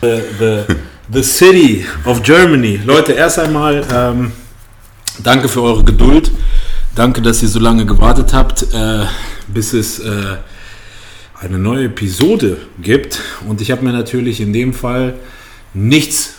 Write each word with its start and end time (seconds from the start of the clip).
The, 0.00 0.22
the, 0.38 0.76
the 1.12 1.22
City 1.24 1.84
of 2.04 2.22
Germany. 2.22 2.80
Leute, 2.84 3.14
erst 3.14 3.40
einmal 3.40 3.84
ähm, 3.92 4.30
danke 5.24 5.48
für 5.48 5.60
eure 5.62 5.82
Geduld. 5.82 6.30
Danke, 6.94 7.20
dass 7.20 7.42
ihr 7.42 7.48
so 7.48 7.58
lange 7.58 7.84
gewartet 7.84 8.32
habt, 8.32 8.62
äh, 8.72 9.06
bis 9.48 9.72
es 9.72 9.98
äh, 9.98 10.36
eine 11.40 11.58
neue 11.58 11.86
Episode 11.86 12.58
gibt. 12.80 13.20
Und 13.48 13.60
ich 13.60 13.72
habe 13.72 13.84
mir 13.84 13.92
natürlich 13.92 14.40
in 14.40 14.52
dem 14.52 14.72
Fall 14.72 15.14
nichts, 15.74 16.34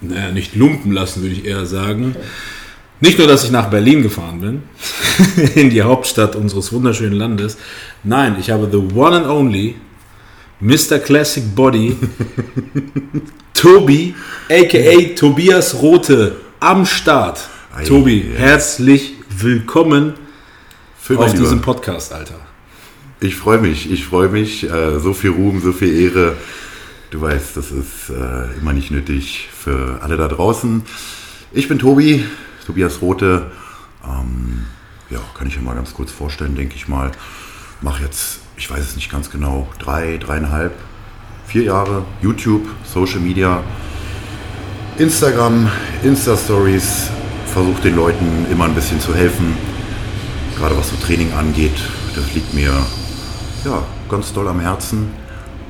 naja, 0.00 0.30
nicht 0.30 0.54
lumpen 0.54 0.92
lassen, 0.92 1.20
würde 1.20 1.34
ich 1.34 1.44
eher 1.44 1.66
sagen. 1.66 2.16
Nicht 3.00 3.18
nur, 3.18 3.26
dass 3.26 3.44
ich 3.44 3.50
nach 3.50 3.68
Berlin 3.68 4.02
gefahren 4.02 4.40
bin, 4.40 4.62
in 5.54 5.68
die 5.68 5.82
Hauptstadt 5.82 6.34
unseres 6.34 6.72
wunderschönen 6.72 7.18
Landes. 7.18 7.58
Nein, 8.04 8.36
ich 8.40 8.50
habe 8.50 8.68
the 8.70 8.78
one 8.96 9.16
and 9.16 9.26
only 9.26 9.74
Mr. 10.62 11.00
Classic 11.00 11.42
Body, 11.56 11.96
Tobi, 13.52 14.14
aka 14.48 15.14
Tobias 15.16 15.74
Rote, 15.74 16.36
am 16.60 16.86
Start. 16.86 17.48
Ei, 17.74 17.82
Tobi, 17.82 18.30
ja. 18.32 18.38
herzlich 18.38 19.14
willkommen 19.28 20.14
Für 20.96 21.14
auf 21.14 21.20
mein 21.20 21.32
Lieber. 21.32 21.42
diesem 21.42 21.62
Podcast, 21.62 22.12
Alter. 22.12 22.36
Ich 23.18 23.34
freue 23.34 23.58
mich, 23.58 23.90
ich 23.90 24.04
freue 24.04 24.28
mich. 24.28 24.62
Äh, 24.62 25.00
so 25.00 25.12
viel 25.14 25.30
Ruhm, 25.30 25.60
so 25.60 25.72
viel 25.72 26.00
Ehre. 26.00 26.36
Du 27.10 27.20
weißt, 27.20 27.56
das 27.56 27.72
ist 27.72 28.10
äh, 28.10 28.56
immer 28.60 28.72
nicht 28.72 28.92
nötig 28.92 29.48
für 29.52 29.98
alle 30.00 30.16
da 30.16 30.28
draußen. 30.28 30.82
Ich 31.50 31.66
bin 31.66 31.80
Tobi, 31.80 32.24
Tobias 32.66 33.02
Rote. 33.02 33.50
Ähm, 34.04 34.66
ja, 35.10 35.18
kann 35.36 35.48
ich 35.48 35.56
ja 35.56 35.60
mal 35.60 35.74
ganz 35.74 35.92
kurz 35.92 36.12
vorstellen, 36.12 36.54
denke 36.54 36.76
ich 36.76 36.86
mal. 36.86 37.10
Mache 37.80 38.04
jetzt, 38.04 38.41
ich 38.62 38.70
weiß 38.70 38.78
es 38.78 38.94
nicht 38.94 39.10
ganz 39.10 39.28
genau, 39.28 39.66
drei, 39.80 40.18
dreieinhalb, 40.18 40.72
vier 41.48 41.64
Jahre 41.64 42.04
YouTube, 42.20 42.64
Social 42.84 43.18
Media, 43.18 43.60
Instagram, 44.98 45.68
Insta-Stories. 46.04 47.10
Versuche 47.46 47.82
den 47.82 47.96
Leuten 47.96 48.46
immer 48.52 48.66
ein 48.66 48.74
bisschen 48.76 49.00
zu 49.00 49.16
helfen. 49.16 49.56
gerade 50.56 50.78
was 50.78 50.90
so 50.90 50.96
Training 51.04 51.32
angeht, 51.32 51.74
das 52.14 52.32
liegt 52.34 52.54
mir 52.54 52.72
ja 53.64 53.82
ganz 54.08 54.32
doll 54.32 54.46
am 54.46 54.60
Herzen, 54.60 55.10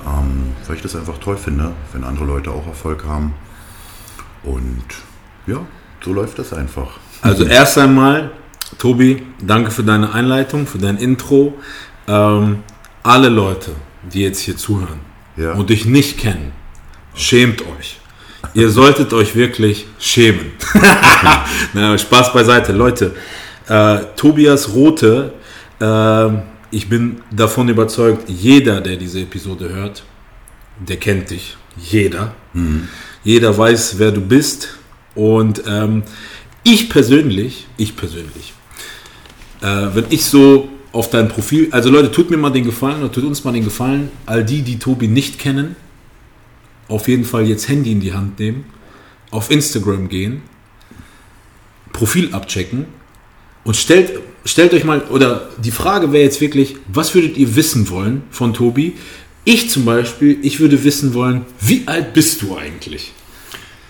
ähm, 0.07 0.53
weil 0.67 0.77
ich 0.77 0.83
das 0.83 0.95
einfach 0.95 1.17
toll 1.17 1.39
finde, 1.39 1.73
wenn 1.95 2.05
andere 2.05 2.27
Leute 2.27 2.51
auch 2.51 2.67
Erfolg 2.67 3.07
haben. 3.07 3.33
Und 4.43 4.85
ja, 5.47 5.61
so 6.05 6.13
läuft 6.13 6.39
das 6.39 6.53
einfach. 6.53 6.98
Also 7.23 7.45
erst 7.45 7.79
einmal, 7.79 8.33
Tobi, 8.77 9.23
danke 9.41 9.70
für 9.70 9.83
deine 9.83 10.13
Einleitung, 10.13 10.67
für 10.67 10.79
dein 10.79 10.98
Intro. 10.98 11.55
Ähm, 12.07 12.59
alle 13.03 13.28
Leute, 13.28 13.72
die 14.12 14.22
jetzt 14.22 14.41
hier 14.41 14.56
zuhören 14.56 15.00
Ja. 15.36 15.53
und 15.53 15.70
dich 15.70 15.84
nicht 15.84 16.19
kennen, 16.19 16.53
schämt 17.14 17.62
euch. 17.62 17.98
Ihr 18.55 18.69
solltet 18.70 19.12
euch 19.12 19.34
wirklich 19.34 19.86
schämen. 19.98 20.53
Na, 21.73 21.97
Spaß 21.97 22.33
beiseite. 22.33 22.73
Leute, 22.73 23.14
äh, 23.69 23.98
Tobias 24.17 24.75
Rote, 24.75 25.33
äh, 25.80 26.29
ich 26.70 26.89
bin 26.89 27.20
davon 27.30 27.68
überzeugt, 27.68 28.29
jeder, 28.29 28.80
der 28.80 28.96
diese 28.96 29.20
Episode 29.20 29.68
hört, 29.68 30.02
der 30.79 30.96
kennt 30.96 31.30
dich. 31.30 31.57
Jeder. 31.77 32.35
Jeder 33.24 33.57
weiß, 33.57 33.98
wer 33.98 34.11
du 34.11 34.20
bist. 34.20 34.77
Und 35.14 35.62
ähm, 35.67 36.02
ich 36.64 36.89
persönlich, 36.91 37.67
ich 37.77 37.96
persönlich, 37.96 38.52
äh, 39.62 39.67
wenn 39.95 40.07
ich 40.11 40.24
so 40.24 40.68
auf 40.92 41.08
dein 41.11 41.29
Profil, 41.29 41.69
also 41.70 41.91
Leute, 41.91 42.11
tut 42.11 42.30
mir 42.30 42.36
mal 42.36 42.51
den 42.51 42.64
Gefallen 42.64 43.03
oder 43.03 43.11
tut 43.11 43.25
uns 43.25 43.45
mal 43.45 43.53
den 43.53 43.64
Gefallen, 43.64 44.11
all 44.27 44.45
die, 44.45 44.63
die 44.63 44.79
Tobi 44.79 45.08
nicht 45.08 45.39
kennen, 45.39 45.75
auf 46.89 47.08
jeden 47.08 47.25
Fall 47.25 47.47
jetzt 47.47 47.69
Handy 47.69 47.92
in 47.92 48.01
die 48.01 48.13
Hand 48.13 48.39
nehmen, 48.39 48.64
auf 49.30 49.51
Instagram 49.51 50.08
gehen, 50.08 50.42
Profil 51.92 52.35
abchecken 52.35 52.85
und 53.64 53.77
stellt, 53.77 54.20
stellt 54.45 54.75
euch 54.75 54.85
mal, 54.85 55.03
oder 55.11 55.48
die 55.58 55.70
Frage 55.70 56.13
wäre 56.13 56.25
jetzt 56.25 56.41
wirklich, 56.41 56.77
was 56.89 57.14
würdet 57.14 57.39
ihr 57.39 57.57
wissen 57.57 57.89
wollen 57.89 58.23
von 58.30 58.53
Tobi? 58.53 58.95
Ich 59.45 59.70
zum 59.70 59.85
Beispiel, 59.85 60.39
ich 60.42 60.61
würde 60.61 60.85
wissen 60.85 61.14
wollen, 61.14 61.47
wie 61.61 61.83
alt 61.86 62.13
bist 62.13 62.42
du 62.42 62.57
eigentlich? 62.57 63.13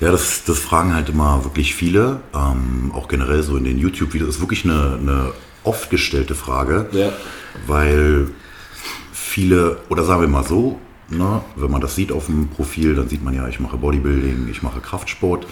Ja, 0.01 0.11
das, 0.11 0.45
das 0.45 0.59
fragen 0.59 0.95
halt 0.95 1.09
immer 1.09 1.45
wirklich 1.45 1.75
viele, 1.75 2.23
ähm, 2.35 2.91
auch 2.95 3.07
generell 3.07 3.43
so 3.43 3.57
in 3.57 3.65
den 3.65 3.79
YouTube-Videos. 3.79 4.29
Das 4.29 4.37
ist 4.37 4.43
wirklich 4.43 4.65
eine, 4.65 4.99
eine 5.01 5.33
oft 5.65 5.91
gestellte 5.91 6.35
Frage, 6.35 6.89
Ja. 6.93 7.13
weil 7.67 8.29
viele, 9.13 9.79
oder 9.89 10.05
sagen 10.05 10.21
wir 10.23 10.29
mal 10.29 10.45
so, 10.45 10.79
ne, 11.09 11.43
wenn 11.57 11.71
man 11.71 11.81
das 11.81 11.95
sieht 11.95 12.13
auf 12.13 12.27
dem 12.27 12.49
Profil, 12.49 12.95
dann 12.95 13.09
sieht 13.09 13.23
man 13.25 13.35
ja, 13.35 13.47
ich 13.49 13.61
mache 13.61 13.77
Bodybuilding, 13.77 14.49
ich 14.51 14.63
mache 14.63 14.81
Kraftsport. 14.81 15.47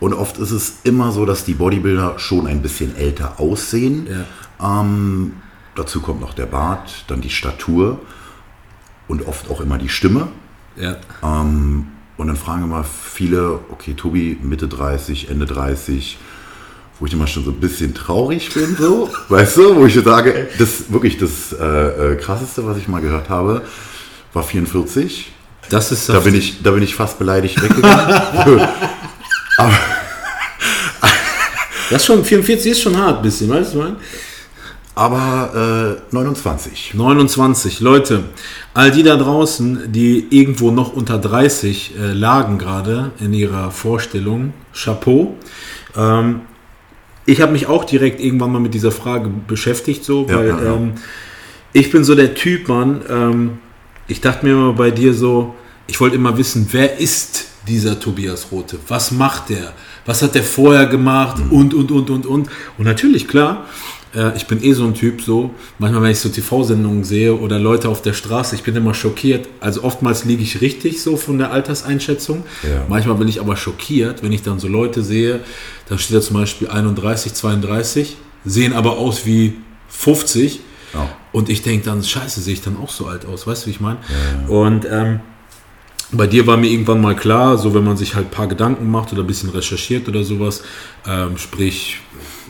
Und 0.00 0.14
oft 0.14 0.38
ist 0.38 0.50
es 0.50 0.78
immer 0.84 1.12
so, 1.12 1.26
dass 1.26 1.44
die 1.44 1.54
Bodybuilder 1.54 2.18
schon 2.18 2.46
ein 2.46 2.62
bisschen 2.62 2.96
älter 2.96 3.38
aussehen. 3.40 4.06
Ähm, 4.62 5.34
dazu 5.74 6.00
kommt 6.00 6.20
noch 6.20 6.34
der 6.34 6.46
Bart, 6.46 7.04
dann 7.08 7.20
die 7.20 7.30
Statur 7.30 8.00
und 9.08 9.26
oft 9.26 9.50
auch 9.50 9.60
immer 9.60 9.78
die 9.78 9.88
Stimme. 9.88 10.28
Ja. 10.76 10.96
Ähm, 11.22 11.88
und 12.16 12.26
dann 12.26 12.36
fragen 12.36 12.64
immer 12.64 12.84
viele, 12.84 13.60
okay, 13.70 13.94
Tobi, 13.94 14.38
Mitte 14.42 14.68
30, 14.68 15.30
Ende 15.30 15.46
30, 15.46 16.18
wo 16.98 17.06
ich 17.06 17.12
immer 17.12 17.26
schon 17.26 17.44
so 17.44 17.50
ein 17.50 17.60
bisschen 17.60 17.94
traurig 17.94 18.52
bin, 18.54 18.76
so, 18.78 19.10
weißt 19.28 19.56
du, 19.56 19.76
wo 19.76 19.86
ich 19.86 19.94
sage, 19.94 20.48
das 20.58 20.90
wirklich 20.90 21.18
das 21.18 21.52
äh, 21.52 22.12
äh, 22.12 22.16
krasseste, 22.16 22.66
was 22.66 22.76
ich 22.76 22.88
mal 22.88 23.00
gehört 23.00 23.28
habe, 23.28 23.62
war 24.32 24.42
44. 24.42 25.32
Das 25.70 25.92
ist 25.92 26.08
Da 26.08 26.20
bin 26.20 26.34
ich, 26.34 26.62
da 26.62 26.70
bin 26.70 26.82
ich 26.82 26.94
fast 26.94 27.18
beleidigt 27.18 27.62
weggegangen. 27.62 28.22
Aber 29.58 29.72
Das 31.90 32.04
schon 32.04 32.22
44 32.22 32.72
ist 32.72 32.82
schon 32.82 32.96
hart, 32.98 33.22
bisschen, 33.22 33.48
weißt 33.48 33.74
du, 33.74 33.96
aber 34.94 36.00
äh, 36.10 36.14
29. 36.14 36.94
29 36.94 37.80
Leute, 37.80 38.24
all 38.74 38.90
die 38.90 39.04
da 39.04 39.16
draußen, 39.16 39.92
die 39.92 40.26
irgendwo 40.30 40.72
noch 40.72 40.92
unter 40.92 41.18
30 41.18 41.94
äh, 41.96 42.12
lagen 42.12 42.58
gerade 42.58 43.12
in 43.20 43.32
ihrer 43.32 43.70
Vorstellung, 43.70 44.52
Chapeau. 44.74 45.36
Ähm, 45.96 46.40
ich 47.28 47.42
habe 47.42 47.52
mich 47.52 47.66
auch 47.66 47.84
direkt 47.84 48.20
irgendwann 48.20 48.52
mal 48.52 48.58
mit 48.58 48.72
dieser 48.72 48.90
Frage 48.90 49.30
beschäftigt, 49.46 50.02
so, 50.02 50.26
weil 50.30 50.48
ja, 50.48 50.62
ja. 50.64 50.74
Ähm, 50.74 50.92
ich 51.74 51.90
bin 51.90 52.02
so 52.02 52.14
der 52.14 52.34
Typ, 52.34 52.68
Mann. 52.68 53.02
Ähm, 53.06 53.58
ich 54.06 54.22
dachte 54.22 54.46
mir 54.46 54.52
immer 54.52 54.72
bei 54.72 54.90
dir 54.90 55.12
so, 55.12 55.54
ich 55.86 56.00
wollte 56.00 56.16
immer 56.16 56.38
wissen, 56.38 56.66
wer 56.70 56.98
ist 56.98 57.48
dieser 57.68 58.00
Tobias 58.00 58.50
Rote? 58.50 58.78
Was 58.88 59.10
macht 59.10 59.50
der? 59.50 59.74
Was 60.06 60.22
hat 60.22 60.34
der 60.34 60.42
vorher 60.42 60.86
gemacht? 60.86 61.36
Mhm. 61.36 61.52
Und, 61.52 61.74
und, 61.74 61.90
und, 61.90 62.08
und, 62.08 62.24
und. 62.24 62.48
Und 62.78 62.84
natürlich, 62.86 63.28
klar, 63.28 63.66
äh, 64.14 64.36
ich 64.36 64.46
bin 64.46 64.62
eh 64.62 64.72
so 64.72 64.84
ein 64.84 64.94
Typ 64.94 65.22
so. 65.22 65.50
Manchmal, 65.78 66.02
wenn 66.02 66.10
ich 66.10 66.20
so 66.20 66.28
TV-Sendungen 66.28 67.04
sehe 67.04 67.34
oder 67.34 67.58
Leute 67.58 67.88
auf 67.88 68.02
der 68.02 68.12
Straße, 68.12 68.54
ich 68.54 68.62
bin 68.62 68.74
immer 68.76 68.94
schockiert. 68.94 69.48
Also 69.60 69.84
oftmals 69.84 70.24
liege 70.24 70.42
ich 70.42 70.60
richtig 70.60 71.02
so 71.02 71.16
von 71.16 71.38
der 71.38 71.52
Alterseinschätzung. 71.52 72.44
Ja. 72.62 72.84
Manchmal 72.88 73.16
bin 73.16 73.28
ich 73.28 73.40
aber 73.40 73.56
schockiert, 73.56 74.22
wenn 74.22 74.32
ich 74.32 74.42
dann 74.42 74.58
so 74.58 74.68
Leute 74.68 75.02
sehe, 75.02 75.40
da 75.88 75.98
steht 75.98 76.16
da 76.16 76.20
zum 76.20 76.36
Beispiel 76.36 76.68
31, 76.68 77.34
32, 77.34 78.16
sehen 78.44 78.72
aber 78.72 78.98
aus 78.98 79.26
wie 79.26 79.54
50. 79.88 80.60
Ja. 80.94 81.08
Und 81.32 81.50
ich 81.50 81.62
denke 81.62 81.84
dann, 81.84 82.02
scheiße, 82.02 82.40
sehe 82.40 82.54
ich 82.54 82.62
dann 82.62 82.76
auch 82.76 82.90
so 82.90 83.06
alt 83.06 83.26
aus, 83.26 83.46
weißt 83.46 83.62
du, 83.62 83.66
wie 83.66 83.70
ich 83.72 83.80
meine? 83.80 83.98
Und 84.48 84.86
ähm, 84.90 85.20
bei 86.10 86.26
dir 86.26 86.46
war 86.46 86.56
mir 86.56 86.70
irgendwann 86.70 87.02
mal 87.02 87.14
klar, 87.14 87.58
so 87.58 87.74
wenn 87.74 87.84
man 87.84 87.98
sich 87.98 88.14
halt 88.14 88.28
ein 88.28 88.30
paar 88.30 88.46
Gedanken 88.46 88.90
macht 88.90 89.12
oder 89.12 89.22
ein 89.22 89.26
bisschen 89.26 89.50
recherchiert 89.50 90.08
oder 90.08 90.24
sowas, 90.24 90.62
ähm, 91.06 91.36
sprich 91.36 92.00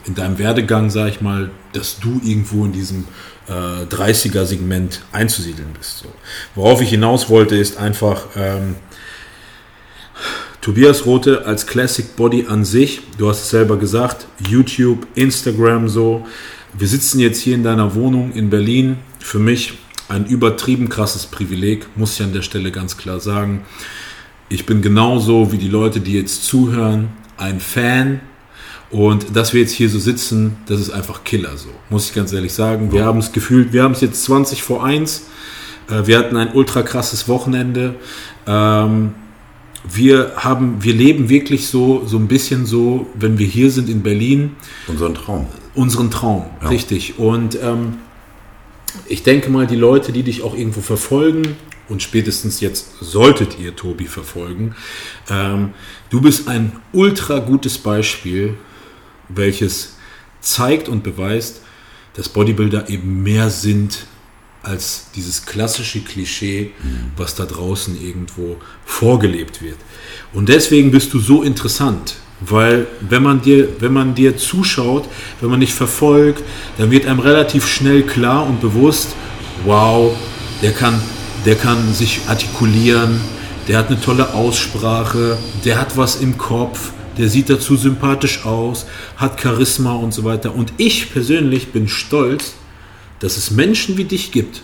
in 0.09 0.15
deinem 0.15 0.39
Werdegang, 0.39 0.91
sag 0.91 1.09
ich 1.09 1.21
mal, 1.21 1.51
dass 1.73 2.01
du 2.01 2.21
irgendwo 2.25 2.65
in 2.65 2.73
diesem 2.73 3.05
äh, 3.47 3.85
30er-Segment 3.85 5.03
einzusiedeln 5.13 5.69
bist. 5.77 5.99
So. 5.99 6.09
Worauf 6.55 6.81
ich 6.81 6.91
hinaus 6.91 7.29
wollte, 7.29 7.57
ist 7.57 7.77
einfach, 7.77 8.27
ähm, 8.37 8.77
Tobias 10.61 11.07
Rote 11.07 11.47
als 11.47 11.67
Classic 11.67 12.17
Body 12.17 12.47
an 12.49 12.65
sich, 12.65 13.01
du 13.17 13.29
hast 13.29 13.43
es 13.43 13.51
selber 13.51 13.79
gesagt, 13.79 14.27
YouTube, 14.49 15.07
Instagram 15.15 15.89
so. 15.89 16.27
Wir 16.77 16.89
sitzen 16.89 17.21
jetzt 17.21 17.41
hier 17.41 17.55
in 17.55 17.63
deiner 17.63 17.95
Wohnung 17.95 18.33
in 18.33 18.51
Berlin. 18.51 18.99
Für 19.21 19.39
mich 19.39 19.75
ein 20.09 20.27
übertrieben 20.27 20.89
krasses 20.89 21.27
Privileg, 21.27 21.87
muss 21.97 22.15
ich 22.15 22.23
an 22.23 22.33
der 22.33 22.43
Stelle 22.43 22.73
ganz 22.73 22.97
klar 22.97 23.21
sagen. 23.21 23.65
ich 24.51 24.67
bin 24.67 24.83
genauso 24.83 25.53
wie 25.53 25.59
die 25.59 25.69
Leute, 25.69 26.01
die 26.01 26.15
jetzt 26.15 26.45
zuhören, 26.45 27.09
ein 27.37 27.61
Fan. 27.61 28.21
Und 28.91 29.37
dass 29.37 29.53
wir 29.53 29.61
jetzt 29.61 29.73
hier 29.73 29.91
so 29.91 29.99
sitzen, 29.99 30.57
das 30.67 30.81
ist 30.81 30.91
einfach 30.91 31.23
Killer 31.25 31.57
so, 31.59 31.69
muss 31.91 32.09
ich 32.09 32.15
ganz 32.15 32.33
ehrlich 32.33 32.53
sagen. 32.55 32.91
Wir 32.91 33.05
haben 33.05 33.19
es 33.19 33.33
gefühlt, 33.33 33.73
wir 33.73 33.83
haben 33.83 33.93
es 33.93 34.01
jetzt 34.01 34.25
20 34.25 34.63
vor 34.63 34.83
1. 34.85 35.25
Äh, 35.91 36.07
Wir 36.07 36.19
hatten 36.19 36.37
ein 36.37 36.53
ultra 36.55 36.83
krasses 36.83 37.29
Wochenende. 37.29 37.97
Ähm, 38.47 39.13
wir 39.91 40.33
haben, 40.37 40.83
wir 40.83 40.95
leben 40.95 41.29
wirklich 41.29 41.69
so, 41.69 42.03
so 42.07 42.17
ein 42.17 42.29
bisschen 42.29 42.65
so, 42.67 43.07
wenn 43.15 43.39
wir 43.39 43.47
hier 43.47 43.71
sind 43.71 43.89
in 43.89 44.03
Berlin, 44.03 44.57
Unseren 44.87 45.15
Traum. 45.15 45.47
unseren 45.75 46.11
Traum, 46.11 46.47
Ja. 46.63 46.69
richtig. 46.69 47.19
Und 47.19 47.59
ähm, 47.63 47.99
ich 49.07 49.23
denke 49.23 49.51
mal, 49.51 49.67
die 49.67 49.77
Leute, 49.77 50.13
die 50.13 50.23
dich 50.23 50.43
auch 50.43 50.55
irgendwo 50.57 50.81
verfolgen, 50.81 51.57
und 51.91 52.03
spätestens 52.03 52.61
jetzt 52.61 52.87
solltet 53.01 53.59
ihr 53.59 53.75
Tobi 53.75 54.05
verfolgen, 54.07 54.75
ähm, 55.31 55.71
du 56.11 56.21
bist 56.21 56.47
ein 56.49 56.73
ultra 56.93 57.39
gutes 57.39 57.79
Beispiel, 57.79 58.55
welches 59.29 59.97
zeigt 60.41 60.89
und 60.89 61.03
beweist, 61.03 61.63
dass 62.15 62.29
Bodybuilder 62.29 62.89
eben 62.89 63.23
mehr 63.23 63.51
sind 63.51 64.07
als 64.63 65.07
dieses 65.15 65.47
klassische 65.47 66.01
Klischee, 66.01 66.73
was 67.17 67.35
da 67.35 67.45
draußen 67.45 68.01
irgendwo 68.01 68.57
vorgelebt 68.85 69.63
wird. 69.63 69.77
Und 70.33 70.49
deswegen 70.49 70.91
bist 70.91 71.15
du 71.15 71.21
so 71.21 71.43
interessant, 71.43 72.17
weil 72.41 72.87
wenn 73.01 73.23
man 73.23 73.41
dir, 73.41 73.69
wenn 73.81 73.93
man 73.93 74.15
dir 74.15 74.37
zuschaut, 74.37 75.09
wenn 75.41 75.51
man 75.51 75.61
dich 75.61 75.73
verfolgt, 75.73 76.43
dann 76.77 76.91
wird 76.91 77.07
einem 77.07 77.21
relativ 77.21 77.67
schnell 77.67 78.03
klar 78.03 78.47
und 78.47 78.61
bewusst, 78.61 79.15
wow, 79.65 80.17
der 80.63 80.73
kann, 80.73 81.01
der 81.47 81.55
kann 81.55 81.95
sich 81.95 82.21
artikulieren, 82.27 83.21
der 83.69 83.79
hat 83.79 83.89
eine 83.89 84.01
tolle 84.01 84.35
Aussprache, 84.35 85.39
der 85.65 85.81
hat 85.81 85.97
was 85.97 86.17
im 86.17 86.37
Kopf, 86.37 86.93
der 87.19 87.29
sieht 87.29 87.51
dazu 87.51 87.77
sympathisch 87.77 88.45
aus, 88.45 88.87
hat 89.17 89.41
Charisma 89.41 89.95
und 89.95 90.15
so 90.15 90.25
weiter. 90.25 90.55
Und 90.55 90.73
ich 90.77 91.13
persönlich 91.13 91.69
bin 91.69 91.89
stolz, 91.89 92.55
dass 93.21 93.37
es 93.37 93.51
Menschen 93.51 93.97
wie 93.97 94.05
dich 94.05 94.31
gibt 94.31 94.63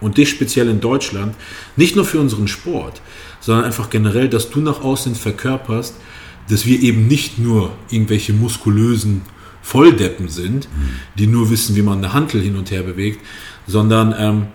und 0.00 0.18
dich 0.18 0.28
speziell 0.28 0.68
in 0.68 0.80
Deutschland, 0.80 1.34
nicht 1.76 1.96
nur 1.96 2.04
für 2.04 2.20
unseren 2.20 2.48
Sport, 2.48 3.00
sondern 3.40 3.64
einfach 3.64 3.90
generell, 3.90 4.28
dass 4.28 4.50
du 4.50 4.60
nach 4.60 4.82
außen 4.82 5.14
verkörperst, 5.14 5.94
dass 6.48 6.66
wir 6.66 6.80
eben 6.80 7.06
nicht 7.08 7.38
nur 7.38 7.72
irgendwelche 7.90 8.32
muskulösen 8.32 9.22
Volldeppen 9.62 10.28
sind, 10.28 10.68
die 11.18 11.26
nur 11.26 11.50
wissen, 11.50 11.74
wie 11.74 11.82
man 11.82 11.98
eine 11.98 12.12
Hantel 12.12 12.40
hin 12.40 12.56
und 12.56 12.70
her 12.70 12.82
bewegt, 12.82 13.20
sondern 13.66 14.14
ähm, 14.16 14.46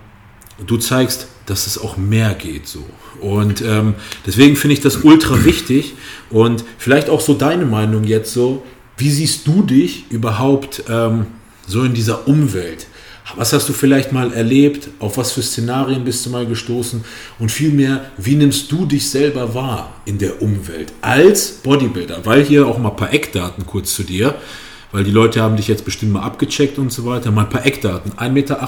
du 0.66 0.78
zeigst, 0.78 1.28
dass 1.46 1.68
es 1.68 1.78
auch 1.78 1.98
mehr 1.98 2.34
geht 2.34 2.68
so. 2.68 2.86
Und 3.20 3.62
ähm, 3.62 3.96
deswegen 4.26 4.56
finde 4.56 4.76
ich 4.76 4.80
das 4.80 5.04
ultra 5.04 5.44
wichtig 5.44 5.96
und 6.32 6.64
vielleicht 6.78 7.10
auch 7.10 7.22
so 7.22 7.34
deine 7.34 7.66
Meinung 7.66 8.04
jetzt 8.04 8.34
so, 8.34 8.64
wie 8.98 9.10
siehst 9.10 9.48
du 9.48 9.64
dich 9.64 10.06
überhaupt 10.10 10.84
ähm, 10.90 11.28
so 11.68 11.84
in 11.84 11.94
dieser 11.94 12.28
Umwelt? 12.28 12.88
Was 13.36 13.54
hast 13.54 13.70
du 13.70 13.74
vielleicht 13.74 14.12
mal 14.12 14.34
erlebt? 14.34 14.90
Auf 15.00 15.18
was 15.18 15.32
für 15.32 15.42
Szenarien 15.42 16.04
bist 16.04 16.26
du 16.26 16.30
mal 16.30 16.46
gestoßen? 16.46 17.04
Und 17.40 17.52
vielmehr, 17.52 18.12
wie 18.18 18.36
nimmst 18.36 18.72
du 18.72 18.86
dich 18.86 19.10
selber 19.10 19.54
wahr 19.54 19.94
in 20.06 20.18
der 20.18 20.42
Umwelt 20.42 20.92
als 21.02 21.52
Bodybuilder? 21.52 22.26
Weil 22.26 22.44
hier 22.44 22.68
auch 22.68 22.78
mal 22.78 22.90
ein 22.90 22.96
paar 22.96 23.14
Eckdaten 23.14 23.66
kurz 23.66 23.94
zu 23.94 24.04
dir, 24.04 24.36
weil 24.92 25.04
die 25.04 25.12
Leute 25.12 25.42
haben 25.42 25.56
dich 25.56 25.68
jetzt 25.68 25.86
bestimmt 25.86 26.14
mal 26.14 26.22
abgecheckt 26.22 26.78
und 26.78 26.92
so 26.92 27.06
weiter. 27.06 27.32
Mal 27.32 27.44
ein 27.44 27.50
paar 27.50 27.66
Eckdaten. 27.66 28.14
1,78 28.14 28.30
Meter, 28.32 28.68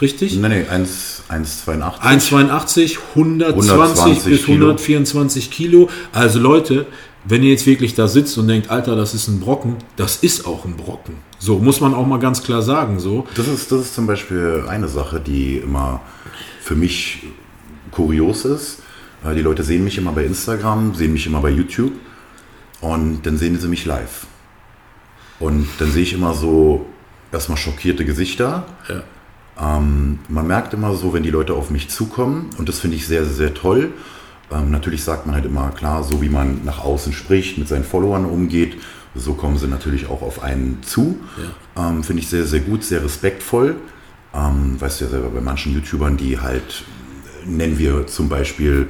richtig? 0.00 0.36
Nein, 0.36 0.50
nee, 0.50 0.66
1 0.68 1.24
1,82. 1.28 2.00
1,82, 2.00 2.98
120 3.16 3.70
120 3.70 4.24
bis 4.24 4.44
Kilo. 4.44 4.66
124 4.66 5.50
Kilo. 5.50 5.88
Also 6.12 6.38
Leute, 6.38 6.86
wenn 7.24 7.42
ihr 7.42 7.50
jetzt 7.50 7.66
wirklich 7.66 7.94
da 7.94 8.08
sitzt 8.08 8.36
und 8.38 8.48
denkt, 8.48 8.70
Alter, 8.70 8.96
das 8.96 9.14
ist 9.14 9.28
ein 9.28 9.40
Brocken, 9.40 9.76
das 9.96 10.16
ist 10.16 10.46
auch 10.46 10.64
ein 10.64 10.76
Brocken. 10.76 11.16
So 11.38 11.58
muss 11.58 11.80
man 11.80 11.94
auch 11.94 12.06
mal 12.06 12.18
ganz 12.18 12.42
klar 12.42 12.62
sagen. 12.62 12.98
So. 12.98 13.26
Das 13.36 13.48
ist, 13.48 13.70
das 13.72 13.80
ist 13.82 13.94
zum 13.94 14.06
Beispiel 14.06 14.64
eine 14.68 14.88
Sache, 14.88 15.20
die 15.20 15.56
immer 15.58 16.00
für 16.60 16.74
mich 16.74 17.24
kurios 17.90 18.44
ist. 18.44 18.82
Äh, 19.24 19.34
Die 19.34 19.42
Leute 19.42 19.62
sehen 19.62 19.84
mich 19.84 19.98
immer 19.98 20.12
bei 20.12 20.24
Instagram, 20.24 20.94
sehen 20.94 21.12
mich 21.12 21.26
immer 21.26 21.40
bei 21.40 21.50
YouTube 21.50 21.92
und 22.80 23.22
dann 23.24 23.36
sehen 23.38 23.58
sie 23.58 23.68
mich 23.68 23.84
live. 23.84 24.26
Und 25.40 25.66
dann 25.78 25.90
sehe 25.90 26.02
ich 26.02 26.12
immer 26.12 26.34
so 26.34 26.86
erstmal 27.32 27.58
schockierte 27.58 28.04
Gesichter. 28.04 28.66
Ja. 28.88 29.76
Ähm, 29.76 30.20
man 30.28 30.46
merkt 30.46 30.72
immer 30.74 30.94
so, 30.94 31.12
wenn 31.12 31.22
die 31.22 31.30
Leute 31.30 31.54
auf 31.54 31.70
mich 31.70 31.90
zukommen 31.90 32.50
und 32.58 32.68
das 32.68 32.78
finde 32.78 32.96
ich 32.96 33.06
sehr, 33.06 33.24
sehr, 33.24 33.34
sehr 33.34 33.54
toll. 33.54 33.92
Ähm, 34.52 34.70
natürlich 34.70 35.02
sagt 35.02 35.26
man 35.26 35.34
halt 35.34 35.44
immer 35.44 35.70
klar, 35.70 36.02
so 36.04 36.22
wie 36.22 36.28
man 36.28 36.64
nach 36.64 36.84
außen 36.84 37.12
spricht, 37.12 37.58
mit 37.58 37.68
seinen 37.68 37.84
Followern 37.84 38.24
umgeht, 38.24 38.76
so 39.14 39.34
kommen 39.34 39.58
sie 39.58 39.66
natürlich 39.66 40.08
auch 40.08 40.22
auf 40.22 40.42
einen 40.42 40.82
zu. 40.82 41.18
Ähm, 41.76 42.02
finde 42.04 42.22
ich 42.22 42.28
sehr, 42.28 42.44
sehr 42.44 42.60
gut, 42.60 42.84
sehr 42.84 43.02
respektvoll. 43.02 43.76
Ähm, 44.34 44.80
weißt 44.80 45.00
du 45.00 45.04
ja 45.06 45.10
selber, 45.10 45.30
bei 45.30 45.40
manchen 45.40 45.74
YouTubern, 45.74 46.16
die 46.16 46.38
halt, 46.38 46.84
äh, 47.44 47.48
nennen 47.48 47.78
wir 47.78 48.06
zum 48.06 48.28
Beispiel 48.28 48.88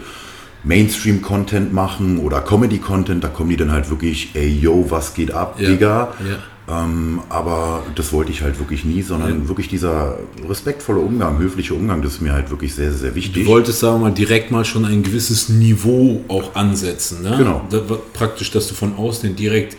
Mainstream-Content 0.65 1.73
machen 1.73 2.19
oder 2.19 2.41
Comedy-Content, 2.41 3.23
da 3.25 3.29
kommen 3.29 3.51
die 3.51 3.57
dann 3.57 3.73
halt 3.73 3.89
wirklich, 3.91 4.31
ey, 4.35 4.49
yo, 4.49 4.87
was 4.89 5.15
geht 5.15 5.33
ab, 5.33 5.57
Ja. 5.59 5.69
Digga? 5.71 6.15
Ja. 6.29 6.85
Ähm, 6.85 7.21
aber 7.29 7.83
das 7.97 8.13
wollte 8.13 8.31
ich 8.31 8.43
halt 8.43 8.59
wirklich 8.61 8.85
nie, 8.85 9.03
sondern 9.03 9.43
Ja. 9.43 9.49
wirklich 9.49 9.69
dieser 9.69 10.19
respektvolle 10.49 11.01
Umgang, 11.01 11.39
höfliche 11.39 11.75
Umgang, 11.75 12.03
das 12.03 12.15
ist 12.15 12.21
mir 12.21 12.33
halt 12.33 12.51
wirklich 12.51 12.75
sehr, 12.75 12.93
sehr 12.93 13.15
wichtig. 13.15 13.45
Du 13.45 13.51
wolltest, 13.51 13.81
sagen 13.81 13.97
wir 14.01 14.09
mal, 14.11 14.15
direkt 14.15 14.51
mal 14.51 14.65
schon 14.65 14.85
ein 14.85 15.03
gewisses 15.03 15.49
Niveau 15.49 16.25
auch 16.29 16.55
ansetzen. 16.55 17.23
Ne? 17.23 17.35
Genau. 17.39 17.63
Das 17.71 17.83
praktisch, 18.13 18.51
dass 18.53 18.69
du 18.69 18.75
von 18.75 18.95
außen 18.97 19.35
direkt 19.35 19.77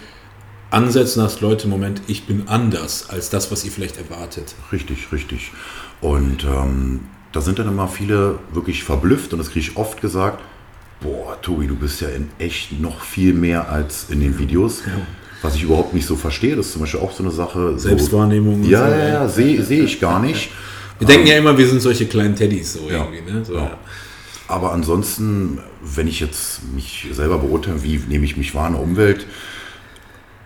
ansetzen 0.70 1.22
hast, 1.22 1.42
Leute, 1.42 1.68
Moment, 1.68 2.02
ich 2.08 2.26
bin 2.26 2.44
anders 2.48 3.10
als 3.10 3.30
das, 3.30 3.52
was 3.52 3.64
ihr 3.66 3.72
vielleicht 3.72 3.98
erwartet. 3.98 4.56
Richtig, 4.72 5.12
richtig. 5.12 5.52
Und 6.02 6.44
ähm, 6.46 7.02
da 7.32 7.40
sind 7.42 7.60
dann 7.60 7.68
immer 7.68 7.88
viele 7.88 8.40
wirklich 8.54 8.84
verblüfft 8.84 9.32
und 9.34 9.40
das 9.40 9.50
kriege 9.52 9.60
ich 9.70 9.78
oft 9.78 10.02
gesagt, 10.02 10.42
boah, 11.02 11.38
Tobi, 11.42 11.68
du 11.68 11.76
bist 11.76 12.02
ja 12.02 12.10
in 12.10 12.30
echt 12.40 12.80
noch 12.80 13.02
viel 13.02 13.34
mehr 13.34 13.70
als 13.70 14.08
in 14.10 14.20
den 14.22 14.38
Videos. 14.40 14.84
Was 15.42 15.56
ich 15.56 15.64
überhaupt 15.64 15.94
nicht 15.94 16.06
so 16.06 16.16
verstehe, 16.16 16.56
das 16.56 16.68
ist 16.68 16.74
zum 16.74 16.82
Beispiel 16.82 17.00
auch 17.00 17.12
so 17.12 17.24
eine 17.24 17.32
Sache. 17.32 17.78
Selbstwahrnehmung 17.78 18.64
Ja, 18.64 18.86
so, 18.86 18.92
ja, 18.92 18.98
ja. 19.00 19.08
ja, 19.08 19.28
sehe 19.28 19.64
seh 19.64 19.80
ich 19.82 20.00
gar 20.00 20.20
nicht. 20.22 20.52
Wir 21.00 21.08
denken 21.08 21.26
ja 21.26 21.38
immer, 21.38 21.58
wir 21.58 21.68
sind 21.68 21.82
solche 21.82 22.06
kleinen 22.06 22.36
Teddys, 22.36 22.74
so 22.74 22.88
Ja. 22.90 23.06
irgendwie. 23.12 23.32
Ne? 23.32 23.44
So, 23.44 23.56
Ja. 23.56 23.78
Aber 24.48 24.74
ansonsten, 24.74 25.60
wenn 25.82 26.08
ich 26.08 26.20
jetzt 26.20 26.62
mich 26.76 27.08
selber 27.14 27.40
beurteile, 27.40 27.82
wie 27.84 27.98
nehme 28.08 28.26
ich 28.26 28.38
mich 28.38 28.54
wahr 28.54 28.68
in 28.68 28.74
der 28.74 28.84
Umwelt, 28.84 29.26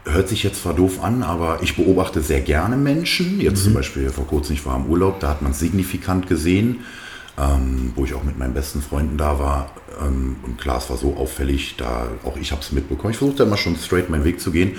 hört 0.06 0.30
sich 0.30 0.44
jetzt 0.44 0.62
zwar 0.62 0.76
doof 0.76 1.04
an, 1.04 1.24
aber 1.24 1.60
ich 1.64 1.76
beobachte 1.76 2.22
sehr 2.22 2.40
gerne 2.42 2.78
Menschen. 2.78 3.42
Jetzt 3.42 3.64
zum 3.64 3.74
Beispiel 3.74 4.10
vor 4.12 4.28
kurzem, 4.28 4.54
ich 4.54 4.66
war 4.66 4.76
im 4.78 4.86
Urlaub, 4.86 5.20
da 5.20 5.30
hat 5.30 5.42
man 5.42 5.54
signifikant 5.54 6.28
gesehen, 6.28 6.82
ähm, 7.38 7.92
wo 7.96 8.06
ich 8.06 8.14
auch 8.14 8.24
mit 8.24 8.38
meinen 8.40 8.54
besten 8.54 8.82
Freunden 8.82 9.18
da 9.18 9.40
war. 9.40 9.72
Ähm, 10.02 10.38
und 10.44 10.58
klar, 10.60 10.78
es 10.78 10.90
war 10.90 10.98
so 10.98 11.16
auffällig, 11.16 11.76
da 11.78 12.08
auch 12.24 12.38
ich 12.38 12.52
habe 12.52 12.62
es 12.62 12.72
mitbekommen. 12.72 13.12
Ich 13.12 13.18
versuche 13.18 13.38
da 13.38 13.44
immer 13.44 13.58
schon 13.58 13.76
straight 13.76 14.10
meinen 14.10 14.24
Weg 14.24 14.40
zu 14.40 14.52
gehen, 14.52 14.74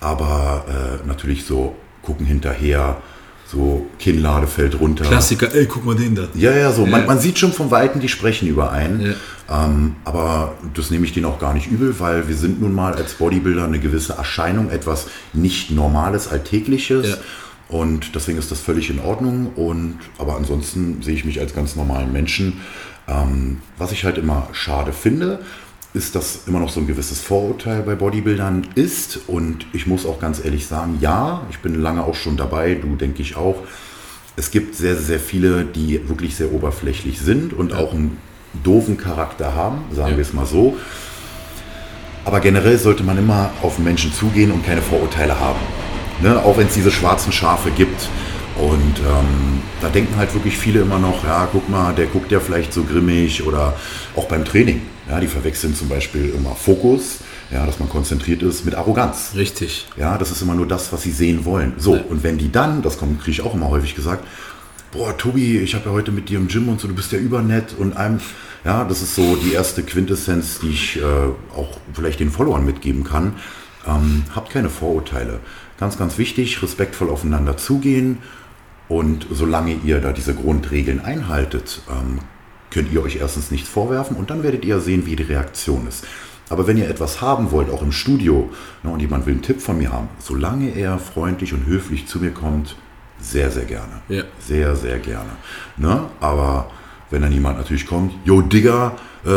aber 0.00 0.64
äh, 0.68 1.06
natürlich 1.06 1.44
so 1.44 1.74
gucken 2.02 2.24
hinterher, 2.26 2.96
so 3.46 3.86
Kinnlade 3.98 4.46
fällt 4.46 4.78
runter. 4.80 5.04
Klassiker, 5.04 5.52
ey, 5.54 5.66
guck 5.66 5.84
mal 5.84 5.96
den 5.96 6.14
da. 6.14 6.28
Ja, 6.34 6.52
ja, 6.52 6.72
so. 6.72 6.86
Man, 6.86 7.00
Ja. 7.02 7.06
man 7.08 7.18
sieht 7.18 7.38
schon 7.38 7.52
vom 7.52 7.70
Weiten, 7.70 7.98
die 8.00 8.08
sprechen 8.08 8.46
überein. 8.48 9.16
Ähm, 9.50 9.96
aber 10.04 10.54
das 10.74 10.90
nehme 10.90 11.04
ich 11.04 11.12
denen 11.12 11.26
auch 11.26 11.40
gar 11.40 11.52
nicht 11.52 11.66
übel, 11.68 11.98
weil 11.98 12.28
wir 12.28 12.36
sind 12.36 12.60
nun 12.60 12.72
mal 12.72 12.94
als 12.94 13.14
Bodybuilder 13.14 13.64
eine 13.64 13.80
gewisse 13.80 14.12
Erscheinung, 14.12 14.70
etwas 14.70 15.08
nicht 15.32 15.72
Normales, 15.72 16.28
Alltägliches. 16.28 17.08
Ja. 17.08 17.16
Und 17.70 18.14
deswegen 18.14 18.38
ist 18.38 18.50
das 18.50 18.60
völlig 18.60 18.90
in 18.90 18.98
Ordnung. 19.00 19.52
Und 19.54 19.98
aber 20.18 20.36
ansonsten 20.36 21.02
sehe 21.02 21.14
ich 21.14 21.24
mich 21.24 21.40
als 21.40 21.54
ganz 21.54 21.76
normalen 21.76 22.12
Menschen. 22.12 22.60
Ähm, 23.08 23.58
was 23.78 23.92
ich 23.92 24.04
halt 24.04 24.18
immer 24.18 24.48
schade 24.52 24.92
finde, 24.92 25.40
ist, 25.92 26.14
dass 26.14 26.42
immer 26.46 26.60
noch 26.60 26.70
so 26.70 26.80
ein 26.80 26.86
gewisses 26.86 27.20
Vorurteil 27.20 27.82
bei 27.82 27.94
Bodybuildern 27.94 28.68
ist. 28.74 29.20
Und 29.26 29.66
ich 29.72 29.86
muss 29.86 30.06
auch 30.06 30.20
ganz 30.20 30.44
ehrlich 30.44 30.66
sagen, 30.66 30.98
ja, 31.00 31.42
ich 31.50 31.58
bin 31.60 31.74
lange 31.80 32.04
auch 32.04 32.14
schon 32.14 32.36
dabei, 32.36 32.74
du 32.74 32.96
denke 32.96 33.22
ich 33.22 33.36
auch. 33.36 33.56
Es 34.36 34.50
gibt 34.50 34.74
sehr, 34.76 34.96
sehr 34.96 35.18
viele, 35.20 35.64
die 35.64 36.08
wirklich 36.08 36.36
sehr 36.36 36.52
oberflächlich 36.52 37.20
sind 37.20 37.52
und 37.52 37.72
auch 37.74 37.92
einen 37.92 38.18
doofen 38.64 38.96
Charakter 38.96 39.54
haben, 39.54 39.82
sagen 39.92 40.12
Ja. 40.12 40.16
wir 40.16 40.22
es 40.22 40.32
mal 40.32 40.46
so. 40.46 40.76
Aber 42.24 42.40
generell 42.40 42.78
sollte 42.78 43.02
man 43.02 43.18
immer 43.18 43.50
auf 43.62 43.78
Menschen 43.78 44.12
zugehen 44.12 44.52
und 44.52 44.64
keine 44.64 44.82
Vorurteile 44.82 45.38
haben. 45.38 45.58
Ne? 46.22 46.38
Auch 46.42 46.56
wenn 46.58 46.66
es 46.66 46.74
diese 46.74 46.90
schwarzen 46.90 47.32
Schafe 47.32 47.70
gibt. 47.70 48.08
Und 48.58 48.98
ähm, 48.98 49.62
da 49.80 49.88
denken 49.88 50.16
halt 50.16 50.34
wirklich 50.34 50.56
viele 50.58 50.80
immer 50.80 50.98
noch, 50.98 51.24
ja, 51.24 51.48
guck 51.50 51.68
mal, 51.70 51.94
der 51.94 52.06
guckt 52.06 52.30
ja 52.30 52.40
vielleicht 52.40 52.72
so 52.74 52.82
grimmig 52.84 53.46
oder 53.46 53.74
auch 54.16 54.26
beim 54.26 54.44
Training. 54.44 54.82
Ja, 55.08 55.18
die 55.18 55.26
verwechseln 55.28 55.74
zum 55.74 55.88
Beispiel 55.88 56.32
immer 56.36 56.54
Fokus, 56.54 57.18
ja, 57.50 57.64
dass 57.66 57.78
man 57.80 57.88
konzentriert 57.88 58.42
ist 58.42 58.64
mit 58.64 58.74
Arroganz. 58.74 59.32
Richtig. 59.34 59.88
Ja, 59.96 60.18
das 60.18 60.30
ist 60.30 60.42
immer 60.42 60.54
nur 60.54 60.68
das, 60.68 60.92
was 60.92 61.02
sie 61.02 61.10
sehen 61.10 61.44
wollen. 61.44 61.72
So, 61.78 61.96
Ja. 61.96 62.02
und 62.08 62.22
wenn 62.22 62.38
die 62.38 62.52
dann, 62.52 62.82
das 62.82 62.98
kommt, 62.98 63.18
kriege 63.20 63.30
ich 63.32 63.40
auch 63.42 63.54
immer 63.54 63.70
häufig 63.70 63.94
gesagt, 63.96 64.24
boah, 64.92 65.16
Tobi, 65.16 65.58
ich 65.58 65.74
habe 65.74 65.86
ja 65.86 65.92
heute 65.92 66.12
mit 66.12 66.28
dir 66.28 66.38
im 66.38 66.48
Gym 66.48 66.68
und 66.68 66.80
so, 66.80 66.86
du 66.86 66.94
bist 66.94 67.10
ja 67.12 67.18
übernett 67.18 67.74
und 67.78 67.96
einem, 67.96 68.20
Ja, 68.62 68.84
das 68.84 69.00
ist 69.00 69.14
so 69.14 69.36
die 69.36 69.54
erste 69.54 69.82
Quintessenz, 69.82 70.58
die 70.60 70.68
ich 70.68 70.98
äh, 70.98 71.02
auch 71.56 71.78
vielleicht 71.94 72.20
den 72.20 72.30
Followern 72.30 72.64
mitgeben 72.66 73.04
kann. 73.04 73.36
Ähm, 73.88 74.24
habt 74.34 74.50
keine 74.52 74.68
Vorurteile. 74.68 75.40
Ganz, 75.80 75.98
ganz 75.98 76.18
wichtig, 76.18 76.62
respektvoll 76.62 77.08
aufeinander 77.08 77.56
zugehen. 77.56 78.18
Und 78.88 79.26
solange 79.30 79.74
ihr 79.84 80.00
da 80.00 80.12
diese 80.12 80.34
Grundregeln 80.34 81.00
einhaltet, 81.00 81.80
ähm, 81.90 82.18
könnt 82.70 82.92
ihr 82.92 83.02
euch 83.02 83.16
erstens 83.16 83.50
nichts 83.50 83.68
vorwerfen 83.68 84.16
und 84.16 84.30
dann 84.30 84.42
werdet 84.42 84.64
ihr 84.64 84.80
sehen, 84.80 85.06
wie 85.06 85.16
die 85.16 85.22
Reaktion 85.22 85.86
ist. 85.88 86.04
Aber 86.50 86.66
wenn 86.66 86.76
ihr 86.76 86.90
etwas 86.90 87.20
haben 87.20 87.52
wollt, 87.52 87.70
auch 87.70 87.82
im 87.82 87.92
Studio, 87.92 88.50
ne, 88.82 88.90
und 88.90 89.00
jemand 89.00 89.24
will 89.26 89.34
einen 89.34 89.42
Tipp 89.42 89.62
von 89.62 89.78
mir 89.78 89.92
haben, 89.92 90.08
solange 90.18 90.70
er 90.74 90.98
freundlich 90.98 91.54
und 91.54 91.64
höflich 91.66 92.06
zu 92.06 92.18
mir 92.18 92.32
kommt, 92.32 92.76
sehr, 93.20 93.50
sehr 93.50 93.64
gerne. 93.64 94.02
Ja. 94.08 94.24
Sehr, 94.40 94.74
sehr 94.74 94.98
gerne. 94.98 95.30
Ne? 95.76 96.02
Aber 96.20 96.70
wenn 97.10 97.22
dann 97.22 97.32
jemand 97.32 97.58
natürlich 97.58 97.86
kommt, 97.86 98.12
yo 98.24 98.42
Digga, 98.42 98.96
äh, 99.24 99.30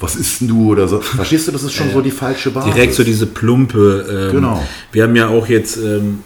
was 0.00 0.16
ist 0.16 0.40
denn 0.40 0.48
du 0.48 0.72
oder 0.72 0.88
so, 0.88 1.00
verstehst 1.00 1.48
du, 1.48 1.52
das 1.52 1.62
ist 1.62 1.74
schon 1.74 1.90
so 1.92 2.00
die 2.00 2.10
falsche 2.10 2.50
Basis. 2.50 2.72
Direkt 2.72 2.94
so 2.94 3.04
diese 3.04 3.26
plumpe. 3.26 4.28
Ähm, 4.30 4.36
Genau. 4.36 4.66
Wir 4.92 5.02
haben 5.02 5.16
ja 5.16 5.28
auch 5.28 5.48
jetzt 5.48 5.76
ähm, 5.76 6.20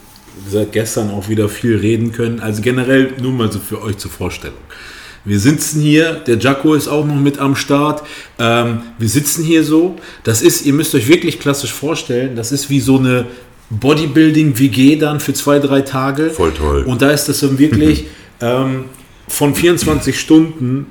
seit 0.49 0.71
gestern 0.71 1.11
auch 1.11 1.27
wieder 1.29 1.49
viel 1.49 1.77
reden 1.77 2.11
können. 2.11 2.39
Also 2.39 2.61
generell 2.61 3.13
nur 3.21 3.31
mal 3.31 3.51
so 3.51 3.59
für 3.59 3.81
euch 3.81 3.97
zur 3.97 4.11
Vorstellung. 4.11 4.57
Wir 5.23 5.39
sitzen 5.39 5.81
hier, 5.81 6.13
der 6.13 6.39
Jacko 6.39 6.73
ist 6.73 6.87
auch 6.87 7.05
noch 7.05 7.15
mit 7.15 7.37
am 7.37 7.55
Start. 7.55 8.03
Ähm, 8.39 8.81
wir 8.97 9.09
sitzen 9.09 9.43
hier 9.43 9.63
so. 9.63 9.97
Das 10.23 10.41
ist, 10.41 10.65
ihr 10.65 10.73
müsst 10.73 10.95
euch 10.95 11.07
wirklich 11.07 11.39
klassisch 11.39 11.73
vorstellen, 11.73 12.35
das 12.35 12.51
ist 12.51 12.69
wie 12.69 12.79
so 12.79 12.97
eine 12.97 13.27
Bodybuilding-WG 13.69 14.95
dann 14.97 15.19
für 15.19 15.33
zwei, 15.33 15.59
drei 15.59 15.81
Tage. 15.81 16.31
Voll 16.31 16.51
toll. 16.51 16.83
Und 16.83 17.01
da 17.01 17.11
ist 17.11 17.25
das 17.25 17.41
dann 17.41 17.59
wirklich 17.59 18.05
ähm, 18.41 18.85
von 19.27 19.53
24 19.53 20.19
Stunden, 20.19 20.87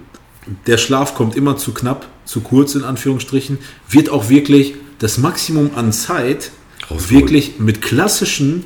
der 0.66 0.78
Schlaf 0.78 1.14
kommt 1.14 1.36
immer 1.36 1.56
zu 1.56 1.72
knapp, 1.72 2.06
zu 2.24 2.40
kurz 2.40 2.74
in 2.74 2.84
Anführungsstrichen, 2.84 3.58
wird 3.88 4.10
auch 4.10 4.28
wirklich 4.28 4.74
das 4.98 5.18
Maximum 5.18 5.70
an 5.74 5.92
Zeit 5.92 6.50
Rausgeholt. 6.90 7.10
wirklich 7.10 7.58
mit 7.58 7.82
klassischen 7.82 8.64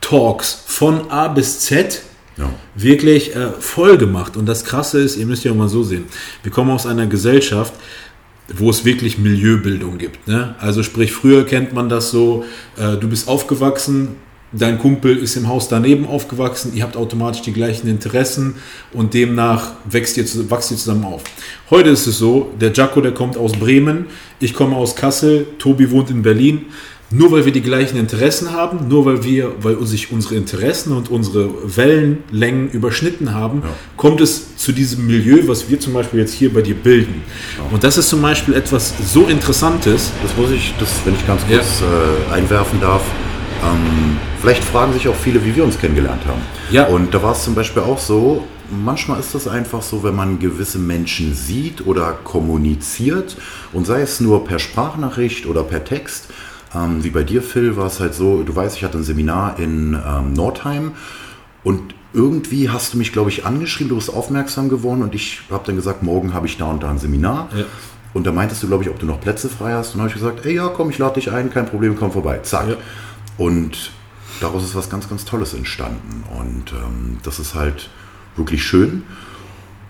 Talks 0.00 0.62
von 0.66 1.10
A 1.10 1.28
bis 1.28 1.60
Z 1.60 2.02
Ja. 2.36 2.50
wirklich 2.74 3.34
äh, 3.34 3.50
voll 3.58 3.98
gemacht. 3.98 4.36
Und 4.36 4.46
das 4.46 4.64
Krasse 4.64 5.00
ist, 5.00 5.16
ihr 5.16 5.26
müsst 5.26 5.44
ja 5.44 5.52
mal 5.54 5.68
so 5.68 5.82
sehen, 5.82 6.04
wir 6.42 6.52
kommen 6.52 6.70
aus 6.70 6.86
einer 6.86 7.06
Gesellschaft, 7.06 7.74
wo 8.56 8.70
es 8.70 8.84
wirklich 8.84 9.18
Milieubildung 9.18 9.98
gibt. 9.98 10.26
Ne? 10.26 10.54
Also 10.58 10.82
sprich, 10.82 11.12
früher 11.12 11.44
kennt 11.44 11.72
man 11.74 11.88
das 11.88 12.10
so, 12.10 12.44
äh, 12.76 12.96
du 12.96 13.08
bist 13.08 13.28
aufgewachsen, 13.28 14.16
dein 14.52 14.78
Kumpel 14.78 15.16
ist 15.16 15.36
im 15.36 15.48
Haus 15.48 15.68
daneben 15.68 16.06
aufgewachsen, 16.06 16.72
ihr 16.74 16.82
habt 16.82 16.96
automatisch 16.96 17.42
die 17.42 17.52
gleichen 17.52 17.88
Interessen 17.88 18.56
und 18.92 19.14
demnach 19.14 19.72
wächst 19.84 20.16
ihr, 20.16 20.24
wachst 20.50 20.70
ihr 20.70 20.76
zusammen 20.76 21.04
auf. 21.04 21.22
Heute 21.70 21.90
ist 21.90 22.06
es 22.06 22.18
so, 22.18 22.52
der 22.60 22.72
Jacko, 22.72 23.00
der 23.00 23.12
kommt 23.12 23.36
aus 23.36 23.52
Bremen, 23.52 24.06
ich 24.40 24.54
komme 24.54 24.76
aus 24.76 24.96
Kassel, 24.96 25.46
Tobi 25.58 25.90
wohnt 25.90 26.10
in 26.10 26.22
Berlin. 26.22 26.66
Nur 27.10 27.32
weil 27.32 27.46
wir 27.46 27.52
die 27.52 27.62
gleichen 27.62 27.96
Interessen 27.96 28.52
haben, 28.52 28.86
nur 28.88 29.06
weil 29.06 29.24
wir, 29.24 29.54
weil 29.62 29.82
sich 29.86 30.12
unsere 30.12 30.34
Interessen 30.34 30.92
und 30.92 31.10
unsere 31.10 31.48
Wellenlängen 31.74 32.70
überschnitten 32.70 33.32
haben, 33.32 33.62
kommt 33.96 34.20
es 34.20 34.58
zu 34.58 34.72
diesem 34.72 35.06
Milieu, 35.06 35.38
was 35.46 35.70
wir 35.70 35.80
zum 35.80 35.94
Beispiel 35.94 36.20
jetzt 36.20 36.34
hier 36.34 36.52
bei 36.52 36.60
dir 36.60 36.74
bilden. 36.74 37.22
Und 37.70 37.82
das 37.82 37.96
ist 37.96 38.10
zum 38.10 38.20
Beispiel 38.20 38.52
etwas 38.52 38.92
so 39.10 39.24
Interessantes. 39.24 40.12
Das 40.22 40.36
muss 40.36 40.50
ich, 40.50 40.74
das, 40.78 40.90
wenn 41.06 41.14
ich 41.14 41.26
ganz 41.26 41.40
kurz 41.48 41.80
äh, 41.80 42.34
einwerfen 42.34 42.78
darf. 42.78 43.02
Ähm, 43.64 44.16
vielleicht 44.40 44.64
fragen 44.64 44.92
sich 44.92 45.08
auch 45.08 45.14
viele, 45.14 45.44
wie 45.44 45.54
wir 45.54 45.64
uns 45.64 45.78
kennengelernt 45.78 46.22
haben. 46.26 46.42
Ja. 46.70 46.86
Und 46.86 47.12
da 47.14 47.22
war 47.22 47.32
es 47.32 47.44
zum 47.44 47.54
Beispiel 47.54 47.82
auch 47.82 47.98
so, 47.98 48.44
manchmal 48.70 49.20
ist 49.20 49.34
das 49.34 49.48
einfach 49.48 49.82
so, 49.82 50.02
wenn 50.02 50.14
man 50.14 50.38
gewisse 50.38 50.78
Menschen 50.78 51.34
sieht 51.34 51.86
oder 51.86 52.12
kommuniziert 52.24 53.36
und 53.72 53.86
sei 53.86 54.02
es 54.02 54.20
nur 54.20 54.44
per 54.44 54.58
Sprachnachricht 54.58 55.46
oder 55.46 55.62
per 55.62 55.84
Text. 55.84 56.28
Ähm, 56.74 57.02
wie 57.02 57.10
bei 57.10 57.22
dir, 57.22 57.42
Phil, 57.42 57.76
war 57.76 57.86
es 57.86 58.00
halt 58.00 58.14
so, 58.14 58.42
du 58.42 58.54
weißt, 58.54 58.76
ich 58.76 58.84
hatte 58.84 58.98
ein 58.98 59.04
Seminar 59.04 59.58
in 59.58 59.94
ähm, 59.94 60.34
Nordheim 60.34 60.92
und 61.64 61.94
irgendwie 62.12 62.70
hast 62.70 62.94
du 62.94 62.98
mich, 62.98 63.12
glaube 63.12 63.30
ich, 63.30 63.44
angeschrieben, 63.44 63.90
du 63.90 63.96
bist 63.96 64.12
aufmerksam 64.12 64.68
geworden 64.68 65.02
und 65.02 65.14
ich 65.14 65.42
habe 65.50 65.64
dann 65.66 65.76
gesagt, 65.76 66.02
morgen 66.02 66.34
habe 66.34 66.46
ich 66.46 66.56
da 66.56 66.66
und 66.66 66.82
da 66.82 66.90
ein 66.90 66.98
Seminar. 66.98 67.48
Ja. 67.54 67.64
Und 68.14 68.26
da 68.26 68.32
meintest 68.32 68.62
du, 68.62 68.68
glaube 68.68 68.82
ich, 68.82 68.90
ob 68.90 68.98
du 68.98 69.06
noch 69.06 69.20
Plätze 69.20 69.48
frei 69.48 69.72
hast. 69.74 69.88
Und 69.88 69.98
dann 69.98 70.08
habe 70.08 70.08
ich 70.08 70.14
gesagt, 70.14 70.46
ey, 70.46 70.54
ja, 70.54 70.68
komm, 70.68 70.88
ich 70.90 70.98
lade 70.98 71.14
dich 71.14 71.30
ein, 71.30 71.50
kein 71.50 71.66
Problem, 71.66 71.94
komm 71.96 72.10
vorbei. 72.10 72.38
Zack. 72.42 72.68
Ja. 72.68 72.76
Und 73.38 73.92
daraus 74.40 74.64
ist 74.64 74.74
was 74.74 74.90
ganz, 74.90 75.08
ganz 75.08 75.24
Tolles 75.24 75.54
entstanden. 75.54 76.24
Und 76.38 76.72
ähm, 76.72 77.18
das 77.22 77.38
ist 77.38 77.54
halt 77.54 77.88
wirklich 78.36 78.62
schön. 78.62 79.04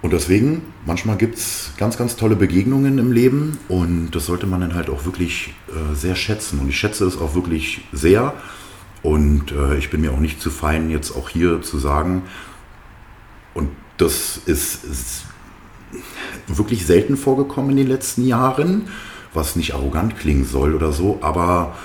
Und 0.01 0.13
deswegen, 0.13 0.63
manchmal 0.87 1.17
gibt 1.17 1.39
es 1.39 1.73
ganz, 1.77 1.97
ganz 1.97 2.15
tolle 2.15 2.37
Begegnungen 2.37 2.99
im 2.99 3.11
Leben 3.11 3.59
und 3.69 4.13
das 4.13 4.27
sollte 4.27 4.47
man 4.47 4.61
dann 4.61 4.75
halt 4.75 4.91
auch 4.91 5.05
wirklich 5.05 5.55
äh, 5.69 5.95
sehr 5.97 6.15
schätzen. 6.15 6.61
Und 6.61 6.69
ich 6.69 6.79
schätze 6.79 7.05
es 7.05 7.19
auch 7.19 7.35
wirklich 7.35 7.81
sehr. 7.93 8.35
Und 9.03 9.51
äh, 9.51 9.77
ich 9.77 9.91
bin 9.91 10.03
mir 10.03 10.13
auch 10.13 10.21
nicht 10.21 10.41
zu 10.41 10.51
fein, 10.51 10.91
jetzt 10.91 11.17
auch 11.17 11.29
hier 11.29 11.63
zu 11.63 11.79
sagen, 11.79 12.23
und 13.55 13.71
das 13.97 14.41
ist, 14.47 14.85
ist 14.85 15.25
wirklich 16.47 16.87
selten 16.87 17.17
vorgekommen 17.17 17.71
in 17.73 17.77
den 17.79 17.89
letzten 17.89 18.25
Jahren, 18.25 18.89
was 19.35 19.57
nicht 19.57 19.75
arrogant 19.75 20.17
klingen 20.17 20.45
soll 20.45 20.75
oder 20.75 20.93
so, 20.93 21.19
aber 21.23 21.77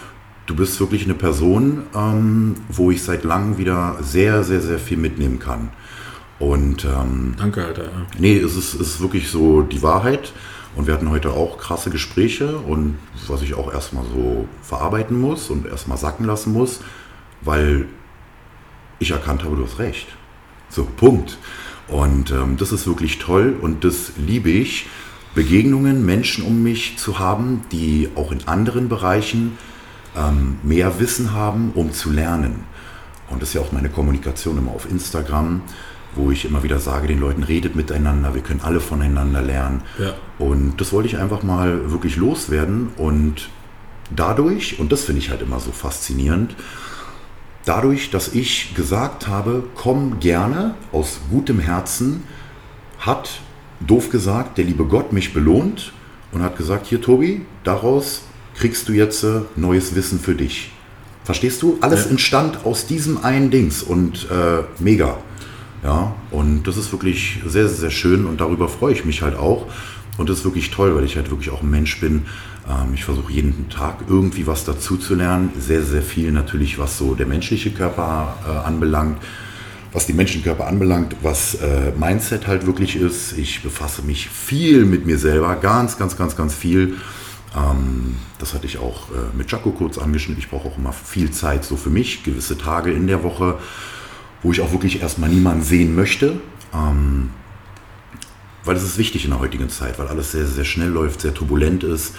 du 0.45 0.55
bist 0.55 0.79
wirklich 0.79 1.05
eine 1.05 1.13
Person, 1.13 1.83
ähm, 1.95 2.55
wo 2.69 2.91
ich 2.91 3.03
seit 3.03 3.23
langem 3.23 3.57
wieder 3.57 3.97
sehr, 4.01 4.43
sehr, 4.43 4.61
sehr 4.61 4.79
viel 4.79 4.97
mitnehmen 4.97 5.39
kann. 5.39 5.69
Und 6.39 6.85
ähm, 6.85 7.35
Danke, 7.37 7.65
Alter. 7.65 7.83
Ja. 7.83 8.07
Nee, 8.17 8.37
es 8.37 8.55
ist, 8.55 8.73
es 8.73 8.95
ist 8.95 9.01
wirklich 9.01 9.29
so 9.29 9.61
die 9.61 9.81
Wahrheit. 9.81 10.33
Und 10.75 10.87
wir 10.87 10.93
hatten 10.95 11.11
heute 11.11 11.31
auch 11.31 11.59
krasse 11.59 11.91
Gespräche 11.91 12.57
und 12.57 12.97
was 13.27 13.43
ich 13.43 13.53
auch 13.53 13.71
erstmal 13.71 14.03
so 14.05 14.47
verarbeiten 14.63 15.21
muss 15.21 15.51
und 15.51 15.67
erstmal 15.67 15.99
sacken 15.99 16.25
lassen 16.25 16.51
muss, 16.51 16.81
weil 17.41 17.85
ich 18.97 19.11
erkannt 19.11 19.43
habe, 19.43 19.55
du 19.55 19.65
hast 19.65 19.77
recht. 19.77 20.07
So, 20.69 20.85
Punkt. 20.85 21.37
Und 21.87 22.31
ähm, 22.31 22.57
das 22.57 22.71
ist 22.71 22.87
wirklich 22.87 23.19
toll 23.19 23.55
und 23.61 23.83
das 23.83 24.13
liebe 24.17 24.49
ich, 24.49 24.87
Begegnungen, 25.35 26.05
Menschen 26.05 26.43
um 26.43 26.63
mich 26.63 26.97
zu 26.97 27.19
haben, 27.19 27.61
die 27.71 28.09
auch 28.15 28.31
in 28.31 28.47
anderen 28.47 28.89
Bereichen 28.89 29.57
ähm, 30.15 30.57
mehr 30.63 30.99
Wissen 30.99 31.33
haben, 31.33 31.71
um 31.75 31.91
zu 31.91 32.11
lernen. 32.11 32.63
Und 33.29 33.41
das 33.41 33.49
ist 33.49 33.55
ja 33.55 33.61
auch 33.61 33.71
meine 33.71 33.89
Kommunikation 33.89 34.57
immer 34.57 34.71
auf 34.71 34.89
Instagram, 34.89 35.61
wo 36.15 36.31
ich 36.31 36.45
immer 36.45 36.63
wieder 36.63 36.79
sage 36.79 37.07
den 37.07 37.19
Leuten, 37.19 37.43
redet 37.43 37.75
miteinander, 37.75 38.35
wir 38.35 38.41
können 38.41 38.61
alle 38.61 38.79
voneinander 38.79 39.41
lernen. 39.41 39.81
Ja. 39.97 40.13
Und 40.37 40.79
das 40.79 40.93
wollte 40.93 41.07
ich 41.07 41.17
einfach 41.17 41.41
mal 41.41 41.91
wirklich 41.91 42.15
loswerden. 42.15 42.89
Und 42.97 43.49
dadurch, 44.15 44.79
und 44.79 44.91
das 44.91 45.03
finde 45.03 45.19
ich 45.19 45.29
halt 45.29 45.41
immer 45.41 45.59
so 45.59 45.71
faszinierend, 45.71 46.55
dadurch, 47.65 48.11
dass 48.11 48.33
ich 48.33 48.75
gesagt 48.75 49.27
habe, 49.27 49.63
komm 49.75 50.19
gerne 50.19 50.75
aus 50.91 51.21
gutem 51.31 51.59
Herzen, 51.59 52.23
hat, 52.99 53.41
doof 53.79 54.09
gesagt, 54.09 54.57
der 54.57 54.65
liebe 54.65 54.85
Gott 54.85 55.11
mich 55.11 55.33
belohnt 55.33 55.93
und 56.31 56.41
hat 56.41 56.55
gesagt, 56.57 56.85
hier 56.85 57.01
Tobi, 57.01 57.45
daraus 57.63 58.23
kriegst 58.55 58.87
du 58.89 58.93
jetzt 58.93 59.23
äh, 59.23 59.41
neues 59.55 59.95
Wissen 59.95 60.19
für 60.19 60.35
dich. 60.35 60.71
Verstehst 61.23 61.61
du? 61.61 61.77
Alles 61.81 62.05
Ja. 62.05 62.11
entstand 62.11 62.65
aus 62.65 62.85
diesem 62.85 63.23
einen 63.23 63.49
Dings 63.49 63.81
und 63.81 64.27
äh, 64.29 64.63
mega. 64.79 65.17
Ja, 65.83 66.15
und 66.31 66.63
das 66.63 66.77
ist 66.77 66.91
wirklich 66.93 67.39
sehr, 67.45 67.67
sehr, 67.67 67.77
sehr 67.77 67.91
schön 67.91 68.25
und 68.25 68.39
darüber 68.39 68.69
freue 68.69 68.93
ich 68.93 69.03
mich 69.05 69.21
halt 69.21 69.35
auch. 69.37 69.67
Und 70.17 70.29
das 70.29 70.39
ist 70.39 70.45
wirklich 70.45 70.69
toll, 70.71 70.95
weil 70.95 71.03
ich 71.03 71.15
halt 71.15 71.29
wirklich 71.31 71.49
auch 71.49 71.61
ein 71.61 71.69
Mensch 71.69 71.99
bin. 71.99 72.23
Ähm, 72.69 72.93
ich 72.93 73.03
versuche 73.03 73.31
jeden 73.33 73.67
Tag 73.69 73.97
irgendwie 74.07 74.47
was 74.47 74.63
dazu 74.63 74.95
zu 74.95 75.15
lernen. 75.15 75.51
Sehr, 75.59 75.81
sehr 75.81 76.01
viel 76.03 76.31
natürlich, 76.31 76.77
was 76.77 76.97
so 76.97 77.15
der 77.15 77.25
menschliche 77.25 77.71
Körper 77.71 78.37
äh, 78.47 78.65
anbelangt, 78.65 79.17
was 79.91 80.05
die 80.05 80.13
menschlichen 80.13 80.43
Körper 80.43 80.67
anbelangt, 80.67 81.15
was 81.21 81.55
äh, 81.55 81.91
Mindset 81.97 82.47
halt 82.47 82.65
wirklich 82.65 82.95
ist. 82.95 83.37
Ich 83.37 83.61
befasse 83.63 84.03
mich 84.03 84.29
viel 84.29 84.85
mit 84.85 85.05
mir 85.05 85.17
selber, 85.17 85.55
ganz, 85.55 85.97
ganz, 85.97 86.15
ganz, 86.15 86.35
ganz 86.35 86.53
viel. 86.53 86.95
Ähm, 87.55 88.15
das 88.39 88.53
hatte 88.53 88.65
ich 88.65 88.77
auch 88.77 89.09
äh, 89.09 89.35
mit 89.37 89.51
Jaco 89.51 89.71
kurz 89.71 89.97
angeschnitten. 89.97 90.41
Ich 90.43 90.49
brauche 90.49 90.67
auch 90.67 90.77
immer 90.77 90.93
viel 90.93 91.31
Zeit 91.31 91.63
so 91.65 91.75
für 91.75 91.89
mich, 91.89 92.23
gewisse 92.23 92.57
Tage 92.57 92.91
in 92.91 93.07
der 93.07 93.23
Woche, 93.23 93.59
wo 94.41 94.51
ich 94.51 94.61
auch 94.61 94.71
wirklich 94.71 95.01
erstmal 95.01 95.29
niemanden 95.29 95.63
sehen 95.63 95.95
möchte. 95.95 96.39
Ähm, 96.73 97.29
weil 98.65 98.75
es 98.75 98.83
ist 98.83 98.97
wichtig 98.97 99.25
in 99.25 99.31
der 99.31 99.39
heutigen 99.39 99.69
Zeit, 99.69 99.99
weil 99.99 100.07
alles 100.07 100.31
sehr, 100.31 100.45
sehr 100.45 100.65
schnell 100.65 100.89
läuft, 100.89 101.21
sehr 101.21 101.33
turbulent 101.33 101.83
ist. 101.83 102.13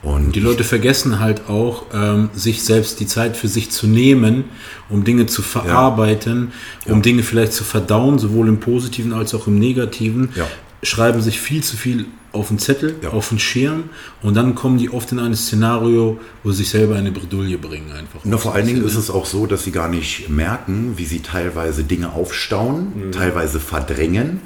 Und 0.00 0.36
Die 0.36 0.40
Leute 0.40 0.62
vergessen 0.62 1.18
halt 1.18 1.48
auch, 1.48 1.86
ähm, 1.92 2.30
sich 2.32 2.62
selbst 2.62 3.00
die 3.00 3.06
Zeit 3.06 3.36
für 3.36 3.48
sich 3.48 3.70
zu 3.72 3.88
nehmen, 3.88 4.44
um 4.88 5.02
Dinge 5.02 5.26
zu 5.26 5.42
verarbeiten, 5.42 6.52
um 6.86 7.02
Dinge 7.02 7.24
vielleicht 7.24 7.52
zu 7.52 7.64
verdauen, 7.64 8.20
sowohl 8.20 8.46
im 8.46 8.60
Positiven 8.60 9.12
als 9.12 9.34
auch 9.34 9.48
im 9.48 9.58
Negativen. 9.58 10.30
Ja. 10.36 10.46
Schreiben 10.84 11.20
sich 11.20 11.40
viel 11.40 11.64
zu 11.64 11.76
viel 11.76 12.06
auf 12.32 12.48
den 12.48 12.58
Zettel, 12.58 12.96
Ja. 13.02 13.10
auf 13.10 13.30
den 13.30 13.38
Schirm 13.38 13.84
und 14.22 14.34
dann 14.34 14.54
kommen 14.54 14.78
die 14.78 14.90
oft 14.90 15.10
in 15.12 15.18
ein 15.18 15.34
Szenario, 15.34 16.18
wo 16.42 16.50
sie 16.50 16.58
sich 16.58 16.70
selber 16.70 16.96
eine 16.96 17.10
Bredouille 17.10 17.58
bringen 17.58 17.90
einfach. 17.92 18.20
Na, 18.24 18.36
vor 18.36 18.54
allen 18.54 18.66
Dingen 18.66 18.84
ist 18.84 18.96
es 18.96 19.10
auch 19.10 19.24
so, 19.26 19.46
dass 19.46 19.64
sie 19.64 19.70
gar 19.72 19.88
nicht 19.88 20.28
merken, 20.28 20.94
wie 20.96 21.04
sie 21.06 21.20
teilweise 21.20 21.84
Dinge 21.84 22.12
aufstauen, 22.12 23.10
teilweise 23.12 23.60
verdrängen 23.60 24.40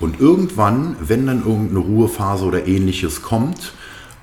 Und 0.00 0.20
irgendwann, 0.20 0.96
wenn 1.00 1.24
dann 1.26 1.44
irgendeine 1.44 1.78
Ruhephase 1.78 2.44
oder 2.44 2.66
ähnliches 2.66 3.22
kommt, 3.22 3.72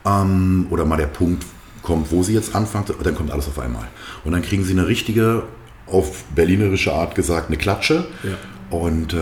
ähm, 0.05 0.67
oder 0.69 0.85
mal 0.85 0.97
der 0.97 1.07
Punkt 1.07 1.45
kommt, 1.81 2.11
wo 2.11 2.23
sie 2.23 2.33
jetzt 2.33 2.55
anfangen, 2.55 2.85
dann 3.03 3.15
kommt 3.15 3.31
alles 3.31 3.47
auf 3.47 3.57
einmal. 3.57 3.87
Und 4.25 4.33
dann 4.33 4.41
kriegen 4.41 4.63
sie 4.65 4.73
eine 4.73 4.87
richtige, 4.87 5.43
auf 5.87 6.23
berlinerische 6.35 6.93
Art 6.93 7.15
gesagt, 7.15 7.47
eine 7.47 7.57
Klatsche. 7.57 8.05
Ja. 8.23 8.77
Und 8.77 9.13
äh, 9.13 9.17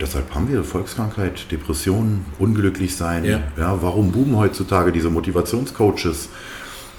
deshalb 0.00 0.34
haben 0.34 0.50
wir 0.50 0.64
Volkskrankheit, 0.64 1.50
Depressionen, 1.50 2.26
unglücklich 2.38 2.96
sein. 2.96 3.24
Ja. 3.24 3.40
Ja, 3.56 3.82
warum 3.82 4.12
boomen 4.12 4.36
heutzutage 4.36 4.92
diese 4.92 5.10
Motivationscoaches? 5.10 6.28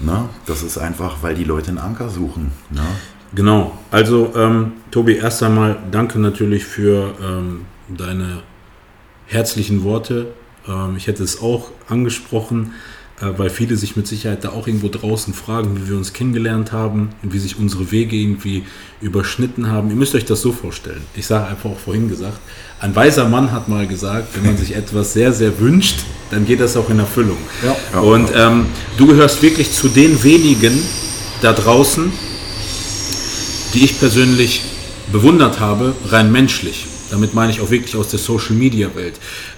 Na, 0.00 0.28
das 0.46 0.62
ist 0.62 0.78
einfach, 0.78 1.22
weil 1.22 1.34
die 1.34 1.44
Leute 1.44 1.68
einen 1.68 1.78
Anker 1.78 2.08
suchen. 2.08 2.52
Ne? 2.70 2.82
Genau. 3.34 3.78
Also, 3.90 4.32
ähm, 4.34 4.72
Tobi, 4.90 5.16
erst 5.16 5.42
einmal 5.42 5.78
danke 5.90 6.18
natürlich 6.18 6.64
für 6.64 7.14
ähm, 7.22 7.66
deine 7.88 8.42
herzlichen 9.26 9.84
Worte. 9.84 10.28
Ähm, 10.66 10.96
ich 10.96 11.06
hätte 11.06 11.22
es 11.22 11.40
auch 11.42 11.70
angesprochen, 11.88 12.72
weil 13.20 13.50
viele 13.50 13.76
sich 13.76 13.96
mit 13.96 14.06
Sicherheit 14.06 14.44
da 14.44 14.50
auch 14.50 14.66
irgendwo 14.66 14.88
draußen 14.88 15.34
fragen, 15.34 15.76
wie 15.76 15.90
wir 15.90 15.96
uns 15.96 16.12
kennengelernt 16.12 16.72
haben 16.72 17.10
und 17.22 17.32
wie 17.32 17.38
sich 17.38 17.58
unsere 17.58 17.90
Wege 17.90 18.16
irgendwie 18.16 18.64
überschnitten 19.00 19.68
haben. 19.68 19.90
Ihr 19.90 19.96
müsst 19.96 20.14
euch 20.14 20.24
das 20.24 20.40
so 20.40 20.52
vorstellen. 20.52 21.02
Ich 21.14 21.26
sage 21.26 21.46
einfach 21.46 21.70
auch 21.70 21.78
vorhin 21.78 22.08
gesagt, 22.08 22.38
ein 22.80 22.96
weiser 22.96 23.28
Mann 23.28 23.52
hat 23.52 23.68
mal 23.68 23.86
gesagt, 23.86 24.28
wenn 24.36 24.46
man 24.46 24.56
sich 24.56 24.74
etwas 24.74 25.12
sehr, 25.12 25.32
sehr 25.34 25.60
wünscht, 25.60 26.00
dann 26.30 26.46
geht 26.46 26.60
das 26.60 26.76
auch 26.76 26.88
in 26.88 26.98
Erfüllung. 26.98 27.36
Ja. 27.62 28.00
Und 28.00 28.30
ähm, 28.34 28.66
du 28.96 29.06
gehörst 29.06 29.42
wirklich 29.42 29.70
zu 29.72 29.88
den 29.88 30.22
wenigen 30.22 30.72
da 31.42 31.52
draußen, 31.52 32.10
die 33.74 33.84
ich 33.84 33.98
persönlich 33.98 34.62
bewundert 35.12 35.60
habe, 35.60 35.94
rein 36.08 36.32
menschlich. 36.32 36.86
Damit 37.10 37.34
meine 37.34 37.52
ich 37.52 37.60
auch 37.60 37.70
wirklich 37.70 37.96
aus 37.96 38.08
der 38.08 38.18
Social-Media-Welt. 38.18 39.14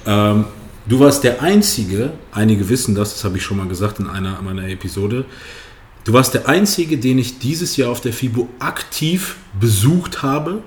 Ähm, 0.07 0.47
du 0.87 1.01
warst 1.01 1.25
der 1.25 1.43
Einzige, 1.43 2.12
einige 2.33 2.69
wissen 2.69 2.95
das, 2.95 3.15
das 3.15 3.25
habe 3.25 3.37
ich 3.37 3.43
schon 3.43 3.57
mal 3.57 3.69
gesagt 3.69 4.01
in 4.01 4.07
einer 4.07 4.41
meiner 4.43 4.69
Episode, 4.69 5.25
du 6.05 6.12
warst 6.12 6.35
der 6.35 6.49
Einzige, 6.49 6.99
den 6.99 7.19
ich 7.19 7.39
dieses 7.39 7.77
Jahr 7.77 7.91
auf 7.91 8.01
der 8.01 8.12
FIBO 8.12 8.49
aktiv 8.59 9.37
besucht 9.59 10.23
habe, 10.23 10.62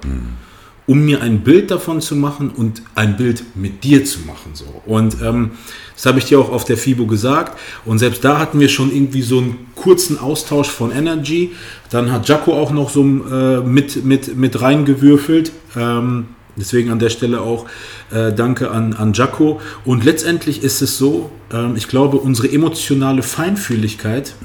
um 0.88 1.04
mir 1.04 1.22
ein 1.22 1.40
Bild 1.42 1.72
davon 1.72 2.00
zu 2.00 2.16
machen 2.16 2.52
und 2.52 2.84
ein 2.94 3.18
Bild 3.18 3.44
mit 3.56 3.84
dir 3.84 4.06
zu 4.06 4.20
machen. 4.22 4.52
So. 4.54 4.66
Und 4.86 5.18
ähm, 5.22 5.52
das 5.96 6.06
habe 6.06 6.20
ich 6.20 6.26
dir 6.26 6.40
auch 6.40 6.52
auf 6.52 6.64
der 6.64 6.78
FIBO 6.78 7.08
gesagt. 7.08 7.60
Und 7.86 7.98
selbst 7.98 8.24
da 8.24 8.38
hatten 8.38 8.60
wir 8.60 8.70
schon 8.70 8.96
irgendwie 8.96 9.24
so 9.24 9.40
einen 9.40 9.68
kurzen 9.76 10.20
Austausch 10.20 10.70
von 10.70 10.92
Energy. 10.92 11.54
Dann 11.90 12.12
hat 12.12 12.28
Jaco 12.28 12.54
auch 12.54 12.72
noch 12.72 12.92
so 12.92 13.02
äh, 13.04 13.62
mit, 13.62 14.06
mit, 14.06 14.38
mit 14.38 14.62
reingewürfelt. 14.62 15.52
Ähm, 15.76 16.28
deswegen 16.56 16.92
an 16.92 17.00
der 17.00 17.10
Stelle 17.10 17.42
auch 17.42 17.66
äh, 18.12 18.34
Danke 18.34 18.72
an, 18.72 18.94
an 18.94 19.14
Jaco. 19.14 19.62
Und 19.84 20.04
letztendlich 20.06 20.64
ist 20.64 20.82
es 20.82 20.98
so, 20.98 21.32
ähm, 21.52 21.76
ich 21.76 21.88
glaube, 21.88 22.18
unsere 22.18 22.52
emotionale 22.52 23.24
Feinfühligkeit, 23.24 24.36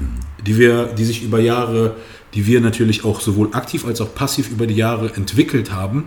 die 0.45 0.57
wir, 0.57 0.85
die 0.97 1.05
sich 1.05 1.23
über 1.23 1.39
Jahre 1.39 1.95
die 2.33 2.47
wir 2.47 2.61
natürlich 2.61 3.03
auch 3.03 3.21
sowohl 3.21 3.49
aktiv 3.53 3.85
als 3.85 4.01
auch 4.01 4.15
passiv 4.15 4.49
über 4.49 4.67
die 4.67 4.75
Jahre 4.75 5.13
entwickelt 5.13 5.71
haben, 5.71 6.05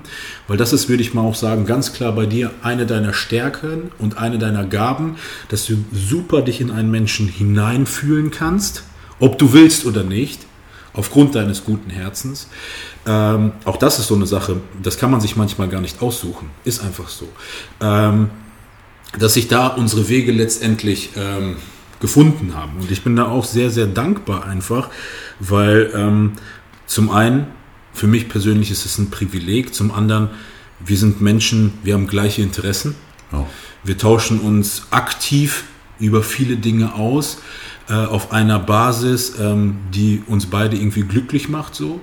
weil 0.49 0.57
das 0.57 0.73
ist, 0.73 0.89
würde 0.89 1.03
ich 1.03 1.15
mal 1.15 1.23
auch 1.23 1.35
sagen, 1.35 1.67
ganz 1.67 1.93
klar 1.93 2.13
bei 2.13 2.27
dir 2.27 2.51
eine 2.63 2.87
deiner 2.87 3.13
Stärken 3.13 3.91
und 3.99 4.19
eine 4.19 4.39
deiner 4.39 4.65
Gaben, 4.65 5.17
dass 5.49 5.67
du 5.67 5.77
super 5.93 6.43
dich 6.43 6.61
in 6.61 6.71
einen 6.71 6.91
Menschen 6.91 7.29
hineinfühlen 7.29 8.31
kannst, 8.31 8.85
ob 9.21 9.39
du 9.39 9.53
willst 9.53 9.87
oder 9.87 10.03
nicht, 10.03 10.41
aufgrund 10.95 11.35
deines 11.35 11.65
guten 11.65 11.91
Herzens. 11.91 12.49
Ähm, 13.07 13.53
auch 13.65 13.77
das 13.77 13.99
ist 13.99 14.07
so 14.07 14.15
eine 14.15 14.27
Sache, 14.27 14.61
das 14.83 14.97
kann 14.97 15.11
man 15.11 15.21
sich 15.21 15.37
manchmal 15.37 15.69
gar 15.69 15.81
nicht 15.81 16.01
aussuchen, 16.01 16.51
ist 16.65 16.83
einfach 16.83 17.09
so. 17.09 17.29
Ähm, 17.81 18.31
dass 19.19 19.35
sich 19.35 19.49
da 19.49 19.69
unsere 19.69 20.09
Wege 20.09 20.33
letztendlich 20.33 21.11
ähm, 21.17 21.57
gefunden 22.01 22.55
haben. 22.55 22.79
Und 22.81 22.91
ich 22.91 23.03
bin 23.03 23.17
da 23.17 23.27
auch 23.27 23.45
sehr, 23.45 23.71
sehr 23.71 23.87
dankbar 23.87 24.45
einfach, 24.45 24.89
weil 25.41 25.91
ähm, 25.95 26.33
zum 26.87 27.11
einen, 27.11 27.47
für 27.93 28.07
mich 28.07 28.29
persönlich 28.29 28.71
ist 28.71 28.85
es 28.85 28.99
ein 28.99 29.11
Privileg, 29.11 29.75
zum 29.75 29.93
anderen, 29.93 30.31
wir 30.85 30.97
sind 30.97 31.21
Menschen, 31.21 31.75
wir 31.83 31.95
haben 31.95 32.07
gleiche 32.07 32.43
Interessen. 32.43 32.95
Ja. 33.33 33.47
Wir 33.85 33.97
tauschen 33.97 34.41
uns 34.41 34.89
aktiv 34.91 35.65
über 35.99 36.23
viele 36.23 36.57
Dinge 36.57 36.95
aus, 36.95 37.39
äh, 37.89 37.93
auf 37.95 38.33
einer 38.33 38.59
Basis, 38.59 39.35
ähm, 39.39 39.77
die 39.93 40.23
uns 40.27 40.47
beide 40.47 40.77
irgendwie 40.77 41.03
glücklich 41.03 41.49
macht. 41.49 41.75
So. 41.75 42.01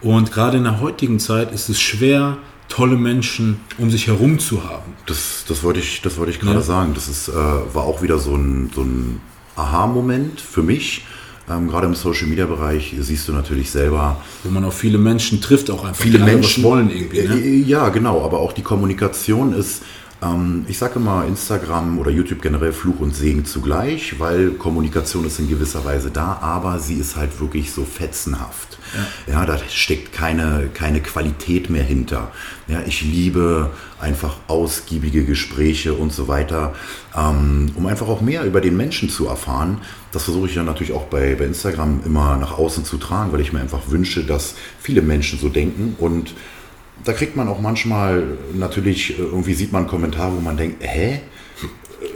Und 0.00 0.30
gerade 0.32 0.56
in 0.58 0.64
der 0.64 0.80
heutigen 0.80 1.18
Zeit 1.18 1.52
ist 1.52 1.68
es 1.68 1.80
schwer, 1.80 2.36
tolle 2.68 2.96
Menschen 2.96 3.60
um 3.78 3.90
sich 3.90 4.06
herum 4.06 4.38
zu 4.38 4.64
haben. 4.64 4.92
Das, 5.06 5.44
das 5.48 5.62
wollte 5.62 5.80
ich, 5.80 6.02
das 6.02 6.16
wollte 6.16 6.32
ich 6.32 6.40
gerade 6.40 6.56
Ja. 6.56 6.62
sagen. 6.62 6.92
Das 6.94 7.08
ist, 7.08 7.28
äh, 7.28 7.32
war 7.32 7.84
auch 7.84 8.02
wieder 8.02 8.18
so 8.18 8.34
ein, 8.36 8.70
so 8.74 8.82
ein 8.82 9.20
Aha-Moment 9.56 10.40
für 10.40 10.62
mich. 10.62 11.04
Ähm, 11.50 11.68
gerade 11.68 11.86
im 11.86 11.94
Social-Media-Bereich 11.94 12.94
siehst 13.00 13.28
du 13.28 13.32
natürlich 13.32 13.70
selber 13.70 14.16
Wo 14.44 14.50
man 14.50 14.64
auf 14.64 14.74
viele 14.78 14.96
Menschen 14.96 15.42
trifft, 15.42 15.70
auch 15.70 15.84
einfach 15.84 16.00
viele 16.02 16.18
Menschen 16.18 16.64
wollen 16.64 16.90
irgendwie. 16.90 17.22
Ne? 17.22 17.34
Äh, 17.38 17.58
Ja, 17.62 17.90
genau, 17.90 18.24
aber 18.24 18.38
auch 18.38 18.52
die 18.52 18.62
Kommunikation 18.62 19.52
ist, 19.52 19.82
ähm, 20.24 20.64
ich 20.68 20.78
sage 20.78 20.94
immer, 20.96 21.24
Instagram 21.26 21.98
oder 21.98 22.10
YouTube 22.10 22.40
generell 22.40 22.72
Fluch 22.72 23.00
und 23.00 23.14
Segen 23.14 23.44
zugleich, 23.44 24.18
weil 24.18 24.50
Kommunikation 24.52 25.26
ist 25.26 25.38
in 25.38 25.48
gewisser 25.48 25.84
Weise 25.84 26.10
da, 26.10 26.38
aber 26.40 26.78
sie 26.78 26.94
ist 26.94 27.16
halt 27.16 27.40
wirklich 27.40 27.72
so 27.72 27.84
fetzenhaft. 27.84 28.78
Ja, 29.26 29.44
da 29.44 29.58
steckt 29.68 30.12
keine, 30.12 30.68
keine 30.72 31.00
Qualität 31.00 31.68
mehr 31.68 31.82
hinter. 31.82 32.30
Ja, 32.68 32.80
ich 32.86 33.02
liebe 33.02 33.70
einfach 34.00 34.36
ausgiebige 34.46 35.24
Gespräche 35.24 35.94
und 35.94 36.12
so 36.12 36.28
weiter, 36.28 36.74
ähm, 37.16 37.72
um 37.74 37.86
einfach 37.86 38.08
auch 38.08 38.20
mehr 38.20 38.44
über 38.44 38.60
den 38.60 38.76
Menschen 38.76 39.08
zu 39.08 39.26
erfahren. 39.26 39.78
Das 40.12 40.24
versuche 40.24 40.46
ich 40.46 40.54
ja 40.54 40.62
natürlich 40.62 40.92
auch 40.92 41.04
bei, 41.04 41.34
bei 41.34 41.44
Instagram 41.44 42.02
immer 42.04 42.36
nach 42.36 42.56
außen 42.56 42.84
zu 42.84 42.98
tragen, 42.98 43.32
weil 43.32 43.40
ich 43.40 43.52
mir 43.52 43.60
einfach 43.60 43.88
wünsche, 43.88 44.24
dass 44.24 44.54
viele 44.78 45.02
Menschen 45.02 45.38
so 45.38 45.48
denken 45.48 45.96
und 45.98 46.34
da 47.02 47.12
kriegt 47.12 47.36
man 47.36 47.48
auch 47.48 47.60
manchmal 47.60 48.38
natürlich, 48.54 49.18
äh, 49.18 49.22
irgendwie 49.22 49.54
sieht 49.54 49.72
man 49.72 49.82
einen 49.82 49.90
Kommentar, 49.90 50.34
wo 50.34 50.40
man 50.40 50.56
denkt, 50.56 50.82
hä? 50.82 51.20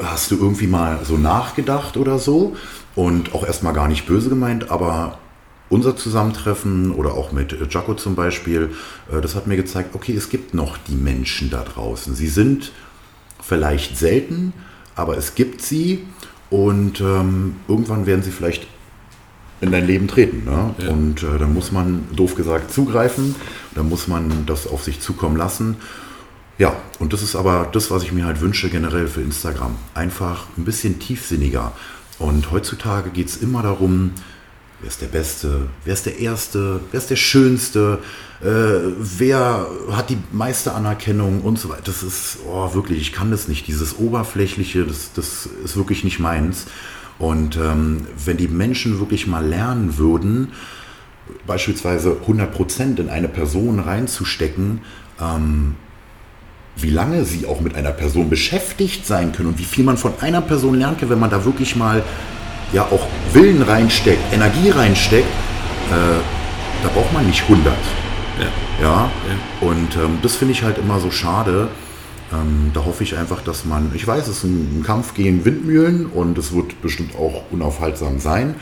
Hast 0.02 0.30
du 0.30 0.36
irgendwie 0.36 0.66
mal 0.66 1.00
so 1.04 1.16
nachgedacht 1.16 1.96
oder 1.96 2.18
so? 2.18 2.56
Und 2.94 3.34
auch 3.34 3.44
erstmal 3.44 3.72
gar 3.72 3.88
nicht 3.88 4.06
böse 4.06 4.28
gemeint, 4.28 4.70
aber 4.70 5.18
unser 5.70 5.96
Zusammentreffen 5.96 6.92
oder 6.92 7.14
auch 7.14 7.32
mit 7.32 7.52
äh, 7.52 7.66
Jaco 7.68 7.94
zum 7.94 8.14
Beispiel, 8.14 8.70
äh, 9.12 9.20
das 9.20 9.34
hat 9.34 9.46
mir 9.46 9.56
gezeigt, 9.56 9.94
okay, 9.94 10.14
es 10.14 10.30
gibt 10.30 10.54
noch 10.54 10.78
die 10.78 10.94
Menschen 10.94 11.50
da 11.50 11.64
draußen. 11.64 12.14
Sie 12.14 12.28
sind 12.28 12.72
vielleicht 13.42 13.96
selten, 13.96 14.52
aber 14.94 15.16
es 15.16 15.34
gibt 15.34 15.62
sie 15.62 16.04
und 16.50 17.00
ähm, 17.00 17.56
irgendwann 17.68 18.06
werden 18.06 18.22
sie 18.22 18.30
vielleicht 18.30 18.66
in 19.60 19.72
dein 19.72 19.86
Leben 19.86 20.08
treten. 20.08 20.44
Ne? 20.44 20.74
Ja. 20.78 20.90
Und 20.90 21.22
äh, 21.22 21.38
dann 21.38 21.52
muss 21.52 21.72
man, 21.72 22.06
doof 22.14 22.34
gesagt, 22.34 22.72
zugreifen. 22.72 23.34
Dann 23.78 23.88
muss 23.88 24.08
man 24.08 24.44
das 24.44 24.66
auf 24.66 24.82
sich 24.82 25.00
zukommen 25.00 25.36
lassen. 25.36 25.76
Ja, 26.58 26.74
und 26.98 27.12
das 27.12 27.22
ist 27.22 27.36
aber 27.36 27.68
das, 27.72 27.92
was 27.92 28.02
ich 28.02 28.10
mir 28.10 28.26
halt 28.26 28.40
wünsche 28.40 28.68
generell 28.68 29.06
für 29.06 29.20
Instagram. 29.20 29.76
Einfach 29.94 30.46
ein 30.56 30.64
bisschen 30.64 30.98
tiefsinniger. 30.98 31.72
Und 32.18 32.50
heutzutage 32.50 33.10
geht 33.10 33.28
es 33.28 33.36
immer 33.36 33.62
darum, 33.62 34.10
wer 34.80 34.88
ist 34.88 35.00
der 35.00 35.06
Beste, 35.06 35.68
wer 35.84 35.94
ist 35.94 36.06
der 36.06 36.18
Erste, 36.18 36.80
wer 36.90 36.98
ist 36.98 37.10
der 37.10 37.16
Schönste, 37.16 38.00
äh, 38.40 38.46
wer 38.98 39.68
hat 39.92 40.10
die 40.10 40.18
meiste 40.32 40.72
Anerkennung 40.72 41.42
und 41.42 41.60
so 41.60 41.68
weiter. 41.68 41.82
Das 41.84 42.02
ist 42.02 42.38
oh, 42.48 42.74
wirklich, 42.74 43.00
ich 43.00 43.12
kann 43.12 43.30
das 43.30 43.46
nicht. 43.46 43.68
Dieses 43.68 43.96
Oberflächliche, 43.96 44.84
das, 44.84 45.12
das 45.14 45.48
ist 45.64 45.76
wirklich 45.76 46.02
nicht 46.02 46.18
meins. 46.18 46.66
Und 47.20 47.56
ähm, 47.56 48.06
wenn 48.24 48.36
die 48.36 48.48
Menschen 48.48 48.98
wirklich 48.98 49.28
mal 49.28 49.46
lernen 49.46 49.98
würden, 49.98 50.48
beispielsweise 51.46 52.16
100% 52.26 52.98
in 52.98 53.08
eine 53.08 53.28
Person 53.28 53.80
reinzustecken, 53.80 54.80
ähm, 55.20 55.76
wie 56.76 56.90
lange 56.90 57.24
sie 57.24 57.46
auch 57.46 57.60
mit 57.60 57.74
einer 57.74 57.90
Person 57.90 58.30
beschäftigt 58.30 59.06
sein 59.06 59.32
können 59.32 59.48
und 59.48 59.58
wie 59.58 59.64
viel 59.64 59.84
man 59.84 59.96
von 59.96 60.12
einer 60.20 60.40
Person 60.40 60.78
lernen 60.78 60.96
kann, 60.96 61.10
wenn 61.10 61.18
man 61.18 61.30
da 61.30 61.44
wirklich 61.44 61.74
mal 61.74 62.02
ja 62.72 62.82
auch 62.82 63.06
Willen 63.32 63.62
reinsteckt, 63.62 64.32
Energie 64.32 64.70
reinsteckt, 64.70 65.26
äh, 65.26 66.20
da 66.82 66.88
braucht 66.94 67.12
man 67.12 67.26
nicht 67.26 67.42
100. 67.42 67.74
Ja. 68.38 68.46
Ja, 68.80 69.10
und 69.60 69.96
ähm, 69.96 70.18
das 70.22 70.36
finde 70.36 70.52
ich 70.52 70.62
halt 70.62 70.78
immer 70.78 71.00
so 71.00 71.10
schade. 71.10 71.68
Ähm, 72.32 72.70
da 72.74 72.84
hoffe 72.84 73.02
ich 73.02 73.16
einfach, 73.16 73.42
dass 73.42 73.64
man, 73.64 73.90
ich 73.94 74.06
weiß, 74.06 74.28
es 74.28 74.38
ist 74.38 74.44
ein, 74.44 74.80
ein 74.80 74.82
Kampf 74.84 75.14
gegen 75.14 75.44
Windmühlen 75.44 76.06
und 76.06 76.38
es 76.38 76.52
wird 76.54 76.80
bestimmt 76.80 77.16
auch 77.16 77.42
unaufhaltsam 77.50 78.20
sein, 78.20 78.54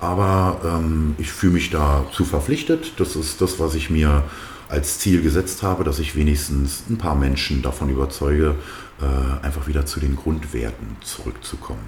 aber 0.00 0.60
ähm, 0.64 1.14
ich 1.18 1.30
fühle 1.30 1.54
mich 1.54 1.70
dazu 1.70 2.24
verpflichtet. 2.24 2.94
Das 2.96 3.16
ist 3.16 3.40
das, 3.40 3.58
was 3.58 3.74
ich 3.74 3.90
mir 3.90 4.24
als 4.68 4.98
Ziel 4.98 5.20
gesetzt 5.20 5.62
habe, 5.62 5.84
dass 5.84 5.98
ich 5.98 6.16
wenigstens 6.16 6.84
ein 6.88 6.96
paar 6.96 7.14
Menschen 7.14 7.60
davon 7.60 7.90
überzeuge, 7.90 8.54
äh, 9.00 9.44
einfach 9.44 9.66
wieder 9.66 9.84
zu 9.84 10.00
den 10.00 10.16
Grundwerten 10.16 10.96
zurückzukommen. 11.02 11.82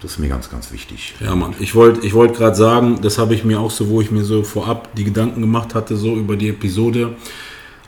Das 0.00 0.12
ist 0.12 0.18
mir 0.18 0.28
ganz, 0.28 0.50
ganz 0.50 0.72
wichtig. 0.72 1.14
Ja, 1.20 1.36
Mann. 1.36 1.54
Ich 1.60 1.74
wollte 1.74 2.04
ich 2.04 2.14
wollt 2.14 2.34
gerade 2.34 2.56
sagen, 2.56 3.00
das 3.02 3.18
habe 3.18 3.34
ich 3.34 3.44
mir 3.44 3.60
auch 3.60 3.70
so, 3.70 3.88
wo 3.88 4.00
ich 4.00 4.10
mir 4.10 4.24
so 4.24 4.42
vorab 4.42 4.94
die 4.96 5.04
Gedanken 5.04 5.40
gemacht 5.40 5.74
hatte, 5.74 5.96
so 5.96 6.16
über 6.16 6.36
die 6.36 6.48
Episode. 6.48 7.16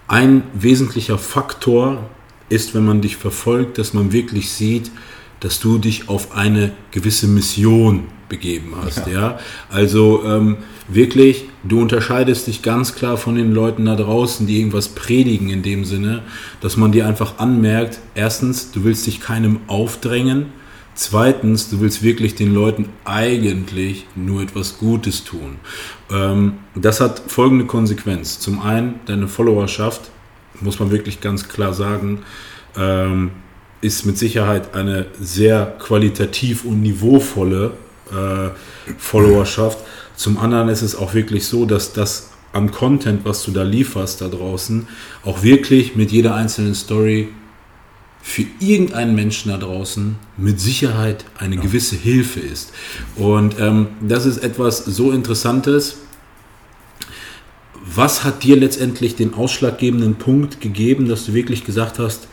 Ein 0.07 0.45
wesentlicher 0.53 1.19
Faktor 1.19 2.05
ist, 2.49 2.75
wenn 2.75 2.85
man 2.85 3.01
dich 3.01 3.17
verfolgt, 3.17 3.79
dass 3.79 3.95
man 3.95 4.13
wirklich 4.13 4.53
sieht, 4.53 4.93
dass 5.45 5.61
du 5.61 5.77
dich 5.77 6.09
auf 6.09 6.35
eine 6.35 6.73
gewisse 6.91 7.29
Mission 7.29 8.05
begeben 8.31 8.73
hast. 8.83 9.07
Ja. 9.07 9.13
ja? 9.13 9.39
Also 9.69 10.25
ähm, 10.25 10.57
wirklich, 10.89 11.45
du 11.63 11.83
unterscheidest 11.83 12.47
dich 12.47 12.63
ganz 12.63 12.95
klar 12.95 13.19
von 13.19 13.35
den 13.35 13.53
Leuten 13.53 13.85
da 13.85 13.95
draußen, 13.95 14.47
die 14.47 14.59
irgendwas 14.59 14.89
predigen 14.89 15.51
in 15.51 15.63
dem 15.63 15.85
Sinne, 15.85 16.23
dass 16.63 16.79
man 16.79 16.93
dir 16.93 17.07
einfach 17.07 17.39
anmerkt, 17.39 18.01
erstens, 18.15 18.73
du 18.73 18.85
willst 18.85 19.07
dich 19.07 19.21
keinem 19.21 19.61
aufdrängen, 19.67 20.47
zweitens, 20.95 21.69
du 21.69 21.79
willst 21.83 22.03
wirklich 22.03 22.35
den 22.35 22.55
Leuten 22.55 22.89
eigentlich 23.05 24.07
nur 24.17 24.41
etwas 24.41 24.79
Gutes 24.79 25.25
tun. 25.25 25.57
Ähm, 26.11 26.55
das 26.75 27.03
hat 27.03 27.21
folgende 27.27 27.67
Konsequenz. 27.67 28.39
Zum 28.39 28.63
einen, 28.63 28.95
deine 29.05 29.29
Followerschaft, 29.29 30.11
muss 30.63 30.81
man 30.81 30.91
wirklich 30.91 31.21
ganz 31.21 31.51
klar 31.51 31.75
sagen, 31.75 32.21
ähm, 32.79 33.33
ist 33.85 34.07
mit 34.07 34.17
Sicherheit 34.17 34.75
eine 34.75 35.07
sehr 35.21 35.77
qualitativ 35.79 36.65
und 36.65 36.81
niveauvolle 36.81 37.73
äh, 38.11 38.49
Followerschaft. 38.97 39.79
Zum 40.17 40.39
anderen 40.39 40.71
ist 40.71 40.81
es 40.81 40.97
auch 40.97 41.13
wirklich 41.13 41.47
so, 41.47 41.67
dass 41.67 41.93
das 41.93 42.31
an 42.55 42.71
Content, 42.71 43.25
was 43.25 43.45
du 43.45 43.51
da 43.51 43.63
lieferst 43.63 44.23
da 44.23 44.29
draußen, 44.29 44.89
auch 45.25 45.43
wirklich 45.43 45.97
mit 45.97 46.13
jeder 46.13 46.35
einzelnen 46.35 46.75
Story 46.75 47.29
für 48.23 48.47
irgendeinen 48.59 49.15
Menschen 49.15 49.51
da 49.51 49.59
draußen 49.59 50.17
mit 50.39 50.59
Sicherheit 50.59 51.27
eine 51.37 51.59
gewisse 51.59 51.97
Hilfe 51.97 52.41
ist. 52.41 52.73
Und 53.17 53.61
ähm, 53.61 53.89
das 54.01 54.25
ist 54.25 54.39
etwas 54.39 54.83
so 54.83 55.13
Interessantes. 55.13 55.99
Was 57.85 58.25
hat 58.25 58.45
dir 58.45 58.57
letztendlich 58.57 59.15
den 59.15 59.35
ausschlaggebenden 59.35 60.15
Punkt 60.15 60.63
gegeben, 60.63 61.07
dass 61.07 61.27
du 61.27 61.35
wirklich 61.35 61.65
gesagt 61.65 61.99
hast, 61.99 62.29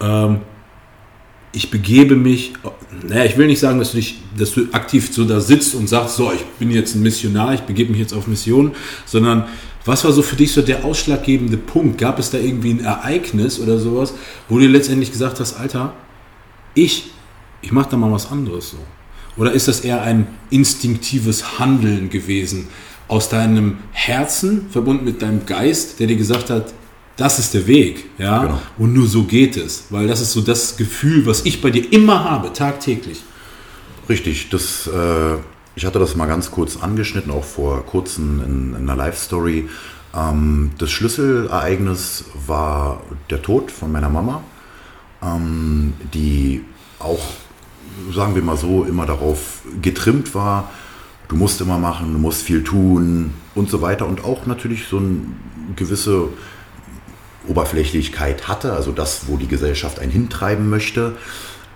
ähm, 0.00 0.40
ich 1.56 1.70
begebe 1.70 2.16
mich, 2.16 2.52
naja, 3.08 3.24
ich 3.24 3.38
will 3.38 3.46
nicht 3.46 3.60
sagen, 3.60 3.78
dass 3.78 3.92
du 3.92 3.96
dich, 3.96 4.18
dass 4.36 4.52
du 4.52 4.66
aktiv 4.72 5.08
so 5.10 5.24
da 5.24 5.40
sitzt 5.40 5.74
und 5.74 5.88
sagst, 5.88 6.16
so, 6.16 6.30
ich 6.30 6.44
bin 6.58 6.70
jetzt 6.70 6.94
ein 6.94 7.02
Missionar, 7.02 7.54
ich 7.54 7.62
begebe 7.62 7.92
mich 7.92 8.00
jetzt 8.00 8.12
auf 8.12 8.26
Mission, 8.26 8.72
sondern 9.06 9.44
was 9.86 10.04
war 10.04 10.12
so 10.12 10.20
für 10.20 10.36
dich 10.36 10.52
so 10.52 10.60
der 10.60 10.84
ausschlaggebende 10.84 11.56
Punkt? 11.56 11.96
Gab 11.96 12.18
es 12.18 12.30
da 12.30 12.36
irgendwie 12.36 12.72
ein 12.72 12.80
Ereignis 12.80 13.58
oder 13.58 13.78
sowas, 13.78 14.12
wo 14.50 14.58
du 14.58 14.66
letztendlich 14.66 15.12
gesagt 15.12 15.40
hast, 15.40 15.54
Alter, 15.54 15.94
ich, 16.74 17.04
ich 17.62 17.72
mache 17.72 17.88
da 17.90 17.96
mal 17.96 18.12
was 18.12 18.30
anderes 18.30 18.72
so? 18.72 18.78
Oder 19.38 19.52
ist 19.52 19.66
das 19.66 19.80
eher 19.80 20.02
ein 20.02 20.26
instinktives 20.50 21.58
Handeln 21.58 22.10
gewesen 22.10 22.68
aus 23.08 23.30
deinem 23.30 23.78
Herzen 23.92 24.68
verbunden 24.68 25.06
mit 25.06 25.22
deinem 25.22 25.46
Geist, 25.46 26.00
der 26.00 26.06
dir 26.06 26.16
gesagt 26.16 26.50
hat, 26.50 26.74
das 27.16 27.38
ist 27.38 27.54
der 27.54 27.66
Weg, 27.66 28.10
ja. 28.18 28.42
Genau. 28.42 28.60
Und 28.78 28.92
nur 28.92 29.06
so 29.06 29.24
geht 29.24 29.56
es, 29.56 29.86
weil 29.90 30.06
das 30.06 30.20
ist 30.20 30.32
so 30.32 30.42
das 30.42 30.76
Gefühl, 30.76 31.26
was 31.26 31.44
ich 31.46 31.62
bei 31.62 31.70
dir 31.70 31.90
immer 31.92 32.24
habe, 32.24 32.52
tagtäglich. 32.52 33.22
Richtig, 34.08 34.50
das, 34.50 34.86
äh, 34.86 35.36
ich 35.74 35.86
hatte 35.86 35.98
das 35.98 36.14
mal 36.14 36.26
ganz 36.26 36.50
kurz 36.50 36.76
angeschnitten, 36.76 37.32
auch 37.32 37.44
vor 37.44 37.84
kurzem 37.86 38.42
in, 38.44 38.74
in 38.74 38.76
einer 38.76 38.96
Live-Story. 38.96 39.68
Ähm, 40.14 40.72
das 40.78 40.90
Schlüsselereignis 40.90 42.26
war 42.46 43.02
der 43.30 43.42
Tod 43.42 43.70
von 43.70 43.90
meiner 43.90 44.10
Mama, 44.10 44.42
ähm, 45.22 45.94
die 46.12 46.64
auch, 46.98 47.24
sagen 48.14 48.34
wir 48.34 48.42
mal 48.42 48.58
so, 48.58 48.84
immer 48.84 49.06
darauf 49.06 49.62
getrimmt 49.80 50.34
war, 50.34 50.70
du 51.28 51.36
musst 51.36 51.60
immer 51.62 51.78
machen, 51.78 52.12
du 52.12 52.18
musst 52.18 52.42
viel 52.42 52.62
tun 52.62 53.32
und 53.54 53.70
so 53.70 53.80
weiter 53.80 54.06
und 54.06 54.22
auch 54.22 54.46
natürlich 54.46 54.86
so 54.86 54.98
eine 54.98 55.20
gewisse 55.74 56.28
Oberflächlichkeit 57.48 58.48
hatte, 58.48 58.72
also 58.72 58.92
das, 58.92 59.28
wo 59.28 59.36
die 59.36 59.48
Gesellschaft 59.48 59.98
einen 59.98 60.12
hintreiben 60.12 60.68
möchte. 60.68 61.16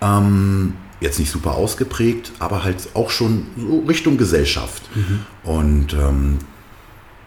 Ähm, 0.01 0.73
jetzt 0.99 1.19
nicht 1.19 1.31
super 1.31 1.55
ausgeprägt, 1.55 2.31
aber 2.39 2.63
halt 2.63 2.89
auch 2.93 3.09
schon 3.09 3.47
so 3.57 3.79
Richtung 3.87 4.17
Gesellschaft. 4.17 4.83
Mhm. 4.95 5.19
Und 5.43 5.93
ähm, 5.93 6.37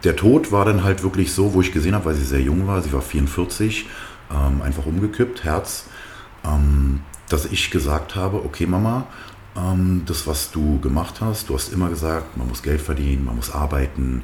der 0.04 0.16
Tod 0.16 0.52
war 0.52 0.64
dann 0.64 0.84
halt 0.84 1.02
wirklich 1.02 1.32
so, 1.32 1.54
wo 1.54 1.60
ich 1.60 1.72
gesehen 1.72 1.94
habe, 1.94 2.06
weil 2.06 2.14
sie 2.14 2.24
sehr 2.24 2.40
jung 2.40 2.66
war, 2.66 2.80
sie 2.82 2.92
war 2.92 3.02
44, 3.02 3.86
ähm, 4.30 4.62
einfach 4.62 4.86
umgekippt, 4.86 5.44
Herz, 5.44 5.86
ähm, 6.44 7.00
dass 7.28 7.46
ich 7.46 7.70
gesagt 7.70 8.14
habe, 8.14 8.44
okay 8.44 8.66
Mama, 8.66 9.06
ähm, 9.56 10.02
das, 10.06 10.26
was 10.26 10.50
du 10.50 10.78
gemacht 10.80 11.16
hast, 11.20 11.48
du 11.48 11.54
hast 11.54 11.72
immer 11.72 11.88
gesagt, 11.88 12.36
man 12.36 12.48
muss 12.48 12.62
Geld 12.62 12.80
verdienen, 12.80 13.24
man 13.24 13.36
muss 13.36 13.50
arbeiten, 13.50 14.22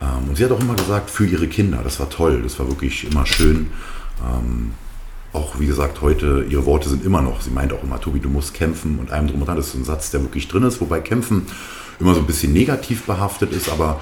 und 0.00 0.36
sie 0.36 0.44
hat 0.44 0.52
auch 0.52 0.60
immer 0.60 0.74
gesagt, 0.74 1.10
für 1.10 1.26
ihre 1.26 1.48
Kinder. 1.48 1.80
Das 1.82 1.98
war 2.00 2.10
toll, 2.10 2.42
das 2.42 2.58
war 2.58 2.68
wirklich 2.68 3.10
immer 3.10 3.26
schön. 3.26 3.70
Ähm, 4.24 4.72
auch 5.32 5.58
wie 5.58 5.66
gesagt, 5.66 6.00
heute, 6.00 6.46
ihre 6.48 6.64
Worte 6.66 6.88
sind 6.88 7.04
immer 7.04 7.20
noch, 7.20 7.40
sie 7.40 7.50
meint 7.50 7.72
auch 7.72 7.82
immer, 7.82 8.00
Tobi, 8.00 8.20
du 8.20 8.28
musst 8.28 8.54
kämpfen 8.54 8.98
und 8.98 9.10
einem 9.10 9.28
drum 9.28 9.40
und 9.40 9.46
dran. 9.46 9.56
Das 9.56 9.66
ist 9.66 9.72
so 9.72 9.78
ein 9.78 9.84
Satz, 9.84 10.10
der 10.10 10.22
wirklich 10.22 10.48
drin 10.48 10.62
ist, 10.62 10.80
wobei 10.80 11.00
kämpfen 11.00 11.46
immer 12.00 12.14
so 12.14 12.20
ein 12.20 12.26
bisschen 12.26 12.52
negativ 12.52 13.04
behaftet 13.04 13.52
ist, 13.52 13.68
aber 13.68 14.00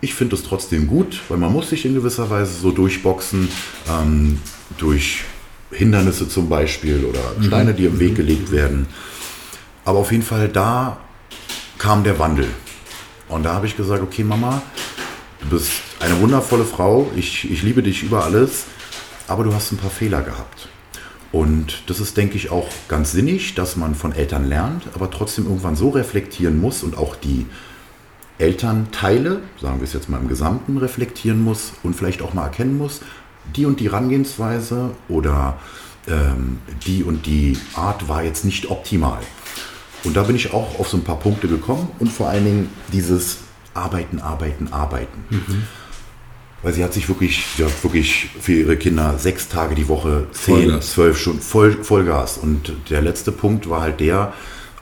ich 0.00 0.14
finde 0.14 0.36
es 0.36 0.44
trotzdem 0.44 0.86
gut, 0.86 1.20
weil 1.28 1.38
man 1.38 1.52
muss 1.52 1.70
sich 1.70 1.84
in 1.84 1.94
gewisser 1.94 2.30
Weise 2.30 2.52
so 2.52 2.70
durchboxen, 2.70 3.48
ähm, 3.90 4.38
durch 4.76 5.24
Hindernisse 5.70 6.28
zum 6.28 6.48
Beispiel 6.48 7.04
oder 7.04 7.20
mhm. 7.36 7.44
Steine, 7.44 7.74
die 7.74 7.86
im 7.86 7.98
Weg 7.98 8.14
gelegt 8.14 8.52
werden. 8.52 8.86
Aber 9.84 9.98
auf 9.98 10.12
jeden 10.12 10.22
Fall, 10.22 10.48
da 10.48 10.98
kam 11.78 12.04
der 12.04 12.18
Wandel. 12.18 12.46
Und 13.28 13.42
da 13.42 13.54
habe 13.54 13.66
ich 13.66 13.76
gesagt, 13.76 14.02
okay 14.02 14.24
Mama, 14.24 14.62
Du 15.40 15.50
bist 15.50 15.70
eine 16.00 16.20
wundervolle 16.20 16.64
Frau, 16.64 17.10
ich, 17.14 17.50
ich 17.50 17.62
liebe 17.62 17.82
dich 17.82 18.02
über 18.02 18.24
alles, 18.24 18.64
aber 19.28 19.44
du 19.44 19.54
hast 19.54 19.72
ein 19.72 19.78
paar 19.78 19.90
Fehler 19.90 20.22
gehabt. 20.22 20.68
Und 21.30 21.82
das 21.86 22.00
ist, 22.00 22.16
denke 22.16 22.36
ich, 22.36 22.50
auch 22.50 22.68
ganz 22.88 23.12
sinnig, 23.12 23.54
dass 23.54 23.76
man 23.76 23.94
von 23.94 24.12
Eltern 24.12 24.48
lernt, 24.48 24.84
aber 24.94 25.10
trotzdem 25.10 25.44
irgendwann 25.44 25.76
so 25.76 25.90
reflektieren 25.90 26.60
muss 26.60 26.82
und 26.82 26.96
auch 26.96 27.14
die 27.14 27.46
Elternteile, 28.38 29.42
sagen 29.60 29.78
wir 29.78 29.84
es 29.84 29.92
jetzt 29.92 30.08
mal 30.08 30.20
im 30.20 30.28
Gesamten, 30.28 30.78
reflektieren 30.78 31.42
muss 31.42 31.72
und 31.82 31.94
vielleicht 31.94 32.22
auch 32.22 32.34
mal 32.34 32.44
erkennen 32.44 32.78
muss, 32.78 33.00
die 33.54 33.66
und 33.66 33.80
die 33.80 33.90
Herangehensweise 33.90 34.90
oder 35.08 35.58
ähm, 36.06 36.58
die 36.86 37.02
und 37.04 37.26
die 37.26 37.58
Art 37.74 38.08
war 38.08 38.22
jetzt 38.22 38.44
nicht 38.44 38.70
optimal. 38.70 39.20
Und 40.04 40.16
da 40.16 40.22
bin 40.22 40.36
ich 40.36 40.52
auch 40.54 40.78
auf 40.78 40.88
so 40.88 40.96
ein 40.96 41.04
paar 41.04 41.18
Punkte 41.18 41.48
gekommen 41.48 41.88
und 41.98 42.10
vor 42.10 42.28
allen 42.28 42.44
Dingen 42.44 42.70
dieses 42.92 43.38
arbeiten, 43.78 44.20
arbeiten, 44.20 44.68
arbeiten. 44.72 45.24
Mhm. 45.30 45.62
Weil 46.62 46.72
sie 46.72 46.82
hat 46.82 46.92
sich 46.92 47.08
wirklich, 47.08 47.44
hat 47.62 47.84
wirklich 47.84 48.30
für 48.40 48.52
ihre 48.52 48.76
Kinder 48.76 49.16
sechs 49.16 49.48
Tage 49.48 49.74
die 49.74 49.88
Woche, 49.88 50.26
zehn, 50.32 50.54
Vollgas. 50.54 50.92
zwölf 50.92 51.18
Stunden 51.18 51.40
voll, 51.40 51.84
Vollgas. 51.84 52.36
Und 52.38 52.72
der 52.90 53.00
letzte 53.00 53.30
Punkt 53.30 53.70
war 53.70 53.80
halt 53.80 54.00
der, 54.00 54.32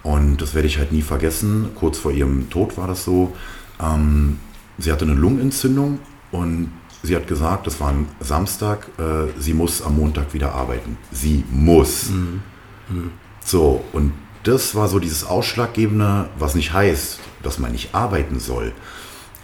und 0.02 0.40
das 0.40 0.54
werde 0.54 0.68
ich 0.68 0.78
halt 0.78 0.92
nie 0.92 1.02
vergessen, 1.02 1.70
kurz 1.74 1.98
vor 1.98 2.12
ihrem 2.12 2.48
Tod 2.48 2.78
war 2.78 2.86
das 2.86 3.04
so, 3.04 3.36
ähm, 3.82 4.38
sie 4.78 4.90
hatte 4.92 5.04
eine 5.04 5.14
Lungenentzündung 5.14 5.98
und 6.30 6.70
sie 7.02 7.14
hat 7.14 7.26
gesagt, 7.26 7.66
das 7.66 7.80
war 7.80 7.90
ein 7.90 8.06
Samstag, 8.20 8.88
äh, 8.98 9.32
sie 9.38 9.52
muss 9.52 9.82
am 9.82 9.96
Montag 9.96 10.32
wieder 10.32 10.54
arbeiten. 10.54 10.96
Sie 11.12 11.44
muss. 11.50 12.10
Mhm. 12.10 12.40
Mhm. 12.88 13.10
So, 13.44 13.84
und 13.92 14.12
das 14.46 14.74
war 14.74 14.88
so 14.88 14.98
dieses 14.98 15.24
Ausschlaggebende, 15.24 16.28
was 16.38 16.54
nicht 16.54 16.72
heißt, 16.72 17.18
dass 17.42 17.58
man 17.58 17.72
nicht 17.72 17.94
arbeiten 17.94 18.40
soll. 18.40 18.72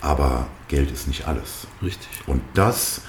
Aber 0.01 0.47
Geld 0.69 0.91
ist 0.91 1.09
nicht 1.09 1.27
alles. 1.27 1.67
Richtig. 1.83 2.09
Und 2.27 2.43
das 2.55 3.03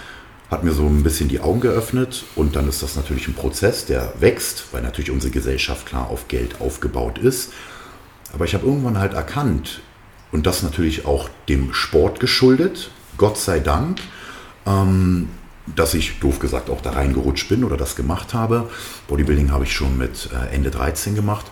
hat 0.49 0.63
mir 0.63 0.71
so 0.73 0.85
ein 0.85 1.03
bisschen 1.03 1.29
die 1.29 1.39
Augen 1.39 1.61
geöffnet. 1.61 2.25
Und 2.35 2.55
dann 2.55 2.67
ist 2.69 2.83
das 2.83 2.95
natürlich 2.95 3.27
ein 3.27 3.33
Prozess, 3.33 3.85
der 3.85 4.13
wächst, 4.19 4.65
weil 4.71 4.81
natürlich 4.81 5.11
unsere 5.11 5.31
Gesellschaft 5.31 5.85
klar 5.85 6.09
auf 6.09 6.27
Geld 6.27 6.61
aufgebaut 6.61 7.17
ist. 7.17 7.53
Aber 8.33 8.45
ich 8.45 8.53
habe 8.53 8.65
irgendwann 8.65 8.97
halt 8.97 9.13
erkannt, 9.13 9.81
und 10.33 10.47
das 10.47 10.63
natürlich 10.63 11.05
auch 11.05 11.29
dem 11.47 11.73
Sport 11.73 12.19
geschuldet, 12.19 12.89
Gott 13.17 13.37
sei 13.37 13.59
Dank, 13.59 13.99
ähm, 14.65 15.29
dass 15.67 15.93
ich, 15.93 16.19
doof 16.19 16.39
gesagt, 16.39 16.69
auch 16.69 16.81
da 16.81 16.91
reingerutscht 16.91 17.47
bin 17.47 17.63
oder 17.63 17.77
das 17.77 17.95
gemacht 17.95 18.33
habe. 18.33 18.69
Bodybuilding 19.07 19.51
habe 19.51 19.63
ich 19.63 19.73
schon 19.73 19.97
mit 19.97 20.29
äh, 20.33 20.53
Ende 20.53 20.71
13 20.71 21.13
gemacht. 21.15 21.45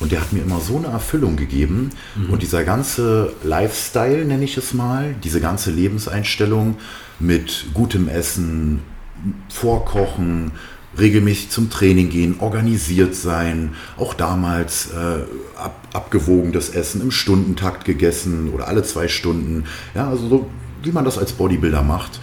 Und 0.00 0.12
der 0.12 0.20
hat 0.20 0.32
mir 0.32 0.42
immer 0.42 0.60
so 0.60 0.76
eine 0.76 0.88
Erfüllung 0.88 1.36
gegeben. 1.36 1.90
Mhm. 2.16 2.30
Und 2.30 2.42
dieser 2.42 2.64
ganze 2.64 3.32
Lifestyle, 3.42 4.24
nenne 4.24 4.44
ich 4.44 4.56
es 4.56 4.72
mal, 4.74 5.14
diese 5.24 5.40
ganze 5.40 5.70
Lebenseinstellung 5.70 6.76
mit 7.18 7.66
gutem 7.74 8.08
Essen, 8.08 8.80
Vorkochen, 9.48 10.52
regelmäßig 10.96 11.50
zum 11.50 11.70
Training 11.70 12.08
gehen, 12.08 12.36
organisiert 12.40 13.14
sein, 13.14 13.74
auch 13.96 14.14
damals 14.14 14.90
äh, 14.90 15.24
ab, 15.56 15.88
abgewogenes 15.92 16.70
Essen 16.70 17.00
im 17.00 17.10
Stundentakt 17.10 17.84
gegessen 17.84 18.50
oder 18.50 18.68
alle 18.68 18.82
zwei 18.82 19.08
Stunden. 19.08 19.64
Ja, 19.94 20.08
also 20.08 20.28
so, 20.28 20.50
wie 20.82 20.92
man 20.92 21.04
das 21.04 21.18
als 21.18 21.32
Bodybuilder 21.32 21.82
macht. 21.82 22.20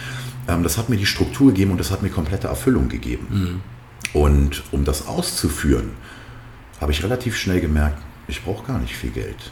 Ähm, 0.48 0.64
das 0.64 0.78
hat 0.78 0.90
mir 0.90 0.98
die 0.98 1.06
Struktur 1.06 1.48
gegeben 1.48 1.72
und 1.72 1.80
das 1.80 1.92
hat 1.92 2.02
mir 2.02 2.10
komplette 2.10 2.48
Erfüllung 2.48 2.90
gegeben. 2.90 3.28
Mhm. 3.30 3.62
Und 4.20 4.64
um 4.72 4.86
das 4.86 5.08
auszuführen, 5.08 5.92
habe 6.80 6.92
ich 6.92 7.04
relativ 7.04 7.38
schnell 7.38 7.62
gemerkt, 7.62 8.02
ich 8.28 8.44
brauche 8.44 8.66
gar 8.66 8.80
nicht 8.80 8.96
viel 8.96 9.12
Geld. 9.12 9.52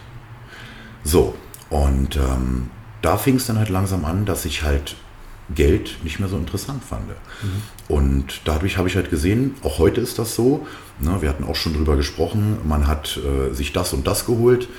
So, 1.03 1.35
und 1.69 2.17
ähm, 2.17 2.69
da 3.01 3.17
fing 3.17 3.35
es 3.35 3.45
dann 3.45 3.57
halt 3.57 3.69
langsam 3.69 4.05
an, 4.05 4.25
dass 4.25 4.45
ich 4.45 4.63
halt 4.63 4.95
Geld 5.53 5.97
nicht 6.03 6.19
mehr 6.19 6.29
so 6.29 6.37
interessant 6.37 6.83
fand. 6.83 7.03
Und 7.89 8.41
dadurch 8.45 8.77
habe 8.77 8.87
ich 8.87 8.95
halt 8.95 9.09
gesehen, 9.09 9.55
auch 9.63 9.77
heute 9.77 9.99
ist 10.01 10.17
das 10.17 10.35
so, 10.35 10.65
ne, 10.99 11.21
wir 11.21 11.29
hatten 11.29 11.43
auch 11.43 11.55
schon 11.55 11.73
drüber 11.73 11.97
gesprochen, 11.97 12.59
man 12.63 12.87
hat 12.87 13.17
äh, 13.17 13.53
sich 13.53 13.73
das 13.73 13.93
und 13.93 14.07
das 14.07 14.25
geholt, 14.25 14.69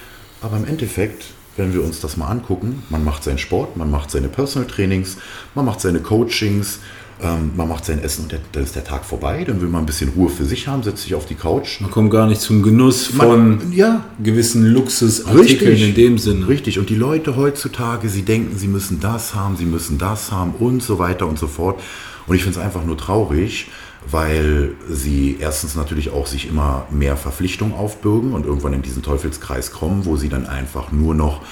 aber 0.40 0.56
im 0.56 0.66
Endeffekt, 0.66 1.26
wenn 1.56 1.74
wir 1.74 1.84
uns 1.84 2.00
das 2.00 2.16
mal 2.16 2.28
angucken, 2.28 2.82
man 2.88 3.04
macht 3.04 3.24
seinen 3.24 3.38
Sport, 3.38 3.76
man 3.76 3.90
macht 3.90 4.10
seine 4.10 4.28
Personal 4.28 4.68
Trainings, 4.68 5.18
man 5.54 5.66
macht 5.66 5.80
seine 5.80 6.00
Coachings, 6.00 6.80
ähm, 7.22 7.52
man 7.56 7.68
macht 7.68 7.84
sein 7.84 8.02
Essen 8.02 8.24
und 8.24 8.32
der, 8.32 8.40
dann 8.52 8.64
ist 8.64 8.74
der 8.74 8.84
Tag 8.84 9.04
vorbei, 9.04 9.44
dann 9.44 9.60
will 9.60 9.68
man 9.68 9.84
ein 9.84 9.86
bisschen 9.86 10.10
Ruhe 10.10 10.28
für 10.28 10.44
sich 10.44 10.66
haben, 10.66 10.82
setzt 10.82 11.02
sich 11.04 11.14
auf 11.14 11.26
die 11.26 11.36
Couch. 11.36 11.80
Man 11.80 11.90
kommt 11.90 12.10
gar 12.10 12.26
nicht 12.26 12.40
zum 12.40 12.62
Genuss 12.62 13.12
Man- 13.14 13.60
von 13.60 13.72
ja, 13.72 14.04
gewissen 14.22 14.66
Luxusartikeln 14.66 15.76
in 15.76 15.94
dem 15.94 16.18
Sinne. 16.18 16.48
Richtig. 16.48 16.78
Und 16.78 16.90
die 16.90 16.96
Leute 16.96 17.36
heutzutage, 17.36 18.08
sie 18.08 18.22
denken, 18.22 18.56
sie 18.58 18.68
müssen 18.68 19.00
das 19.00 19.34
haben, 19.34 19.56
sie 19.56 19.64
müssen 19.64 19.98
das 19.98 20.32
haben 20.32 20.52
und 20.58 20.82
so 20.82 20.98
weiter 20.98 21.26
und 21.26 21.38
so 21.38 21.46
fort. 21.46 21.80
Und 22.26 22.36
ich 22.36 22.42
finde 22.42 22.58
es 22.58 22.64
einfach 22.64 22.84
nur 22.84 22.96
traurig, 22.96 23.68
weil 24.10 24.72
sie 24.90 25.36
erstens 25.40 25.76
natürlich 25.76 26.10
auch 26.10 26.26
sich 26.26 26.48
immer 26.48 26.86
mehr 26.90 27.16
Verpflichtungen 27.16 27.74
aufbürgen 27.74 28.32
und 28.32 28.44
irgendwann 28.44 28.72
in 28.72 28.82
diesen 28.82 29.02
Teufelskreis 29.02 29.70
kommen, 29.72 30.04
wo 30.04 30.16
sie 30.16 30.28
dann 30.28 30.46
einfach 30.46 30.90
nur 30.92 31.14
noch 31.14 31.42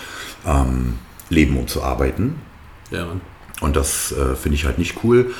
ähm, 0.47 0.95
leben, 1.31 1.57
um 1.57 1.67
zu 1.67 1.83
arbeiten. 1.83 2.35
Ja, 2.91 3.07
Mann. 3.07 3.21
Und 3.63 3.77
das 3.77 4.13
äh, 4.13 4.35
finde 4.35 4.57
ich 4.57 4.65
halt 4.65 4.79
nicht 4.79 5.03
cool. 5.05 5.33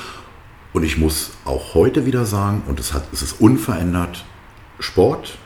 Und 0.71 0.83
ich 0.83 0.97
muss 0.97 1.31
auch 1.45 1.75
heute 1.75 2.05
wieder 2.05 2.25
sagen, 2.25 2.63
und 2.67 2.79
es, 2.79 2.93
hat, 2.93 3.03
es 3.13 3.21
ist 3.21 3.39
unverändert, 3.39 4.25
Sport, 4.79 5.37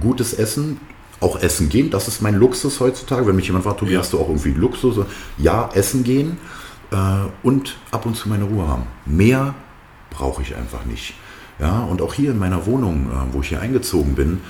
gutes 0.00 0.32
Essen, 0.34 0.78
auch 1.20 1.40
essen 1.40 1.68
gehen, 1.68 1.90
das 1.90 2.06
ist 2.06 2.22
mein 2.22 2.34
Luxus 2.34 2.78
heutzutage. 2.78 3.26
Wenn 3.26 3.34
mich 3.34 3.46
jemand 3.46 3.64
fragt, 3.64 3.80
Tobi, 3.80 3.92
Ja. 3.94 4.00
hast 4.00 4.12
du 4.12 4.20
auch 4.20 4.28
irgendwie 4.28 4.52
Luxus? 4.52 5.04
Ja, 5.36 5.68
essen 5.74 6.04
gehen 6.04 6.38
äh, 6.92 6.96
und 7.42 7.76
ab 7.90 8.06
und 8.06 8.14
zu 8.16 8.28
meine 8.28 8.44
Ruhe 8.44 8.68
haben. 8.68 8.84
Mehr 9.04 9.54
brauche 10.10 10.42
ich 10.42 10.54
einfach 10.54 10.84
nicht. 10.84 11.14
Ja, 11.58 11.80
und 11.80 12.00
auch 12.02 12.14
hier 12.14 12.30
in 12.30 12.38
meiner 12.38 12.66
Wohnung, 12.66 13.10
äh, 13.10 13.34
wo 13.34 13.40
ich 13.40 13.48
hier 13.48 13.60
eingezogen 13.60 14.14
bin, 14.14 14.40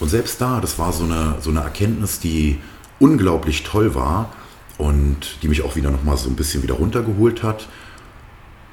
und 0.00 0.08
selbst 0.10 0.40
da, 0.40 0.60
das 0.60 0.78
war 0.78 0.92
so 0.92 1.04
eine, 1.04 1.36
so 1.40 1.50
eine 1.50 1.60
Erkenntnis, 1.60 2.20
die 2.20 2.58
unglaublich 3.00 3.64
toll 3.64 3.94
war 3.94 4.30
und 4.78 5.42
die 5.42 5.48
mich 5.48 5.62
auch 5.62 5.76
wieder 5.76 5.90
nochmal 5.90 6.16
so 6.16 6.30
ein 6.30 6.36
bisschen 6.36 6.62
wieder 6.62 6.74
runtergeholt 6.74 7.42
hat 7.42 7.68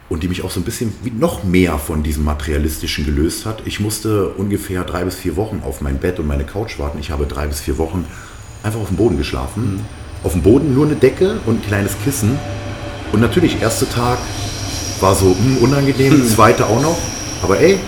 und 0.07 0.21
die 0.21 0.27
mich 0.27 0.43
auch 0.43 0.51
so 0.51 0.59
ein 0.59 0.63
bisschen 0.63 0.93
noch 1.17 1.43
mehr 1.43 1.79
von 1.79 2.03
diesem 2.03 2.23
Materialistischen 2.23 3.05
gelöst 3.05 3.45
hat. 3.45 3.63
Ich 3.65 3.79
musste 3.79 4.29
ungefähr 4.29 4.83
drei 4.83 5.03
bis 5.03 5.15
vier 5.15 5.35
Wochen 5.35 5.61
auf 5.65 5.81
mein 5.81 5.97
Bett 5.97 6.19
und 6.19 6.27
meine 6.27 6.45
Couch 6.45 6.77
warten. 6.77 6.99
Ich 6.99 7.09
habe 7.09 7.25
drei 7.25 7.47
bis 7.47 7.59
vier 7.59 7.79
Wochen 7.79 8.05
einfach 8.63 8.79
auf 8.79 8.87
dem 8.87 8.97
Boden 8.97 9.17
geschlafen. 9.17 9.81
Auf 10.23 10.33
dem 10.33 10.43
Boden 10.43 10.73
nur 10.73 10.85
eine 10.85 10.95
Decke 10.95 11.39
und 11.45 11.55
ein 11.55 11.67
kleines 11.67 11.93
Kissen. 12.03 12.37
Und 13.11 13.19
natürlich, 13.19 13.61
erster 13.61 13.89
Tag 13.89 14.19
war 14.99 15.15
so 15.15 15.35
hm, 15.35 15.57
unangenehm, 15.57 16.25
zweite 16.27 16.67
auch 16.67 16.81
noch. 16.81 16.97
Aber 17.41 17.59
ey, 17.59 17.79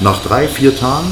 nach 0.00 0.22
drei, 0.22 0.48
vier 0.48 0.76
Tagen 0.76 1.06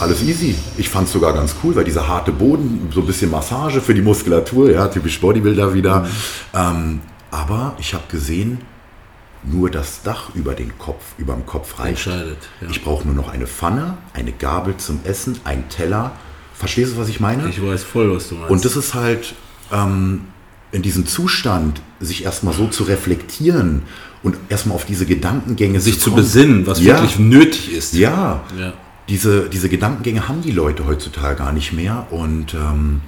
alles 0.00 0.22
easy. 0.22 0.54
Ich 0.76 0.88
fand 0.88 1.06
es 1.06 1.12
sogar 1.12 1.32
ganz 1.32 1.54
cool, 1.62 1.74
weil 1.76 1.84
dieser 1.84 2.06
harte 2.08 2.32
Boden, 2.32 2.88
so 2.92 3.00
ein 3.00 3.06
bisschen 3.06 3.30
Massage 3.30 3.80
für 3.80 3.94
die 3.94 4.02
Muskulatur, 4.02 4.70
ja, 4.70 4.88
typisch 4.88 5.20
Bodybuilder 5.20 5.74
wieder. 5.74 6.06
Ähm, 6.54 7.00
aber 7.30 7.74
ich 7.78 7.94
habe 7.94 8.04
gesehen, 8.10 8.60
nur 9.44 9.70
das 9.70 10.02
Dach 10.02 10.30
über 10.34 10.54
den 10.54 10.76
Kopf, 10.78 11.02
über 11.18 11.34
dem 11.34 11.46
Kopf 11.46 11.78
reicht. 11.78 12.06
Entscheidet, 12.06 12.38
ja. 12.60 12.68
Ich 12.70 12.82
brauche 12.82 13.06
nur 13.06 13.14
noch 13.14 13.28
eine 13.28 13.46
Pfanne, 13.46 13.96
eine 14.12 14.32
Gabel 14.32 14.76
zum 14.76 15.00
Essen, 15.04 15.38
einen 15.44 15.68
Teller. 15.68 16.12
Verstehst 16.54 16.94
du, 16.94 16.98
was 16.98 17.08
ich 17.08 17.20
meine? 17.20 17.48
Ich 17.48 17.62
weiß 17.62 17.84
voll, 17.84 18.14
was 18.14 18.28
du 18.28 18.34
meinst. 18.34 18.50
Und 18.50 18.64
das 18.64 18.76
ist 18.76 18.94
halt 18.94 19.34
ähm, 19.72 20.22
in 20.72 20.82
diesem 20.82 21.06
Zustand, 21.06 21.80
sich 22.00 22.24
erstmal 22.24 22.52
so 22.54 22.66
zu 22.66 22.82
reflektieren 22.84 23.82
und 24.22 24.36
erstmal 24.48 24.74
auf 24.74 24.84
diese 24.84 25.06
Gedankengänge 25.06 25.80
sich 25.80 26.00
zu 26.00 26.10
kommen. 26.10 26.22
besinnen, 26.22 26.66
was 26.66 26.80
Ja. 26.82 26.94
wirklich 26.94 27.18
nötig 27.18 27.72
ist. 27.72 27.94
Ja, 27.94 28.42
Ja. 28.58 28.72
Diese, 29.08 29.48
diese 29.48 29.68
Gedankengänge 29.68 30.28
haben 30.28 30.42
die 30.42 30.50
Leute 30.50 30.86
heutzutage 30.86 31.36
gar 31.36 31.52
nicht 31.52 31.72
mehr. 31.72 32.06
Und 32.10 32.54
ähm, 32.54 33.00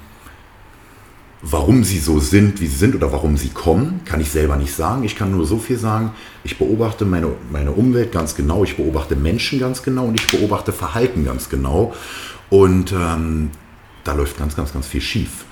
warum 1.43 1.85
sie 1.85 1.99
so 1.99 2.19
sind, 2.21 2.61
wie 2.61 2.67
sie 2.67 2.77
sind 2.77 2.95
oder 2.95 3.13
warum 3.13 3.37
sie 3.37 3.51
kommen, 3.51 4.01
kann 4.05 4.21
ich 4.21 4.31
selber 4.31 4.57
nicht 4.57 4.75
sagen. 4.75 5.05
Ich 5.05 5.17
kann 5.17 5.31
nur 5.31 5.47
so 5.47 5.59
viel 5.59 5.79
sagen. 5.79 6.13
Ich 6.45 6.59
beobachte 6.59 7.05
meine, 7.05 7.29
meine 7.51 7.73
Umwelt 7.73 8.13
ganz 8.13 8.35
genau, 8.35 8.65
ich 8.65 8.77
beobachte 8.77 9.17
Menschen 9.17 9.59
ganz 9.59 9.83
genau 9.83 10.07
und 10.07 10.19
ich 10.19 10.27
beobachte 10.27 10.73
Verhalten 10.73 11.25
ganz 11.25 11.49
genau. 11.49 11.95
Und 12.49 12.93
ähm, 12.93 13.51
da 14.05 14.15
läuft 14.15 14.39
ganz, 14.39 14.57
ganz, 14.57 14.73
ganz 14.73 14.87
viel 14.87 15.01
schief. 15.01 15.45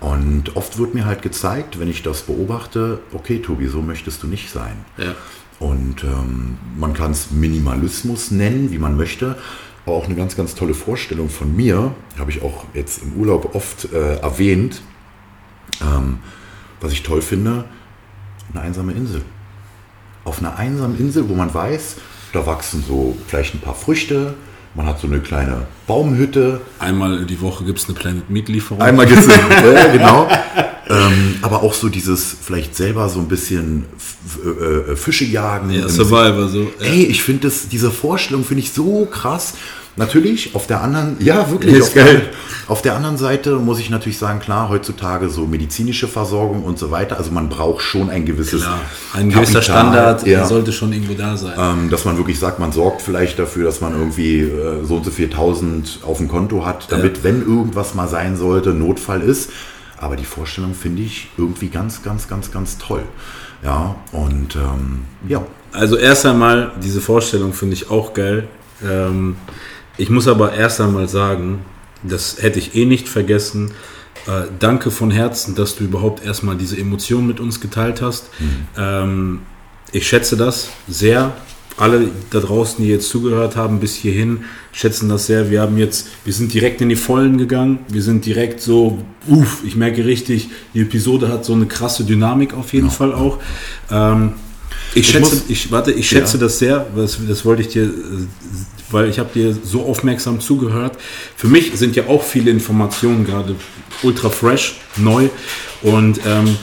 Und 0.00 0.56
oft 0.56 0.78
wird 0.78 0.94
mir 0.94 1.04
halt 1.04 1.22
gezeigt, 1.22 1.80
wenn 1.80 1.90
ich 1.90 2.02
das 2.02 2.22
beobachte, 2.22 3.00
okay, 3.12 3.40
Tobi, 3.40 3.66
so 3.66 3.82
möchtest 3.82 4.22
du 4.22 4.28
nicht 4.28 4.50
sein. 4.50 4.76
Ja. 4.96 5.14
Und 5.58 6.04
ähm, 6.04 6.56
man 6.78 6.94
kann 6.94 7.10
es 7.10 7.32
Minimalismus 7.32 8.30
nennen, 8.30 8.70
wie 8.70 8.78
man 8.78 8.96
möchte. 8.96 9.36
Aber 9.88 9.96
auch 9.96 10.04
eine 10.04 10.16
ganz, 10.16 10.36
ganz 10.36 10.54
tolle 10.54 10.74
Vorstellung 10.74 11.30
von 11.30 11.56
mir, 11.56 11.94
habe 12.18 12.30
ich 12.30 12.42
auch 12.42 12.64
jetzt 12.74 13.02
im 13.02 13.14
Urlaub 13.14 13.54
oft 13.54 13.90
äh, 13.90 14.16
erwähnt, 14.16 14.82
ähm, 15.80 16.18
was 16.78 16.92
ich 16.92 17.02
toll 17.02 17.22
finde, 17.22 17.64
eine 18.52 18.60
einsame 18.60 18.92
Insel. 18.92 19.22
Auf 20.24 20.40
einer 20.40 20.58
einsamen 20.58 20.98
Insel, 20.98 21.30
wo 21.30 21.34
man 21.34 21.54
weiß, 21.54 21.96
da 22.34 22.44
wachsen 22.44 22.84
so 22.86 23.16
vielleicht 23.28 23.54
ein 23.54 23.60
paar 23.60 23.74
Früchte, 23.74 24.34
man 24.74 24.84
hat 24.84 25.00
so 25.00 25.06
eine 25.06 25.20
kleine 25.20 25.66
Baumhütte, 25.86 26.60
Einmal 26.78 27.24
die 27.24 27.40
Woche 27.40 27.64
gibt 27.64 27.78
es 27.78 27.88
eine 27.88 27.98
Planet 27.98 28.28
Meat 28.28 28.50
Lieferung. 28.50 28.82
Einmal 28.82 29.06
geht's 29.06 29.26
ja, 29.50 29.86
genau. 29.90 30.28
Ähm, 30.90 31.36
aber 31.42 31.62
auch 31.62 31.72
so 31.72 31.88
dieses 31.88 32.36
vielleicht 32.42 32.74
selber 32.74 33.08
so 33.08 33.20
ein 33.20 33.28
bisschen 33.28 33.84
äh, 34.44 34.96
Fische 34.96 35.24
jagen. 35.24 35.70
ja, 35.70 35.88
Survivor 35.88 36.48
so. 36.48 36.62
Ja. 36.80 36.86
Ey, 36.86 37.04
ich 37.04 37.22
finde 37.22 37.48
das, 37.48 37.68
diese 37.68 37.90
Vorstellung 37.90 38.44
finde 38.44 38.62
ich 38.62 38.72
so 38.72 39.06
krass. 39.06 39.54
Natürlich, 39.98 40.54
auf 40.54 40.66
der 40.66 40.80
anderen, 40.80 41.16
ja 41.18 41.50
wirklich, 41.50 41.82
auf 41.82 41.92
der, 41.92 42.22
auf 42.68 42.82
der 42.82 42.94
anderen 42.94 43.16
Seite 43.16 43.56
muss 43.56 43.80
ich 43.80 43.90
natürlich 43.90 44.18
sagen, 44.18 44.38
klar, 44.38 44.68
heutzutage 44.68 45.28
so 45.28 45.46
medizinische 45.46 46.06
Versorgung 46.06 46.62
und 46.62 46.78
so 46.78 46.90
weiter, 46.90 47.18
also 47.18 47.32
man 47.32 47.48
braucht 47.48 47.82
schon 47.82 48.08
ein 48.08 48.24
gewisses 48.24 48.62
Klar, 48.62 48.80
ein 49.14 49.30
gewisser 49.30 49.60
Kapital, 49.60 49.62
Standard 49.62 50.26
ja. 50.26 50.46
sollte 50.46 50.72
schon 50.72 50.92
irgendwo 50.92 51.14
da 51.14 51.36
sein. 51.36 51.54
Ähm, 51.58 51.90
dass 51.90 52.04
man 52.04 52.16
wirklich 52.16 52.38
sagt, 52.38 52.58
man 52.58 52.72
sorgt 52.72 53.02
vielleicht 53.02 53.38
dafür, 53.38 53.64
dass 53.64 53.80
man 53.80 53.92
irgendwie 53.92 54.40
äh, 54.40 54.84
so 54.84 54.96
und 54.96 55.04
so 55.04 55.10
viel 55.10 55.28
tausend 55.28 55.98
auf 56.06 56.18
dem 56.18 56.28
Konto 56.28 56.64
hat, 56.64 56.92
damit, 56.92 57.24
wenn 57.24 57.42
irgendwas 57.42 57.94
mal 57.94 58.08
sein 58.08 58.36
sollte, 58.36 58.70
Notfall 58.70 59.22
ist. 59.22 59.50
Aber 59.96 60.14
die 60.14 60.24
Vorstellung 60.24 60.74
finde 60.74 61.02
ich 61.02 61.28
irgendwie 61.36 61.68
ganz, 61.68 62.02
ganz, 62.04 62.28
ganz, 62.28 62.52
ganz 62.52 62.78
toll. 62.78 63.02
Ja, 63.64 63.96
und 64.12 64.54
ähm, 64.54 65.00
ja, 65.28 65.44
Also 65.72 65.96
erst 65.96 66.24
einmal, 66.24 66.72
diese 66.82 67.00
Vorstellung 67.00 67.52
finde 67.52 67.74
ich 67.74 67.90
auch 67.90 68.14
geil. 68.14 68.46
Ähm, 68.88 69.36
ich 69.98 70.08
muss 70.10 70.26
aber 70.28 70.54
erst 70.54 70.80
einmal 70.80 71.08
sagen, 71.08 71.60
das 72.02 72.36
hätte 72.40 72.58
ich 72.58 72.74
eh 72.74 72.84
nicht 72.86 73.08
vergessen. 73.08 73.72
Äh, 74.26 74.42
danke 74.58 74.90
von 74.90 75.10
Herzen, 75.10 75.54
dass 75.54 75.76
du 75.76 75.84
überhaupt 75.84 76.24
erstmal 76.24 76.56
diese 76.56 76.76
Emotion 76.78 77.26
mit 77.26 77.40
uns 77.40 77.60
geteilt 77.60 78.00
hast. 78.02 78.30
Ähm, 78.76 79.40
ich 79.92 80.06
schätze 80.08 80.36
das 80.36 80.70
sehr. 80.88 81.32
Alle 81.76 82.08
da 82.30 82.40
draußen, 82.40 82.82
die 82.84 82.90
jetzt 82.90 83.08
zugehört 83.08 83.54
haben 83.54 83.78
bis 83.78 83.94
hierhin, 83.94 84.40
schätzen 84.72 85.08
das 85.08 85.26
sehr. 85.26 85.48
Wir 85.50 85.60
haben 85.62 85.78
jetzt, 85.78 86.08
wir 86.24 86.32
sind 86.32 86.52
direkt 86.52 86.80
in 86.80 86.88
die 86.88 86.96
Vollen 86.96 87.38
gegangen. 87.38 87.78
Wir 87.88 88.02
sind 88.02 88.26
direkt 88.26 88.60
so, 88.60 88.98
uff, 89.28 89.62
ich 89.64 89.76
merke 89.76 90.04
richtig, 90.04 90.50
die 90.74 90.80
Episode 90.80 91.28
hat 91.28 91.44
so 91.44 91.52
eine 91.54 91.66
krasse 91.66 92.02
Dynamik 92.04 92.52
auf 92.54 92.72
jeden 92.72 92.90
Fall 92.90 93.12
auch. 93.14 93.38
Ähm, 93.92 94.32
ich, 94.94 95.02
Ich 95.02 95.08
schätze, 95.10 95.20
muss- 95.36 95.44
ich 95.48 95.70
warte, 95.70 95.92
ich 95.92 96.08
schätze 96.08 96.36
Ja. 96.38 96.42
das 96.44 96.58
sehr, 96.58 96.86
das, 96.96 97.18
das 97.28 97.44
wollte 97.44 97.62
ich 97.62 97.68
dir, 97.68 97.84
äh, 97.84 97.88
weil 98.90 99.08
ich 99.08 99.18
habe 99.18 99.30
dir 99.34 99.54
so 99.54 99.84
aufmerksam 99.84 100.40
zugehört. 100.40 100.96
Für 101.36 101.48
mich 101.48 101.72
sind 101.78 101.96
ja 101.96 102.06
auch 102.06 102.22
viele 102.22 102.50
Informationen 102.50 103.24
gerade 103.24 103.54
ultra 104.02 104.30
fresh, 104.30 104.76
neu 104.96 105.28
und 105.82 106.20
ähm, 106.26 106.56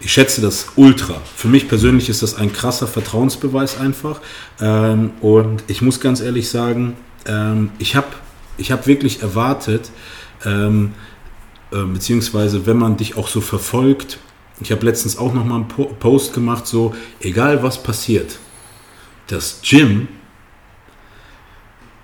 ich 0.00 0.12
schätze 0.12 0.40
das 0.40 0.66
ultra. 0.76 1.20
Für 1.36 1.48
mich 1.48 1.68
persönlich 1.68 2.08
ist 2.08 2.22
das 2.22 2.34
ein 2.34 2.52
krasser 2.52 2.86
Vertrauensbeweis 2.86 3.78
einfach 3.78 4.20
ähm, 4.60 5.12
und 5.20 5.64
ich 5.68 5.82
muss 5.82 6.00
ganz 6.00 6.20
ehrlich 6.20 6.48
sagen, 6.48 6.96
ähm, 7.26 7.70
ich 7.78 7.94
habe 7.96 8.08
ich 8.58 8.70
hab 8.70 8.86
wirklich 8.86 9.22
erwartet, 9.22 9.90
ähm, 10.44 10.92
äh, 11.72 11.82
beziehungsweise 11.84 12.66
wenn 12.66 12.76
man 12.76 12.96
dich 12.96 13.16
auch 13.16 13.28
so 13.28 13.40
verfolgt, 13.40 14.18
ich 14.60 14.70
habe 14.70 14.84
letztens 14.84 15.16
auch 15.18 15.32
noch 15.32 15.44
mal 15.44 15.56
einen 15.56 15.68
Po- 15.68 15.90
Post 15.98 16.34
gemacht, 16.34 16.66
so 16.66 16.94
egal 17.20 17.62
was 17.62 17.82
passiert, 17.82 18.38
das 19.28 19.60
Gym 19.62 20.08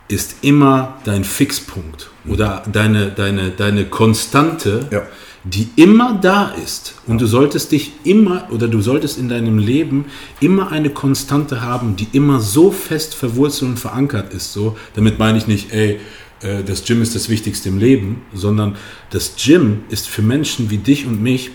ist 0.09 0.37
immer 0.43 0.97
dein 1.05 1.25
Fixpunkt 1.25 2.11
oder 2.27 2.63
deine, 2.73 3.11
deine, 3.11 3.51
deine 3.51 3.85
Konstante, 3.85 4.89
Ja. 4.91 5.03
die 5.45 5.69
immer 5.77 6.19
da 6.21 6.49
ist. 6.65 6.95
Und 7.07 7.21
du 7.21 7.27
solltest 7.27 7.73
dich 7.73 7.93
immer 8.05 8.49
oder 8.51 8.69
du 8.69 8.81
solltest 8.81 9.19
in 9.19 9.29
deinem 9.29 9.59
Leben 9.59 10.07
immer 10.41 10.71
eine 10.73 10.91
Konstante 10.91 11.61
haben, 11.61 11.97
die 11.97 12.09
immer 12.13 12.41
so 12.41 12.71
fest 12.71 13.15
verwurzelt 13.15 13.71
und 13.73 13.79
verankert 13.79 14.35
ist. 14.35 14.53
So, 14.53 14.77
damit 14.95 15.19
meine 15.19 15.39
ich 15.39 15.47
nicht, 15.47 15.73
ey, 15.73 16.01
äh, 16.41 16.63
das 16.65 16.85
Gym 16.85 17.03
ist 17.03 17.15
das 17.15 17.29
Wichtigste 17.29 17.69
im 17.69 17.79
Leben, 17.79 18.23
sondern 18.35 18.77
das 19.11 19.35
Gym 19.37 19.81
ist 19.91 20.09
für 20.09 20.23
Menschen 20.23 20.71
wie 20.71 20.79
dich 20.79 21.07
und 21.07 21.23
mich 21.23 21.51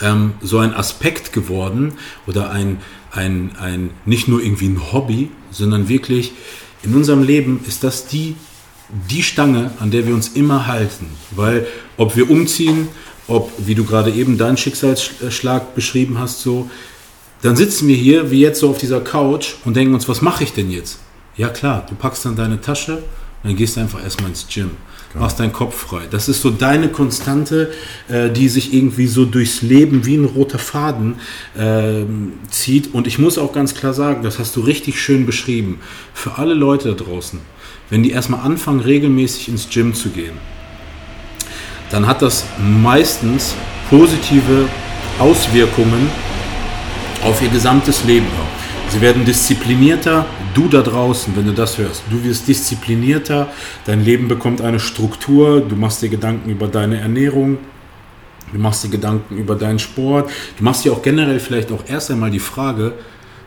ähm, 0.00 0.32
so 0.40 0.58
ein 0.58 0.72
Aspekt 0.74 1.32
geworden 1.32 1.92
oder 2.26 2.50
ein, 2.50 2.78
ein, 3.12 3.52
ein, 3.60 3.90
nicht 4.04 4.28
nur 4.28 4.42
irgendwie 4.42 4.66
ein 4.68 4.92
Hobby, 4.92 5.30
sondern 5.50 5.88
wirklich 5.88 6.32
in 6.82 6.94
unserem 6.94 7.22
Leben 7.22 7.60
ist 7.66 7.84
das 7.84 8.06
die, 8.06 8.36
die 9.08 9.22
Stange, 9.22 9.70
an 9.78 9.90
der 9.90 10.06
wir 10.06 10.14
uns 10.14 10.28
immer 10.28 10.66
halten. 10.66 11.06
Weil 11.30 11.66
ob 11.96 12.16
wir 12.16 12.30
umziehen, 12.30 12.88
ob, 13.28 13.52
wie 13.58 13.74
du 13.74 13.84
gerade 13.84 14.10
eben 14.10 14.38
deinen 14.38 14.56
Schicksalsschlag 14.56 15.74
beschrieben 15.74 16.18
hast, 16.18 16.40
so, 16.40 16.70
dann 17.42 17.56
sitzen 17.56 17.88
wir 17.88 17.96
hier, 17.96 18.30
wie 18.30 18.40
jetzt 18.40 18.60
so 18.60 18.70
auf 18.70 18.78
dieser 18.78 19.00
Couch 19.00 19.54
und 19.64 19.76
denken 19.76 19.94
uns, 19.94 20.08
was 20.08 20.20
mache 20.20 20.44
ich 20.44 20.52
denn 20.52 20.70
jetzt? 20.70 20.98
Ja 21.36 21.48
klar, 21.48 21.86
du 21.88 21.94
packst 21.94 22.24
dann 22.24 22.36
deine 22.36 22.60
Tasche 22.60 22.96
und 22.96 23.02
dann 23.44 23.56
gehst 23.56 23.76
du 23.76 23.80
einfach 23.80 24.02
erstmal 24.02 24.30
ins 24.30 24.46
Gym. 24.46 24.72
Genau. 25.12 25.24
Machst 25.24 25.40
deinen 25.40 25.52
Kopf 25.52 25.74
frei. 25.74 26.02
Das 26.08 26.28
ist 26.28 26.40
so 26.40 26.50
deine 26.50 26.88
Konstante, 26.88 27.72
äh, 28.08 28.30
die 28.30 28.48
sich 28.48 28.72
irgendwie 28.72 29.08
so 29.08 29.24
durchs 29.24 29.60
Leben 29.60 30.06
wie 30.06 30.16
ein 30.16 30.24
roter 30.24 30.60
Faden 30.60 31.16
äh, 31.58 32.04
zieht. 32.48 32.94
Und 32.94 33.08
ich 33.08 33.18
muss 33.18 33.36
auch 33.36 33.52
ganz 33.52 33.74
klar 33.74 33.92
sagen, 33.92 34.22
das 34.22 34.38
hast 34.38 34.54
du 34.54 34.60
richtig 34.60 35.00
schön 35.00 35.26
beschrieben. 35.26 35.80
Für 36.14 36.38
alle 36.38 36.54
Leute 36.54 36.94
da 36.94 37.04
draußen, 37.04 37.40
wenn 37.88 38.04
die 38.04 38.12
erstmal 38.12 38.42
anfangen, 38.42 38.80
regelmäßig 38.80 39.48
ins 39.48 39.68
Gym 39.68 39.94
zu 39.94 40.10
gehen, 40.10 40.38
dann 41.90 42.06
hat 42.06 42.22
das 42.22 42.44
meistens 42.80 43.56
positive 43.88 44.68
Auswirkungen 45.18 46.08
auf 47.24 47.42
ihr 47.42 47.48
gesamtes 47.48 48.04
Leben. 48.04 48.26
Sie 48.90 49.00
werden 49.00 49.24
disziplinierter, 49.24 50.24
du 50.54 50.68
da 50.68 50.82
draußen, 50.82 51.34
wenn 51.36 51.46
du 51.46 51.52
das 51.52 51.78
hörst, 51.78 52.02
du 52.10 52.22
wirst 52.24 52.48
disziplinierter, 52.48 53.48
dein 53.86 54.04
Leben 54.04 54.28
bekommt 54.28 54.60
eine 54.60 54.80
Struktur, 54.80 55.60
du 55.60 55.76
machst 55.76 56.02
dir 56.02 56.08
Gedanken 56.08 56.50
über 56.50 56.68
deine 56.68 57.00
Ernährung, 57.00 57.58
du 58.52 58.58
machst 58.58 58.84
dir 58.84 58.88
Gedanken 58.88 59.36
über 59.36 59.54
deinen 59.54 59.78
Sport, 59.78 60.30
du 60.58 60.64
machst 60.64 60.84
dir 60.84 60.92
auch 60.92 61.02
generell 61.02 61.40
vielleicht 61.40 61.72
auch 61.72 61.84
erst 61.86 62.10
einmal 62.10 62.30
die 62.30 62.38
Frage, 62.38 62.94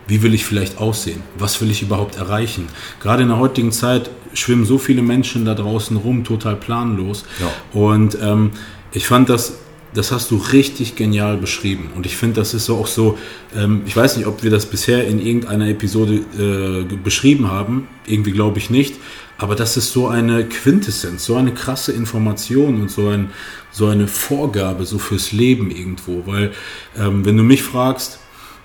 wie 0.07 0.21
will 0.21 0.33
ich 0.33 0.45
vielleicht 0.45 0.79
aussehen? 0.79 1.23
Was 1.37 1.61
will 1.61 1.71
ich 1.71 1.81
überhaupt 1.81 2.17
erreichen? 2.17 2.67
Gerade 2.99 3.23
in 3.23 3.29
der 3.29 3.39
heutigen 3.39 3.71
Zeit 3.71 4.09
schwimmen 4.33 4.65
so 4.65 4.77
viele 4.77 5.01
Menschen 5.01 5.45
da 5.45 5.53
draußen 5.53 5.95
rum, 5.95 6.23
total 6.25 6.57
planlos. 6.57 7.23
Ja. 7.39 7.79
Und 7.79 8.17
ähm, 8.21 8.51
ich 8.91 9.07
fand 9.07 9.29
das 9.29 9.59
das 9.93 10.11
hast 10.11 10.31
du 10.31 10.37
richtig 10.37 10.95
genial 10.95 11.37
beschrieben. 11.37 11.91
Und 11.95 12.05
ich 12.05 12.17
finde, 12.17 12.35
das 12.41 12.53
ist 12.53 12.65
so 12.65 12.77
auch 12.77 12.87
so, 12.87 13.17
ähm, 13.55 13.83
ich 13.85 13.95
weiß 13.95 14.17
nicht, 14.17 14.27
ob 14.27 14.43
wir 14.43 14.51
das 14.51 14.65
bisher 14.65 15.07
in 15.07 15.19
irgendeiner 15.19 15.67
Episode 15.67 16.13
äh, 16.37 16.95
beschrieben 16.95 17.49
haben, 17.49 17.87
irgendwie 18.05 18.31
glaube 18.31 18.59
ich 18.59 18.69
nicht, 18.69 18.95
aber 19.37 19.55
das 19.55 19.77
ist 19.77 19.91
so 19.91 20.07
eine 20.07 20.45
Quintessenz, 20.45 21.25
so 21.25 21.35
eine 21.35 21.53
krasse 21.53 21.91
Information 21.91 22.81
und 22.81 22.91
so, 22.91 23.09
ein, 23.09 23.31
so 23.71 23.87
eine 23.87 24.07
Vorgabe 24.07 24.85
so 24.85 24.99
fürs 24.99 25.31
Leben 25.31 25.71
irgendwo. 25.71 26.23
Weil, 26.25 26.51
ähm, 26.97 27.25
wenn 27.25 27.37
du 27.37 27.43
mich 27.43 27.63
fragst, 27.63 28.19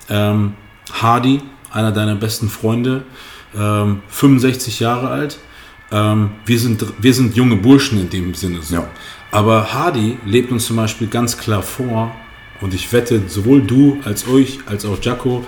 ähm, 0.09 0.55
Hardy, 0.93 1.41
einer 1.71 1.93
deiner 1.93 2.15
besten 2.15 2.49
Freunde, 2.49 3.03
65 3.53 4.81
ähm, 4.81 4.85
Jahre 4.85 5.09
alt, 5.09 5.39
ähm, 5.91 6.31
wir, 6.45 6.59
sind, 6.59 6.85
wir 6.99 7.15
sind 7.15 7.35
junge 7.35 7.57
Burschen 7.57 7.99
in 7.99 8.11
dem 8.11 8.35
Sinne. 8.35 8.63
So. 8.63 8.77
Ja. 8.77 8.91
Aber 9.31 9.73
Hardy 9.75 10.17
lebt 10.25 10.53
uns 10.53 10.67
zum 10.67 10.77
Beispiel 10.77 11.09
ganz 11.09 11.37
klar 11.37 11.63
vor, 11.63 12.15
und 12.61 12.75
ich 12.75 12.93
wette, 12.93 13.23
sowohl 13.29 13.63
du 13.63 13.99
als 14.05 14.27
euch, 14.27 14.59
als 14.67 14.85
auch 14.85 14.99
Jaco, 15.01 15.45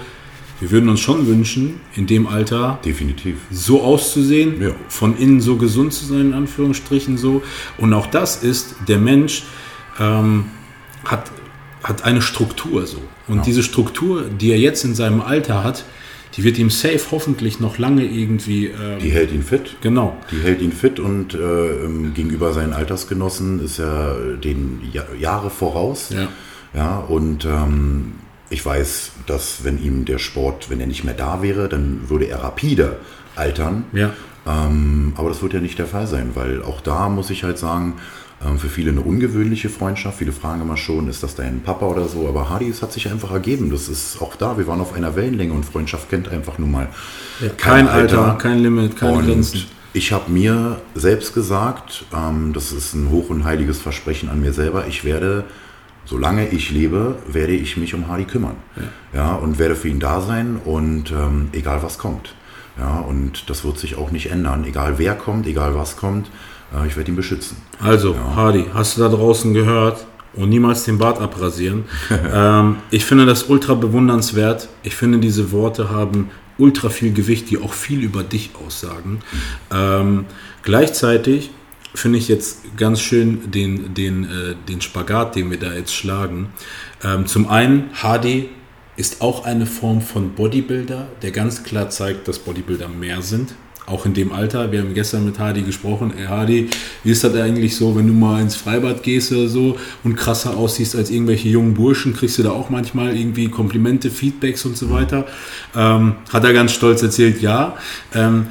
wir 0.61 0.71
würden 0.71 0.89
uns 0.91 1.01
schon 1.01 1.27
wünschen, 1.27 1.81
in 1.97 2.07
dem 2.07 2.27
Alter 2.27 2.79
definitiv 2.85 3.39
so 3.51 3.83
auszusehen, 3.83 4.61
ja. 4.61 4.71
von 4.89 5.17
innen 5.17 5.41
so 5.41 5.57
gesund 5.57 5.93
zu 5.93 6.05
sein, 6.05 6.21
in 6.21 6.35
Anführungsstrichen 6.35 7.17
so. 7.17 7.43
Und 7.79 7.95
auch 7.95 8.07
das 8.07 8.43
ist, 8.43 8.77
der 8.87 8.99
Mensch 8.99 9.45
ähm, 9.99 10.45
hat, 11.05 11.31
hat 11.83 12.05
eine 12.05 12.21
Struktur 12.21 12.87
so. 12.87 13.01
Und 13.27 13.39
ja. 13.39 13.43
diese 13.43 13.63
Struktur, 13.63 14.25
die 14.25 14.51
er 14.51 14.59
jetzt 14.59 14.85
in 14.85 14.95
seinem 14.95 15.23
Alter 15.23 15.65
hat, 15.65 15.85
die 16.37 16.45
wird 16.45 16.59
ihm 16.59 16.71
safe 16.71 17.01
hoffentlich 17.11 17.61
noch 17.61 17.79
lange 17.79 18.05
irgendwie. 18.05 18.67
Ähm, 18.67 18.99
die 19.01 19.11
hält 19.11 19.33
ihn 19.33 19.43
fit. 19.43 19.77
Genau. 19.81 20.17
Die 20.31 20.41
hält 20.41 20.61
ihn 20.61 20.73
fit 20.73 21.01
und 21.01 21.35
äh, 21.35 21.39
gegenüber 22.15 22.53
seinen 22.53 22.73
Altersgenossen 22.73 23.65
ist 23.65 23.79
er 23.79 24.37
den 24.37 24.81
ja 24.93 25.05
Jahre 25.19 25.51
voraus. 25.51 26.11
Ja. 26.11 26.29
Ja, 26.73 26.99
und 26.99 27.45
ähm, 27.45 28.13
ich 28.49 28.65
weiß, 28.65 29.13
dass 29.27 29.65
wenn 29.65 29.83
ihm 29.83 30.05
der 30.05 30.19
Sport, 30.19 30.71
wenn 30.71 30.81
er 30.81 30.87
nicht 30.87 31.05
mehr 31.05 31.15
da 31.15 31.43
wäre, 31.43 31.69
dann 31.69 32.09
würde 32.09 32.27
er 32.27 32.43
rapide 32.45 32.99
altern. 33.35 33.85
Ja. 33.93 34.13
Ähm, 34.47 35.13
aber 35.17 35.29
das 35.29 35.43
wird 35.43 35.53
ja 35.53 35.61
nicht 35.61 35.79
der 35.79 35.87
Fall 35.87 36.07
sein, 36.07 36.31
weil 36.35 36.63
auch 36.63 36.81
da 36.81 37.09
muss 37.09 37.31
ich 37.31 37.45
halt 37.45 37.59
sagen, 37.59 37.95
ähm, 37.95 38.01
für 38.57 38.69
viele 38.69 38.91
eine 38.91 39.03
ungewöhnliche 39.03 39.69
Freundschaft. 39.69 40.19
Viele 40.19 40.33
fragen 40.33 40.63
immer 40.63 40.79
schon, 40.79 41.09
ist 41.09 41.23
das 41.23 41.35
dein 41.35 41.61
Papa 41.63 41.87
oder 41.87 42.09
so? 42.09 42.27
Aber 42.27 42.49
Hardy, 42.49 42.69
es 42.69 42.81
hat 42.81 42.93
sich 42.93 43.11
einfach 43.11 43.33
ergeben. 43.33 43.71
Das 43.71 43.89
ist 43.89 44.21
auch 44.23 44.35
da. 44.35 44.57
Wir 44.57 44.67
waren 44.67 44.81
auf 44.81 44.95
einer 44.95 45.15
Wellenlänge 45.15 45.53
und 45.53 45.65
Freundschaft 45.65 46.09
kennt 46.09 46.29
einfach 46.29 46.59
nun 46.59 46.71
mal 46.71 46.89
ja, 47.41 47.49
kein, 47.49 47.57
kein 47.57 47.89
Alter, 47.89 48.25
Alter, 48.25 48.39
kein 48.39 48.59
Limit, 48.61 48.97
keine 48.97 49.13
und 49.13 49.27
Grenzen. 49.27 49.67
Ich 49.93 50.13
habe 50.13 50.31
mir 50.31 50.81
selbst 50.95 51.35
gesagt, 51.35 52.05
ähm, 52.17 52.53
das 52.53 52.73
ist 52.73 52.95
ein 52.95 53.11
hoch 53.11 53.29
und 53.29 53.45
heiliges 53.45 53.81
Versprechen 53.81 54.29
an 54.29 54.41
mir 54.41 54.53
selber, 54.53 54.87
ich 54.87 55.05
werde, 55.05 55.45
solange 56.05 56.49
ich 56.49 56.71
lebe, 56.71 57.17
werde 57.27 57.53
ich 57.53 57.77
mich 57.77 57.93
um 57.93 58.07
Hardy 58.07 58.25
kümmern. 58.25 58.55
Ja, 58.77 58.83
ja 59.13 59.35
und 59.35 59.59
werde 59.59 59.75
für 59.75 59.89
ihn 59.89 59.99
da 59.99 60.21
sein 60.21 60.61
und 60.65 61.11
ähm, 61.11 61.49
egal 61.53 61.83
was 61.83 61.99
kommt. 61.99 62.35
Ja, 62.79 63.01
und 63.01 63.51
das 63.51 63.65
wird 63.65 63.79
sich 63.79 63.97
auch 63.97 64.13
nicht 64.13 64.31
ändern. 64.31 64.65
Egal 64.65 64.95
wer 64.99 65.15
kommt, 65.15 65.47
egal 65.47 65.75
was 65.75 65.97
kommt, 65.97 66.31
äh, 66.75 66.87
ich 66.87 66.97
werde 66.97 67.11
ihn 67.11 67.17
beschützen. 67.17 67.57
Also, 67.81 68.15
ja. 68.15 68.37
Hardy, 68.37 68.67
hast 68.73 68.97
du 68.97 69.03
da 69.03 69.09
draußen 69.09 69.55
gehört? 69.55 70.07
Und 70.33 70.49
niemals 70.49 70.85
den 70.85 70.97
Bart 70.99 71.21
abrasieren. 71.21 71.85
ähm, 72.33 72.77
ich 72.93 73.05
finde 73.05 73.27
das 73.27 73.45
ultra 73.45 73.75
bewundernswert. 73.75 74.69
Ich 74.85 74.95
finde, 74.95 75.19
diese 75.19 75.51
Worte 75.51 75.91
haben 75.91 76.31
ultra 76.57 76.89
viel 76.89 77.13
Gewicht, 77.13 77.51
die 77.51 77.59
auch 77.59 77.73
viel 77.73 78.03
über 78.05 78.23
dich 78.23 78.51
aussagen. 78.65 79.21
Ähm, 79.73 80.27
gleichzeitig 80.63 81.51
finde 81.95 82.19
ich 82.19 82.29
jetzt 82.29 82.77
ganz 82.77 83.01
schön 83.01 83.51
den, 83.51 83.95
den, 83.95 84.25
äh, 84.25 84.55
den 84.69 84.81
Spagat, 84.81 85.35
den 85.35 85.51
wir 85.51 85.59
da 85.59 85.73
jetzt 85.73 85.95
schlagen. 85.95 86.51
Ähm, 87.03 87.27
zum 87.27 87.49
einen, 87.49 87.91
Hardy 87.95 88.51
ist 88.97 89.23
auch 89.23 89.45
eine 89.45 89.67
Form 89.67 90.01
von 90.01 90.35
Bodybuilder, 90.35 91.09
der 91.23 91.31
ganz 91.33 91.65
klar 91.65 91.91
zeigt, 91.91 92.29
dass 92.29 92.39
Bodybuilder 92.39 92.89
mehr 92.89 93.23
sind 93.23 93.55
auch 93.91 94.07
in 94.07 94.15
dem 94.15 94.33
Alter. 94.33 94.73
Wir 94.73 94.81
haben 94.81 94.95
gestern 94.95 95.25
mit 95.25 95.39
Hardy 95.39 95.63
gesprochen. 95.63 96.13
Ey, 96.17 96.27
Hardy, 96.27 96.69
wie 97.05 97.11
ist 97.11 97.25
das 97.25 97.35
eigentlich 97.35 97.77
so, 97.77 97.97
wenn 97.97 98.07
du 98.07 98.13
mal 98.13 98.41
ins 98.41 98.57
Freibad 98.57 99.03
gehst 99.03 99.33
oder 99.33 99.49
so 99.49 99.77
und 100.05 100.17
krasser 100.17 100.57
aussiehst 100.57 100.97
als 100.97 101.11
irgendwelche 101.11 101.49
jungen 101.49 101.75
Burschen? 101.75 102.15
Kriegst 102.15 102.39
du 102.39 102.43
da 102.43 102.51
auch 102.51 102.71
manchmal 102.71 103.17
irgendwie 103.17 103.49
Komplimente, 103.49 104.11
Feedbacks 104.11 104.65
und 104.65 104.77
so 104.77 104.91
weiter? 104.91 105.27
Ähm, 105.75 106.15
hat 106.33 106.45
er 106.45 106.53
ganz 106.53 106.73
stolz 106.73 107.03
erzählt, 107.03 107.43
ja. 107.43 107.77
Ähm, 108.15 108.47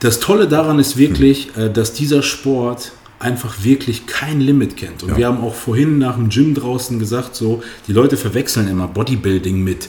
das 0.00 0.20
Tolle 0.20 0.46
daran 0.46 0.78
ist 0.78 0.96
wirklich, 0.96 1.56
äh, 1.56 1.70
dass 1.70 1.92
dieser 1.92 2.22
Sport 2.22 2.92
einfach 3.18 3.64
wirklich 3.64 4.06
kein 4.06 4.40
Limit 4.40 4.76
kennt. 4.76 5.02
Und 5.02 5.10
ja. 5.10 5.16
wir 5.16 5.26
haben 5.26 5.40
auch 5.40 5.54
vorhin 5.54 5.98
nach 5.98 6.14
dem 6.14 6.28
Gym 6.28 6.54
draußen 6.54 6.98
gesagt, 6.98 7.34
so, 7.34 7.62
die 7.88 7.92
Leute 7.92 8.16
verwechseln 8.16 8.68
immer 8.68 8.86
Bodybuilding 8.86 9.62
mit 9.62 9.88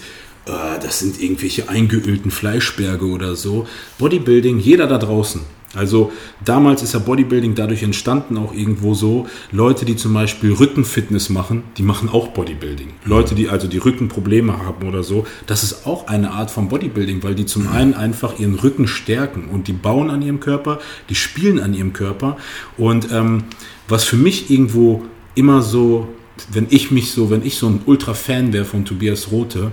äh, 0.50 0.80
das 0.82 1.00
sind 1.00 1.22
irgendwelche 1.22 1.70
eingeölten 1.70 2.32
Fleischberge 2.32 3.06
oder 3.06 3.36
so. 3.36 3.68
Bodybuilding, 3.98 4.60
jeder 4.60 4.88
da 4.88 4.98
draußen. 4.98 5.42
Also 5.76 6.12
damals 6.44 6.82
ist 6.82 6.94
ja 6.94 7.00
Bodybuilding 7.00 7.54
dadurch 7.54 7.84
entstanden, 7.84 8.38
auch 8.38 8.54
irgendwo 8.54 8.96
so. 8.96 9.28
Leute, 9.52 9.86
die 9.86 9.96
zum 9.96 10.14
Beispiel 10.14 10.54
Rückenfitness 10.54 11.30
machen, 11.30 11.64
die 11.78 11.84
machen 11.84 12.10
auch 12.10 12.30
Bodybuilding. 12.30 12.88
Leute, 13.06 13.36
die 13.36 13.50
also 13.50 13.68
die 13.68 13.78
Rückenprobleme 13.78 14.58
haben 14.58 14.88
oder 14.88 15.04
so, 15.04 15.28
das 15.46 15.62
ist 15.62 15.86
auch 15.86 16.08
eine 16.08 16.32
Art 16.32 16.50
von 16.50 16.70
Bodybuilding, 16.70 17.22
weil 17.22 17.36
die 17.36 17.46
zum 17.46 17.68
einen 17.68 17.94
einfach 17.94 18.40
ihren 18.40 18.56
Rücken 18.56 18.88
stärken 18.88 19.50
und 19.52 19.68
die 19.68 19.74
bauen 19.74 20.10
an 20.10 20.24
ihrem 20.24 20.40
Körper, 20.40 20.80
die 21.10 21.16
spielen 21.16 21.60
an 21.60 21.76
ihrem 21.76 21.94
Körper. 21.94 22.38
Und 22.78 23.12
ähm, 23.12 23.44
was 23.88 24.06
für 24.06 24.18
mich 24.18 24.50
irgendwo 24.50 25.04
immer 25.36 25.62
so, 25.62 26.08
wenn 26.52 26.66
ich 26.70 26.90
mich 26.90 27.12
so, 27.12 27.30
wenn 27.30 27.46
ich 27.46 27.58
so 27.58 27.68
ein 27.68 27.82
Ultra-Fan 27.86 28.54
wäre 28.54 28.66
von 28.66 28.86
Tobias 28.86 29.32
Rote, 29.32 29.72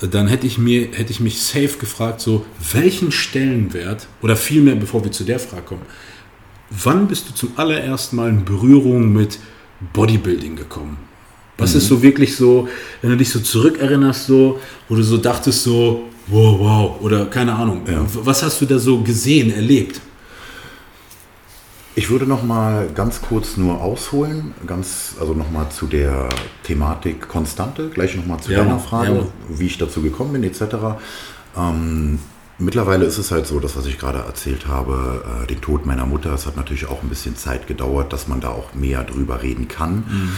dann 0.00 0.28
hätte 0.28 0.46
ich, 0.46 0.58
mir, 0.58 0.88
hätte 0.92 1.10
ich 1.10 1.20
mich 1.20 1.40
safe 1.40 1.78
gefragt, 1.78 2.20
so, 2.20 2.44
welchen 2.72 3.10
Stellenwert, 3.10 4.06
oder 4.22 4.36
vielmehr, 4.36 4.76
bevor 4.76 5.02
wir 5.02 5.10
zu 5.10 5.24
der 5.24 5.40
Frage 5.40 5.62
kommen, 5.62 5.82
wann 6.70 7.08
bist 7.08 7.28
du 7.28 7.34
zum 7.34 7.50
allerersten 7.56 8.16
Mal 8.16 8.30
in 8.30 8.44
Berührung 8.44 9.12
mit 9.12 9.38
Bodybuilding 9.92 10.56
gekommen? 10.56 10.98
Was 11.56 11.72
mhm. 11.72 11.78
ist 11.78 11.88
so 11.88 12.02
wirklich 12.02 12.36
so, 12.36 12.68
wenn 13.02 13.10
du 13.10 13.16
dich 13.16 13.30
so 13.30 13.40
zurückerinnerst, 13.40 14.26
so, 14.26 14.60
wo 14.88 14.94
du 14.94 15.02
so 15.02 15.16
dachtest, 15.16 15.64
so, 15.64 16.04
wow, 16.28 16.58
wow, 16.58 17.00
oder 17.00 17.26
keine 17.26 17.54
Ahnung, 17.54 17.82
ja. 17.86 18.06
was 18.22 18.42
hast 18.42 18.60
du 18.60 18.66
da 18.66 18.78
so 18.78 19.00
gesehen, 19.00 19.52
erlebt? 19.52 20.00
Ich 21.98 22.10
würde 22.10 22.26
noch 22.26 22.44
mal 22.44 22.88
ganz 22.94 23.22
kurz 23.22 23.56
nur 23.56 23.80
ausholen, 23.80 24.54
ganz, 24.68 25.16
also 25.18 25.34
noch 25.34 25.50
mal 25.50 25.68
zu 25.68 25.88
der 25.88 26.28
Thematik 26.62 27.26
Konstante, 27.26 27.88
gleich 27.88 28.14
noch 28.14 28.24
mal 28.24 28.38
zu 28.38 28.52
ja, 28.52 28.58
deiner 28.58 28.78
Frage, 28.78 29.16
ja. 29.16 29.26
wie 29.48 29.66
ich 29.66 29.78
dazu 29.78 30.00
gekommen 30.00 30.34
bin 30.34 30.44
etc. 30.44 30.62
Ähm, 31.56 32.20
mittlerweile 32.56 33.04
ist 33.04 33.18
es 33.18 33.32
halt 33.32 33.48
so, 33.48 33.58
das 33.58 33.76
was 33.76 33.86
ich 33.86 33.98
gerade 33.98 34.20
erzählt 34.20 34.68
habe, 34.68 35.24
äh, 35.42 35.46
den 35.48 35.60
Tod 35.60 35.86
meiner 35.86 36.06
Mutter, 36.06 36.32
es 36.32 36.46
hat 36.46 36.56
natürlich 36.56 36.86
auch 36.86 37.02
ein 37.02 37.08
bisschen 37.08 37.34
Zeit 37.34 37.66
gedauert, 37.66 38.12
dass 38.12 38.28
man 38.28 38.40
da 38.40 38.50
auch 38.50 38.74
mehr 38.74 39.02
drüber 39.02 39.42
reden 39.42 39.66
kann. 39.66 40.04
Mhm. 40.08 40.32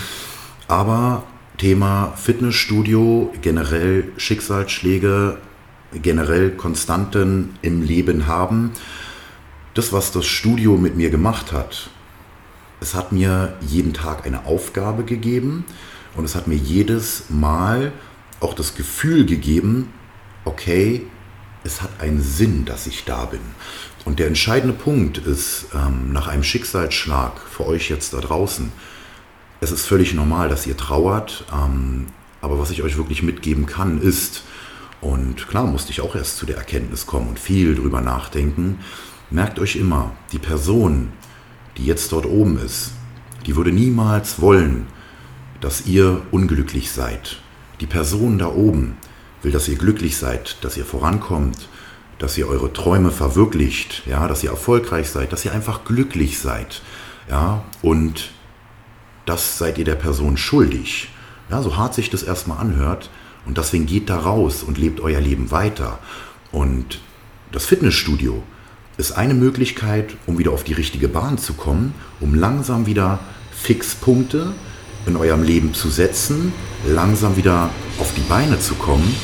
Aber 0.67 1.25
Thema 1.59 2.15
Fitnessstudio, 2.17 3.35
generell 3.43 4.05
Schicksalsschläge, 4.17 5.37
generell 5.93 6.53
Konstanten 6.53 7.51
im 7.61 7.83
Leben 7.83 8.27
haben. 8.27 8.71
Das, 9.75 9.93
was 9.93 10.11
das 10.11 10.27
Studio 10.27 10.77
mit 10.77 10.97
mir 10.97 11.11
gemacht 11.11 11.53
hat, 11.53 11.91
es 12.81 12.95
hat 12.95 13.13
mir 13.13 13.57
jeden 13.61 13.95
Tag 13.95 14.27
eine 14.27 14.47
Aufgabe 14.47 15.05
gegeben 15.05 15.65
und 16.17 16.25
es 16.25 16.35
hat 16.35 16.49
mir 16.49 16.57
jedes 16.57 17.25
Mal 17.29 17.93
auch 18.41 18.55
das 18.55 18.75
Gefühl 18.75 19.27
gegeben, 19.27 19.93
okay, 20.45 21.07
es 21.63 21.83
hat 21.83 21.91
einen 22.01 22.21
Sinn, 22.23 22.65
dass 22.65 22.87
ich 22.87 23.05
da 23.05 23.27
bin. 23.27 23.41
Und 24.05 24.19
der 24.19 24.27
entscheidende 24.27 24.75
Punkt 24.75 25.19
ist, 25.19 25.67
ähm, 25.75 26.13
nach 26.13 26.27
einem 26.27 26.43
Schicksalsschlag 26.43 27.39
für 27.39 27.67
euch 27.67 27.91
jetzt 27.91 28.15
da 28.15 28.21
draußen, 28.21 28.73
es 29.61 29.71
ist 29.71 29.87
völlig 29.87 30.15
normal, 30.15 30.49
dass 30.49 30.67
ihr 30.67 30.77
trauert, 30.77 31.45
ähm, 31.53 32.07
aber 32.41 32.59
was 32.59 32.71
ich 32.71 32.83
euch 32.83 32.97
wirklich 32.97 33.23
mitgeben 33.23 33.67
kann, 33.67 34.01
ist, 34.01 34.43
und 35.03 35.49
klar 35.49 35.65
musste 35.65 35.93
ich 35.93 36.01
auch 36.01 36.15
erst 36.15 36.39
zu 36.39 36.47
der 36.47 36.57
Erkenntnis 36.57 37.07
kommen 37.07 37.29
und 37.29 37.39
viel 37.39 37.75
drüber 37.75 38.01
nachdenken, 38.01 38.81
merkt 39.31 39.59
euch 39.59 39.77
immer, 39.77 40.13
die 40.33 40.39
Person, 40.39 41.13
die 41.77 41.87
jetzt 41.87 42.13
dort 42.13 42.27
oben 42.27 42.59
ist, 42.59 42.93
die 43.47 43.57
würde 43.57 43.73
niemals 43.73 44.41
wollen, 44.41 44.87
dass 45.61 45.87
ihr 45.87 46.23
unglücklich 46.31 46.91
seid. 46.91 47.41
Die 47.81 47.87
Person 47.87 48.39
da 48.39 48.49
oben 48.49 48.97
will, 49.43 49.53
dass 49.53 49.69
ihr 49.69 49.77
glücklich 49.77 50.17
seid, 50.17 50.57
dass 50.63 50.77
ihr 50.77 50.85
vorankommt, 50.85 51.69
dass 52.19 52.37
ihr 52.37 52.49
eure 52.49 52.73
Träume 52.73 53.11
verwirklicht, 53.11 54.03
ja, 54.07 54.29
dass 54.29 54.43
ihr 54.43 54.51
erfolgreich 54.51 55.09
seid, 55.09 55.33
dass 55.33 55.45
ihr 55.45 55.53
einfach 55.53 55.85
glücklich 55.85 56.39
seid, 56.39 56.83
ja, 57.31 57.65
und 57.83 58.31
das 59.25 59.59
seid 59.59 59.79
ihr 59.79 59.85
der 59.85 59.95
Person 59.95 60.37
schuldig. 60.37 61.09
Ja, 61.51 61.63
so 61.63 61.77
hart 61.77 61.95
sich 61.95 62.11
das 62.11 62.23
erstmal 62.23 62.59
anhört. 62.59 63.11
Und 63.47 63.59
deswegen 63.59 63.87
geht 63.87 64.11
da 64.11 64.19
raus 64.19 64.63
und 64.63 64.77
lebt 64.77 65.01
euer 65.01 65.21
Leben 65.21 65.51
weiter. 65.51 65.99
Und 66.53 67.01
das 67.53 67.67
Fitnessstudio 67.67 68.43
ist 69.01 69.13
eine 69.13 69.35
Möglichkeit, 69.35 70.15
um 70.27 70.39
wieder 70.39 70.53
auf 70.53 70.63
die 70.63 70.75
richtige 70.75 71.09
Bahn 71.09 71.39
zu 71.39 71.55
kommen, 71.55 71.95
um 72.21 72.35
langsam 72.35 72.87
wieder 72.87 73.19
Fixpunkte 73.51 74.53
in 75.07 75.17
eurem 75.17 75.43
Leben 75.43 75.75
zu 75.75 75.89
setzen, 75.89 76.53
langsam 76.87 77.37
wieder 77.37 77.71
auf 77.99 78.13
die 78.15 78.29
Beine 78.29 78.61
zu 78.61 78.75
kommen, 78.75 79.15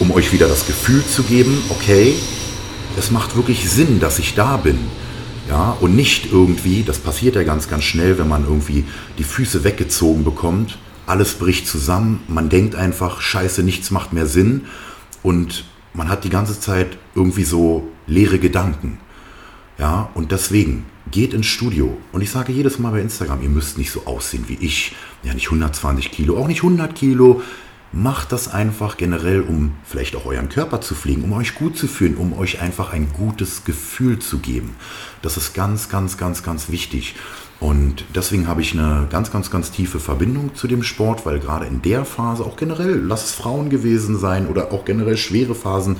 um 0.00 0.10
euch 0.10 0.32
wieder 0.32 0.48
das 0.48 0.66
Gefühl 0.66 1.04
zu 1.04 1.22
geben, 1.22 1.56
okay, 1.70 2.14
es 2.98 3.10
macht 3.10 3.36
wirklich 3.36 3.70
Sinn, 3.70 4.00
dass 4.00 4.18
ich 4.18 4.34
da 4.34 4.56
bin. 4.56 4.78
Ja, 5.48 5.76
und 5.80 5.94
nicht 5.94 6.32
irgendwie, 6.32 6.82
das 6.82 6.98
passiert 6.98 7.36
ja 7.36 7.42
ganz, 7.44 7.68
ganz 7.68 7.84
schnell, 7.84 8.18
wenn 8.18 8.28
man 8.28 8.44
irgendwie 8.44 8.84
die 9.18 9.24
Füße 9.24 9.64
weggezogen 9.64 10.24
bekommt, 10.24 10.78
alles 11.06 11.34
bricht 11.34 11.66
zusammen, 11.66 12.20
man 12.26 12.48
denkt 12.48 12.74
einfach, 12.74 13.20
scheiße, 13.20 13.62
nichts 13.62 13.90
macht 13.90 14.12
mehr 14.12 14.26
Sinn 14.26 14.62
und 15.22 15.64
man 15.94 16.08
hat 16.08 16.24
die 16.24 16.30
ganze 16.30 16.58
Zeit 16.58 16.96
irgendwie 17.14 17.44
so 17.44 17.91
leere 18.06 18.38
Gedanken. 18.38 18.98
Ja, 19.78 20.10
und 20.14 20.32
deswegen 20.32 20.84
geht 21.10 21.34
ins 21.34 21.46
Studio. 21.46 21.96
Und 22.12 22.22
ich 22.22 22.30
sage 22.30 22.52
jedes 22.52 22.78
Mal 22.78 22.92
bei 22.92 23.00
Instagram, 23.00 23.42
ihr 23.42 23.48
müsst 23.48 23.78
nicht 23.78 23.90
so 23.90 24.06
aussehen 24.06 24.44
wie 24.48 24.58
ich. 24.60 24.94
Ja, 25.22 25.34
nicht 25.34 25.46
120 25.46 26.10
Kilo, 26.10 26.38
auch 26.38 26.48
nicht 26.48 26.62
100 26.62 26.94
Kilo. 26.94 27.42
Macht 27.94 28.32
das 28.32 28.48
einfach 28.48 28.96
generell, 28.96 29.42
um 29.42 29.72
vielleicht 29.84 30.16
auch 30.16 30.24
euren 30.24 30.48
Körper 30.48 30.80
zu 30.80 30.94
pflegen, 30.94 31.24
um 31.24 31.32
euch 31.34 31.54
gut 31.54 31.76
zu 31.76 31.86
fühlen, 31.86 32.16
um 32.16 32.32
euch 32.32 32.62
einfach 32.62 32.92
ein 32.92 33.12
gutes 33.12 33.64
Gefühl 33.64 34.18
zu 34.18 34.38
geben. 34.38 34.76
Das 35.20 35.36
ist 35.36 35.52
ganz, 35.52 35.90
ganz, 35.90 36.16
ganz, 36.16 36.42
ganz 36.42 36.70
wichtig. 36.70 37.14
Und 37.60 38.06
deswegen 38.14 38.48
habe 38.48 38.62
ich 38.62 38.72
eine 38.72 39.06
ganz, 39.10 39.30
ganz, 39.30 39.50
ganz 39.50 39.70
tiefe 39.70 40.00
Verbindung 40.00 40.54
zu 40.54 40.66
dem 40.68 40.82
Sport, 40.82 41.26
weil 41.26 41.38
gerade 41.38 41.66
in 41.66 41.82
der 41.82 42.04
Phase, 42.04 42.44
auch 42.44 42.56
generell, 42.56 42.96
lass 42.96 43.24
es 43.24 43.34
Frauen 43.34 43.68
gewesen 43.68 44.18
sein 44.18 44.48
oder 44.48 44.72
auch 44.72 44.84
generell 44.84 45.18
schwere 45.18 45.54
Phasen, 45.54 45.98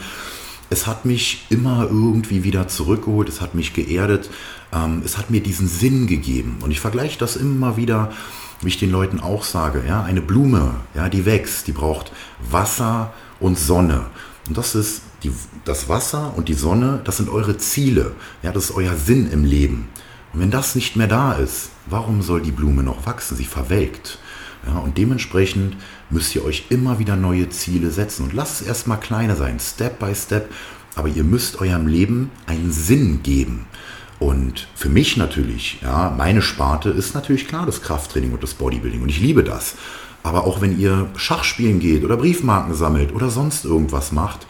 es 0.73 0.87
hat 0.87 1.05
mich 1.05 1.45
immer 1.51 1.83
irgendwie 1.83 2.45
wieder 2.45 2.67
zurückgeholt, 2.67 3.29
es 3.29 3.43
hat 3.43 3.55
mich 3.55 3.75
geerdet, 3.75 4.31
ähm, 4.73 5.03
es 5.05 5.19
hat 5.19 5.31
mir 5.31 5.43
diesen 5.43 5.69
Sinn 5.69 6.07
gegeben. 6.07 6.57
Und 6.63 6.71
ich 6.71 6.81
vergleiche 6.81 7.19
das 7.19 7.37
immer 7.37 7.77
wieder, 7.77 8.11
wie 8.63 8.69
ich 8.69 8.79
den 8.79 8.91
Leuten 8.91 9.21
auch 9.21 9.45
sage, 9.45 9.85
ja, 9.87 10.03
eine 10.03 10.23
Blume, 10.23 10.77
ja, 10.95 11.11
die 11.11 11.27
wächst, 11.27 11.67
die 11.67 11.73
braucht 11.73 12.13
Wasser 12.51 13.13
und 13.39 13.59
Sonne. 13.59 14.07
Und 14.49 14.57
das 14.57 14.75
ist 14.75 15.03
die, 15.23 15.33
das 15.65 15.89
Wasser 15.91 16.33
und 16.37 16.49
die 16.49 16.55
Sonne, 16.55 17.01
das 17.05 17.19
sind 17.19 17.29
eure 17.29 17.59
Ziele, 17.59 18.13
ja, 18.43 18.51
das 18.51 18.71
ist 18.71 18.75
euer 18.75 18.97
Sinn 18.97 19.31
im 19.31 19.45
Leben. 19.45 19.89
Und 20.33 20.41
wenn 20.41 20.51
das 20.51 20.75
nicht 20.75 20.97
mehr 20.97 21.09
da 21.09 21.35
ist, 21.35 21.69
warum 21.87 22.23
soll 22.23 22.41
die 22.41 22.51
Blume 22.51 22.83
noch 22.83 23.05
wachsen? 23.05 23.37
Sie 23.37 23.45
verwelkt. 23.45 24.19
Ja, 24.67 24.79
und 24.79 24.97
dementsprechend 24.97 25.77
müsst 26.13 26.35
ihr 26.35 26.45
euch 26.45 26.67
immer 26.69 26.99
wieder 26.99 27.17
neue 27.17 27.49
Ziele 27.49 27.91
setzen. 27.91 28.25
Und 28.25 28.33
lasst 28.33 28.61
es 28.61 28.67
erstmal 28.67 29.01
kleiner 29.01 29.35
sein, 29.35 29.59
Step 29.59 29.99
by 29.99 30.15
Step. 30.15 30.51
Aber 30.95 31.09
ihr 31.09 31.25
müsst 31.25 31.61
eurem 31.61 31.87
Leben 31.87 32.31
einen 32.47 32.71
Sinn 32.71 33.23
geben. 33.23 33.67
Und 34.19 34.69
für 34.77 34.89
mich 34.89 35.17
natürlich, 35.17 35.79
ja, 35.83 36.15
meine 36.17 36.43
Sparte 36.43 36.91
ist 36.91 37.15
natürlich 37.15 37.49
klar 37.49 37.67
das 37.67 37.83
Krafttraining 37.83 38.33
und 38.33 38.43
das 38.43 38.55
Bodybuilding. 38.55 39.03
Und 39.03 39.09
ich 39.09 39.21
liebe 39.21 39.43
das. 39.43 39.75
Aber 40.23 40.45
auch 40.45 40.61
wenn 40.61 40.79
ihr 40.79 41.11
Schach 41.17 41.43
spielen 41.43 41.81
geht 41.81 42.05
oder 42.05 42.17
Briefmarken 42.17 42.75
sammelt 42.75 43.13
oder 43.13 43.31
sonst 43.31 43.65
irgendwas 43.65 44.13
macht, 44.13 44.47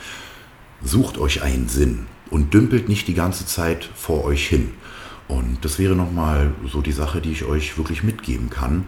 sucht 0.84 1.16
euch 1.16 1.42
einen 1.42 1.68
Sinn 1.68 2.06
und 2.28 2.52
dümpelt 2.52 2.88
nicht 2.88 3.08
die 3.08 3.14
ganze 3.14 3.46
Zeit 3.46 3.88
vor 3.94 4.24
euch 4.24 4.46
hin. 4.46 4.72
Und 5.28 5.64
das 5.64 5.78
wäre 5.78 5.94
nochmal 5.94 6.52
so 6.70 6.82
die 6.82 6.92
Sache, 6.92 7.20
die 7.20 7.32
ich 7.32 7.44
euch 7.44 7.78
wirklich 7.78 8.02
mitgeben 8.02 8.50
kann. 8.50 8.84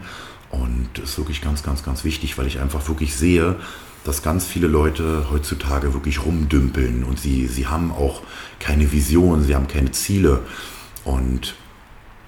Und 0.61 0.89
das 0.93 1.11
ist 1.11 1.17
wirklich 1.17 1.41
ganz, 1.41 1.63
ganz, 1.63 1.83
ganz 1.83 2.03
wichtig, 2.03 2.37
weil 2.37 2.47
ich 2.47 2.59
einfach 2.59 2.87
wirklich 2.87 3.15
sehe, 3.15 3.55
dass 4.03 4.21
ganz 4.21 4.45
viele 4.45 4.67
Leute 4.67 5.25
heutzutage 5.31 5.93
wirklich 5.93 6.23
rumdümpeln 6.23 7.03
und 7.03 7.19
sie, 7.19 7.47
sie 7.47 7.67
haben 7.67 7.91
auch 7.91 8.21
keine 8.59 8.91
Vision, 8.91 9.43
sie 9.43 9.55
haben 9.55 9.67
keine 9.67 9.91
Ziele. 9.91 10.41
Und 11.03 11.55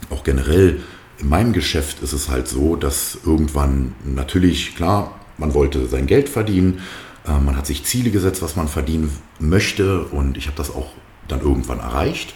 auch 0.09 0.23
generell 0.23 0.81
in 1.19 1.29
meinem 1.29 1.53
Geschäft 1.53 2.01
ist 2.01 2.13
es 2.13 2.29
halt 2.29 2.47
so, 2.47 2.75
dass 2.75 3.19
irgendwann 3.25 3.93
natürlich, 4.03 4.75
klar, 4.75 5.19
man 5.37 5.53
wollte 5.53 5.87
sein 5.87 6.07
Geld 6.07 6.29
verdienen, 6.29 6.79
äh, 7.27 7.39
man 7.39 7.55
hat 7.55 7.67
sich 7.67 7.85
Ziele 7.85 8.09
gesetzt, 8.09 8.41
was 8.41 8.55
man 8.55 8.67
verdienen 8.67 9.11
möchte 9.39 10.03
und 10.05 10.37
ich 10.37 10.47
habe 10.47 10.57
das 10.57 10.71
auch 10.71 10.91
dann 11.27 11.41
irgendwann 11.41 11.79
erreicht. 11.79 12.33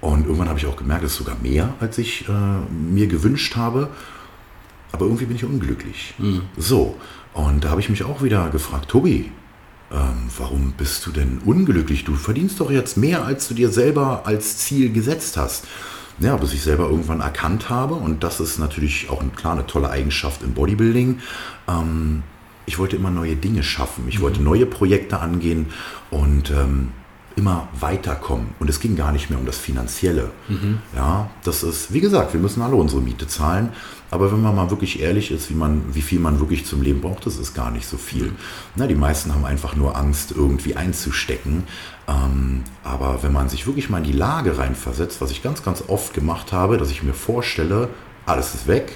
Und 0.00 0.26
irgendwann 0.26 0.48
habe 0.48 0.58
ich 0.58 0.66
auch 0.66 0.76
gemerkt, 0.76 1.04
es 1.04 1.12
ist 1.12 1.18
sogar 1.18 1.36
mehr, 1.42 1.74
als 1.80 1.98
ich 1.98 2.28
äh, 2.28 2.32
mir 2.70 3.06
gewünscht 3.06 3.56
habe. 3.56 3.88
Aber 4.96 5.04
irgendwie 5.04 5.26
bin 5.26 5.36
ich 5.36 5.44
unglücklich. 5.44 6.14
Mhm. 6.16 6.40
So, 6.56 6.96
und 7.34 7.64
da 7.64 7.68
habe 7.68 7.82
ich 7.82 7.90
mich 7.90 8.02
auch 8.02 8.22
wieder 8.22 8.48
gefragt, 8.48 8.88
Tobi, 8.88 9.30
ähm, 9.92 10.30
warum 10.38 10.72
bist 10.72 11.04
du 11.04 11.10
denn 11.10 11.38
unglücklich? 11.44 12.04
Du 12.04 12.14
verdienst 12.14 12.60
doch 12.60 12.70
jetzt 12.70 12.96
mehr, 12.96 13.26
als 13.26 13.46
du 13.46 13.52
dir 13.52 13.68
selber 13.68 14.22
als 14.24 14.56
Ziel 14.56 14.90
gesetzt 14.90 15.36
hast. 15.36 15.66
Ja, 16.18 16.34
bis 16.36 16.54
ich 16.54 16.62
selber 16.62 16.88
irgendwann 16.88 17.20
erkannt 17.20 17.68
habe, 17.68 17.94
und 17.94 18.24
das 18.24 18.40
ist 18.40 18.58
natürlich 18.58 19.10
auch 19.10 19.20
eine, 19.20 19.28
klar 19.32 19.52
eine 19.52 19.66
tolle 19.66 19.90
Eigenschaft 19.90 20.42
im 20.42 20.54
Bodybuilding, 20.54 21.18
ähm, 21.68 22.22
ich 22.64 22.78
wollte 22.78 22.96
immer 22.96 23.10
neue 23.10 23.36
Dinge 23.36 23.62
schaffen. 23.62 24.06
Ich 24.08 24.18
mhm. 24.18 24.22
wollte 24.22 24.42
neue 24.42 24.64
Projekte 24.64 25.20
angehen 25.20 25.66
und 26.10 26.50
ähm, 26.50 26.88
immer 27.36 27.68
weiterkommen. 27.78 28.48
Und 28.58 28.70
es 28.70 28.80
ging 28.80 28.96
gar 28.96 29.12
nicht 29.12 29.28
mehr 29.28 29.38
um 29.38 29.44
das 29.44 29.58
Finanzielle. 29.58 30.30
Mhm. 30.48 30.78
Ja, 30.94 31.30
das 31.44 31.62
ist, 31.62 31.92
wie 31.92 32.00
gesagt, 32.00 32.32
wir 32.32 32.40
müssen 32.40 32.62
alle 32.62 32.76
unsere 32.76 33.02
Miete 33.02 33.28
zahlen. 33.28 33.72
Aber 34.10 34.32
wenn 34.32 34.40
man 34.40 34.56
mal 34.56 34.70
wirklich 34.70 35.00
ehrlich 35.00 35.30
ist, 35.30 35.50
wie, 35.50 35.54
man, 35.54 35.94
wie 35.94 36.00
viel 36.00 36.18
man 36.18 36.40
wirklich 36.40 36.64
zum 36.64 36.80
Leben 36.80 37.02
braucht, 37.02 37.26
das 37.26 37.36
ist 37.36 37.54
gar 37.54 37.70
nicht 37.70 37.86
so 37.86 37.98
viel. 37.98 38.28
Mhm. 38.28 38.36
Na, 38.76 38.86
die 38.86 38.94
meisten 38.94 39.34
haben 39.34 39.44
einfach 39.44 39.76
nur 39.76 39.96
Angst, 39.96 40.32
irgendwie 40.32 40.76
einzustecken. 40.76 41.64
Ähm, 42.08 42.62
aber 42.82 43.22
wenn 43.22 43.32
man 43.32 43.50
sich 43.50 43.66
wirklich 43.66 43.90
mal 43.90 43.98
in 43.98 44.04
die 44.04 44.12
Lage 44.12 44.56
reinversetzt, 44.56 45.20
was 45.20 45.30
ich 45.30 45.42
ganz, 45.42 45.62
ganz 45.62 45.84
oft 45.88 46.14
gemacht 46.14 46.52
habe, 46.52 46.78
dass 46.78 46.90
ich 46.90 47.02
mir 47.02 47.14
vorstelle, 47.14 47.90
alles 48.24 48.54
ist 48.54 48.66
weg. 48.66 48.92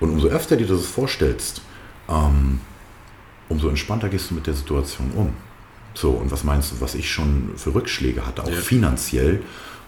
Und 0.00 0.10
umso 0.10 0.28
öfter 0.28 0.56
dir 0.56 0.66
das 0.66 0.84
vorstellst, 0.84 1.62
ähm, 2.10 2.60
umso 3.48 3.68
entspannter 3.68 4.10
gehst 4.10 4.30
du 4.30 4.34
mit 4.34 4.46
der 4.46 4.54
Situation 4.54 5.12
um. 5.14 5.32
So, 6.00 6.12
und 6.12 6.30
was 6.30 6.44
meinst 6.44 6.72
du, 6.72 6.80
was 6.80 6.94
ich 6.94 7.10
schon 7.10 7.50
für 7.56 7.74
Rückschläge 7.74 8.26
hatte, 8.26 8.42
auch 8.42 8.50
ja. 8.50 8.56
finanziell? 8.56 9.42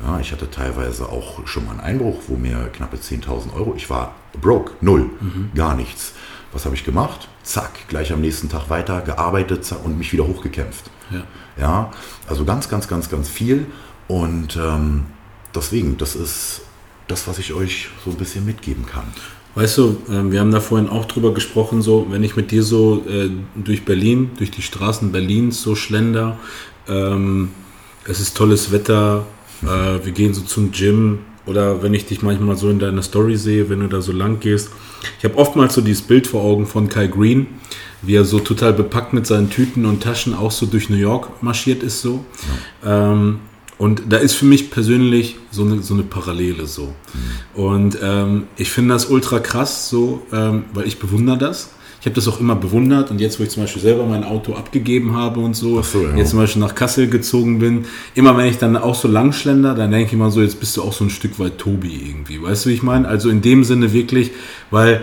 Ja, 0.04 0.20
ich 0.20 0.30
hatte 0.32 0.50
teilweise 0.50 1.08
auch 1.08 1.46
schon 1.46 1.64
mal 1.64 1.70
einen 1.70 1.80
Einbruch, 1.80 2.22
wo 2.26 2.36
mir 2.36 2.68
knappe 2.72 2.98
10.000 2.98 3.54
Euro, 3.54 3.74
ich 3.76 3.88
war 3.88 4.14
broke, 4.38 4.72
null, 4.82 5.08
mhm. 5.20 5.50
gar 5.54 5.74
nichts. 5.74 6.12
Was 6.52 6.66
habe 6.66 6.74
ich 6.74 6.84
gemacht? 6.84 7.28
Zack, 7.44 7.88
gleich 7.88 8.12
am 8.12 8.20
nächsten 8.20 8.50
Tag 8.50 8.68
weiter 8.68 9.00
gearbeitet 9.00 9.64
zack, 9.64 9.82
und 9.84 9.96
mich 9.96 10.12
wieder 10.12 10.26
hochgekämpft. 10.26 10.90
Ja. 11.10 11.22
ja, 11.56 11.90
also 12.26 12.44
ganz, 12.44 12.68
ganz, 12.68 12.88
ganz, 12.88 13.08
ganz 13.08 13.30
viel. 13.30 13.66
Und 14.06 14.56
ähm, 14.56 15.04
deswegen, 15.54 15.96
das 15.96 16.14
ist 16.14 16.60
das, 17.08 17.26
was 17.26 17.38
ich 17.38 17.54
euch 17.54 17.88
so 18.04 18.10
ein 18.10 18.16
bisschen 18.16 18.44
mitgeben 18.44 18.84
kann. 18.84 19.06
Weißt 19.55 19.78
du, 19.78 19.96
ähm, 20.11 20.32
wir 20.32 20.40
haben 20.40 20.50
da 20.50 20.61
vorhin 20.61 20.88
auch 20.88 21.05
drüber 21.05 21.34
gesprochen, 21.34 21.82
so, 21.82 22.07
wenn 22.11 22.24
ich 22.24 22.36
mit 22.36 22.50
dir 22.50 22.62
so 22.62 23.05
äh, 23.09 23.28
durch 23.55 23.84
Berlin, 23.84 24.30
durch 24.38 24.50
die 24.50 24.62
Straßen 24.62 25.12
Berlins 25.12 25.61
so 25.61 25.74
schlender, 25.74 26.38
ähm, 26.88 27.50
es 28.07 28.20
ist 28.20 28.36
tolles 28.36 28.72
Wetter, 28.72 29.26
äh, 29.62 30.05
wir 30.05 30.12
gehen 30.12 30.32
so 30.32 30.40
zum 30.42 30.72
Gym 30.72 31.20
oder 31.44 31.82
wenn 31.82 31.92
ich 31.92 32.07
dich 32.07 32.22
manchmal 32.22 32.57
so 32.57 32.70
in 32.70 32.78
deiner 32.78 33.03
Story 33.03 33.36
sehe, 33.36 33.68
wenn 33.68 33.80
du 33.80 33.88
da 33.88 34.00
so 34.00 34.12
lang 34.12 34.40
gehst, 34.40 34.70
ich 35.18 35.24
habe 35.24 35.36
oftmals 35.36 35.74
so 35.74 35.80
dieses 35.80 36.03
Bild 36.03 36.26
vor 36.26 36.42
Augen 36.42 36.66
von 36.66 36.88
Kai 36.88 37.07
Green, 37.09 37.46
wie 38.00 38.14
er 38.14 38.24
so 38.24 38.40
total 38.40 38.72
bepackt 38.72 39.12
mit 39.12 39.26
seinen 39.26 39.50
Tüten 39.50 39.84
und 39.84 40.03
Taschen 40.03 40.34
auch 40.34 40.50
so 40.50 40.66
durch 40.66 40.88
New 40.88 40.96
York 40.96 41.42
marschiert 41.42 41.82
ist 41.82 42.00
so. 42.00 42.24
Ja. 42.84 43.12
Ähm, 43.12 43.40
und 43.83 44.05
da 44.11 44.18
ist 44.18 44.35
für 44.35 44.45
mich 44.45 44.70
persönlich 44.70 45.39
so 45.51 45.64
eine, 45.64 45.83
so 45.83 45.95
eine 45.95 46.05
Parallele 46.05 46.66
so. 46.66 46.95
Mhm. 47.57 47.61
Und 47.61 47.99
ähm, 48.01 48.45
ich 48.57 48.70
finde 48.70 48.95
das 48.95 49.07
ultra 49.07 49.41
krass 49.41 49.89
so, 49.89 50.22
ähm, 50.33 50.66
weil 50.72 50.87
ich 50.87 51.01
bewundere 51.01 51.37
das. 51.37 51.70
Ich 51.99 52.07
habe 52.07 52.14
das 52.14 52.28
auch 52.28 52.39
immer 52.39 52.55
bewundert 52.55 53.11
und 53.11 53.20
jetzt, 53.20 53.41
wo 53.41 53.43
ich 53.43 53.51
zum 53.51 53.64
Beispiel 53.64 53.83
selber 53.83 54.07
mein 54.07 54.22
Auto 54.22 54.55
abgegeben 54.55 55.16
habe 55.16 55.41
und 55.41 55.57
so, 55.57 55.83
so 55.83 56.05
ja. 56.05 56.14
jetzt 56.14 56.30
zum 56.30 56.39
Beispiel 56.39 56.62
nach 56.62 56.76
Kassel 56.76 57.09
gezogen 57.09 57.59
bin, 57.59 57.87
immer 58.14 58.37
wenn 58.37 58.47
ich 58.47 58.59
dann 58.59 58.76
auch 58.76 58.95
so 58.95 59.09
lang 59.09 59.33
schlender, 59.33 59.74
dann 59.74 59.91
denke 59.91 60.07
ich 60.07 60.12
immer 60.12 60.30
so, 60.30 60.43
jetzt 60.43 60.61
bist 60.61 60.76
du 60.76 60.83
auch 60.83 60.93
so 60.93 61.03
ein 61.03 61.11
Stück 61.11 61.41
weit 61.41 61.59
Tobi 61.59 62.05
irgendwie. 62.09 62.41
Weißt 62.41 62.64
du, 62.64 62.70
wie 62.70 62.74
ich 62.74 62.85
meine? 62.85 63.09
Also 63.09 63.30
in 63.30 63.43
dem 63.43 63.64
Sinne 63.64 63.93
wirklich, 63.93 64.30
weil 64.70 65.03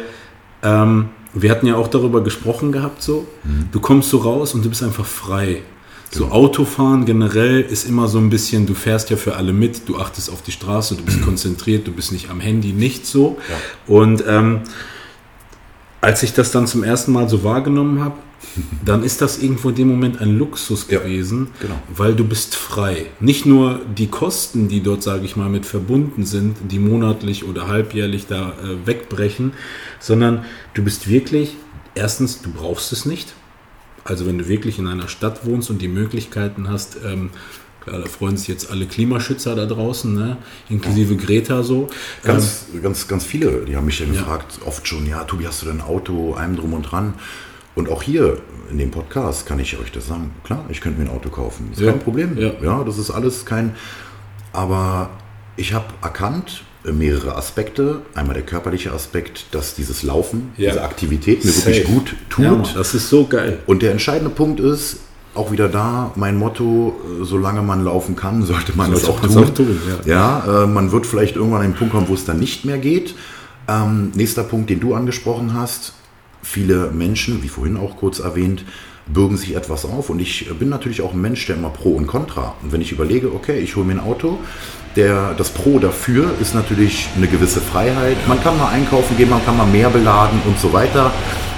ähm, 0.64 1.10
wir 1.34 1.52
hatten 1.52 1.68
ja 1.68 1.76
auch 1.76 1.90
darüber 1.90 2.24
gesprochen 2.24 2.72
gehabt, 2.72 3.04
so, 3.04 3.28
mhm. 3.44 3.68
du 3.74 3.82
kommst 3.82 4.10
so 4.10 4.20
raus 4.20 4.54
und 4.54 4.64
du 4.64 4.70
bist 4.70 4.84
einfach 4.84 5.06
frei. 5.06 5.64
So 6.12 6.24
genau. 6.24 6.36
Autofahren 6.36 7.06
generell 7.06 7.62
ist 7.62 7.88
immer 7.88 8.08
so 8.08 8.18
ein 8.18 8.30
bisschen, 8.30 8.66
du 8.66 8.74
fährst 8.74 9.10
ja 9.10 9.18
für 9.18 9.36
alle 9.36 9.54
mit, 9.54 9.88
du 9.88 9.98
achtest 9.98 10.32
auf 10.32 10.42
die 10.42 10.52
Straße, 10.52 10.96
du 10.96 11.04
bist 11.04 11.22
konzentriert, 11.26 11.88
du 11.88 11.92
bist 11.92 12.12
nicht 12.12 12.30
am 12.30 12.40
Handy, 12.40 12.74
nicht 12.74 13.06
so. 13.06 13.38
Ja. 13.50 13.96
Und 13.96 14.24
ähm, 14.28 14.62
als 16.02 16.24
ich 16.24 16.34
das 16.34 16.52
dann 16.52 16.66
zum 16.66 16.84
ersten 16.84 17.12
Mal 17.12 17.30
so 17.30 17.44
wahrgenommen 17.44 18.04
habe, 18.04 18.16
dann 18.86 19.04
ist 19.04 19.22
das 19.22 19.44
irgendwo 19.44 19.70
in 19.70 19.76
dem 19.76 19.88
Moment 19.90 20.22
ein 20.22 20.38
Luxus 20.38 20.88
ja, 20.90 21.00
gewesen, 21.00 21.50
genau. 21.60 21.76
weil 21.94 22.16
du 22.16 22.24
bist 22.24 22.56
frei. 22.56 23.08
Nicht 23.20 23.46
nur 23.46 23.82
die 23.98 24.08
Kosten, 24.08 24.68
die 24.68 24.82
dort, 24.82 25.04
sage 25.04 25.26
ich 25.26 25.36
mal, 25.36 25.50
mit 25.50 25.66
verbunden 25.66 26.26
sind, 26.26 26.58
die 26.72 26.80
monatlich 26.80 27.46
oder 27.46 27.68
halbjährlich 27.68 28.28
da 28.28 28.54
äh, 28.54 28.88
wegbrechen, 28.88 29.54
sondern 30.00 30.46
du 30.74 30.84
bist 30.84 31.10
wirklich, 31.10 31.56
erstens, 31.96 32.42
du 32.42 32.50
brauchst 32.52 32.94
es 32.94 33.06
nicht. 33.06 33.34
Also 34.10 34.26
wenn 34.26 34.38
du 34.38 34.48
wirklich 34.48 34.80
in 34.80 34.88
einer 34.88 35.08
Stadt 35.08 35.46
wohnst 35.46 35.70
und 35.70 35.82
die 35.82 35.88
Möglichkeiten 35.88 36.70
hast, 36.70 36.98
ähm, 37.06 37.32
Klar, 37.82 38.02
da 38.02 38.08
freuen 38.08 38.36
sich 38.36 38.50
jetzt 38.50 38.70
alle 38.72 38.86
Klimaschützer 38.86 39.56
da 39.56 39.66
draußen, 39.66 40.14
ne? 40.14 40.38
inklusive. 40.70 41.16
Greta 41.16 41.64
so. 41.64 41.88
Ganz, 42.24 42.66
ähm, 42.74 42.82
ganz, 42.82 43.08
ganz 43.08 43.24
viele, 43.24 43.64
die 43.66 43.78
haben 43.78 43.86
mich 43.86 44.00
ja 44.00 44.06
gefragt, 44.06 44.60
oft 44.66 44.86
schon, 44.86 45.08
ja, 45.08 45.24
Tobi, 45.24 45.48
hast 45.48 45.62
du 45.62 45.68
denn 45.68 45.78
ein 45.78 45.82
Auto, 45.82 46.34
einem 46.34 46.58
drum 46.58 46.74
und 46.74 46.84
dran? 46.84 47.14
Und 47.76 47.90
auch 47.90 48.04
hier 48.04 48.38
in 48.70 48.78
dem 48.78 48.92
Podcast 48.92 49.46
kann 49.46 49.60
ich 49.60 49.78
euch 49.80 49.92
das 49.92 50.08
sagen. 50.08 50.32
Klar, 50.44 50.66
ich 50.70 50.82
könnte 50.82 51.00
mir 51.00 51.10
ein 51.10 51.16
Auto 51.16 51.30
kaufen. 51.30 51.68
Das 51.70 51.80
ist 51.80 51.86
ja. 51.86 51.92
kein 51.92 52.02
Problem. 52.02 52.38
Ja. 52.38 52.52
ja, 52.62 52.84
das 52.84 52.98
ist 52.98 53.12
alles 53.12 53.46
kein. 53.46 53.76
Aber 54.52 55.10
ich 55.56 55.74
habe 55.74 55.86
erkannt, 56.02 56.64
mehrere 56.84 57.36
Aspekte. 57.36 58.02
Einmal 58.16 58.36
der 58.36 58.44
körperliche 58.44 58.92
Aspekt, 58.92 59.48
dass 59.52 59.76
dieses 59.76 60.04
Laufen, 60.04 60.52
ja. 60.58 60.70
diese 60.70 60.84
Aktivität 60.84 61.44
mir 61.44 61.52
Safe. 61.52 61.66
wirklich 61.68 61.86
gut 61.88 62.16
tut. 62.30 62.46
Ja, 62.46 62.64
das 62.76 62.94
ist 62.94 63.10
so 63.10 63.26
geil. 63.26 63.60
Und 63.66 63.82
der 63.82 63.92
entscheidende 63.92 64.30
Punkt 64.30 64.60
ist, 64.60 64.98
auch 65.36 65.52
wieder 65.52 65.70
da 65.70 66.12
mein 66.16 66.38
Motto, 66.38 66.96
äh, 67.22 67.26
solange 67.26 67.62
man 67.62 67.84
laufen 67.84 68.16
kann, 68.16 68.44
sollte 68.46 68.76
man 68.76 68.94
es 68.94 69.06
auch 69.06 69.20
tun. 69.20 69.38
Auch 69.38 69.50
tun 69.50 69.80
ja, 70.06 70.44
ja 70.46 70.64
äh, 70.64 70.68
man 70.68 70.92
wird 70.92 71.06
vielleicht 71.06 71.36
irgendwann 71.36 71.62
an 71.62 71.66
einen 71.66 71.76
Punkt 71.76 71.94
kommen, 71.94 72.08
wo 72.08 72.14
es 72.14 72.26
dann 72.26 72.40
nicht 72.40 72.66
mehr 72.66 72.78
geht. 72.78 73.16
Ähm, 73.68 74.12
nächster 74.16 74.44
Punkt, 74.44 74.70
den 74.70 74.80
du 74.80 74.96
angesprochen 74.96 75.54
hast, 75.54 75.94
viele 76.42 76.90
Menschen, 76.92 77.44
wie 77.44 77.50
vorhin 77.50 77.78
auch 77.78 77.98
kurz 77.98 78.20
erwähnt, 78.20 78.64
bürgen 79.14 79.38
sich 79.38 79.56
etwas 79.56 79.86
auf 79.86 80.10
und 80.10 80.20
ich 80.20 80.48
bin 80.60 80.70
natürlich 80.70 81.02
auch 81.02 81.14
ein 81.14 81.22
Mensch, 81.22 81.46
der 81.48 81.56
immer 81.56 81.70
Pro 81.70 81.92
und 81.92 82.08
Contra. 82.08 82.56
Und 82.62 82.72
wenn 82.72 82.82
ich 82.82 82.92
überlege, 82.92 83.34
okay, 83.34 83.60
ich 83.60 83.76
hole 83.76 83.86
mir 83.86 83.94
ein 83.94 84.00
Auto, 84.00 84.38
der, 84.96 85.34
das 85.36 85.50
Pro 85.50 85.80
dafür 85.80 86.32
ist 86.42 86.56
natürlich 86.56 87.10
eine 87.16 87.28
gewisse 87.28 87.62
Freiheit. 87.62 88.18
Man 88.28 88.42
kann 88.42 88.58
mal 88.58 88.70
einkaufen 88.70 89.18
gehen, 89.18 89.30
man 89.30 89.44
kann 89.46 89.58
mal 89.58 89.68
mehr 89.68 89.90
beladen 89.90 90.42
und 90.46 90.60
so 90.60 90.74
weiter. 90.74 91.12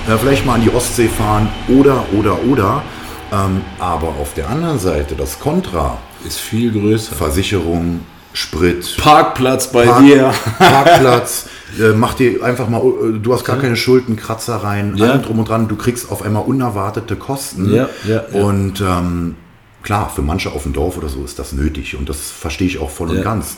Äh, 0.08 0.18
vielleicht 0.18 0.46
mal 0.46 0.56
an 0.56 0.62
die 0.62 0.74
Ostsee 0.74 1.08
fahren 1.08 1.50
oder, 1.68 2.06
oder, 2.18 2.44
oder. 2.44 2.84
Ähm, 3.32 3.62
aber 3.80 4.10
auf 4.10 4.34
der 4.34 4.50
anderen 4.50 4.80
Seite, 4.80 5.16
das 5.16 5.40
Kontra 5.40 5.98
ist 6.26 6.40
viel 6.40 6.72
größer. 6.72 7.16
Versicherung, 7.16 8.02
Sprit. 8.34 8.98
Parkplatz 8.98 9.72
bei 9.72 9.86
Park, 9.86 10.04
dir. 10.04 10.34
Parkplatz. 10.58 11.48
Äh, 11.80 11.94
mach 11.94 12.14
dir 12.14 12.44
einfach 12.44 12.70
mal, 12.70 12.82
äh, 12.82 13.20
du 13.20 13.34
hast 13.34 13.46
gar 13.46 13.58
keine 13.58 13.76
Schulden, 13.76 14.16
Kratzer 14.16 14.58
rein, 14.58 14.96
ja. 14.96 15.12
allem 15.12 15.22
drum 15.22 15.40
und 15.40 15.50
dran. 15.50 15.68
Du 15.68 15.76
kriegst 15.76 16.12
auf 16.12 16.22
einmal 16.22 16.44
unerwartete 16.44 17.16
Kosten. 17.16 17.74
Ja, 17.74 17.90
ja, 18.08 18.24
ja. 18.32 18.42
Und 18.42 18.82
ähm, 18.82 19.36
klar, 19.84 20.10
für 20.10 20.22
manche 20.22 20.52
auf 20.52 20.64
dem 20.64 20.74
Dorf 20.74 20.98
oder 20.98 21.10
so 21.10 21.24
ist 21.24 21.40
das 21.40 21.54
nötig. 21.54 21.96
Und 21.96 22.10
das 22.10 22.32
verstehe 22.32 22.68
ich 22.68 22.80
auch 22.80 22.90
voll 22.90 23.10
und 23.10 23.24
ganz. 23.24 23.58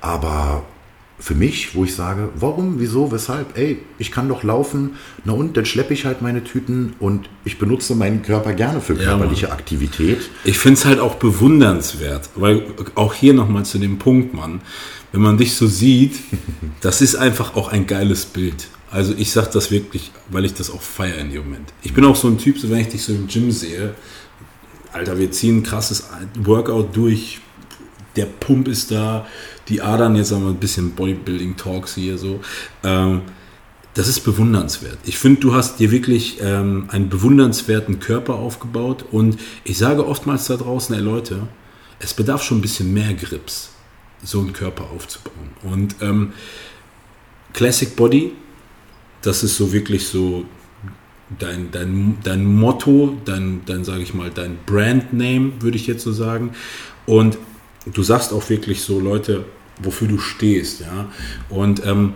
Aber 0.00 0.62
für 1.22 1.36
mich, 1.36 1.76
wo 1.76 1.84
ich 1.84 1.94
sage, 1.94 2.30
warum, 2.34 2.80
wieso, 2.80 3.12
weshalb, 3.12 3.56
ey, 3.56 3.78
ich 3.96 4.10
kann 4.10 4.28
doch 4.28 4.42
laufen, 4.42 4.96
na 5.24 5.32
und, 5.32 5.56
dann 5.56 5.64
schleppe 5.64 5.94
ich 5.94 6.04
halt 6.04 6.20
meine 6.20 6.42
Tüten 6.42 6.94
und 6.98 7.28
ich 7.44 7.58
benutze 7.58 7.94
meinen 7.94 8.22
Körper 8.22 8.54
gerne 8.54 8.80
für 8.80 8.96
körperliche 8.96 9.46
ja, 9.46 9.52
Aktivität. 9.52 10.18
Ich 10.42 10.58
finde 10.58 10.80
es 10.80 10.84
halt 10.84 10.98
auch 10.98 11.14
bewundernswert, 11.14 12.30
weil 12.34 12.64
auch 12.96 13.14
hier 13.14 13.34
nochmal 13.34 13.64
zu 13.64 13.78
dem 13.78 13.98
Punkt, 13.98 14.34
Mann, 14.34 14.62
wenn 15.12 15.20
man 15.20 15.36
dich 15.36 15.54
so 15.54 15.66
sieht, 15.66 16.18
das 16.80 17.00
ist 17.00 17.14
einfach 17.16 17.54
auch 17.54 17.68
ein 17.68 17.86
geiles 17.86 18.26
Bild. 18.26 18.68
Also 18.90 19.14
ich 19.16 19.30
sage 19.30 19.50
das 19.52 19.70
wirklich, 19.70 20.10
weil 20.28 20.44
ich 20.44 20.54
das 20.54 20.70
auch 20.70 20.82
feiere 20.82 21.18
in 21.18 21.30
dem 21.30 21.44
Moment. 21.44 21.72
Ich 21.82 21.94
bin 21.94 22.04
auch 22.04 22.16
so 22.16 22.28
ein 22.28 22.38
Typ, 22.38 22.58
so 22.58 22.70
wenn 22.70 22.80
ich 22.80 22.88
dich 22.88 23.02
so 23.02 23.12
im 23.12 23.26
Gym 23.26 23.50
sehe, 23.50 23.94
Alter, 24.92 25.18
wir 25.18 25.30
ziehen 25.30 25.58
ein 25.58 25.62
krasses 25.62 26.08
Workout 26.38 26.94
durch, 26.94 27.40
der 28.16 28.26
Pump 28.26 28.68
ist 28.68 28.90
da, 28.90 29.26
die 29.68 29.80
Adern, 29.80 30.16
jetzt 30.16 30.32
haben 30.32 30.44
wir 30.44 30.50
ein 30.50 30.56
bisschen 30.56 30.90
Bodybuilding-Talks 30.90 31.94
hier 31.94 32.18
so. 32.18 32.40
Ähm, 32.84 33.22
das 33.94 34.08
ist 34.08 34.20
bewundernswert. 34.20 34.98
Ich 35.04 35.18
finde, 35.18 35.40
du 35.40 35.54
hast 35.54 35.78
dir 35.78 35.90
wirklich 35.90 36.38
ähm, 36.40 36.86
einen 36.88 37.08
bewundernswerten 37.08 38.00
Körper 38.00 38.34
aufgebaut 38.34 39.04
und 39.10 39.38
ich 39.64 39.78
sage 39.78 40.06
oftmals 40.06 40.46
da 40.46 40.56
draußen, 40.56 40.94
ey 40.94 41.00
Leute, 41.00 41.48
es 41.98 42.14
bedarf 42.14 42.42
schon 42.42 42.58
ein 42.58 42.62
bisschen 42.62 42.92
mehr 42.92 43.12
Grips, 43.14 43.70
so 44.22 44.40
einen 44.40 44.52
Körper 44.52 44.90
aufzubauen. 44.94 45.50
Und 45.62 45.96
ähm, 46.00 46.32
Classic 47.52 47.94
Body, 47.94 48.32
das 49.22 49.42
ist 49.44 49.56
so 49.56 49.72
wirklich 49.72 50.06
so 50.06 50.44
dein, 51.38 51.70
dein, 51.70 52.18
dein 52.22 52.44
Motto, 52.44 53.16
dein, 53.24 53.62
dein 53.66 53.84
sage 53.84 54.02
ich 54.02 54.14
mal, 54.14 54.30
dein 54.30 54.58
Brandname, 54.66 55.52
würde 55.60 55.76
ich 55.76 55.86
jetzt 55.86 56.02
so 56.02 56.12
sagen. 56.12 56.50
Und 57.06 57.38
du 57.92 58.02
sagst 58.02 58.32
auch 58.32 58.48
wirklich 58.48 58.82
so, 58.82 59.00
Leute, 59.00 59.44
wofür 59.82 60.08
du 60.08 60.18
stehst, 60.18 60.80
ja. 60.80 61.10
Und 61.48 61.84
ähm, 61.84 62.14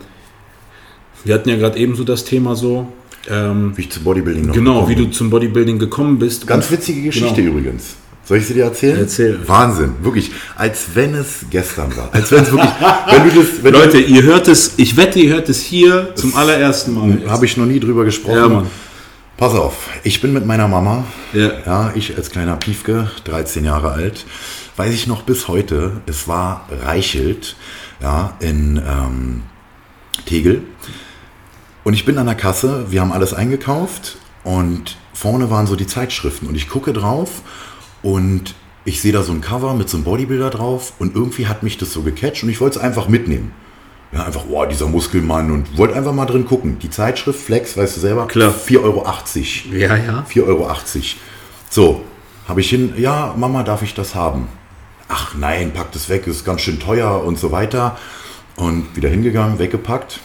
wir 1.25 1.35
hatten 1.35 1.49
ja 1.49 1.57
gerade 1.57 1.79
eben 1.79 1.97
so 1.97 2.05
das 2.05 2.25
Thema 2.25 2.55
so. 2.55 2.93
Ähm, 3.29 3.73
wie 3.77 3.83
ich 3.83 3.91
zum 3.91 4.05
Bodybuilding 4.05 4.47
noch 4.47 4.55
Genau, 4.55 4.89
wie 4.89 4.95
du 4.95 5.07
zum 5.07 5.31
Bodybuilding 5.31 5.81
gekommen 5.81 6.19
bist. 6.19 6.47
Ganz 6.47 6.71
witzige 6.71 7.03
Geschichte 7.03 7.43
genau. 7.43 7.57
übrigens. 7.57 7.97
Soll 8.27 8.39
ich 8.39 8.47
sie 8.47 8.55
dir 8.55 8.65
erzählen? 8.65 8.99
Erzähl. 8.99 9.39
Wahnsinn, 9.47 9.95
wirklich. 10.03 10.33
Als 10.57 10.89
wenn 10.95 11.15
es 11.15 11.47
gestern 11.49 11.97
war. 11.97 12.09
Als 12.13 12.33
wenn 12.33 12.43
es 12.43 12.51
wirklich. 12.51 12.71
wenn 13.11 13.29
du 13.29 13.41
das, 13.41 13.63
wenn 13.63 13.73
Leute, 13.73 13.99
ihr 13.99 14.25
hört 14.25 14.49
es, 14.49 14.75
ich 14.79 14.97
wette, 14.97 15.21
ihr 15.21 15.33
hört 15.33 15.49
es 15.49 15.63
hier 15.63 16.13
zum 16.17 16.37
allerersten 16.37 16.95
Mal. 16.95 17.31
Habe 17.31 17.45
ich 17.45 17.57
noch 17.57 17.67
nie 17.67 17.79
drüber 17.79 18.05
gesprochen. 18.05 18.37
Ja, 18.37 18.49
Mann. 18.49 18.67
Pass 19.37 19.55
auf, 19.55 19.91
ich 20.03 20.23
bin 20.23 20.33
mit 20.33 20.47
meiner 20.47 20.67
Mama, 20.67 21.05
ja. 21.35 21.51
ja, 21.67 21.93
ich 21.95 22.17
als 22.17 22.31
kleiner 22.31 22.57
Piefke, 22.57 23.11
13 23.25 23.67
Jahre 23.67 23.91
alt, 23.91 24.25
weiß 24.77 24.95
ich 24.95 25.07
noch 25.07 25.25
bis 25.25 25.47
heute, 25.47 26.01
es 26.07 26.27
war 26.27 26.67
Reichelt, 26.71 27.55
ja, 28.01 28.33
in 28.41 28.79
ähm, 28.79 29.43
Tegel. 30.25 30.63
Und 31.85 31.93
ich 31.93 32.07
bin 32.07 32.17
an 32.17 32.25
der 32.25 32.35
Kasse, 32.35 32.87
wir 32.89 33.03
haben 33.03 33.13
alles 33.13 33.35
eingekauft 33.35 34.17
und 34.43 34.97
vorne 35.13 35.51
waren 35.51 35.67
so 35.67 35.77
die 35.77 35.87
Zeitschriften 35.87 36.47
und 36.47 36.55
ich 36.55 36.71
gucke 36.71 36.95
drauf 36.95 37.43
und 38.07 38.55
ich 38.85 39.01
sehe 39.01 39.13
da 39.13 39.23
so 39.23 39.33
ein 39.33 39.41
Cover 39.41 39.75
mit 39.75 39.89
so 39.89 39.97
einem 39.97 40.05
Bodybuilder 40.05 40.51
drauf 40.51 40.93
und 40.99 41.17
irgendwie 41.17 41.47
hat 41.49 41.63
mich 41.63 41.77
das 41.77 41.93
so 41.93 42.03
gecatcht 42.03 42.45
und 42.45 42.51
ich 42.51 42.61
wollte 42.61 42.79
es 42.79 42.85
einfach 42.85 43.09
mitnehmen. 43.09 43.53
Ja, 44.13 44.25
einfach, 44.25 44.43
boah, 44.43 44.69
dieser 44.69 44.87
Muskelmann 44.87 45.51
und 45.51 45.77
wollte 45.77 45.97
einfach 45.97 46.13
mal 46.13 46.27
drin 46.27 46.47
gucken. 46.47 46.79
Die 46.79 46.91
Zeitschrift 46.91 47.41
Flex, 47.41 47.77
weißt 47.77 47.97
du 47.97 48.01
selber, 48.01 48.29
Klar. 48.29 48.55
4,80 48.55 48.83
Euro. 48.83 49.05
Ja, 49.73 49.97
ja. 49.97 50.25
4,80 50.31 50.47
Euro. 50.47 50.71
So, 51.69 52.03
habe 52.47 52.61
ich 52.61 52.71
hin, 52.71 52.95
ja, 52.97 53.35
Mama, 53.37 53.65
darf 53.65 53.83
ich 53.83 53.95
das 53.95 54.15
haben? 54.15 54.47
ach 55.09 55.35
nein, 55.35 55.73
pack 55.73 55.93
das 55.93 56.09
weg, 56.09 56.27
ist 56.27 56.45
ganz 56.45 56.63
schön 56.63 56.81
teuer 56.81 57.23
und 57.25 57.39
so 57.39 57.53
weiter. 57.53 57.97
Und 58.57 58.97
wieder 58.97 59.09
hingegangen, 59.09 59.59
weggepackt. 59.59 60.21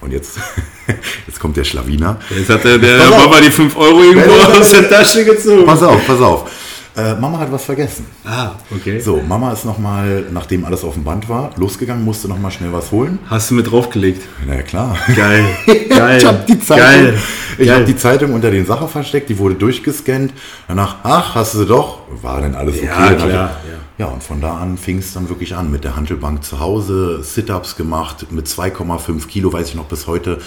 Und 0.00 0.12
jetzt, 0.12 0.38
jetzt 1.26 1.40
kommt 1.40 1.56
der 1.56 1.64
Schlawiner. 1.64 2.18
Jetzt 2.30 2.50
hat 2.50 2.64
der, 2.64 2.78
der 2.78 2.98
Mama 3.10 3.40
die 3.40 3.50
5 3.50 3.76
Euro 3.76 4.02
irgendwo 4.02 4.30
aus 4.58 4.70
der 4.70 4.88
Tasche 4.88 5.24
gezogen. 5.24 5.64
Pass 5.64 5.82
auf, 5.82 6.06
pass 6.06 6.20
auf. 6.20 6.50
Äh, 6.98 7.14
Mama 7.14 7.38
hat 7.38 7.52
was 7.52 7.64
vergessen. 7.64 8.06
Ah, 8.24 8.52
okay. 8.74 8.98
So, 8.98 9.22
Mama 9.22 9.52
ist 9.52 9.64
nochmal, 9.64 10.24
nachdem 10.32 10.64
alles 10.64 10.82
auf 10.82 10.94
dem 10.94 11.04
Band 11.04 11.28
war, 11.28 11.50
losgegangen, 11.56 12.04
musste 12.04 12.26
nochmal 12.26 12.50
schnell 12.50 12.72
was 12.72 12.90
holen. 12.90 13.20
Hast 13.26 13.50
du 13.50 13.54
mit 13.54 13.70
draufgelegt? 13.70 14.22
Na 14.44 14.62
klar. 14.62 14.96
Geil. 15.14 15.44
Geil. 15.88 16.18
ich 16.18 16.24
habe 16.24 16.38
die 16.48 16.58
Zeitung, 16.58 17.14
ich 17.56 17.70
hab 17.70 17.86
die 17.86 17.96
Zeitung 17.96 18.32
unter 18.32 18.50
den 18.50 18.66
Sachen 18.66 18.88
versteckt, 18.88 19.28
die 19.28 19.38
wurde 19.38 19.54
durchgescannt. 19.54 20.32
Danach, 20.66 20.96
ach, 21.04 21.36
hast 21.36 21.54
du 21.54 21.58
sie 21.58 21.66
doch? 21.66 22.00
War 22.20 22.40
denn 22.40 22.56
alles 22.56 22.78
okay? 22.78 22.86
Ja, 22.86 23.12
klar. 23.12 23.30
Ja. 23.30 23.50
Ja, 23.98 24.06
und 24.06 24.22
von 24.22 24.40
da 24.40 24.58
an 24.58 24.78
fing 24.78 24.98
es 24.98 25.12
dann 25.12 25.28
wirklich 25.28 25.56
an 25.56 25.72
mit 25.72 25.82
der 25.82 25.96
Handelbank 25.96 26.44
zu 26.44 26.60
Hause, 26.60 27.20
Sit-Ups 27.24 27.74
gemacht, 27.74 28.30
mit 28.30 28.46
2,5 28.46 29.26
Kilo, 29.26 29.52
weiß 29.52 29.70
ich 29.70 29.74
noch 29.74 29.86
bis 29.86 30.06
heute, 30.06 30.38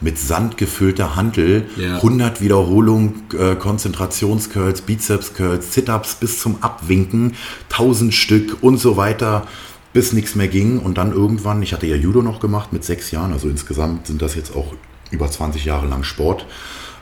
mit 0.00 0.16
Sand 0.16 0.56
gefüllter 0.56 1.16
Hantel, 1.16 1.66
Ja. 1.76 1.96
100 1.96 2.40
Wiederholungen, 2.40 3.24
äh, 3.36 3.56
Konzentrationscurls, 3.56 4.82
Bizeps-Curls, 4.82 5.74
Sit-Ups 5.74 6.14
bis 6.14 6.40
zum 6.40 6.62
Abwinken, 6.62 7.34
1000 7.68 8.14
Stück 8.14 8.58
und 8.62 8.78
so 8.78 8.96
weiter, 8.96 9.44
bis 9.92 10.12
nichts 10.12 10.36
mehr 10.36 10.48
ging. 10.48 10.78
Und 10.78 10.96
dann 10.96 11.12
irgendwann, 11.12 11.62
ich 11.62 11.72
hatte 11.72 11.86
ja 11.86 11.96
Judo 11.96 12.22
noch 12.22 12.38
gemacht 12.38 12.72
mit 12.72 12.84
sechs 12.84 13.10
Jahren, 13.10 13.32
also 13.32 13.48
insgesamt 13.48 14.06
sind 14.06 14.22
das 14.22 14.36
jetzt 14.36 14.54
auch 14.54 14.72
über 15.10 15.28
20 15.28 15.64
Jahre 15.64 15.88
lang 15.88 16.04
Sport. 16.04 16.46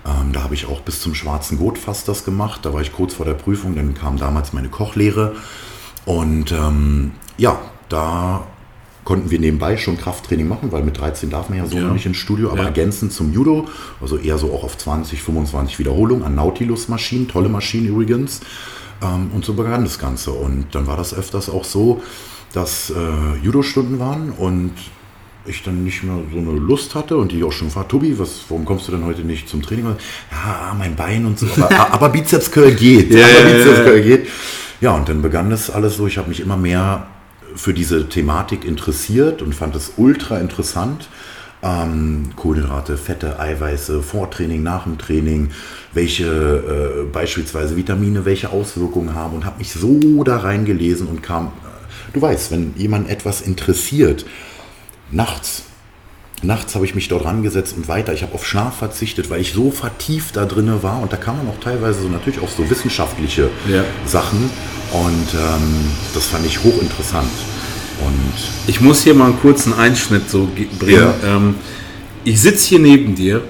Ähm, 0.07 0.33
da 0.33 0.43
habe 0.43 0.55
ich 0.55 0.67
auch 0.67 0.81
bis 0.81 1.01
zum 1.03 1.15
schwarzen 1.15 1.59
Gurt 1.59 1.77
fast 1.77 2.09
das 2.09 2.25
gemacht. 2.25 2.61
Da 2.65 2.73
war 2.73 2.81
ich 2.81 2.93
kurz 2.95 3.13
vor 3.13 3.27
der 3.27 3.35
Prüfung, 3.35 3.77
dann 3.77 3.93
kam 3.95 4.17
damals 4.17 4.55
meine 4.55 4.69
Kochlehre. 4.71 5.37
Und 6.09 6.53
ähm, 6.53 7.13
ja, 7.37 7.59
da 7.91 8.47
konnten 9.05 9.31
wir 9.31 9.39
nebenbei 9.39 9.77
schon 9.77 9.99
Krafttraining 9.99 10.49
machen, 10.49 10.73
weil 10.73 10.83
mit 10.83 10.99
13 10.99 11.29
darf 11.29 11.51
man 11.51 11.59
ja 11.59 11.67
so 11.67 11.77
Ja. 11.77 11.83
noch 11.85 11.93
nicht 11.93 12.07
ins 12.07 12.17
Studio, 12.17 12.49
aber 12.51 12.61
Ja. 12.61 12.65
ergänzend 12.69 13.13
zum 13.13 13.31
Judo, 13.31 13.69
also 14.01 14.17
eher 14.17 14.39
so 14.39 14.51
auch 14.55 14.65
auf 14.65 14.79
20, 14.79 15.23
25 15.23 15.79
Wiederholungen 15.79 16.25
an 16.25 16.35
Nautilus-Maschinen, 16.35 17.29
tolle 17.29 17.51
Maschinen 17.51 17.89
übrigens. 17.89 18.41
Ähm, 19.03 19.31
und 19.35 19.45
so 19.45 19.53
begann 19.53 19.85
das 19.85 19.99
Ganze. 19.99 20.31
Und 20.31 20.69
dann 20.73 20.87
war 20.87 20.97
das 20.97 21.13
öfters 21.13 21.51
auch 21.51 21.65
so, 21.65 22.03
dass 22.55 22.89
äh, 22.89 22.95
Judo-Stunden 23.45 23.99
waren 23.99 24.31
und 24.31 24.73
ich 25.45 25.63
dann 25.63 25.85
nicht 25.85 26.03
mehr 26.05 26.17
so 26.33 26.39
eine 26.39 26.53
Lust 26.59 26.95
hatte 26.95 27.19
und 27.19 27.33
die 27.33 27.45
auch 27.45 27.53
schon 27.53 27.75
war, 27.75 27.87
Tobi, 27.87 28.19
was, 28.19 28.45
warum 28.49 28.65
kommst 28.65 28.89
du 28.89 28.93
denn 28.93 29.05
heute 29.05 29.23
nicht 29.23 29.47
zum 29.47 29.61
Training? 29.61 29.85
Ja, 30.33 30.75
mein 30.79 30.97
Bein 30.97 31.27
und 31.27 31.39
so, 31.39 31.47
aber, 31.59 31.71
aber 31.93 32.09
Bizeps 32.09 32.51
Curl 32.51 32.73
geht. 32.73 33.13
Ja, 33.13 33.25
aber 33.27 33.31
ja, 33.31 33.49
ja, 33.49 33.57
Bizeps 33.59 33.79
ja. 33.79 33.85
Curl 33.85 34.01
geht. 34.03 34.27
Ja, 34.81 34.93
und 34.93 35.09
dann 35.09 35.23
begann 35.23 35.51
das 35.51 35.71
alles 35.71 35.97
so, 35.97 36.07
ich 36.07 36.19
habe 36.19 36.29
mich 36.29 36.41
immer 36.41 36.57
mehr 36.57 37.09
für 37.57 37.75
diese 37.75 38.09
Thematik 38.09 38.65
interessiert 38.65 39.43
und 39.43 39.55
fand 39.55 39.75
es 39.75 39.95
ultra 39.97 40.39
interessant. 40.39 41.09
Ähm, 41.61 42.31
Kohlenhydrate, 42.37 42.97
Fette, 42.97 43.41
Eiweiße, 43.41 44.01
vor 44.03 44.31
Training, 44.31 44.63
nach 44.63 44.85
dem 44.85 44.97
Training, 44.97 45.51
welche 45.93 46.27
äh, 46.27 47.05
beispielsweise 47.11 47.77
Vitamine, 47.77 48.25
welche 48.25 48.51
Auswirkungen 48.51 49.15
haben 49.15 49.35
und 49.35 49.45
habe 49.45 49.59
mich 49.59 49.73
so 49.73 50.23
da 50.23 50.37
reingelesen 50.37 51.09
und 51.09 51.21
kam, 51.25 51.47
äh, 51.47 52.13
du 52.13 52.23
weißt, 52.23 52.53
wenn 52.53 52.75
jemand 52.77 53.11
etwas 53.11 53.41
interessiert, 53.41 54.25
nachts, 55.11 55.65
nachts 56.45 56.75
habe 56.75 56.85
ich 56.85 56.95
mich 56.95 57.09
dort 57.09 57.25
rangesetzt 57.25 57.77
und 57.77 57.89
weiter, 57.89 58.13
ich 58.13 58.23
habe 58.23 58.35
auf 58.35 58.47
Schlaf 58.47 58.77
verzichtet, 58.79 59.31
weil 59.31 59.41
ich 59.41 59.53
so 59.53 59.71
vertieft 59.71 60.37
da 60.37 60.45
drinne 60.47 60.83
war 60.83 61.01
und 61.03 61.13
da 61.13 61.17
kann 61.17 61.37
man 61.37 61.49
auch 61.49 61.61
teilweise 61.61 62.03
so 62.03 62.09
natürlich 62.09 62.41
auch 62.41 62.49
so 62.49 62.69
wissenschaftliche 62.71 63.51
Ja. 63.69 63.85
Sachen 64.07 64.51
und 64.93 65.35
ähm, 65.35 65.91
das 66.15 66.27
fand 66.27 66.47
ich 66.47 66.63
hochinteressant. 66.63 67.29
Und 68.01 68.69
Ich 68.69 68.81
muss 68.81 69.03
hier 69.03 69.15
mal 69.15 69.27
einen 69.27 69.41
kurzen 69.41 69.75
Einschnitt 69.75 70.31
so 70.31 70.47
ge- 70.55 70.69
bringen. 70.79 71.01
Ja. 71.23 71.37
Ähm, 71.37 71.57
ich 72.25 72.41
sitze 72.41 72.69
hier 72.69 72.79
neben 72.79 73.15
dir, 73.17 73.43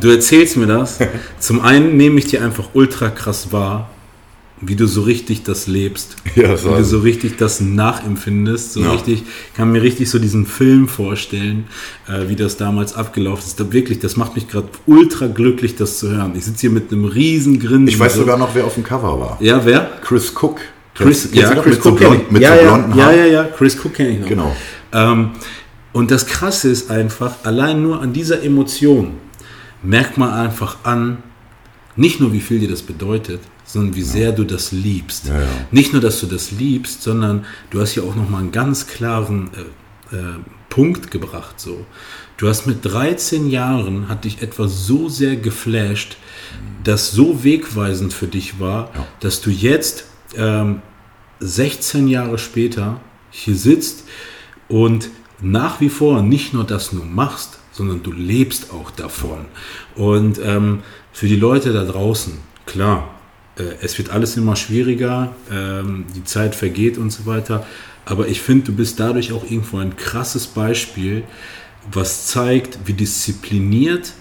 du 0.00 0.10
erzählst 0.10 0.56
mir 0.58 0.66
das. 0.66 0.98
Zum 1.38 1.60
einen 1.60 1.96
nehme 1.96 2.18
ich 2.18 2.26
dir 2.26 2.44
einfach 2.44 2.68
ultra 2.74 3.08
krass 3.08 3.52
wahr, 3.52 3.88
wie 4.60 4.74
du 4.74 4.86
so 4.86 5.02
richtig 5.02 5.42
das 5.42 5.66
lebst. 5.66 6.16
Ja, 6.34 6.52
wie 6.52 6.56
so. 6.56 6.76
du 6.76 6.84
so 6.84 6.98
richtig 7.00 7.36
das 7.38 7.60
nachempfindest. 7.60 8.72
So 8.74 8.80
Ja. 8.82 8.92
richtig, 8.92 9.22
kann 9.54 9.72
mir 9.72 9.82
richtig 9.82 10.10
so 10.10 10.18
diesen 10.18 10.46
Film 10.46 10.88
vorstellen, 10.88 11.64
äh, 12.08 12.28
wie 12.28 12.36
das 12.36 12.56
damals 12.56 12.94
abgelaufen 12.94 13.44
ist. 13.46 13.58
Da 13.60 13.72
wirklich, 13.72 13.98
das 13.98 14.16
macht 14.16 14.34
mich 14.34 14.48
gerade 14.48 14.68
ultra 14.86 15.26
glücklich, 15.28 15.76
das 15.76 15.98
zu 15.98 16.10
hören. 16.10 16.32
Ich 16.36 16.44
sitze 16.44 16.62
hier 16.62 16.70
mit 16.70 16.92
einem 16.92 17.04
riesen 17.06 17.58
Grinsen. 17.58 17.88
ich 17.88 17.98
weiß 17.98 18.14
so. 18.14 18.20
sogar 18.20 18.38
noch, 18.38 18.54
wer 18.54 18.64
auf 18.64 18.74
dem 18.74 18.84
Cover 18.84 19.18
war. 19.20 19.38
Ja, 19.40 19.64
wer? 19.64 19.90
Chris 20.02 20.32
Cook. 20.40 20.60
Chris, 20.94 21.28
ja? 21.32 21.50
Chris 21.54 21.74
mit 21.74 21.82
so 21.82 21.90
Cook 21.90 21.98
blond, 21.98 22.22
ich. 22.22 22.30
mit 22.30 22.42
ja, 22.42 22.56
so 22.56 22.62
ja, 22.62 22.62
blonden 22.74 22.98
ja, 22.98 23.04
Haaren. 23.04 23.18
ja, 23.18 23.26
ja, 23.26 23.44
Chris 23.44 23.76
Cook 23.84 23.94
kenne 23.94 24.10
ich 24.10 24.20
noch. 24.20 24.28
Genau. 24.28 24.56
Ähm, 24.92 25.30
und 25.92 26.10
das 26.10 26.26
Krasse 26.26 26.68
ist 26.70 26.90
einfach, 26.90 27.34
allein 27.44 27.82
nur 27.82 28.00
an 28.00 28.12
dieser 28.14 28.42
Emotion 28.42 29.12
merkt 29.82 30.16
man 30.18 30.30
einfach 30.30 30.78
an, 30.84 31.18
nicht 31.96 32.20
nur 32.20 32.32
wie 32.32 32.40
viel 32.40 32.58
dir 32.60 32.68
das 32.68 32.82
bedeutet, 32.82 33.40
sondern 33.66 33.94
wie 33.96 34.02
sehr 34.02 34.32
du 34.32 34.44
das 34.44 34.72
liebst. 34.72 35.26
Ja, 35.26 35.40
ja. 35.40 35.46
Nicht 35.70 35.92
nur, 35.92 36.00
dass 36.00 36.20
du 36.20 36.26
das 36.26 36.52
liebst, 36.52 37.02
sondern 37.02 37.44
du 37.70 37.80
hast 37.80 37.94
ja 37.96 38.02
auch 38.04 38.14
nochmal 38.14 38.40
einen 38.42 38.52
ganz 38.52 38.86
klaren 38.86 39.50
äh, 40.12 40.16
äh, 40.16 40.20
Punkt 40.70 41.10
gebracht. 41.10 41.58
So. 41.60 41.84
Du 42.36 42.48
hast 42.48 42.66
mit 42.66 42.84
13 42.84 43.48
Jahren, 43.48 44.08
hat 44.08 44.24
dich 44.24 44.42
etwas 44.42 44.86
so 44.86 45.08
sehr 45.08 45.36
geflasht, 45.36 46.16
das 46.84 47.10
so 47.10 47.42
wegweisend 47.44 48.12
für 48.12 48.26
dich 48.28 48.60
war, 48.60 48.90
Ja. 48.94 49.06
dass 49.20 49.40
du 49.40 49.50
jetzt 49.50 50.04
ähm, 50.36 50.80
16 51.40 52.08
Jahre 52.08 52.38
später 52.38 53.00
hier 53.30 53.56
sitzt 53.56 54.04
und 54.68 55.10
nach 55.40 55.80
wie 55.80 55.88
vor 55.90 56.22
nicht 56.22 56.54
nur 56.54 56.64
das 56.64 56.92
nur 56.92 57.04
machst, 57.04 57.58
sondern 57.72 58.02
du 58.02 58.12
lebst 58.12 58.70
auch 58.72 58.90
davon. 58.90 59.44
Und 59.96 60.38
ähm, 60.42 60.80
für 61.12 61.26
die 61.26 61.36
Leute 61.36 61.72
da 61.74 61.84
draußen, 61.84 62.34
klar, 62.64 63.14
es 63.80 63.96
wird 63.98 64.10
alles 64.10 64.36
immer 64.36 64.56
schwieriger, 64.56 65.34
ähm, 65.50 66.04
die 66.14 66.24
Zeit 66.24 66.54
vergeht 66.54 66.98
und 66.98 67.10
so 67.10 67.26
weiter, 67.26 67.66
aber 68.04 68.28
ich 68.28 68.40
finde, 68.40 68.66
du 68.66 68.72
bist 68.72 69.00
dadurch 69.00 69.32
auch 69.32 69.44
irgendwo 69.44 69.78
ein 69.78 69.96
krasses 69.96 70.46
Beispiel, 70.46 71.24
was 71.90 72.26
zeigt, 72.26 72.78
wie 72.84 72.92
diszipliniert 72.92 74.12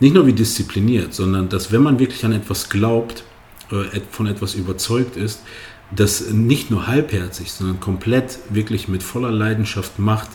nicht 0.00 0.14
nur 0.14 0.26
wie 0.26 0.32
diszipliniert, 0.32 1.14
sondern 1.14 1.48
dass 1.48 1.72
wenn 1.72 1.82
man 1.82 1.98
wirklich 1.98 2.24
an 2.24 2.32
etwas 2.32 2.68
glaubt, 2.68 3.24
äh, 3.70 4.00
von 4.10 4.26
etwas 4.26 4.54
überzeugt 4.54 5.16
ist, 5.16 5.40
das 5.90 6.30
nicht 6.30 6.70
nur 6.70 6.86
halbherzig, 6.86 7.52
sondern 7.52 7.78
komplett 7.78 8.38
wirklich 8.50 8.88
mit 8.88 9.02
voller 9.02 9.30
Leidenschaft 9.30 9.98
macht, 9.98 10.30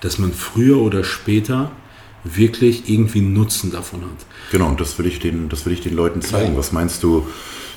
dass 0.00 0.18
man 0.18 0.32
früher 0.32 0.78
oder 0.78 1.02
später 1.02 1.72
wirklich 2.24 2.88
irgendwie 2.88 3.18
einen 3.18 3.32
Nutzen 3.32 3.70
davon 3.70 4.02
hat. 4.02 4.26
Genau, 4.52 4.68
und 4.68 4.80
das 4.80 4.98
will 4.98 5.06
ich 5.06 5.18
den, 5.18 5.48
das 5.48 5.66
will 5.66 5.72
ich 5.72 5.80
den 5.80 5.94
Leuten 5.94 6.22
zeigen. 6.22 6.56
Was 6.56 6.72
meinst 6.72 7.02
du 7.02 7.26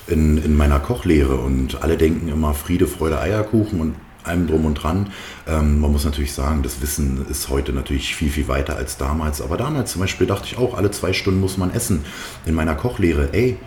in, 0.08 0.38
in 0.38 0.56
meiner 0.56 0.80
Kochlehre? 0.80 1.36
Und 1.36 1.82
alle 1.82 1.98
denken 1.98 2.28
immer 2.28 2.54
Friede, 2.54 2.88
Freude, 2.88 3.20
Eierkuchen 3.20 3.80
und 3.80 3.96
allem 4.24 4.48
drum 4.48 4.66
und 4.66 4.76
dran. 4.76 5.12
Ähm, 5.48 5.80
man 5.80 5.92
muss 5.92 6.06
natürlich 6.06 6.34
sagen, 6.34 6.64
das 6.64 6.82
Wissen 6.82 7.26
ist 7.30 7.50
heute 7.50 7.74
natürlich 7.74 8.16
viel, 8.16 8.30
viel 8.30 8.48
weiter 8.48 8.76
als 8.76 8.98
damals. 8.98 9.42
Aber 9.42 9.58
damals 9.58 9.92
zum 9.92 10.02
Beispiel 10.02 10.28
dachte 10.28 10.46
ich 10.46 10.58
auch, 10.58 10.76
alle 10.76 10.92
zwei 10.92 11.14
Stunden 11.14 11.40
muss 11.40 11.58
man 11.58 11.74
essen. 11.74 12.06
In 12.46 12.56
meiner 12.56 12.76
Kochlehre, 12.76 13.30
ey, 13.34 13.58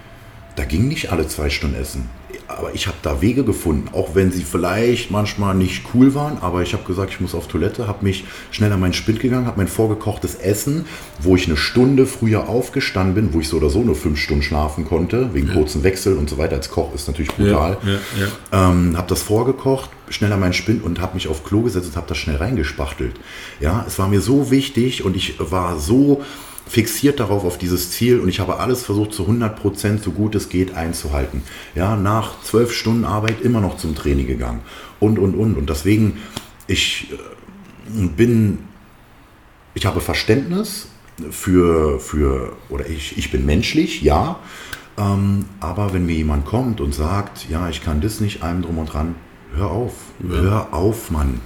da 0.57 0.65
ging 0.65 0.89
nicht 0.89 1.13
alle 1.13 1.29
zwei 1.29 1.51
Stunden 1.51 1.77
essen. 1.77 2.09
Aber 2.49 2.75
ich 2.75 2.87
habe 2.87 2.97
da 3.03 3.21
Wege 3.21 3.45
gefunden, 3.45 3.89
auch 3.93 4.15
wenn 4.15 4.31
sie 4.31 4.43
vielleicht 4.43 5.11
manchmal 5.11 5.55
nicht 5.55 5.85
cool 5.95 6.15
waren. 6.15 6.39
Aber 6.41 6.63
ich 6.63 6.73
habe 6.73 6.85
gesagt, 6.85 7.11
ich 7.11 7.21
muss 7.21 7.35
auf 7.35 7.49
Toilette, 7.49 7.89
habe 7.89 8.05
mich 8.05 8.25
schnell 8.51 8.73
an 8.73 8.81
meinen 8.81 8.93
Spind 8.93 9.21
gegangen, 9.21 9.47
habe 9.47 9.59
mein 9.59 9.69
vorgekochtes 9.69 10.37
Essen, 10.37 10.87
wo 11.19 11.37
ich 11.37 11.47
eine 11.47 11.57
Stunde 11.57 12.07
früher 12.07 12.49
aufgestanden 12.49 13.15
bin, 13.15 13.35
wo 13.35 13.41
ich 13.41 13.49
so 13.49 13.57
oder 13.57 13.71
so 13.71 13.83
nur 13.83 13.97
fünf 13.97 14.19
Stunden 14.19 14.43
schlafen 14.43 14.85
konnte, 14.85 15.35
wegen 15.35 15.53
kurzen 15.53 15.83
Wechsel 15.83 16.17
und 16.17 16.31
so 16.31 16.39
weiter. 16.39 16.57
Als 16.57 16.71
Koch 16.71 16.95
ist 16.95 17.09
natürlich 17.09 17.33
brutal. 17.33 17.79
Ja, 17.83 17.91
ja, 17.91 17.99
ja. 18.53 18.71
Ähm, 18.71 18.97
habe 18.97 19.09
das 19.09 19.23
vorgekocht, 19.23 19.91
schnell 20.09 20.33
an 20.33 20.41
meinen 20.41 20.53
Spind 20.53 20.85
und 20.85 21.01
habe 21.01 21.15
mich 21.15 21.29
auf 21.29 21.45
Klo 21.45 21.63
gesetzt 21.63 21.89
und 21.89 21.97
habe 21.97 22.07
das 22.09 22.19
schnell 22.19 22.37
reingespachtelt. 22.37 23.15
Ja, 23.61 23.85
es 23.87 23.99
war 23.99 24.09
mir 24.09 24.21
so 24.21 24.51
wichtig 24.51 25.05
und 25.05 25.17
ich 25.17 25.35
war 25.39 25.79
so 25.79 26.23
fixiert 26.67 27.21
darauf 27.21 27.45
auf 27.45 27.59
dieses 27.59 27.91
Ziel 27.93 28.21
und 28.21 28.29
ich 28.29 28.41
habe 28.41 28.59
alles 28.59 28.83
versucht 28.83 29.13
zu 29.13 29.23
100 29.23 29.57
Prozent, 29.59 30.03
so 30.03 30.11
gut 30.11 30.35
es 30.35 30.49
geht, 30.49 30.75
einzuhalten. 30.75 31.43
Ja, 31.75 31.97
nach 31.97 32.43
zwölf 32.43 32.73
Stunden 32.73 33.05
Arbeit 33.05 33.41
immer 33.41 33.61
noch 33.61 33.77
zum 33.77 33.95
Training 33.95 34.27
gegangen 34.27 34.61
und 34.99 35.19
und 35.19 35.35
und 35.35 35.57
und 35.57 35.71
deswegen 35.71 36.19
ich 36.67 37.13
äh, 37.13 38.07
bin 38.07 38.59
ich 39.77 39.85
habe 39.85 40.01
Verständnis 40.01 40.89
für, 41.31 42.01
für 42.01 42.57
oder 42.69 42.89
ich, 42.89 43.17
ich 43.19 43.31
bin 43.31 43.47
menschlich, 43.47 44.03
ja. 44.03 44.39
Ähm, 44.99 45.45
aber 45.61 45.93
wenn 45.93 46.07
mir 46.07 46.15
jemand 46.15 46.47
kommt 46.47 46.81
und 46.81 46.95
sagt, 46.95 47.49
ja, 47.51 47.69
ich 47.69 47.85
kann 47.85 48.01
das 48.01 48.21
nicht, 48.21 48.43
allem 48.43 48.63
drum 48.63 48.79
und 48.79 48.93
dran, 48.93 49.15
hör 49.57 49.71
auf. 49.71 49.93
Hör 50.29 50.73
auf, 50.73 51.11
Mann. 51.11 51.41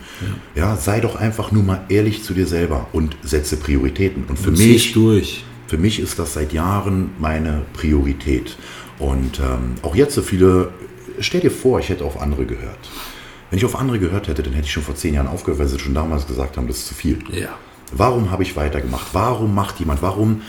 Ja. 0.55 0.77
sei 0.77 1.01
doch 1.01 1.17
einfach 1.17 1.51
nur 1.53 1.63
mal 1.63 1.85
ehrlich 1.89 2.23
zu 2.23 2.35
dir 2.35 2.47
selber 2.47 2.87
und 2.93 3.17
setze 3.23 3.57
Prioritäten. 3.57 4.25
Und 4.29 4.39
für 4.39 4.53
Du 4.53 4.59
mich, 4.59 4.93
durch. 4.93 5.45
für 5.67 5.79
mich 5.79 5.99
ist 6.01 6.19
das 6.19 6.35
seit 6.35 6.53
Jahren 6.53 7.11
meine 7.19 7.63
Priorität. 7.73 8.57
Und 8.99 9.41
ähm, 9.41 9.75
auch 9.83 9.95
jetzt 9.97 10.15
so 10.15 10.23
viele, 10.23 10.71
stell 11.21 11.41
dir 11.41 11.51
vor, 11.51 11.81
ich 11.81 11.89
hätte 11.89 12.05
auf 12.05 12.21
andere 12.21 12.45
gehört. 12.47 12.91
Wenn 13.51 13.59
ich 13.59 13.65
auf 13.65 13.75
andere 13.77 13.99
gehört 13.99 14.29
hätte, 14.29 14.43
dann 14.43 14.53
hätte 14.53 14.67
ich 14.67 14.73
schon 14.73 14.83
vor 14.85 14.95
zehn 14.95 15.15
Jahren 15.15 15.27
aufgehört, 15.27 15.59
weil 15.59 15.67
sie 15.69 15.79
schon 15.79 15.95
damals 15.95 16.27
gesagt 16.27 16.57
haben, 16.57 16.69
das 16.69 16.79
ist 16.79 16.87
zu 16.89 16.95
viel. 16.95 17.19
Ja. 17.33 17.49
Warum 17.93 18.31
habe 18.31 18.43
ich 18.45 18.55
weitergemacht? 18.55 19.09
Warum 19.13 19.55
macht 19.55 19.81
jemand? 19.81 20.03
Warum 20.03 20.43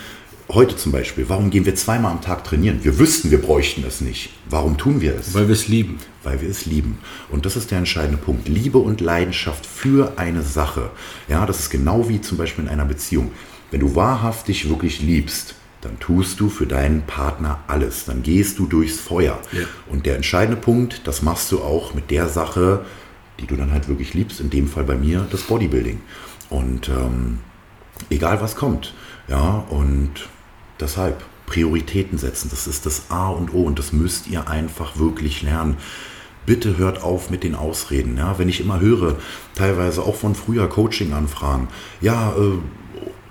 heute 0.52 0.76
zum 0.76 0.92
Beispiel? 0.92 1.26
Warum 1.28 1.50
gehen 1.50 1.66
wir 1.66 1.74
zweimal 1.74 2.12
am 2.12 2.22
Tag 2.22 2.44
trainieren? 2.44 2.80
Wir 2.84 3.00
wüssten, 3.00 3.32
wir 3.32 3.42
bräuchten 3.42 3.84
es 3.88 4.02
nicht. 4.02 4.30
Warum 4.50 4.78
tun 4.78 5.02
wir 5.02 5.16
es? 5.16 5.34
Weil 5.34 5.48
wir 5.48 5.54
es 5.54 5.68
lieben. 5.68 5.98
Weil 6.24 6.42
wir 6.42 6.50
es 6.50 6.66
lieben. 6.66 7.00
Und 7.30 7.46
das 7.46 7.56
ist 7.56 7.72
der 7.72 7.80
entscheidende 7.80 8.18
Punkt. 8.18 8.48
Liebe 8.48 8.78
und 8.78 9.02
Leidenschaft 9.02 9.66
für 9.66 10.14
eine 10.18 10.44
Sache. 10.44 10.92
Ja, 11.28 11.46
das 11.46 11.60
ist 11.60 11.70
genau 11.70 12.10
wie 12.10 12.22
zum 12.22 12.38
Beispiel 12.38 12.66
in 12.66 12.70
einer 12.70 12.86
Beziehung. 12.86 13.32
Wenn 13.72 13.80
du 13.80 13.96
wahrhaftig 13.96 14.70
wirklich 14.70 15.02
liebst, 15.02 15.56
dann 15.82 16.00
tust 16.00 16.40
du 16.40 16.50
für 16.50 16.68
deinen 16.68 17.02
Partner 17.04 17.60
alles. 17.68 18.06
Dann 18.06 18.22
gehst 18.22 18.60
du 18.60 18.68
durchs 18.68 19.00
Feuer. 19.00 19.40
Ja. 19.52 19.64
Und 19.90 20.06
der 20.06 20.16
entscheidende 20.16 20.62
Punkt, 20.62 21.02
das 21.06 21.24
machst 21.24 21.52
du 21.52 21.62
auch 21.62 21.94
mit 21.94 22.12
der 22.12 22.30
Sache, 22.30 22.86
die 23.40 23.48
du 23.48 23.56
dann 23.56 23.72
halt 23.72 23.88
wirklich 23.88 24.14
liebst, 24.14 24.40
in 24.40 24.50
dem 24.50 24.68
Fall 24.68 24.84
bei 24.84 24.96
mir 24.96 25.26
das 25.32 25.42
Bodybuilding. 25.42 26.00
Und 26.50 26.90
ähm, 26.90 27.40
egal 28.10 28.42
was 28.42 28.56
kommt, 28.56 28.94
ja, 29.28 29.66
und 29.70 30.30
deshalb 30.80 31.24
Prioritäten 31.48 32.18
setzen, 32.18 32.50
das 32.50 32.68
ist 32.68 32.86
das 32.86 33.10
A 33.10 33.30
und 33.30 33.54
O 33.54 33.64
und 33.64 33.80
das 33.80 33.92
müsst 33.92 34.28
ihr 34.28 34.48
einfach 34.48 34.98
wirklich 34.98 35.42
lernen. 35.42 35.78
Bitte 36.46 36.78
hört 36.78 37.04
auf 37.04 37.30
mit 37.30 37.44
den 37.44 37.56
Ausreden. 37.56 38.18
Ja? 38.18 38.38
Wenn 38.38 38.50
ich 38.50 38.60
immer 38.62 38.80
höre, 38.80 39.16
teilweise 39.56 40.02
auch 40.02 40.16
von 40.16 40.36
früher 40.36 40.68
Coaching-Anfragen, 40.68 41.68
ja, 42.02 42.34
äh, 42.38 42.58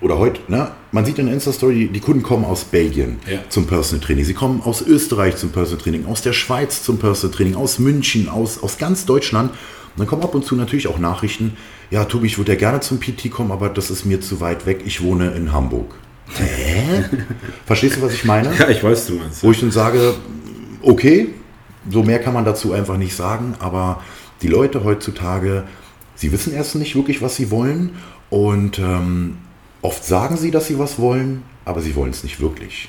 oder 0.01 0.19
heute, 0.19 0.41
ne? 0.51 0.71
man 0.93 1.05
sieht 1.05 1.19
in 1.19 1.27
der 1.27 1.35
Insta-Story, 1.35 1.91
die 1.93 2.01
Kunden 2.01 2.23
kommen 2.23 2.45
aus 2.47 2.65
Belgien 2.65 3.19
Ja. 3.31 3.41
zum 3.51 3.67
Personal 3.67 4.05
Training, 4.05 4.25
sie 4.25 4.33
kommen 4.33 4.63
aus 4.65 4.81
Österreich 4.81 5.37
zum 5.37 5.51
Personal 5.51 5.83
Training, 5.83 6.07
aus 6.07 6.23
der 6.23 6.33
Schweiz 6.33 6.83
zum 6.83 6.99
Personal 6.99 7.37
Training, 7.37 7.55
aus 7.55 7.79
München, 7.79 8.29
aus, 8.29 8.63
aus 8.63 8.79
ganz 8.79 9.05
Deutschland. 9.05 9.51
Und 9.51 9.99
dann 9.99 10.07
kommen 10.07 10.23
ab 10.23 10.35
und 10.35 10.45
zu 10.47 10.55
natürlich 10.57 10.87
auch 10.89 10.99
Nachrichten, 10.99 11.57
ja, 11.91 12.05
Tobi, 12.05 12.29
ich 12.29 12.39
würde 12.39 12.53
ja 12.53 12.59
gerne 12.59 12.81
zum 12.81 12.99
PT 13.01 13.31
kommen, 13.31 13.51
aber 13.53 13.69
das 13.69 13.91
ist 13.91 14.05
mir 14.07 14.21
zu 14.21 14.41
weit 14.41 14.65
weg, 14.65 14.83
ich 14.87 15.03
wohne 15.03 15.33
in 15.33 15.53
Hamburg. 15.53 15.95
Hä? 16.39 17.05
Verstehst 17.67 17.97
du, 17.97 18.03
was 18.03 18.15
ich 18.15 18.25
meine? 18.25 18.55
Ja, 18.59 18.69
ich 18.69 18.83
weiß, 18.83 19.07
du 19.09 19.15
meinst. 19.15 19.43
Wo 19.43 19.51
ich 19.51 19.61
dann 19.61 19.73
sage, 19.73 20.15
okay, 20.81 21.29
so 21.89 22.03
mehr 22.03 22.19
kann 22.19 22.35
man 22.35 22.45
dazu 22.45 22.73
einfach 22.73 22.97
nicht 22.97 23.15
sagen, 23.15 23.55
aber 23.59 24.03
die 24.43 24.49
Leute 24.49 24.85
heutzutage, 24.85 25.65
sie 26.15 26.33
wissen 26.33 26.53
erst 26.53 26.75
nicht 26.75 26.97
wirklich, 26.97 27.23
was 27.23 27.37
sie 27.37 27.51
wollen 27.51 27.97
und 28.29 28.79
ähm, 28.79 29.39
oft 29.83 30.05
sagen 30.05 30.37
sie, 30.37 30.51
dass 30.51 30.67
sie 30.67 30.79
was 30.79 30.99
wollen, 30.99 31.43
aber 31.65 31.81
sie 31.81 31.95
wollen 31.95 32.11
es 32.11 32.23
nicht 32.23 32.41
wirklich. 32.41 32.89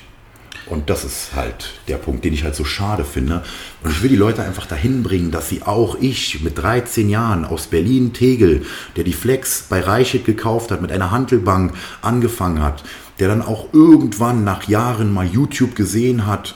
Und 0.66 0.90
das 0.90 1.04
ist 1.04 1.34
halt 1.34 1.80
der 1.88 1.96
Punkt, 1.96 2.24
den 2.24 2.32
ich 2.32 2.44
halt 2.44 2.54
so 2.54 2.64
schade 2.64 3.04
finde. 3.04 3.42
Und 3.82 3.90
ich 3.90 4.02
will 4.02 4.08
die 4.08 4.16
Leute 4.16 4.42
einfach 4.42 4.66
dahin 4.66 5.02
bringen, 5.02 5.32
dass 5.32 5.48
sie 5.48 5.62
auch 5.62 5.96
ich 6.00 6.42
mit 6.42 6.56
13 6.56 7.08
Jahren 7.08 7.44
aus 7.44 7.66
Berlin 7.66 8.12
Tegel, 8.12 8.64
der 8.96 9.04
die 9.04 9.12
Flex 9.12 9.66
bei 9.68 9.80
Reichelt 9.80 10.24
gekauft 10.24 10.70
hat, 10.70 10.80
mit 10.80 10.92
einer 10.92 11.10
Handelbank 11.10 11.74
angefangen 12.00 12.62
hat, 12.62 12.84
der 13.18 13.28
dann 13.28 13.42
auch 13.42 13.72
irgendwann 13.72 14.44
nach 14.44 14.68
Jahren 14.68 15.12
mal 15.12 15.26
YouTube 15.26 15.74
gesehen 15.74 16.26
hat, 16.26 16.54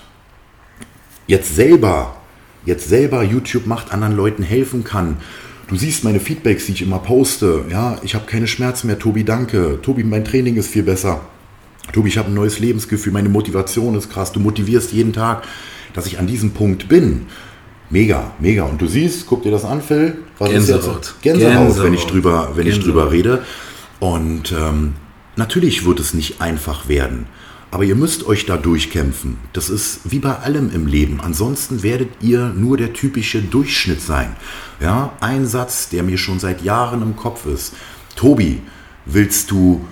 jetzt 1.26 1.56
selber, 1.56 2.16
jetzt 2.66 2.88
selber 2.88 3.22
YouTube 3.22 3.66
macht, 3.66 3.92
anderen 3.92 4.14
Leuten 4.16 4.42
helfen 4.42 4.84
kann. 4.84 5.16
Du 5.68 5.76
siehst 5.76 6.04
meine 6.04 6.20
Feedbacks, 6.20 6.66
die 6.66 6.72
ich 6.72 6.82
immer 6.82 6.98
poste. 6.98 7.64
Ja, 7.70 7.98
ich 8.02 8.14
habe 8.14 8.26
keine 8.26 8.46
Schmerzen 8.46 8.86
mehr, 8.86 8.98
Tobi, 8.98 9.24
danke. 9.24 9.78
Tobi, 9.82 10.04
mein 10.04 10.24
Training 10.24 10.56
ist 10.56 10.68
viel 10.68 10.82
besser. 10.82 11.22
Tobi, 11.92 12.08
ich 12.08 12.18
habe 12.18 12.28
ein 12.28 12.34
neues 12.34 12.58
Lebensgefühl, 12.58 13.12
meine 13.12 13.28
Motivation 13.28 13.96
ist 13.96 14.10
krass. 14.10 14.32
Du 14.32 14.40
motivierst 14.40 14.92
jeden 14.92 15.12
Tag, 15.12 15.44
dass 15.94 16.06
ich 16.06 16.18
an 16.18 16.26
diesem 16.26 16.50
Punkt 16.50 16.88
bin. 16.88 17.26
Mega, 17.90 18.32
mega. 18.38 18.64
Und 18.64 18.80
du 18.80 18.86
siehst, 18.86 19.26
guck 19.26 19.42
dir 19.42 19.50
das 19.52 19.64
an, 19.64 19.80
Phil. 19.80 20.18
Was 20.38 20.50
ist 20.50 20.66
Gänsehaut. 20.66 20.96
jetzt? 20.96 21.22
Gänsehaut, 21.22 21.82
wenn 21.82 21.94
ich 21.94 22.00
Gänsehaut. 22.00 22.12
drüber, 22.12 22.52
wenn 22.54 22.66
ich 22.66 22.74
Gänsehaut. 22.74 22.96
drüber 22.96 23.12
rede. 23.12 23.44
Und 24.00 24.52
ähm, 24.52 24.94
natürlich 25.36 25.86
wird 25.86 26.00
es 26.00 26.14
nicht 26.14 26.40
einfach 26.40 26.88
werden. 26.88 27.26
Aber 27.70 27.84
ihr 27.84 27.96
müsst 27.96 28.26
euch 28.26 28.46
da 28.46 28.56
durchkämpfen. 28.56 29.38
Das 29.52 29.68
ist 29.68 30.00
wie 30.04 30.18
bei 30.18 30.36
allem 30.36 30.70
im 30.70 30.86
Leben. 30.86 31.20
Ansonsten 31.20 31.82
werdet 31.82 32.10
ihr 32.20 32.48
nur 32.48 32.76
der 32.76 32.92
typische 32.92 33.42
Durchschnitt 33.42 34.00
sein. 34.00 34.36
Ja, 34.80 35.12
ein 35.20 35.46
Satz, 35.46 35.88
der 35.88 36.02
mir 36.02 36.18
schon 36.18 36.38
seit 36.38 36.62
Jahren 36.62 37.02
im 37.02 37.16
Kopf 37.16 37.44
ist. 37.46 37.74
Tobi, 38.14 38.62
willst 39.04 39.50
du 39.50 39.84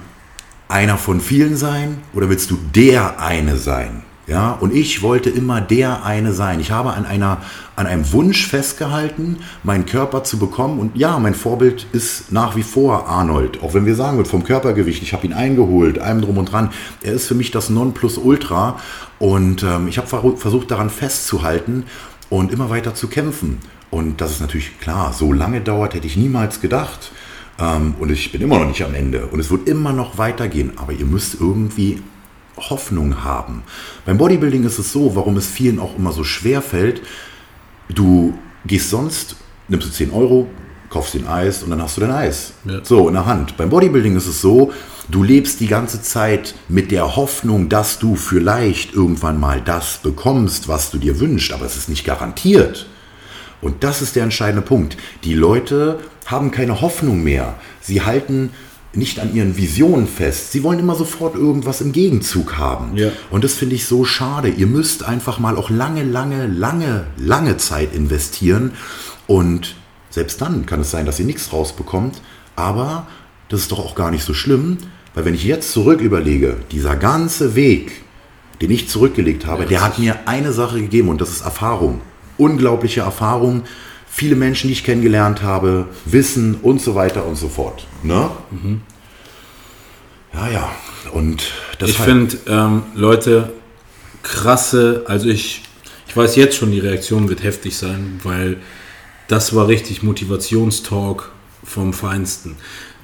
einer 0.69 0.99
von 0.99 1.21
vielen 1.21 1.57
sein 1.57 1.99
oder 2.15 2.29
willst 2.31 2.51
du 2.51 2.59
der 2.75 3.21
eine 3.21 3.57
sein? 3.57 4.03
Ja, 4.27 4.53
und 4.53 4.75
ich 4.75 5.03
wollte 5.03 5.29
immer 5.29 5.61
der 5.61 6.05
eine 6.05 6.33
sein. 6.33 6.59
Ich 6.59 6.71
habe 6.71 6.95
an 6.95 7.05
einer, 7.05 7.43
an 7.77 7.87
einem 7.87 8.11
Wunsch 8.13 8.47
festgehalten, 8.47 9.39
meinen 9.63 9.85
Körper 9.85 10.25
zu 10.25 10.39
bekommen. 10.39 10.79
Und 10.79 10.97
ja, 10.97 11.19
mein 11.19 11.35
Vorbild 11.35 11.87
ist 11.93 12.33
nach 12.33 12.57
wie 12.57 12.63
vor 12.63 13.07
Arnold. 13.07 13.63
Auch 13.63 13.75
wenn 13.75 13.85
wir 13.85 13.95
sagen, 13.95 14.25
vom 14.25 14.43
Körpergewicht, 14.43 15.03
ich 15.03 15.13
habe 15.13 15.27
ihn 15.27 15.35
eingeholt, 15.35 15.99
allem 15.99 16.23
drum 16.23 16.39
und 16.39 16.51
dran. 16.51 16.71
Er 17.03 17.13
ist 17.13 17.27
für 17.27 17.35
mich 17.35 17.51
das 17.51 17.69
Nonplusultra. 17.69 18.81
Und 19.19 19.63
ähm, 19.63 19.89
ich 19.89 19.99
habe 19.99 20.37
versucht, 20.37 20.71
daran 20.71 20.89
festzuhalten 20.89 21.85
und 22.31 22.51
immer 22.51 22.71
weiter 22.71 22.95
zu 22.95 23.09
kämpfen. 23.09 23.59
Und 23.91 24.23
das 24.23 24.33
ist 24.33 24.41
natürlich 24.41 24.81
klar, 24.81 25.13
so 25.13 25.35
lange 25.35 25.61
dauert, 25.61 25.93
hätte 25.93 26.07
ich 26.07 26.17
niemals 26.17 26.63
gedacht. 26.63 27.13
Ähm, 27.59 27.95
und 28.01 28.11
ich 28.11 28.33
bin 28.33 28.41
immer 28.41 28.59
noch 28.59 28.69
nicht 28.69 28.83
am 28.83 28.95
Ende. 28.95 29.27
Und 29.27 29.39
es 29.39 29.51
wird 29.51 29.69
immer 29.69 29.93
noch 29.93 30.17
weitergehen. 30.17 30.73
Aber 30.77 30.93
ihr 30.93 31.05
müsst 31.05 31.39
irgendwie 31.39 32.03
Hoffnung 32.57 33.25
haben. 33.25 33.63
Beim 34.05 34.19
Bodybuilding 34.19 34.65
ist 34.65 34.79
es 34.79 34.93
so, 34.93 35.17
warum 35.17 35.37
es 35.37 35.47
vielen 35.47 35.79
auch 35.79 35.97
immer 35.97 36.13
so 36.13 36.25
schwer 36.25 36.63
fällt. 36.63 37.03
Du 37.89 38.35
gehst 38.65 38.91
sonst, 38.91 39.37
nimmst 39.69 39.89
du 39.89 39.93
10 39.93 40.11
Euro, 40.13 40.49
kaufst 40.91 41.15
den 41.15 41.27
Eis 41.27 41.63
und 41.63 41.71
dann 41.71 41.83
hast 41.83 41.97
du 41.97 42.01
dein 42.01 42.13
Eis. 42.13 42.53
Ja. 42.65 42.85
So 42.85 43.09
in 43.09 43.15
der 43.15 43.27
Hand. 43.27 43.57
Beim 43.57 43.71
Bodybuilding 43.71 44.17
ist 44.17 44.29
es 44.29 44.41
so, 44.41 44.73
du 45.09 45.23
lebst 45.23 45.61
die 45.61 45.67
ganze 45.67 46.01
Zeit 46.03 46.55
mit 46.69 46.93
der 46.93 47.17
Hoffnung, 47.17 47.69
dass 47.69 47.99
du 47.99 48.15
vielleicht 48.15 48.95
irgendwann 48.95 49.41
mal 49.41 49.61
das 49.61 49.99
bekommst, 49.99 50.69
was 50.69 50.91
du 50.91 50.99
dir 50.99 51.19
wünschst, 51.19 51.53
aber 51.53 51.67
es 51.67 51.77
ist 51.77 51.89
nicht 51.89 52.05
garantiert. 52.05 52.87
Und 53.61 53.83
das 53.83 54.03
ist 54.03 54.15
der 54.15 54.23
entscheidende 54.23 54.63
Punkt. 54.63 54.97
Die 55.25 55.35
Leute 55.35 55.99
haben 56.27 56.51
keine 56.51 56.81
Hoffnung 56.81 57.25
mehr. 57.25 57.55
Sie 57.81 58.03
halten 58.03 58.51
nicht 58.97 59.21
an 59.21 59.35
ihren 59.35 59.57
Visionen 59.57 60.07
fest. 60.07 60.53
Sie 60.53 60.63
wollen 60.63 60.79
immer 60.79 60.95
sofort 60.95 61.35
irgendwas 61.35 61.81
im 61.81 61.93
Gegenzug 61.93 62.59
haben. 62.59 62.97
Ja. 62.97 63.11
Und 63.31 63.45
das 63.45 63.55
finde 63.55 63.75
ich 63.75 63.87
so 63.87 64.05
schade. 64.05 64.49
Ihr 64.49 64.67
müsst 64.67 65.05
einfach 65.05 65.39
mal 65.39 65.57
auch 65.57 65.71
lange, 65.71 66.03
lange, 66.03 66.47
lange, 66.47 67.07
lange 67.17 67.57
Zeit 67.57 67.95
investieren. 67.95 68.73
Und 69.27 69.75
selbst 70.11 70.41
dann 70.41 70.67
kann 70.67 70.81
es 70.81 70.91
sein, 70.91 71.07
dass 71.07 71.19
ihr 71.19 71.27
nichts 71.27 71.53
rausbekommt. 71.53 72.21
Aber 72.57 73.07
das 73.49 73.61
ist 73.61 73.73
doch 73.73 73.79
auch 73.79 73.95
gar 73.95 74.11
nicht 74.11 74.25
so 74.25 74.35
schlimm, 74.35 74.79
weil 75.15 75.25
wenn 75.25 75.35
ich 75.35 75.45
jetzt 75.45 75.73
zurück 75.73 76.01
überlege, 76.01 76.57
dieser 76.73 76.97
ganze 76.97 77.55
Weg, 77.55 78.03
den 78.61 78.71
ich 78.71 78.89
zurückgelegt 78.89 79.47
habe, 79.47 79.67
der 79.67 79.83
hat 79.83 79.99
mir 79.99 80.27
eine 80.27 80.53
Sache 80.53 80.81
gegeben 80.81 81.09
und 81.09 81.21
das 81.21 81.31
ist 81.31 81.43
Erfahrung. 81.43 82.01
Unglaubliche 82.37 83.01
Erfahrung. 83.01 83.63
Viele 84.17 84.37
Menschen, 84.37 84.69
die 84.69 84.75
ich 84.75 84.85
kennengelernt 84.85 85.43
habe, 85.43 85.89
Wissen 86.05 86.55
und 86.63 86.81
so 86.81 86.95
weiter 86.95 87.27
und 87.27 87.35
so 87.35 87.49
fort. 87.49 87.89
Ne? 88.05 88.31
Ja, 90.33 90.49
ja. 90.49 90.73
Und 91.13 91.51
das 91.81 91.91
Ich 91.91 91.99
finde, 91.99 92.37
ähm, 92.47 92.85
Leute, 92.95 93.53
krasse, 94.23 95.03
also 95.09 95.29
ich, 95.29 95.63
ich 96.07 96.17
weiß 96.17 96.37
jetzt 96.37 96.57
schon, 96.57 96.71
die 96.71 96.79
Reaktion 96.79 97.29
wird 97.29 97.43
heftig 97.43 97.77
sein, 97.77 98.21
weil 98.23 98.59
das 99.27 99.53
war 99.53 99.67
richtig 99.67 100.05
Motivationstalk 100.05 101.33
vom 101.65 101.93
Feinsten. 101.93 102.55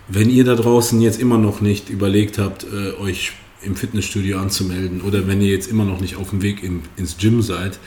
Wenn 0.07 0.31
ihr 0.31 0.45
da 0.45 0.55
draußen 0.55 1.01
jetzt 1.01 1.21
immer 1.21 1.39
noch 1.39 1.61
nicht 1.61 1.91
überlegt 1.91 2.39
habt, 2.39 2.65
äh, 2.73 2.93
euch 3.01 3.33
im 3.63 3.75
Fitnessstudio 3.75 4.39
anzumelden 4.39 5.01
oder 5.01 5.27
wenn 5.27 5.41
ihr 5.41 5.51
jetzt 5.51 5.69
immer 5.69 5.85
noch 5.85 6.01
nicht 6.01 6.15
auf 6.15 6.31
dem 6.31 6.41
Weg 6.41 6.63
im, 6.63 6.83
ins 6.97 7.17
Gym 7.19 7.43
seid, 7.43 7.81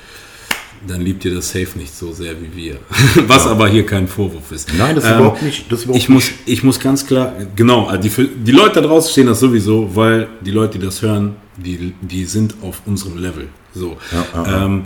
dann 0.87 1.01
liebt 1.01 1.23
ihr 1.25 1.33
das 1.33 1.49
Safe 1.49 1.67
nicht 1.77 1.95
so 1.95 2.11
sehr 2.13 2.33
wie 2.41 2.55
wir. 2.55 2.79
Was 3.27 3.47
aber 3.47 3.67
hier 3.67 3.85
kein 3.85 4.07
Vorwurf 4.07 4.51
ist. 4.51 4.69
Nein, 4.77 4.95
das 4.95 5.05
ist 5.05 5.11
überhaupt 5.11 5.41
nicht- 5.41 5.71
das 5.71 5.83
überhaupt 5.83 6.01
ich, 6.01 6.09
muss, 6.09 6.31
ich 6.45 6.63
muss 6.63 6.79
ganz 6.79 7.05
klar, 7.05 7.33
genau, 7.55 7.87
also 7.87 8.01
die, 8.01 8.29
die 8.43 8.51
Leute 8.51 8.81
da 8.81 8.87
draußen 8.87 9.11
stehen 9.11 9.27
das 9.27 9.39
sowieso, 9.39 9.95
weil 9.95 10.27
die 10.41 10.51
Leute, 10.51 10.77
die 10.77 10.85
das 10.85 11.01
hören, 11.01 11.35
die, 11.57 11.93
die 12.01 12.25
sind 12.25 12.55
auf 12.61 12.81
unserem 12.85 13.17
Level. 13.17 13.47
So. 13.73 13.97
Ja, 14.11 14.25
ja, 14.33 14.51
ja. 14.51 14.65
Ähm, 14.65 14.83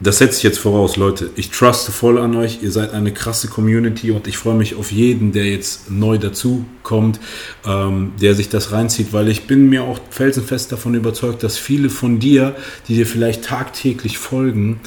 das 0.00 0.18
setze 0.18 0.36
ich 0.36 0.42
jetzt 0.44 0.58
voraus, 0.60 0.96
Leute. 0.96 1.30
Ich 1.34 1.50
truste 1.50 1.90
voll 1.90 2.18
an 2.18 2.36
euch. 2.36 2.62
Ihr 2.62 2.70
seid 2.70 2.92
eine 2.92 3.12
krasse 3.12 3.48
Community 3.48 4.12
und 4.12 4.28
ich 4.28 4.38
freue 4.38 4.54
mich 4.54 4.76
auf 4.76 4.92
jeden, 4.92 5.32
der 5.32 5.46
jetzt 5.46 5.90
neu 5.90 6.18
dazu 6.18 6.64
kommt, 6.84 7.18
ähm, 7.66 8.12
der 8.20 8.34
sich 8.36 8.48
das 8.48 8.70
reinzieht, 8.70 9.12
weil 9.12 9.28
ich 9.28 9.48
bin 9.48 9.68
mir 9.68 9.82
auch 9.82 9.98
felsenfest 10.10 10.70
davon 10.70 10.94
überzeugt, 10.94 11.42
dass 11.42 11.58
viele 11.58 11.90
von 11.90 12.20
dir, 12.20 12.54
die 12.86 12.94
dir 12.94 13.06
vielleicht 13.08 13.44
tagtäglich 13.44 14.18
folgen, 14.18 14.78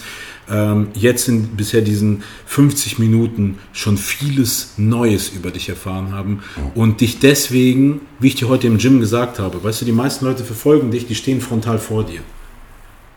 ähm, 0.51 0.89
jetzt 0.93 1.27
in 1.29 1.55
bisher 1.55 1.81
diesen 1.81 2.23
50 2.45 2.99
Minuten 2.99 3.57
schon 3.71 3.97
vieles 3.97 4.73
Neues 4.77 5.29
über 5.29 5.49
dich 5.51 5.69
erfahren 5.69 6.11
haben 6.11 6.41
und 6.75 7.01
dich 7.01 7.19
deswegen, 7.19 8.01
wie 8.19 8.27
ich 8.27 8.35
dir 8.35 8.49
heute 8.49 8.67
im 8.67 8.77
Gym 8.77 8.99
gesagt 8.99 9.39
habe, 9.39 9.63
weißt 9.63 9.81
du, 9.81 9.85
die 9.85 9.91
meisten 9.91 10.25
Leute 10.25 10.43
verfolgen 10.43 10.91
dich, 10.91 11.07
die 11.07 11.15
stehen 11.15 11.41
frontal 11.41 11.79
vor 11.79 12.03
dir. 12.03 12.19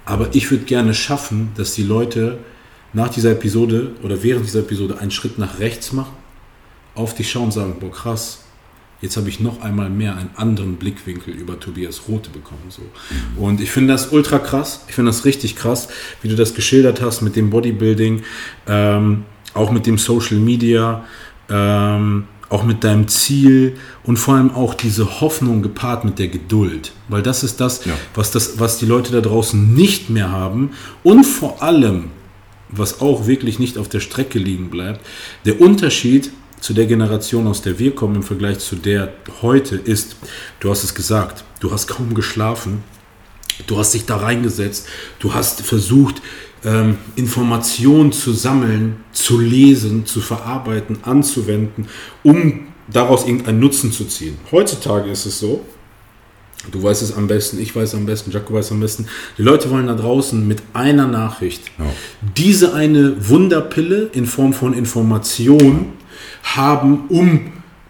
Aber 0.05 0.29
ich 0.33 0.51
würde 0.51 0.65
gerne 0.65 0.95
schaffen, 0.95 1.51
dass 1.57 1.75
die 1.75 1.83
Leute 1.83 2.39
nach 2.93 3.09
dieser 3.09 3.33
Episode 3.33 3.93
oder 4.03 4.23
während 4.23 4.47
dieser 4.47 4.61
Episode 4.61 4.99
einen 4.99 5.11
Schritt 5.11 5.39
nach 5.39 5.59
rechts 5.59 5.93
machen, 5.93 6.15
auf 6.95 7.15
dich 7.15 7.31
schauen 7.31 7.47
und 7.47 7.53
sagen, 7.53 7.77
boah 7.81 7.91
krass, 7.91 8.44
jetzt 9.05 9.17
habe 9.19 9.29
ich 9.29 9.39
noch 9.39 9.61
einmal 9.61 9.91
mehr 9.91 10.17
einen 10.17 10.31
anderen 10.35 10.77
Blickwinkel 10.77 11.35
über 11.35 11.61
Tobias 11.61 12.09
Rote 12.09 12.31
bekommen. 12.31 12.65
So. 12.71 12.83
Und 13.37 13.61
ich 13.61 13.71
finde 13.71 13.93
das 13.93 14.11
ultra 14.13 14.39
krass, 14.39 14.85
ich 14.89 14.95
finde 14.95 15.11
das 15.11 15.25
richtig 15.25 15.55
krass, 15.55 15.89
wie 16.23 16.29
du 16.29 16.35
das 16.35 16.55
geschildert 16.55 17.01
hast 17.03 17.21
mit 17.21 17.37
dem 17.37 17.51
Bodybuilding, 17.51 18.23
ähm, 18.67 19.25
auch 19.53 19.71
mit 19.71 19.87
dem 19.87 19.99
Social 19.99 20.39
Media, 20.39 21.05
ähm, 21.49 22.25
auch 22.49 22.65
mit 22.65 22.83
deinem 22.83 23.07
Ziel 23.09 23.77
und 24.05 24.17
vor 24.19 24.35
allem 24.35 24.51
auch 24.51 24.75
diese 24.75 25.21
Hoffnung 25.21 25.63
gepaart 25.63 26.05
mit 26.05 26.19
der 26.19 26.29
Geduld. 26.29 26.93
Weil 27.09 27.23
das 27.23 27.45
ist 27.45 27.61
das, 27.61 27.85
Ja. 27.85 27.93
was, 28.15 28.31
das 28.31 28.59
was 28.59 28.79
die 28.79 28.87
Leute 28.87 29.13
da 29.13 29.21
draußen 29.21 29.75
nicht 29.75 30.09
mehr 30.09 30.31
haben. 30.31 30.71
Und 31.03 31.25
vor 31.25 31.63
allem, 31.63 32.11
was 32.71 33.01
auch 33.01 33.27
wirklich 33.27 33.59
nicht 33.59 33.77
auf 33.77 33.89
der 33.89 34.01
Strecke 34.01 34.39
liegen 34.39 34.71
bleibt, 34.71 35.05
der 35.45 35.61
Unterschied 35.61 36.31
zu 36.65 36.73
der 36.73 36.87
Generation, 36.87 37.47
aus 37.47 37.61
der 37.61 37.79
wir 37.79 37.95
kommen, 37.95 38.15
im 38.15 38.23
Vergleich 38.23 38.59
zu 38.59 38.77
der 38.77 39.13
heute 39.43 39.77
ist, 39.77 40.17
du 40.61 40.71
hast 40.71 40.83
es 40.83 40.95
gesagt, 40.95 41.45
du 41.61 41.71
hast 41.71 41.89
kaum 41.89 42.15
geschlafen, 42.15 42.83
du 43.67 43.77
hast 43.77 43.93
dich 43.93 44.07
da 44.07 44.17
reingesetzt, 44.17 44.87
du 45.19 45.35
hast 45.35 45.61
versucht, 45.61 46.23
ähm, 46.65 46.97
Informationen 47.17 48.13
zu 48.13 48.33
sammeln, 48.33 48.97
zu 49.13 49.39
lesen, 49.39 50.07
zu 50.07 50.23
verarbeiten, 50.23 51.01
anzuwenden, 51.03 51.87
um 52.23 52.69
daraus 52.91 53.27
irgendeinen 53.27 53.61
Nutzen 53.61 53.93
zu 53.93 54.07
ziehen. 54.07 54.39
Heutzutage 54.51 55.11
ist 55.11 55.27
es 55.27 55.39
so, 55.39 55.67
Du 56.73 56.83
weißt 56.83 57.03
es 57.03 57.15
am 57.15 57.27
besten, 57.27 57.61
ich 57.61 57.77
weiß 57.77 57.91
es 57.91 57.95
am 57.95 58.07
besten, 58.07 58.31
Jaco 58.31 58.55
weiß 58.55 58.65
es 58.65 58.73
am 58.73 58.81
besten. 58.81 59.07
Die 59.37 59.43
Leute 59.43 59.69
wollen 59.69 59.87
da 59.87 59.95
draußen 59.95 60.49
mit 60.49 60.63
einer 60.73 61.07
Nachricht 61.07 61.61
Ja. 61.79 61.85
diese 62.39 62.73
eine 62.73 63.29
Wunderpille 63.29 64.09
in 64.15 64.25
Form 64.25 64.55
von 64.55 64.73
Information 64.73 65.93
haben, 66.45 67.05
um 67.09 67.41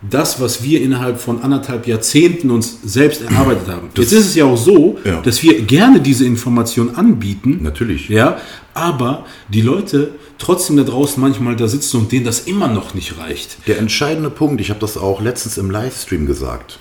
das, 0.01 0.41
was 0.41 0.63
wir 0.63 0.83
innerhalb 0.83 1.19
von 1.21 1.43
anderthalb 1.43 1.87
Jahrzehnten 1.87 2.51
uns 2.51 2.79
selbst 2.85 3.23
erarbeitet 3.23 3.69
haben. 3.69 3.89
Jetzt 3.97 4.13
ist 4.13 4.27
es 4.27 4.35
ja 4.35 4.45
auch 4.45 4.57
so, 4.57 4.99
Ja. 5.05 5.21
dass 5.23 5.43
wir 5.43 5.63
gerne 5.63 6.01
diese 6.01 6.27
Information 6.27 6.95
anbieten. 6.95 7.61
Natürlich. 7.63 8.09
Ja, 8.11 8.37
aber 8.75 9.25
die 9.49 9.63
Leute 9.63 10.13
trotzdem 10.39 10.77
da 10.77 10.83
draußen 10.83 11.21
manchmal 11.23 11.57
da 11.57 11.69
sitzen 11.69 11.97
und 11.99 12.13
denen 12.13 12.27
das 12.27 12.41
immer 12.41 12.69
noch 12.69 12.93
nicht 12.93 13.19
reicht. 13.19 13.67
Der 13.67 13.79
entscheidende 13.79 14.29
Punkt, 14.31 14.61
ich 14.61 14.69
habe 14.71 14.81
das 14.81 14.99
auch 14.99 15.23
letztens 15.23 15.57
im 15.57 15.71
Livestream 15.71 16.27
gesagt, 16.27 16.79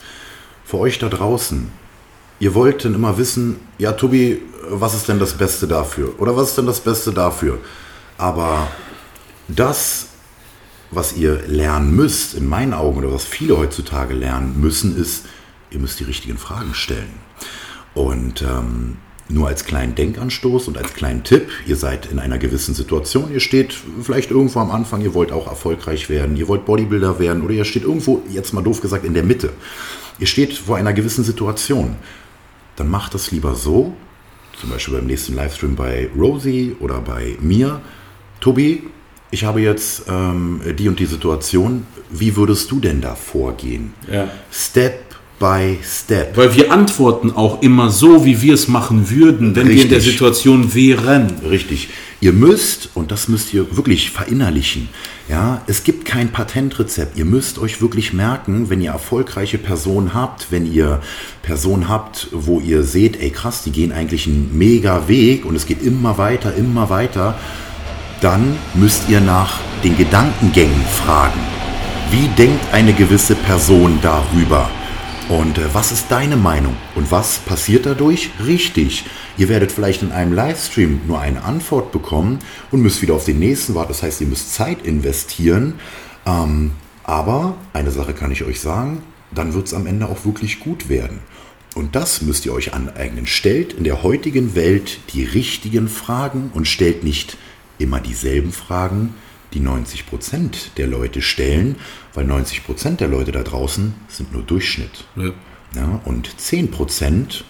für 0.65 0.79
euch 0.79 0.99
da 0.99 1.07
draußen, 1.07 1.69
ihr 2.39 2.53
wollt 2.55 2.83
dann 2.83 2.93
immer 2.93 3.17
wissen, 3.17 3.55
ja 3.77 3.93
Tobi, 3.93 4.39
was 4.69 4.95
ist 4.95 5.07
denn 5.07 5.19
das 5.19 5.33
Beste 5.33 5.65
dafür? 5.67 6.13
Oder 6.19 6.35
was 6.35 6.49
ist 6.49 6.57
denn 6.57 6.65
das 6.65 6.81
Beste 6.81 7.11
dafür? 7.13 7.59
Aber 8.17 8.67
das, 9.47 10.07
was 10.95 11.15
ihr 11.15 11.41
lernen 11.47 11.95
müsst, 11.95 12.33
in 12.35 12.47
meinen 12.47 12.73
Augen, 12.73 12.97
oder 12.99 13.11
was 13.11 13.25
viele 13.25 13.57
heutzutage 13.57 14.13
lernen 14.13 14.59
müssen, 14.59 14.97
ist, 14.97 15.25
ihr 15.71 15.79
müsst 15.79 15.99
die 15.99 16.03
richtigen 16.03 16.37
Fragen 16.37 16.73
stellen. 16.73 17.13
Und 17.93 18.41
ähm, 18.41 18.97
nur 19.29 19.47
als 19.47 19.65
kleinen 19.65 19.95
Denkanstoß 19.95 20.67
und 20.67 20.77
als 20.77 20.93
kleinen 20.93 21.23
Tipp, 21.23 21.49
ihr 21.65 21.75
seid 21.75 22.11
in 22.11 22.19
einer 22.19 22.37
gewissen 22.37 22.73
Situation, 22.73 23.31
ihr 23.31 23.39
steht 23.39 23.73
vielleicht 24.01 24.31
irgendwo 24.31 24.59
am 24.59 24.71
Anfang, 24.71 25.01
ihr 25.01 25.13
wollt 25.13 25.31
auch 25.31 25.47
erfolgreich 25.47 26.09
werden, 26.09 26.35
ihr 26.35 26.47
wollt 26.47 26.65
Bodybuilder 26.65 27.19
werden 27.19 27.43
oder 27.43 27.53
ihr 27.53 27.65
steht 27.65 27.83
irgendwo, 27.83 28.21
jetzt 28.29 28.53
mal 28.53 28.63
doof 28.63 28.81
gesagt, 28.81 29.05
in 29.05 29.13
der 29.13 29.23
Mitte. 29.23 29.53
Ihr 30.19 30.27
steht 30.27 30.53
vor 30.53 30.77
einer 30.77 30.93
gewissen 30.93 31.23
Situation. 31.23 31.95
Dann 32.75 32.89
macht 32.89 33.13
das 33.13 33.31
lieber 33.31 33.55
so, 33.55 33.95
zum 34.59 34.69
Beispiel 34.69 34.95
beim 34.95 35.07
nächsten 35.07 35.35
Livestream 35.35 35.75
bei 35.75 36.09
Rosie 36.15 36.75
oder 36.79 36.99
bei 37.01 37.37
mir. 37.39 37.81
Tobi, 38.39 38.83
ich 39.33 39.43
habe 39.43 39.61
jetzt 39.61 40.03
ähm, 40.07 40.61
die 40.77 40.87
und 40.87 40.99
die 40.99 41.07
Situation. 41.07 41.87
Wie 42.11 42.35
würdest 42.35 42.69
du 42.69 42.79
denn 42.79 43.01
da 43.01 43.15
vorgehen? 43.15 43.93
Ja. 44.11 44.29
Step 44.51 45.15
by 45.39 45.79
Step. 45.83 46.37
Weil 46.37 46.55
wir 46.55 46.71
antworten 46.71 47.31
auch 47.31 47.63
immer 47.63 47.89
so, 47.89 48.25
wie 48.25 48.41
wir 48.43 48.53
es 48.53 48.67
machen 48.67 49.09
würden, 49.09 49.55
wenn 49.55 49.67
wir 49.67 49.81
in 49.81 49.89
der 49.89 49.97
Richtig. 49.97 50.13
Situation 50.13 50.75
wären. 50.75 51.33
Richtig. 51.49 51.89
Ihr 52.21 52.31
müsst, 52.31 52.91
und 52.93 53.11
das 53.11 53.27
müsst 53.27 53.53
ihr 53.55 53.75
wirklich 53.75 54.11
verinnerlichen, 54.11 54.87
ja, 55.27 55.61
es 55.65 55.83
gibt 55.83 56.05
kein 56.05 56.31
Patentrezept. 56.31 57.17
Ihr 57.17 57.25
müsst 57.25 57.57
euch 57.57 57.81
wirklich 57.81 58.13
merken, 58.13 58.69
wenn 58.69 58.81
ihr 58.81 58.91
erfolgreiche 58.91 59.57
Personen 59.57 60.13
habt, 60.13 60.51
wenn 60.51 60.71
ihr 60.71 61.01
Personen 61.41 61.89
habt, 61.89 62.27
wo 62.31 62.59
ihr 62.59 62.83
seht, 62.83 63.19
ey 63.19 63.31
krass, 63.31 63.63
die 63.63 63.71
gehen 63.71 63.91
eigentlich 63.91 64.27
einen 64.27 64.55
mega 64.55 65.07
Weg 65.07 65.43
und 65.43 65.55
es 65.55 65.65
geht 65.65 65.81
immer 65.81 66.19
weiter, 66.19 66.55
immer 66.55 66.91
weiter, 66.91 67.39
dann 68.23 68.57
müsst 68.73 69.09
ihr 69.09 69.19
nach 69.19 69.59
den 69.83 69.97
Gedankengängen 69.97 70.85
fragen. 71.03 71.39
Wie 72.09 72.27
denkt 72.37 72.63
eine 72.71 72.93
gewisse 72.93 73.35
Person 73.35 73.99
darüber? 74.01 74.69
Und 75.29 75.57
äh, 75.57 75.73
was 75.73 75.91
ist 75.91 76.09
deine 76.09 76.37
Meinung? 76.37 76.75
Und 76.95 77.11
was 77.11 77.39
passiert 77.39 77.85
dadurch? 77.85 78.29
Richtig. 78.45 79.05
Ihr 79.37 79.49
werdet 79.49 79.71
vielleicht 79.71 80.03
in 80.03 80.11
einem 80.11 80.33
Livestream 80.33 81.01
nur 81.07 81.19
eine 81.19 81.43
Antwort 81.43 81.91
bekommen 81.91 82.39
und 82.71 82.81
müsst 82.81 83.01
wieder 83.01 83.15
auf 83.15 83.25
den 83.25 83.39
nächsten 83.39 83.75
warten. 83.75 83.91
Das 83.91 84.03
heißt, 84.03 84.21
ihr 84.21 84.27
müsst 84.27 84.53
Zeit 84.53 84.83
investieren. 84.83 85.75
Ähm, 86.25 86.71
aber 87.03 87.55
eine 87.73 87.91
Sache 87.91 88.13
kann 88.13 88.31
ich 88.31 88.43
euch 88.43 88.61
sagen, 88.61 89.01
dann 89.31 89.53
wird 89.53 89.67
es 89.67 89.73
am 89.73 89.87
Ende 89.87 90.07
auch 90.07 90.23
wirklich 90.23 90.59
gut 90.59 90.87
werden. 90.87 91.19
Und 91.75 91.95
das 91.95 92.21
müsst 92.21 92.45
ihr 92.45 92.53
euch 92.53 92.73
aneignen. 92.73 93.25
Stellt 93.25 93.73
in 93.73 93.83
der 93.83 94.03
heutigen 94.03 94.55
Welt 94.55 94.99
die 95.13 95.23
richtigen 95.23 95.89
Fragen 95.89 96.51
und 96.53 96.67
stellt 96.67 97.03
nicht 97.03 97.37
immer 97.83 97.99
dieselben 97.99 98.51
Fragen, 98.51 99.13
die 99.53 99.61
90% 99.61 100.73
der 100.77 100.87
Leute 100.87 101.21
stellen, 101.21 101.75
weil 102.13 102.25
90% 102.25 102.97
der 102.97 103.07
Leute 103.07 103.31
da 103.31 103.43
draußen 103.43 103.93
sind 104.07 104.33
nur 104.33 104.43
Durchschnitt. 104.43 105.05
Ja. 105.15 105.31
Ja, 105.75 106.01
und 106.05 106.29
10%, 106.29 107.43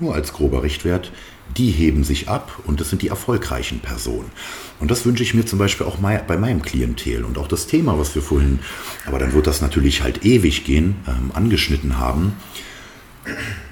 nur 0.00 0.14
als 0.14 0.32
grober 0.32 0.62
Richtwert, 0.62 1.12
die 1.56 1.70
heben 1.70 2.04
sich 2.04 2.28
ab 2.28 2.60
und 2.66 2.80
das 2.80 2.90
sind 2.90 3.02
die 3.02 3.08
erfolgreichen 3.08 3.80
Personen. 3.80 4.30
Und 4.78 4.90
das 4.90 5.04
wünsche 5.04 5.22
ich 5.22 5.34
mir 5.34 5.44
zum 5.44 5.58
Beispiel 5.58 5.86
auch 5.86 5.96
bei 5.98 6.36
meinem 6.36 6.62
Klientel 6.62 7.24
und 7.24 7.38
auch 7.38 7.48
das 7.48 7.66
Thema, 7.66 7.98
was 7.98 8.14
wir 8.14 8.22
vorhin, 8.22 8.60
aber 9.06 9.18
dann 9.18 9.32
wird 9.32 9.46
das 9.46 9.60
natürlich 9.60 10.02
halt 10.02 10.24
ewig 10.24 10.64
gehen, 10.64 10.96
ähm, 11.06 11.30
angeschnitten 11.34 11.98
haben. 11.98 12.34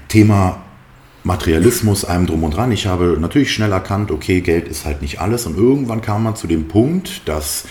Thema 0.07 0.63
Materialismus, 1.23 2.05
allem 2.05 2.27
drum 2.27 2.43
und 2.43 2.55
dran. 2.55 2.71
Ich 2.71 2.87
habe 2.87 3.17
natürlich 3.19 3.53
schnell 3.53 3.71
erkannt, 3.71 4.11
okay, 4.11 4.41
Geld 4.41 4.67
ist 4.67 4.85
halt 4.85 5.01
nicht 5.01 5.19
alles. 5.19 5.45
Und 5.45 5.57
irgendwann 5.57 6.01
kam 6.01 6.23
man 6.23 6.35
zu 6.35 6.47
dem 6.47 6.67
Punkt, 6.67 7.27
dass 7.27 7.65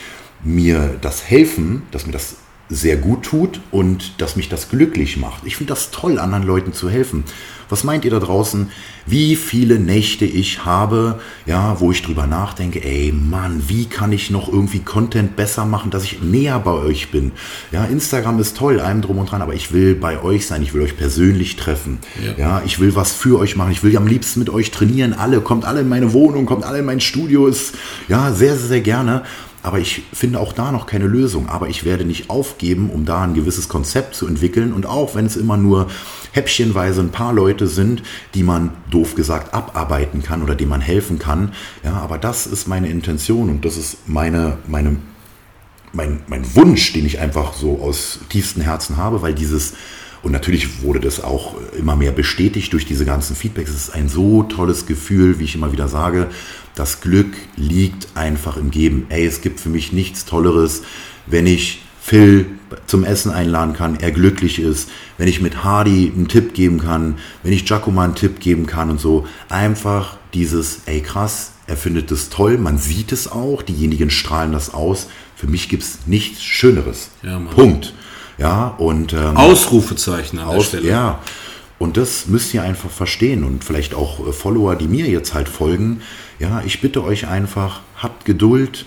mir 0.44 0.96
das 1.00 1.28
Helfen, 1.28 1.82
dass 1.90 2.06
mir 2.06 2.12
das 2.12 2.36
sehr 2.70 2.96
gut 2.96 3.22
tut 3.22 3.60
und 3.70 4.20
dass 4.20 4.36
mich 4.36 4.48
das 4.48 4.68
glücklich 4.68 5.16
macht. 5.16 5.44
Ich 5.44 5.56
finde 5.56 5.72
das 5.72 5.90
toll, 5.90 6.18
anderen 6.18 6.44
Leuten 6.44 6.72
zu 6.72 6.90
helfen. 6.90 7.24
Was 7.70 7.84
meint 7.84 8.04
ihr 8.04 8.10
da 8.10 8.18
draußen, 8.18 8.70
wie 9.06 9.36
viele 9.36 9.78
Nächte 9.78 10.24
ich 10.24 10.64
habe, 10.64 11.20
ja, 11.44 11.80
wo 11.80 11.92
ich 11.92 12.02
drüber 12.02 12.26
nachdenke, 12.26 12.82
ey 12.82 13.12
Mann, 13.12 13.64
wie 13.68 13.84
kann 13.84 14.12
ich 14.12 14.30
noch 14.30 14.50
irgendwie 14.50 14.80
Content 14.80 15.36
besser 15.36 15.66
machen, 15.66 15.90
dass 15.90 16.04
ich 16.04 16.22
näher 16.22 16.58
bei 16.60 16.72
euch 16.72 17.10
bin? 17.10 17.32
Ja, 17.70 17.84
Instagram 17.84 18.38
ist 18.38 18.56
toll, 18.56 18.80
allem 18.80 19.02
drum 19.02 19.18
und 19.18 19.30
dran, 19.30 19.42
aber 19.42 19.54
ich 19.54 19.72
will 19.72 19.94
bei 19.94 20.22
euch 20.22 20.46
sein, 20.46 20.62
ich 20.62 20.72
will 20.72 20.82
euch 20.82 20.96
persönlich 20.96 21.56
treffen. 21.56 21.98
Ja. 22.24 22.38
Ja, 22.38 22.62
ich 22.64 22.80
will 22.80 22.94
was 22.96 23.12
für 23.12 23.38
euch 23.38 23.56
machen, 23.56 23.72
ich 23.72 23.82
will 23.82 23.94
am 23.96 24.06
liebsten 24.06 24.40
mit 24.40 24.50
euch 24.50 24.70
trainieren, 24.70 25.12
alle, 25.12 25.40
kommt 25.40 25.66
alle 25.66 25.80
in 25.80 25.88
meine 25.88 26.12
Wohnung, 26.14 26.46
kommt 26.46 26.64
alle 26.64 26.78
in 26.78 26.86
mein 26.86 27.00
Studio, 27.00 27.46
ist 27.46 27.74
ja 28.08 28.32
sehr, 28.32 28.56
sehr, 28.56 28.68
sehr 28.68 28.80
gerne. 28.80 29.24
Aber 29.62 29.78
ich 29.78 30.02
finde 30.12 30.40
auch 30.40 30.52
da 30.52 30.72
noch 30.72 30.86
keine 30.86 31.06
Lösung. 31.06 31.48
Aber 31.48 31.68
ich 31.68 31.84
werde 31.84 32.04
nicht 32.04 32.30
aufgeben, 32.30 32.90
um 32.90 33.04
da 33.04 33.22
ein 33.22 33.34
gewisses 33.34 33.68
Konzept 33.68 34.14
zu 34.14 34.26
entwickeln. 34.26 34.72
Und 34.72 34.86
auch 34.86 35.14
wenn 35.14 35.26
es 35.26 35.36
immer 35.36 35.56
nur 35.56 35.88
häppchenweise 36.32 37.00
ein 37.00 37.10
paar 37.10 37.32
Leute 37.32 37.66
sind, 37.66 38.02
die 38.34 38.42
man 38.42 38.70
doof 38.90 39.14
gesagt 39.14 39.54
abarbeiten 39.54 40.22
kann 40.22 40.42
oder 40.42 40.54
denen 40.54 40.70
man 40.70 40.80
helfen 40.80 41.18
kann. 41.18 41.52
Ja, 41.84 41.94
aber 41.94 42.18
das 42.18 42.46
ist 42.46 42.68
meine 42.68 42.88
Intention 42.88 43.50
und 43.50 43.64
das 43.64 43.76
ist 43.76 44.08
meine, 44.08 44.58
meine, 44.66 44.96
mein, 45.92 46.20
mein 46.28 46.54
Wunsch, 46.54 46.92
den 46.92 47.06
ich 47.06 47.18
einfach 47.18 47.54
so 47.54 47.80
aus 47.80 48.20
tiefstem 48.28 48.62
Herzen 48.62 48.96
habe, 48.96 49.22
weil 49.22 49.34
dieses, 49.34 49.74
und 50.22 50.32
natürlich 50.32 50.82
wurde 50.82 51.00
das 51.00 51.22
auch 51.22 51.54
immer 51.78 51.96
mehr 51.96 52.12
bestätigt 52.12 52.72
durch 52.72 52.86
diese 52.86 53.04
ganzen 53.04 53.36
Feedbacks, 53.36 53.70
es 53.70 53.88
ist 53.88 53.94
ein 53.94 54.08
so 54.08 54.42
tolles 54.42 54.86
Gefühl, 54.86 55.38
wie 55.38 55.44
ich 55.44 55.54
immer 55.54 55.72
wieder 55.72 55.88
sage, 55.88 56.28
das 56.74 57.00
Glück 57.00 57.34
liegt 57.56 58.08
einfach 58.14 58.56
im 58.56 58.70
Geben. 58.70 59.06
Ey, 59.08 59.26
es 59.26 59.40
gibt 59.40 59.60
für 59.60 59.68
mich 59.68 59.92
nichts 59.92 60.24
Tolleres, 60.24 60.82
wenn 61.26 61.46
ich 61.46 61.82
Phil 62.00 62.46
zum 62.86 63.04
Essen 63.04 63.30
einladen 63.30 63.74
kann, 63.74 63.96
er 64.00 64.12
glücklich 64.12 64.58
ist, 64.58 64.88
wenn 65.18 65.28
ich 65.28 65.42
mit 65.42 65.62
Hardy 65.62 66.10
einen 66.14 66.28
Tipp 66.28 66.54
geben 66.54 66.80
kann, 66.80 67.18
wenn 67.42 67.52
ich 67.52 67.66
Giacomo 67.66 68.00
einen 68.00 68.14
Tipp 68.14 68.40
geben 68.40 68.66
kann 68.66 68.90
und 68.90 69.00
so. 69.00 69.26
Einfach 69.48 70.16
dieses, 70.32 70.82
ey 70.86 71.00
krass, 71.00 71.52
er 71.66 71.76
findet 71.76 72.10
es 72.10 72.30
toll, 72.30 72.56
man 72.56 72.78
sieht 72.78 73.12
es 73.12 73.30
auch, 73.30 73.62
diejenigen 73.62 74.10
strahlen 74.10 74.52
das 74.52 74.72
aus. 74.72 75.08
Für 75.36 75.46
mich 75.46 75.68
gibt 75.68 75.82
es 75.82 76.06
nichts 76.06 76.42
Schöneres. 76.42 77.10
Ja. 77.22 77.38
Punkt. 77.38 77.92
Ja, 78.38 78.68
und 78.78 79.12
ähm, 79.12 79.36
Ausrufezeichen 79.36 80.38
an 80.38 80.48
der 80.48 80.56
aus, 80.58 80.66
Stelle. 80.66 80.88
ja. 80.88 81.20
Und 81.78 81.96
das 81.96 82.26
müsst 82.26 82.54
ihr 82.54 82.62
einfach 82.62 82.90
verstehen 82.90 83.44
und 83.44 83.64
vielleicht 83.64 83.94
auch 83.94 84.26
äh, 84.26 84.32
Follower, 84.32 84.74
die 84.76 84.88
mir 84.88 85.06
jetzt 85.06 85.34
halt 85.34 85.48
folgen. 85.48 86.00
Ja, 86.38 86.62
ich 86.64 86.80
bitte 86.80 87.04
euch 87.04 87.26
einfach, 87.26 87.80
habt 87.96 88.24
Geduld, 88.24 88.86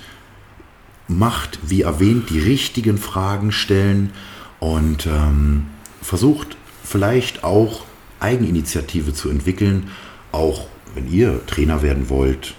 macht, 1.08 1.60
wie 1.64 1.82
erwähnt, 1.82 2.30
die 2.30 2.40
richtigen 2.40 2.98
Fragen 2.98 3.52
stellen 3.52 4.12
und 4.60 5.06
ähm, 5.06 5.68
versucht 6.02 6.56
vielleicht 6.84 7.44
auch 7.44 7.84
Eigeninitiative 8.20 9.14
zu 9.14 9.30
entwickeln, 9.30 9.90
auch 10.32 10.68
wenn 10.96 11.12
ihr 11.12 11.46
Trainer 11.48 11.82
werden 11.82 12.10
wollt, 12.10 12.56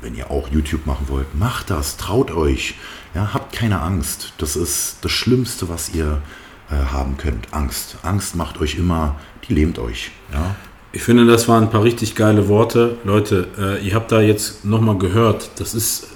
wenn 0.00 0.14
ihr 0.14 0.30
auch 0.30 0.48
YouTube 0.48 0.86
machen 0.86 1.08
wollt, 1.08 1.34
macht 1.34 1.70
das, 1.70 1.96
traut 1.96 2.30
euch. 2.30 2.74
Ja, 3.14 3.32
habt 3.34 3.52
keine 3.54 3.80
Angst. 3.80 4.32
Das 4.38 4.56
ist 4.56 4.98
das 5.02 5.12
Schlimmste, 5.12 5.68
was 5.68 5.94
ihr 5.94 6.22
äh, 6.70 6.74
haben 6.74 7.16
könnt. 7.16 7.52
Angst. 7.52 7.96
Angst 8.02 8.36
macht 8.36 8.60
euch 8.60 8.76
immer, 8.76 9.16
die 9.48 9.54
lähmt 9.54 9.78
euch. 9.78 10.10
Ja. 10.32 10.54
Ich 10.92 11.02
finde, 11.02 11.26
das 11.26 11.48
waren 11.48 11.64
ein 11.64 11.70
paar 11.70 11.84
richtig 11.84 12.14
geile 12.14 12.48
Worte. 12.48 12.96
Leute, 13.04 13.48
äh, 13.58 13.86
ihr 13.86 13.94
habt 13.94 14.10
da 14.10 14.20
jetzt 14.20 14.64
nochmal 14.64 14.96
gehört, 14.98 15.50
das 15.56 15.74
ist 15.74 16.08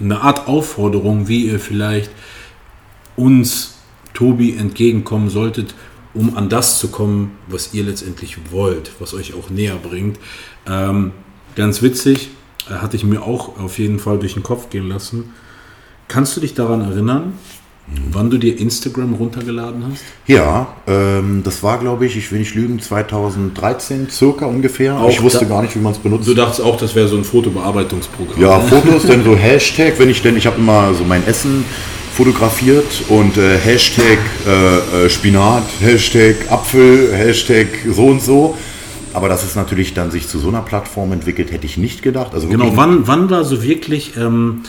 eine 0.00 0.20
Art 0.20 0.48
Aufforderung, 0.48 1.28
wie 1.28 1.46
ihr 1.46 1.60
vielleicht 1.60 2.10
uns, 3.16 3.74
Tobi, 4.12 4.56
entgegenkommen 4.56 5.28
solltet, 5.28 5.74
um 6.12 6.36
an 6.36 6.48
das 6.48 6.78
zu 6.78 6.88
kommen, 6.88 7.32
was 7.48 7.74
ihr 7.74 7.84
letztendlich 7.84 8.38
wollt, 8.50 8.92
was 8.98 9.14
euch 9.14 9.34
auch 9.34 9.50
näher 9.50 9.76
bringt. 9.76 10.18
Ähm, 10.66 11.12
ganz 11.56 11.82
witzig, 11.82 12.30
hatte 12.68 12.96
ich 12.96 13.04
mir 13.04 13.22
auch 13.22 13.58
auf 13.58 13.78
jeden 13.78 13.98
Fall 13.98 14.18
durch 14.18 14.34
den 14.34 14.42
Kopf 14.42 14.70
gehen 14.70 14.88
lassen. 14.88 15.32
Kannst 16.08 16.36
du 16.36 16.40
dich 16.40 16.54
daran 16.54 16.82
erinnern, 16.82 17.34
wann 18.10 18.30
du 18.30 18.38
dir 18.38 18.58
Instagram 18.58 19.14
runtergeladen 19.14 19.84
hast? 19.90 20.02
Ja, 20.26 20.74
ähm, 20.86 21.42
das 21.44 21.62
war, 21.62 21.78
glaube 21.78 22.06
ich, 22.06 22.16
ich 22.16 22.30
will 22.32 22.38
nicht 22.38 22.54
lügen, 22.54 22.80
2013 22.80 24.08
circa 24.10 24.46
ungefähr. 24.46 24.98
Auch 24.98 25.10
ich 25.10 25.22
wusste 25.22 25.46
gar 25.46 25.62
nicht, 25.62 25.74
wie 25.74 25.80
man 25.80 25.92
es 25.92 25.98
benutzt. 25.98 26.26
Du 26.26 26.34
dachtest 26.34 26.60
auch, 26.60 26.76
das 26.76 26.94
wäre 26.94 27.08
so 27.08 27.16
ein 27.16 27.24
Fotobearbeitungsprogramm. 27.24 28.40
Ja, 28.40 28.60
Fotos, 28.68 29.06
dann 29.06 29.24
so 29.24 29.36
Hashtag, 29.36 29.98
wenn 29.98 30.10
ich 30.10 30.22
denn, 30.22 30.36
ich 30.36 30.46
habe 30.46 30.58
immer 30.58 30.94
so 30.94 31.04
mein 31.04 31.26
Essen 31.26 31.64
fotografiert 32.14 33.02
und 33.08 33.36
äh, 33.36 33.58
Hashtag 33.58 34.18
äh, 34.46 35.06
äh, 35.06 35.10
Spinat, 35.10 35.64
Hashtag 35.80 36.50
Apfel, 36.50 37.12
Hashtag 37.12 37.66
so 37.90 38.06
und 38.06 38.22
so. 38.22 38.56
Aber 39.14 39.28
dass 39.28 39.44
es 39.44 39.54
natürlich 39.54 39.94
dann 39.94 40.10
sich 40.10 40.28
zu 40.28 40.38
so 40.38 40.48
einer 40.48 40.62
Plattform 40.62 41.12
entwickelt, 41.12 41.52
hätte 41.52 41.66
ich 41.66 41.76
nicht 41.76 42.02
gedacht. 42.02 42.34
Also 42.34 42.48
Genau, 42.48 42.76
wann, 42.76 43.06
wann 43.06 43.30
war 43.30 43.44
so 43.44 43.62
wirklich, 43.62 44.16
ähm, 44.16 44.62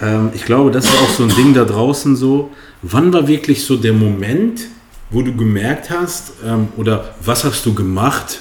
ähm, 0.00 0.30
ich 0.34 0.44
glaube, 0.44 0.70
das 0.70 0.86
ist 0.86 0.94
auch 1.02 1.10
so 1.10 1.24
ein 1.24 1.28
Ding 1.36 1.52
da 1.52 1.64
draußen 1.64 2.16
so, 2.16 2.50
wann 2.82 3.12
war 3.12 3.28
wirklich 3.28 3.64
so 3.64 3.76
der 3.76 3.92
Moment, 3.92 4.62
wo 5.10 5.22
du 5.22 5.36
gemerkt 5.36 5.90
hast, 5.90 6.32
ähm, 6.44 6.68
oder 6.76 7.14
was 7.22 7.44
hast 7.44 7.66
du 7.66 7.74
gemacht, 7.74 8.40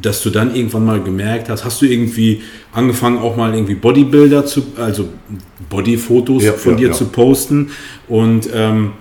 dass 0.00 0.22
du 0.22 0.30
dann 0.30 0.54
irgendwann 0.54 0.86
mal 0.86 1.02
gemerkt 1.02 1.48
hast, 1.48 1.64
hast 1.64 1.82
du 1.82 1.86
irgendwie 1.86 2.42
angefangen 2.72 3.18
auch 3.18 3.36
mal 3.36 3.52
irgendwie 3.52 3.74
Bodybuilder 3.74 4.46
zu, 4.46 4.62
also 4.76 5.08
Bodyfotos 5.68 6.44
Ja, 6.44 6.52
von 6.52 6.72
ja, 6.72 6.78
dir 6.78 6.88
ja. 6.88 6.94
zu 6.94 7.06
posten 7.06 7.70
und 8.08 8.48
ähm, 8.54 8.92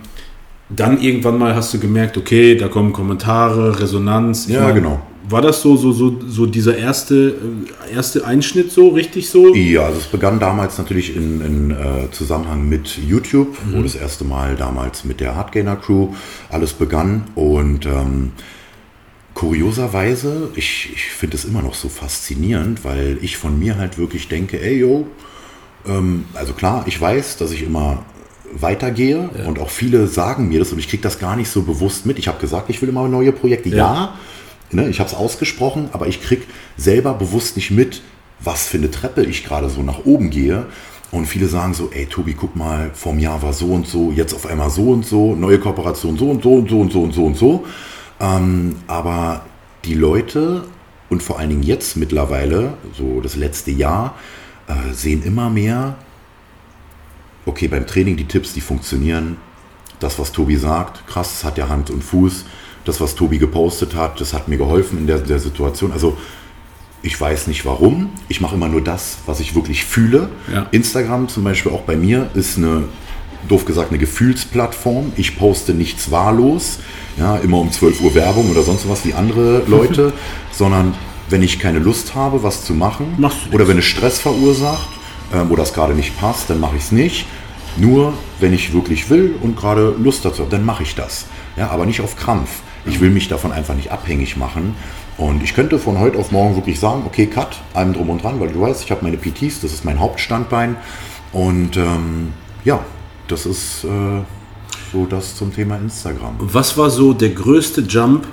dann 0.69 1.01
irgendwann 1.01 1.37
mal 1.37 1.55
hast 1.55 1.73
du 1.73 1.79
gemerkt, 1.79 2.17
okay, 2.17 2.55
da 2.55 2.67
kommen 2.67 2.93
Kommentare, 2.93 3.79
Resonanz. 3.79 4.47
Ja, 4.47 4.69
genau. 4.71 5.01
War 5.29 5.41
das 5.41 5.61
so, 5.61 5.77
so, 5.77 5.91
so, 5.91 6.17
so 6.27 6.45
dieser 6.47 6.75
erste, 6.77 7.35
äh, 7.89 7.93
erste 7.93 8.25
Einschnitt 8.25 8.71
so, 8.71 8.89
richtig 8.89 9.29
so? 9.29 9.53
Ja, 9.53 9.85
also 9.85 9.99
es 9.99 10.07
begann 10.07 10.39
damals 10.39 10.77
natürlich 10.77 11.15
in, 11.15 11.41
in 11.41 11.71
äh, 11.71 12.09
Zusammenhang 12.11 12.67
mit 12.67 12.97
YouTube, 12.97 13.55
wo 13.71 13.81
das 13.83 13.95
erste 13.95 14.23
Mal 14.23 14.55
damals 14.55 15.05
mit 15.05 15.19
der 15.19 15.35
Hardgainer 15.35 15.75
Crew 15.75 16.09
alles 16.49 16.73
begann. 16.73 17.25
Und 17.35 17.85
ähm, 17.85 18.31
kurioserweise, 19.35 20.49
ich, 20.55 20.89
ich 20.93 21.03
finde 21.11 21.37
es 21.37 21.45
immer 21.45 21.61
noch 21.61 21.75
so 21.75 21.89
faszinierend, 21.89 22.83
weil 22.83 23.19
ich 23.21 23.37
von 23.37 23.59
mir 23.59 23.77
halt 23.77 23.97
wirklich 23.97 24.29
denke, 24.29 24.59
ey 24.59 24.79
yo, 24.79 25.07
ähm, 25.87 26.25
also 26.33 26.53
klar, 26.53 26.85
ich 26.87 26.99
weiß, 26.99 27.37
dass 27.37 27.51
ich 27.51 27.63
immer 27.63 28.03
weitergehe 28.51 29.29
und 29.45 29.59
auch 29.59 29.69
viele 29.69 30.07
sagen 30.07 30.49
mir 30.49 30.59
das 30.59 30.71
und 30.71 30.79
ich 30.79 30.89
kriege 30.89 31.03
das 31.03 31.19
gar 31.19 31.35
nicht 31.35 31.49
so 31.49 31.61
bewusst 31.61 32.05
mit. 32.05 32.17
Ich 32.17 32.27
habe 32.27 32.39
gesagt, 32.39 32.69
ich 32.69 32.81
will 32.81 32.89
immer 32.89 33.07
neue 33.07 33.31
Projekte. 33.31 33.69
Ja, 33.69 34.15
ne, 34.71 34.89
ich 34.89 34.99
habe 34.99 35.09
es 35.09 35.15
ausgesprochen, 35.15 35.89
aber 35.91 36.07
ich 36.07 36.21
kriege 36.21 36.43
selber 36.77 37.13
bewusst 37.13 37.55
nicht 37.55 37.71
mit, 37.71 38.01
was 38.39 38.67
für 38.67 38.77
eine 38.77 38.91
Treppe 38.91 39.23
ich 39.23 39.43
gerade 39.43 39.69
so 39.69 39.81
nach 39.81 40.05
oben 40.05 40.29
gehe. 40.29 40.65
Und 41.11 41.25
viele 41.25 41.47
sagen 41.47 41.73
so, 41.73 41.89
ey 41.91 42.05
Tobi, 42.05 42.33
guck 42.33 42.55
mal, 42.55 42.91
vom 42.93 43.19
Jahr 43.19 43.41
war 43.41 43.53
so 43.53 43.73
und 43.73 43.87
so, 43.87 44.11
jetzt 44.11 44.33
auf 44.33 44.45
einmal 44.45 44.69
so 44.69 44.91
und 44.91 45.05
so, 45.05 45.35
neue 45.35 45.59
Kooperation 45.59 46.17
so 46.17 46.29
und 46.29 46.43
so 46.43 46.53
und 46.53 46.69
so 46.69 46.79
und 46.79 46.91
so 46.91 47.01
und 47.01 47.13
so 47.13 47.25
und 47.25 47.37
so. 47.37 47.65
Ähm, 48.19 48.75
aber 48.87 49.45
die 49.85 49.95
Leute 49.95 50.65
und 51.09 51.23
vor 51.23 51.39
allen 51.39 51.49
Dingen 51.49 51.63
jetzt 51.63 51.97
mittlerweile, 51.97 52.73
so 52.95 53.21
das 53.21 53.35
letzte 53.35 53.71
Jahr, 53.71 54.15
äh, 54.67 54.93
sehen 54.93 55.23
immer 55.23 55.49
mehr, 55.49 55.95
okay, 57.45 57.67
beim 57.67 57.87
Training 57.87 58.15
die 58.15 58.27
Tipps, 58.27 58.53
die 58.53 58.61
funktionieren. 58.61 59.37
Das, 59.99 60.19
was 60.19 60.31
Tobi 60.31 60.55
sagt, 60.55 61.07
krass, 61.07 61.43
hat 61.43 61.57
ja 61.57 61.67
Hand 61.67 61.89
und 61.89 62.03
Fuß. 62.03 62.45
Das, 62.89 62.99
was 62.99 63.13
Tobi 63.13 63.37
gepostet 63.37 63.93
hat, 63.93 64.19
das 64.19 64.33
hat 64.33 64.47
mir 64.47 64.57
geholfen 64.57 64.97
in 64.97 65.05
der, 65.05 65.19
der 65.19 65.37
Situation. 65.37 65.91
Also 65.91 66.17
ich 67.03 67.21
weiß 67.21 67.45
nicht 67.45 67.63
warum. 67.63 68.09
Ich 68.29 68.41
mache 68.41 68.55
immer 68.55 68.67
nur 68.67 68.81
das, 68.81 69.19
was 69.27 69.39
ich 69.39 69.53
wirklich 69.53 69.85
fühle. 69.85 70.29
Ja. 70.51 70.65
Instagram 70.71 71.27
zum 71.27 71.43
Beispiel 71.43 71.71
auch 71.71 71.81
bei 71.81 71.95
mir 71.95 72.31
ist 72.33 72.57
eine, 72.57 72.85
doof 73.47 73.65
gesagt, 73.65 73.91
eine 73.91 73.99
Gefühlsplattform. 73.99 75.13
Ich 75.17 75.37
poste 75.37 75.75
nichts 75.75 76.09
wahllos, 76.09 76.79
ja, 77.15 77.37
immer 77.37 77.59
um 77.59 77.71
12 77.71 78.01
Uhr 78.01 78.15
Werbung 78.15 78.49
oder 78.49 78.63
sonst 78.63 78.89
was 78.89 79.05
wie 79.05 79.13
andere 79.13 79.61
Leute, 79.67 80.11
sondern 80.51 80.95
wenn 81.29 81.43
ich 81.43 81.59
keine 81.59 81.77
Lust 81.77 82.15
habe, 82.15 82.41
was 82.41 82.65
zu 82.65 82.73
machen, 82.73 83.23
oder 83.51 83.67
wenn 83.67 83.77
es 83.77 83.85
Stress 83.85 84.17
verursacht, 84.17 84.89
ähm, 85.31 85.51
oder 85.51 85.61
es 85.61 85.73
gerade 85.73 85.93
nicht 85.93 86.19
passt, 86.19 86.49
dann 86.49 86.59
mache 86.59 86.75
ich 86.75 86.85
es 86.85 86.91
nicht. 86.91 87.27
Nur 87.77 88.13
wenn 88.39 88.51
ich 88.51 88.73
wirklich 88.73 89.11
will 89.11 89.35
und 89.43 89.55
gerade 89.55 89.93
Lust 89.99 90.25
dazu 90.25 90.39
habe, 90.41 90.49
dann 90.49 90.65
mache 90.65 90.81
ich 90.81 90.95
das. 90.95 91.27
Ja, 91.55 91.69
aber 91.69 91.85
nicht 91.85 92.01
auf 92.01 92.15
Krampf. 92.15 92.63
Ich 92.85 93.01
will 93.01 93.09
mich 93.09 93.27
davon 93.27 93.51
einfach 93.51 93.75
nicht 93.75 93.91
abhängig 93.91 94.37
machen. 94.37 94.75
Und 95.17 95.43
ich 95.43 95.53
könnte 95.53 95.79
von 95.79 95.99
heute 95.99 96.17
auf 96.17 96.31
morgen 96.31 96.55
wirklich 96.55 96.79
sagen, 96.79 97.03
okay, 97.05 97.27
cut, 97.27 97.59
allem 97.73 97.93
drum 97.93 98.09
und 98.09 98.23
dran, 98.23 98.39
weil 98.39 98.49
du 98.49 98.61
weißt, 98.61 98.83
ich 98.83 98.91
habe 98.91 99.03
meine 99.03 99.17
PTs, 99.17 99.59
das 99.61 99.73
ist 99.73 99.83
mein 99.83 99.99
Hauptstandbein. 99.99 100.77
Und 101.33 101.75
ähm, 101.77 102.33
ja, 102.63 102.83
das 103.27 103.45
ist 103.45 103.83
äh, 103.83 104.21
so 104.91 105.05
das 105.05 105.35
zum 105.35 105.53
Thema 105.53 105.77
Instagram. 105.77 106.35
Was 106.39 106.77
war 106.77 106.89
so 106.89 107.13
der 107.13 107.29
größte 107.29 107.81
Jump? 107.81 108.27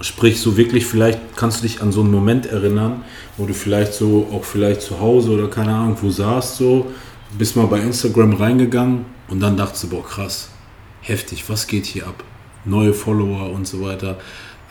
Sprich, 0.00 0.40
so 0.40 0.56
wirklich, 0.56 0.84
vielleicht 0.84 1.36
kannst 1.36 1.60
du 1.60 1.62
dich 1.62 1.80
an 1.80 1.92
so 1.92 2.00
einen 2.00 2.10
Moment 2.10 2.46
erinnern, 2.46 3.04
wo 3.36 3.46
du 3.46 3.54
vielleicht 3.54 3.94
so, 3.94 4.28
auch 4.32 4.42
vielleicht 4.42 4.82
zu 4.82 4.98
Hause 4.98 5.30
oder 5.30 5.48
keine 5.48 5.72
Ahnung, 5.72 5.96
wo 6.02 6.10
saßt 6.10 6.56
so, 6.56 6.88
bist 7.38 7.56
mal 7.56 7.66
bei 7.66 7.78
Instagram 7.78 8.34
reingegangen 8.34 9.04
und 9.28 9.38
dann 9.38 9.56
dachtest 9.56 9.84
du, 9.84 9.88
boah, 9.90 10.04
krass, 10.04 10.48
heftig, 11.02 11.48
was 11.48 11.68
geht 11.68 11.86
hier 11.86 12.08
ab? 12.08 12.24
Neue 12.64 12.94
Follower 12.94 13.50
und 13.50 13.66
so 13.66 13.82
weiter. 13.82 14.18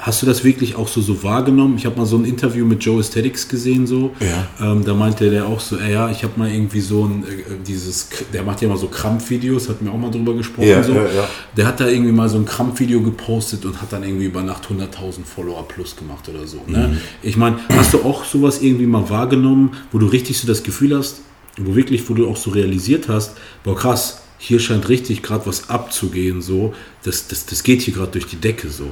Hast 0.01 0.23
du 0.23 0.25
das 0.25 0.43
wirklich 0.43 0.75
auch 0.75 0.87
so, 0.87 0.99
so 0.99 1.21
wahrgenommen? 1.21 1.75
Ich 1.77 1.85
habe 1.85 1.95
mal 1.95 2.07
so 2.07 2.17
ein 2.17 2.25
Interview 2.25 2.65
mit 2.65 2.83
Joe 2.83 2.99
Aesthetics 2.99 3.47
gesehen, 3.47 3.85
so. 3.85 4.09
Ja. 4.19 4.47
Ähm, 4.59 4.83
da 4.83 4.95
meinte 4.95 5.29
der 5.29 5.45
auch 5.45 5.59
so, 5.59 5.77
ey, 5.77 5.93
ja, 5.93 6.09
ich 6.09 6.23
habe 6.23 6.39
mal 6.39 6.49
irgendwie 6.49 6.79
so 6.79 7.05
ein, 7.05 7.23
äh, 7.23 7.63
dieses, 7.63 8.09
der 8.33 8.41
macht 8.41 8.63
ja 8.63 8.67
immer 8.67 8.77
so 8.77 8.87
Krampfvideos, 8.87 9.69
hat 9.69 9.83
mir 9.83 9.91
auch 9.91 9.99
mal 9.99 10.09
drüber 10.09 10.33
gesprochen. 10.33 10.67
Ja, 10.67 10.81
so. 10.81 10.93
ja. 10.93 11.29
Der 11.55 11.67
hat 11.67 11.79
da 11.79 11.87
irgendwie 11.87 12.11
mal 12.11 12.27
so 12.29 12.37
ein 12.37 12.45
Krampfvideo 12.45 13.01
gepostet 13.01 13.63
und 13.63 13.79
hat 13.79 13.93
dann 13.93 14.03
irgendwie 14.03 14.25
über 14.25 14.41
Nacht 14.41 14.63
100.000 14.65 15.23
Follower 15.23 15.67
plus 15.67 15.95
gemacht 15.95 16.27
oder 16.27 16.47
so. 16.47 16.61
Ne? 16.65 16.87
Mhm. 16.93 16.97
Ich 17.21 17.37
meine, 17.37 17.57
hast 17.69 17.93
du 17.93 17.99
auch 17.99 18.25
sowas 18.25 18.59
irgendwie 18.63 18.87
mal 18.87 19.07
wahrgenommen, 19.07 19.77
wo 19.91 19.99
du 19.99 20.07
richtig 20.07 20.39
so 20.39 20.47
das 20.47 20.63
Gefühl 20.63 20.97
hast, 20.97 21.21
wo 21.57 21.75
wirklich, 21.75 22.09
wo 22.09 22.15
du 22.15 22.27
auch 22.27 22.37
so 22.37 22.49
realisiert 22.49 23.07
hast, 23.07 23.37
boah 23.63 23.75
krass, 23.75 24.23
hier 24.43 24.59
scheint 24.59 24.89
richtig 24.89 25.21
gerade 25.21 25.45
was 25.45 25.69
abzugehen, 25.69 26.41
so, 26.41 26.73
das, 27.03 27.27
das, 27.27 27.45
das 27.45 27.61
geht 27.61 27.83
hier 27.83 27.93
gerade 27.93 28.11
durch 28.13 28.25
die 28.25 28.37
Decke 28.37 28.69
so. 28.69 28.85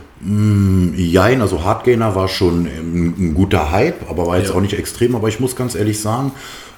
Jein, 0.96 1.42
also 1.42 1.64
Hardgainer 1.64 2.14
war 2.14 2.28
schon 2.28 2.68
ein, 2.68 3.16
ein 3.18 3.34
guter 3.34 3.72
Hype, 3.72 4.08
aber 4.12 4.28
war 4.28 4.38
jetzt 4.38 4.50
Ja. 4.50 4.56
auch 4.56 4.62
nicht 4.62 4.78
extrem. 4.78 5.16
Aber 5.16 5.28
ich 5.28 5.40
muss 5.40 5.56
ganz 5.56 5.74
ehrlich 5.74 6.00
sagen, 6.00 6.34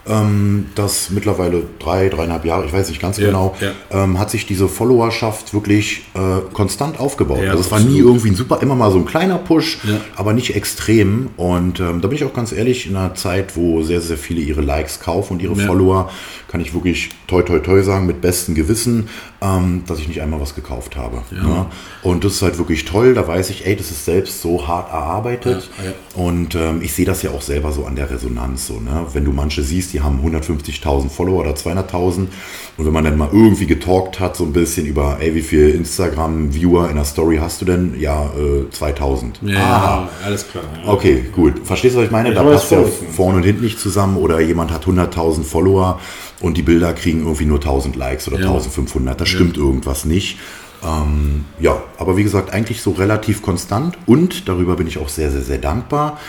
ähm, 0.08 0.68
dass 0.76 1.10
mittlerweile 1.10 1.64
drei, 1.80 2.10
dreieinhalb 2.10 2.44
Jahre, 2.46 2.66
ich 2.66 2.74
weiß 2.74 2.90
nicht 2.90 3.02
ganz 3.02 3.18
Ja, 3.18 3.28
genau, 3.28 3.56
ja. 3.62 3.72
Ähm, 4.04 4.20
hat 4.20 4.30
sich 4.30 4.46
diese 4.46 4.68
Followerschaft 4.68 5.54
wirklich 5.54 6.04
äh, 6.14 6.42
konstant 6.54 7.00
aufgebaut. 7.00 7.44
Ja, 7.44 7.52
also 7.52 7.62
es 7.62 7.72
war 7.72 7.80
nie 7.80 8.00
irgendwie 8.00 8.30
ein 8.30 8.36
super, 8.36 8.62
immer 8.62 8.76
mal 8.76 8.92
so 8.92 8.98
ein 8.98 9.06
kleiner 9.06 9.38
Push, 9.38 9.80
aber 10.16 10.34
nicht 10.34 10.56
extrem. 10.56 11.30
Und 11.38 11.80
ähm, 11.80 12.02
da 12.02 12.08
bin 12.08 12.18
ich 12.18 12.24
auch 12.24 12.34
ganz 12.34 12.52
ehrlich, 12.52 12.88
in 12.88 12.96
einer 12.96 13.16
Zeit, 13.16 13.56
wo 13.56 13.82
sehr, 13.84 14.02
sehr 14.02 14.18
viele 14.18 14.42
ihre 14.42 14.62
Likes 14.62 15.00
kaufen 15.00 15.34
und 15.34 15.42
ihre. 15.42 15.56
Follower, 15.62 16.10
kann 16.48 16.60
ich 16.60 16.74
wirklich 16.74 17.12
toi 17.28 17.44
toi 17.44 17.60
toi 17.60 17.82
sagen, 17.82 18.06
mit 18.06 18.20
bestem 18.22 18.56
Gewissen, 18.56 19.08
ähm, 19.42 19.84
dass 19.88 20.00
ich 20.00 20.08
nicht 20.08 20.22
einmal 20.22 20.42
was 20.42 20.54
gekauft 20.56 20.98
habe. 20.98 21.22
Ne? 21.32 21.66
Und 22.04 22.24
das 22.24 22.34
ist 22.34 22.42
halt 22.42 22.58
wirklich 22.58 22.86
toll. 22.86 23.14
Da 23.14 23.28
weiß 23.28 23.50
ich, 23.52 23.66
ey, 23.66 23.76
das 23.76 23.92
ist 23.92 24.06
selbst 24.06 24.42
so 24.42 24.68
hart 24.68 24.92
erarbeitet. 24.92 25.70
Und 26.16 26.56
ähm, 26.56 26.82
ich 26.82 26.94
sehe 26.94 27.06
das 27.06 27.22
ja 27.22 27.32
auch 27.32 27.42
selber 27.42 27.72
so 27.72 27.86
an 27.86 27.96
der 27.96 28.10
Resonanz. 28.10 28.68
So, 28.68 28.80
ne? 28.80 29.06
Wenn 29.14 29.24
du 29.24 29.32
manche 29.32 29.64
siehst, 29.64 29.91
die 29.94 30.02
haben 30.02 30.20
150.000 30.26 31.10
Follower 31.10 31.42
oder 31.42 31.52
200.000 31.52 32.28
und 32.78 32.86
wenn 32.86 32.94
man 32.94 33.04
dann 33.04 33.18
mal 33.18 33.30
irgendwie 33.32 33.66
getalkt 33.68 34.20
hat, 34.20 34.36
so 34.36 34.44
ein 34.44 34.54
bisschen 34.54 34.86
über, 34.86 35.18
ey, 35.20 35.36
wie 35.36 35.42
viel 35.42 35.70
Instagram-Viewer 35.70 36.90
in 36.90 36.96
der 36.96 37.06
Story 37.06 37.38
hast 37.38 37.62
du 37.62 37.66
denn? 37.66 38.00
Ja, 38.00 38.26
äh, 38.26 38.70
2000. 38.70 39.42
Aha. 39.56 40.10
alles 40.26 40.48
klar. 40.50 40.64
Okay, 40.86 41.26
gut. 41.32 41.62
Verstehst 41.64 41.96
du, 41.96 42.00
was 42.00 42.06
ich 42.06 42.12
meine? 42.12 42.34
da 42.34 42.46
weiß 42.46 42.62
passt 42.62 42.72
ja 42.72 42.84
vorne 43.12 43.38
und 43.38 43.44
hinten 43.44 43.64
nicht 43.64 43.80
zusammen 43.80 44.18
oder 44.18 44.40
jemand 44.40 44.72
hat 44.72 44.86
100.000 44.86 45.44
Follower 45.44 46.00
und 46.40 46.58
die 46.58 46.64
Bilder 46.64 46.94
kriegen 46.94 47.22
irgendwie 47.22 47.46
nur 47.46 47.60
1000 47.60 47.96
Likes 47.96 48.28
oder 48.28 48.40
Ja. 48.40 48.48
1500. 48.48 49.20
Da 49.20 49.26
stimmt 49.26 49.58
irgendwas 49.58 50.06
nicht. 50.06 50.40
Ähm, 50.84 51.46
ja, 51.60 51.84
aber 51.98 52.18
wie 52.18 52.24
gesagt, 52.24 52.52
eigentlich 52.54 52.82
so 52.82 52.92
relativ 52.92 53.44
konstant 53.44 53.98
und 54.08 54.48
darüber 54.50 54.76
bin 54.76 54.88
ich 54.88 54.98
auch 54.98 55.10
sehr, 55.10 55.30
sehr, 55.30 55.42
sehr 55.42 55.60
dankbar. 55.60 56.20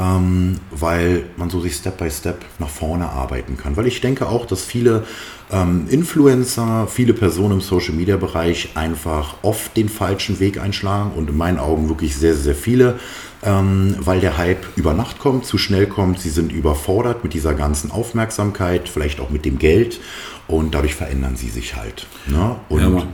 Ähm, 0.00 0.56
weil 0.70 1.24
man 1.36 1.50
so 1.50 1.60
sich 1.60 1.74
Step 1.74 1.98
by 1.98 2.10
Step 2.10 2.40
nach 2.58 2.68
vorne 2.68 3.10
arbeiten 3.10 3.56
kann. 3.56 3.76
Weil 3.76 3.86
ich 3.86 4.00
denke 4.00 4.28
auch, 4.28 4.46
dass 4.46 4.64
viele 4.64 5.04
ähm, 5.52 5.86
Influencer, 5.90 6.86
viele 6.86 7.12
Personen 7.12 7.54
im 7.54 7.60
Social 7.60 7.94
Media 7.94 8.16
Bereich 8.16 8.70
einfach 8.76 9.34
oft 9.42 9.76
den 9.76 9.88
falschen 9.88 10.40
Weg 10.40 10.58
einschlagen 10.58 11.12
und 11.16 11.28
in 11.28 11.36
meinen 11.36 11.58
Augen 11.58 11.88
wirklich 11.88 12.16
sehr, 12.16 12.34
sehr 12.34 12.54
viele, 12.54 12.98
ähm, 13.42 13.94
weil 13.98 14.20
der 14.20 14.38
Hype 14.38 14.64
über 14.76 14.94
Nacht 14.94 15.18
kommt, 15.18 15.44
zu 15.44 15.58
schnell 15.58 15.86
kommt. 15.86 16.20
Sie 16.20 16.30
sind 16.30 16.50
überfordert 16.50 17.22
mit 17.22 17.34
dieser 17.34 17.54
ganzen 17.54 17.90
Aufmerksamkeit, 17.90 18.88
vielleicht 18.88 19.20
auch 19.20 19.28
mit 19.28 19.44
dem 19.44 19.58
Geld 19.58 20.00
und 20.48 20.74
dadurch 20.74 20.94
verändern 20.94 21.36
sie 21.36 21.50
sich 21.50 21.76
halt. 21.76 22.06
Ne? 22.26 22.56
Und, 22.70 22.80
ja, 22.80 23.06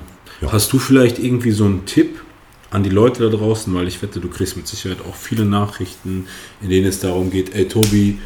ja. 0.42 0.52
Hast 0.52 0.72
du 0.72 0.78
vielleicht 0.78 1.18
irgendwie 1.18 1.50
so 1.50 1.64
einen 1.64 1.86
Tipp 1.86 2.20
an 2.70 2.82
die 2.82 2.90
Leute 2.90 3.28
da 3.28 3.36
draußen, 3.36 3.72
weil 3.74 3.88
ich 3.88 4.02
wette, 4.02 4.20
du 4.20 4.28
kriegst 4.28 4.56
mit 4.56 4.66
Sicherheit 4.66 4.98
auch 5.08 5.14
viele 5.14 5.44
Nachrichten, 5.44 6.26
in 6.60 6.70
denen 6.70 6.86
es 6.86 7.00
darum 7.00 7.30
geht, 7.30 7.54
ey 7.54 7.68
Tobi, 7.68 8.18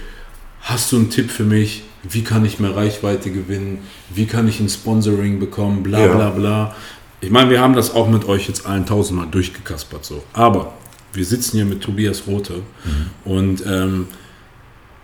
hast 0.63 0.93
du 0.93 0.97
einen 0.97 1.11
Tipp 1.11 1.31
für 1.31 1.45
mich? 1.45 1.83
Wie 2.03 2.25
kann 2.25 2.45
ich 2.45 2.59
mehr 2.59 2.75
Reichweite 2.75 3.31
gewinnen? 3.31 3.79
Wie 4.15 4.27
kann 4.27 4.49
ich 4.49 4.61
ein 4.61 4.69
Sponsoring 4.69 5.39
bekommen? 5.39 5.83
Bla 5.83 6.07
ja. 6.07 6.15
bla 6.15 6.31
bla. 6.31 6.77
Ich 7.21 7.31
meine, 7.31 7.51
wir 7.51 7.61
haben 7.61 7.75
das 7.75 7.95
auch 7.95 8.09
mit 8.09 8.25
euch 8.27 8.49
jetzt 8.49 8.67
allen 8.67 8.87
tausendmal 8.87 9.27
durchgekaspert 9.31 10.05
so. 10.05 10.23
Aber 10.33 10.73
wir 11.13 11.25
sitzen 11.25 11.57
hier 11.57 11.67
mit 11.67 11.83
Tobias 11.83 12.27
Rote 12.27 12.63
mhm. 12.85 13.31
und 13.31 13.67
ähm, 13.67 14.07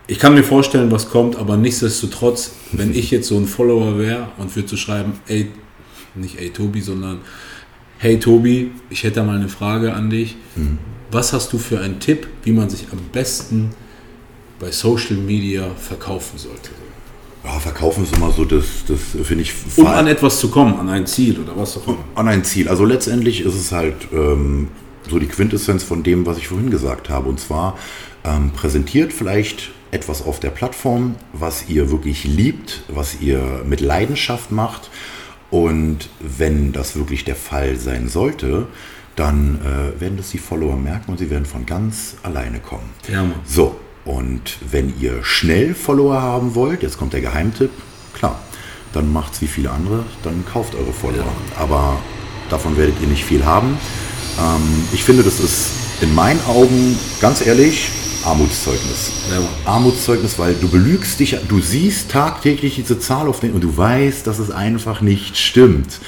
ich 0.09 0.21
kann 0.21 0.35
mir 0.35 0.45
vorstellen, 0.45 0.93
was 0.93 1.11
kommt, 1.11 1.37
aber 1.37 1.57
nichtsdestotrotz, 1.57 2.53
wenn 2.73 2.95
ich 2.95 3.11
jetzt 3.11 3.29
so 3.29 3.37
ein 3.37 3.47
Follower 3.47 3.99
wäre 3.99 4.29
und 4.39 4.55
würde 4.57 4.69
zu 4.69 4.77
so 4.77 4.83
schreiben, 4.83 5.15
ey, 5.27 5.51
nicht 6.15 6.39
ey 6.39 6.51
Tobi, 6.51 6.81
sondern 6.81 7.19
hey 7.99 8.19
Tobi, 8.19 8.71
ich 8.91 9.05
hätte 9.05 9.23
mal 9.23 9.37
eine 9.37 9.49
Frage 9.49 9.95
an 9.95 10.11
dich. 10.11 10.37
Mhm. 10.55 10.79
Was 11.11 11.33
hast 11.33 11.53
du 11.53 11.59
für 11.59 11.81
einen 11.81 12.01
Tipp, 12.01 12.27
wie 12.43 12.53
man 12.53 12.69
sich 12.69 12.87
am 12.93 12.99
besten 13.13 13.71
bei 14.59 14.71
Social 14.71 15.17
Media 15.17 15.71
verkaufen 15.77 16.39
sollte? 16.39 16.71
Ja, 17.45 17.61
verkaufen 17.61 18.03
ist 18.03 18.17
immer 18.17 18.33
so, 18.33 18.45
das, 18.45 18.65
das 18.89 18.99
finde 19.23 19.43
ich. 19.43 19.53
Um 19.77 19.87
an 19.87 20.09
etwas 20.09 20.41
zu 20.41 20.51
kommen, 20.51 20.75
an 20.81 20.89
ein 20.89 21.07
Ziel 21.07 21.39
oder 21.39 21.57
was 21.57 21.77
auch 21.77 21.87
immer. 21.87 22.05
An 22.17 22.27
ein 22.27 22.43
Ziel. 22.43 22.69
Also 22.69 22.85
letztendlich 22.85 23.43
ist 23.43 23.55
es 23.55 23.71
halt 23.71 23.95
ähm, 24.13 24.69
so 25.09 25.21
die 25.21 25.29
Quintessenz 25.29 25.85
von 25.85 26.03
dem, 26.03 26.27
was 26.27 26.39
ich 26.39 26.49
vorhin 26.49 26.71
gesagt 26.71 27.09
habe. 27.09 27.29
Und 27.29 27.39
zwar 27.39 27.79
ähm, 28.25 28.51
präsentiert 28.51 29.13
vielleicht 29.13 29.71
etwas 29.93 30.23
auf 30.23 30.41
der 30.41 30.51
Plattform, 30.51 31.15
was 31.33 31.69
ihr 31.69 31.93
wirklich 31.93 32.25
liebt, 32.25 32.83
was 32.89 33.21
ihr 33.21 33.63
mit 33.65 33.81
Leidenschaft 33.81 34.51
macht 34.51 34.91
und 35.51 36.09
wenn 36.21 36.73
das 36.73 36.97
wirklich 36.97 37.25
der 37.25 37.37
Fall 37.37 37.77
sein 37.77 38.09
sollte, 38.09 38.67
dann 39.15 39.61
äh, 39.63 40.01
werden 40.01 40.17
das 40.17 40.31
die 40.31 40.39
Follower 40.39 40.77
merken 40.77 41.11
und 41.13 41.19
sie 41.19 41.31
werden 41.31 41.47
von 41.47 41.65
ganz 41.65 42.17
alleine 42.23 42.61
kommen. 42.61 42.91
Ja, 43.09 43.25
so, 43.47 43.81
und 44.05 44.59
wenn 44.71 44.93
ihr 45.01 45.25
schnell 45.25 45.75
Follower 45.75 46.21
haben 46.21 46.55
wollt, 46.55 46.83
jetzt 46.83 46.99
kommt 46.99 47.13
der 47.13 47.21
Geheimtipp, 47.21 47.71
klar, 48.15 48.39
dann 48.93 49.13
macht's 49.13 49.41
wie 49.41 49.47
viele 49.47 49.71
andere, 49.71 50.05
dann 50.23 50.45
kauft 50.47 50.75
eure 50.75 50.93
Follower. 50.93 51.25
Ja. 51.25 51.63
Aber 51.63 51.99
davon 52.51 52.77
werdet 52.77 52.95
ihr 53.01 53.09
nicht 53.09 53.25
viel 53.25 53.45
haben. 53.45 53.77
Ähm, 54.39 54.85
ich 54.93 55.03
finde, 55.03 55.23
das 55.23 55.41
ist 55.41 55.71
in 56.01 56.15
meinen 56.15 56.41
Augen, 56.47 56.99
ganz 57.21 57.45
ehrlich, 57.45 57.91
Armutszeugnis. 58.27 59.13
Ja. 59.31 59.71
Armutszeugnis, 59.71 60.37
weil 60.37 60.55
du 60.55 60.69
belügst 60.69 61.21
dich, 61.21 61.37
du 61.49 61.61
siehst 61.61 62.11
tagtäglich 62.11 62.75
diese 62.75 62.99
Zahl 62.99 63.29
auf 63.29 63.39
den 63.39 63.53
und 63.53 63.63
du 63.63 63.77
weißt, 63.77 64.27
dass 64.27 64.41
es 64.41 64.51
einfach 64.51 65.01
nicht 65.01 65.37
stimmt. 65.37 66.01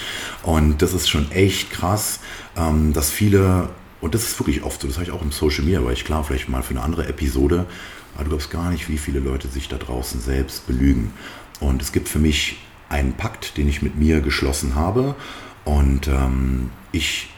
Und 0.43 0.83
das 0.83 0.95
ist 0.95 1.09
schon 1.09 1.31
echt 1.31 1.71
krass, 1.71 2.19
ähm, 2.57 2.93
dass 2.93 3.11
viele, 3.11 3.69
und 4.01 4.17
das 4.17 4.25
ist 4.25 4.41
wirklich 4.41 4.65
oft 4.65 4.81
so, 4.81 4.89
das 4.89 4.97
habe 4.97 5.05
ich 5.05 5.13
auch 5.13 5.23
im 5.23 5.31
Social 5.31 5.63
Media, 5.63 5.85
weil 5.85 5.93
ich 5.93 6.05
klar, 6.05 6.25
vielleicht 6.25 6.49
mal 6.49 6.65
für 6.65 6.71
eine 6.71 6.83
andere 6.83 7.07
Episode, 7.07 7.67
aber 8.17 8.25
du 8.25 8.31
glaubst 8.31 8.51
gar 8.51 8.71
nicht, 8.71 8.89
wie 8.89 8.99
viele 8.99 9.21
Leute 9.21 9.47
sich 9.47 9.69
da 9.69 9.77
draußen 9.77 10.21
selbst 10.21 10.67
belügen. 10.67 11.13
Und 11.61 11.83
es 11.83 11.93
gibt 11.93 12.09
für 12.09 12.19
mich 12.19 12.57
einen 12.89 13.13
Pakt, 13.13 13.57
den 13.57 13.69
ich 13.69 13.81
mit 13.81 13.97
mir 13.97 14.21
geschlossen 14.21 14.75
habe. 14.75 15.15
Und 15.65 16.09
ähm, 16.09 16.71
ich 16.91 17.29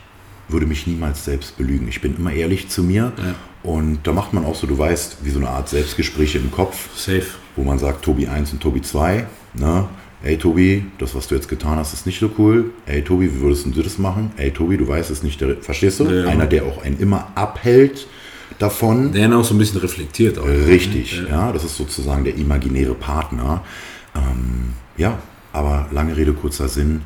würde 0.49 0.64
mich 0.64 0.87
niemals 0.87 1.26
selbst 1.26 1.59
belügen. 1.59 1.87
Ich 1.89 2.01
bin 2.01 2.16
immer 2.16 2.33
ehrlich 2.33 2.70
zu 2.70 2.83
mir. 2.83 3.12
Ja. 3.18 3.35
Und 3.63 4.01
da 4.05 4.13
macht 4.13 4.33
man 4.33 4.45
auch 4.45 4.55
so, 4.55 4.67
du 4.67 4.79
weißt, 4.79 5.19
wie 5.23 5.31
so 5.31 5.39
eine 5.39 5.49
Art 5.49 5.69
Selbstgespräche 5.69 6.39
im 6.39 6.51
Kopf. 6.51 6.97
Safe. 6.97 7.27
Wo 7.57 7.65
man 7.65 7.79
sagt, 7.79 8.03
Tobi 8.05 8.27
1 8.27 8.53
und 8.53 8.63
Tobi 8.63 8.81
2. 8.81 9.27
Ne? 9.55 9.89
Ey 10.23 10.37
Tobi, 10.37 10.85
das, 10.99 11.15
was 11.15 11.29
du 11.29 11.35
jetzt 11.35 11.49
getan 11.49 11.79
hast, 11.79 11.95
ist 11.95 12.07
nicht 12.07 12.21
so 12.21 12.31
cool. 12.39 12.73
Ey 12.87 13.03
Tobi, 13.03 13.35
wie 13.35 13.41
würdest 13.41 13.67
du 13.67 13.83
das 13.83 13.99
machen? 13.99 14.33
Ey 14.37 14.51
Tobi, 14.51 14.77
du 14.77 14.87
weißt 14.87 15.11
es 15.11 15.23
nicht. 15.23 15.41
Der, 15.41 15.57
verstehst 15.57 16.01
du? 16.01 16.05
Ja, 16.05 16.27
Einer, 16.29 16.47
der 16.47 16.65
auch 16.65 16.83
einen 16.83 16.99
immer 16.99 17.29
abhält 17.35 18.07
davon. 18.59 19.13
Der 19.13 19.35
auch 19.37 19.45
so 19.45 19.55
ein 19.55 19.59
bisschen 19.59 19.81
reflektiert. 19.81 20.39
Auch, 20.39 20.47
Richtig, 20.47 21.23
ja. 21.23 21.29
ja. 21.29 21.53
Das 21.53 21.65
ist 21.65 21.77
sozusagen 21.77 22.25
der 22.25 22.37
imaginäre 22.37 22.95
Partner. 22.95 23.65
Ähm, 24.15 24.75
ja, 24.97 25.19
aber 25.53 25.89
lange 25.91 26.17
Rede, 26.17 26.33
kurzer 26.35 26.69
Sinn. 26.69 27.03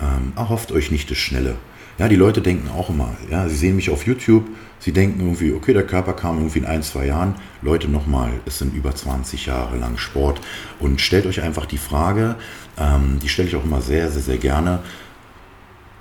Ähm, 0.00 0.32
erhofft 0.36 0.70
euch 0.70 0.90
nicht 0.90 1.10
das 1.10 1.18
Schnelle. 1.18 1.56
Ja, 1.98 2.06
die 2.08 2.16
Leute 2.16 2.40
denken 2.40 2.68
auch 2.70 2.90
immer, 2.90 3.16
ja, 3.28 3.48
sie 3.48 3.56
sehen 3.56 3.74
mich 3.74 3.90
auf 3.90 4.06
YouTube, 4.06 4.44
sie 4.78 4.92
denken 4.92 5.20
irgendwie, 5.20 5.52
okay, 5.52 5.72
der 5.72 5.86
Körper 5.86 6.12
kam 6.12 6.38
irgendwie 6.38 6.60
in 6.60 6.64
ein, 6.64 6.82
zwei 6.82 7.06
Jahren. 7.06 7.34
Leute, 7.62 7.88
nochmal, 7.88 8.32
es 8.46 8.58
sind 8.58 8.74
über 8.74 8.94
20 8.94 9.46
Jahre 9.46 9.76
lang 9.76 9.98
Sport. 9.98 10.40
Und 10.78 11.00
stellt 11.00 11.26
euch 11.26 11.40
einfach 11.42 11.66
die 11.66 11.78
Frage, 11.78 12.36
ähm, 12.78 13.18
die 13.22 13.28
stelle 13.28 13.48
ich 13.48 13.56
auch 13.56 13.64
immer 13.64 13.80
sehr, 13.80 14.10
sehr, 14.10 14.22
sehr 14.22 14.38
gerne. 14.38 14.80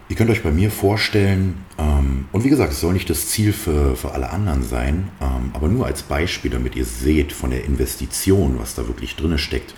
Ihr 0.09 0.15
könnt 0.15 0.29
euch 0.29 0.43
bei 0.43 0.51
mir 0.51 0.71
vorstellen, 0.71 1.65
ähm, 1.77 2.25
und 2.31 2.45
wie 2.45 2.49
gesagt, 2.49 2.71
es 2.71 2.79
soll 2.79 2.93
nicht 2.93 3.09
das 3.09 3.27
Ziel 3.27 3.51
für, 3.51 3.97
für 3.97 4.11
alle 4.13 4.29
anderen 4.29 4.63
sein, 4.63 5.09
ähm, 5.19 5.51
aber 5.53 5.67
nur 5.67 5.85
als 5.85 6.03
Beispiel, 6.03 6.49
damit 6.49 6.75
ihr 6.77 6.85
seht 6.85 7.33
von 7.33 7.49
der 7.49 7.65
Investition, 7.65 8.57
was 8.57 8.73
da 8.73 8.87
wirklich 8.87 9.17
drin 9.17 9.37
steckt. 9.37 9.75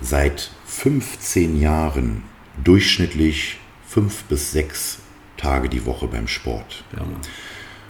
Seit 0.00 0.52
15 0.66 1.60
Jahren 1.60 2.22
durchschnittlich 2.62 3.58
fünf 3.86 4.24
bis 4.24 4.52
sechs 4.52 4.98
Tage 5.36 5.68
die 5.68 5.84
Woche 5.84 6.06
beim 6.06 6.28
Sport. 6.28 6.84
Ja, 6.92 7.04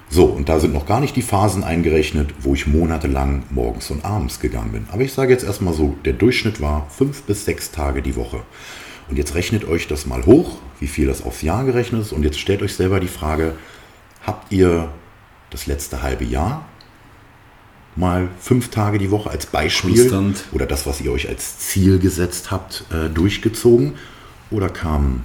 so, 0.09 0.24
und 0.26 0.48
da 0.48 0.61
sind 0.61 0.72
noch 0.72 0.86
gar 0.86 1.00
nicht 1.00 1.16
die 1.16 1.22
Phasen 1.22 1.64
eingerechnet, 1.64 2.32
wo 2.40 2.54
ich 2.54 2.66
monatelang 2.66 3.42
morgens 3.50 3.90
und 3.90 4.04
abends 4.04 4.38
gegangen 4.38 4.72
bin. 4.72 4.86
Aber 4.92 5.02
ich 5.02 5.12
sage 5.12 5.32
jetzt 5.32 5.44
erstmal 5.44 5.74
so, 5.74 5.96
der 6.04 6.12
Durchschnitt 6.12 6.61
war 6.61 6.88
fünf 6.90 7.22
bis 7.22 7.44
sechs 7.44 7.72
Tage 7.72 8.02
die 8.02 8.14
Woche. 8.14 8.42
Und 9.09 9.18
jetzt 9.18 9.34
rechnet 9.34 9.66
euch 9.66 9.88
das 9.88 10.07
mal 10.07 10.24
hoch, 10.24 10.59
wie 10.80 10.86
viel 10.86 11.07
das 11.07 11.24
aufs 11.24 11.42
Jahr 11.42 11.64
gerechnet 11.64 12.02
ist. 12.02 12.12
Und 12.12 12.22
jetzt 12.22 12.38
stellt 12.38 12.62
euch 12.62 12.74
selber 12.74 13.00
die 13.00 13.09
Frage, 13.09 13.54
habt 14.24 14.52
ihr 14.52 14.90
das 15.50 15.66
letzte 15.66 16.02
halbe 16.02 16.24
Jahr 16.24 16.66
mal 17.96 18.28
fünf 18.40 18.70
Tage 18.70 18.98
die 18.98 19.11
Woche 19.11 19.30
als 19.30 19.46
Beispiel 19.46 19.96
Konstant. 19.96 20.44
oder 20.52 20.66
das, 20.66 20.86
was 20.86 21.00
ihr 21.00 21.11
euch 21.12 21.28
als 21.28 21.59
Ziel 21.59 21.98
gesetzt 21.98 22.50
habt, 22.50 22.84
äh, 22.92 23.09
durchgezogen? 23.09 23.94
Oder 24.50 24.68
kamen 24.68 25.24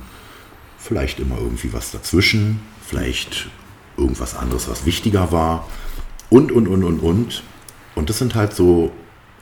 vielleicht 0.79 1.19
immer 1.19 1.37
irgendwie 1.37 1.73
was 1.73 1.91
dazwischen, 1.91 2.61
vielleicht 2.85 3.49
irgendwas 3.97 4.35
anderes, 4.35 4.69
was 4.69 4.85
wichtiger 4.85 5.31
war 5.31 5.67
und, 6.29 6.51
und, 6.51 6.67
und, 6.67 6.83
und, 6.83 6.99
und. 6.99 7.43
Und 7.95 8.09
das 8.09 8.17
sind 8.17 8.35
halt 8.35 8.53
so 8.53 8.91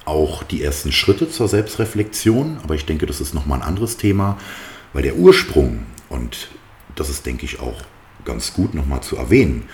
auch 0.06 0.44
die 0.44 0.64
ersten 0.64 0.92
Schritte 0.92 1.30
zur 1.30 1.48
Selbstreflexion, 1.48 2.58
aber 2.64 2.76
ich 2.76 2.86
denke, 2.86 3.06
das 3.06 3.22
ist 3.22 3.34
nochmal 3.34 3.62
ein 3.62 3.68
anderes 3.68 3.98
Thema, 3.98 4.38
weil 4.94 5.04
der 5.04 5.16
Ursprung, 5.16 5.86
und 6.10 6.50
das 6.96 7.10
ist, 7.10 7.26
denke 7.26 7.46
ich, 7.46 7.60
auch 7.60 7.82
ganz 8.26 8.54
gut 8.54 8.74
nochmal 8.74 9.02
zu 9.02 9.18
erwähnen, 9.18 9.66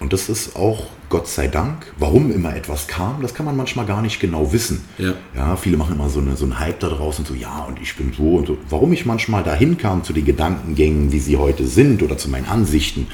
und 0.00 0.12
das 0.12 0.28
ist 0.28 0.54
auch, 0.54 0.86
Gott 1.08 1.26
sei 1.26 1.48
Dank, 1.48 1.92
warum 1.98 2.30
immer 2.30 2.54
etwas 2.54 2.86
kam, 2.86 3.20
das 3.20 3.34
kann 3.34 3.46
man 3.46 3.56
manchmal 3.56 3.84
gar 3.84 4.00
nicht 4.00 4.20
genau 4.20 4.52
wissen. 4.52 4.84
Ja, 4.98 5.14
ja 5.34 5.56
viele 5.56 5.76
machen 5.76 5.96
immer 5.96 6.08
so, 6.08 6.20
eine, 6.20 6.36
so 6.36 6.44
einen 6.44 6.60
Hype 6.60 6.78
da 6.80 6.88
draußen, 6.88 7.24
so 7.24 7.34
ja, 7.34 7.64
und 7.64 7.80
ich 7.80 7.96
bin 7.96 8.12
so 8.12 8.36
und 8.36 8.46
so. 8.46 8.58
Warum 8.68 8.92
ich 8.92 9.06
manchmal 9.06 9.42
dahin 9.42 9.76
kam 9.76 10.04
zu 10.04 10.12
den 10.12 10.24
Gedankengängen, 10.24 11.10
wie 11.10 11.18
sie 11.18 11.36
heute 11.36 11.66
sind 11.66 12.02
oder 12.02 12.16
zu 12.16 12.28
meinen 12.28 12.46
Ansichten, 12.46 13.08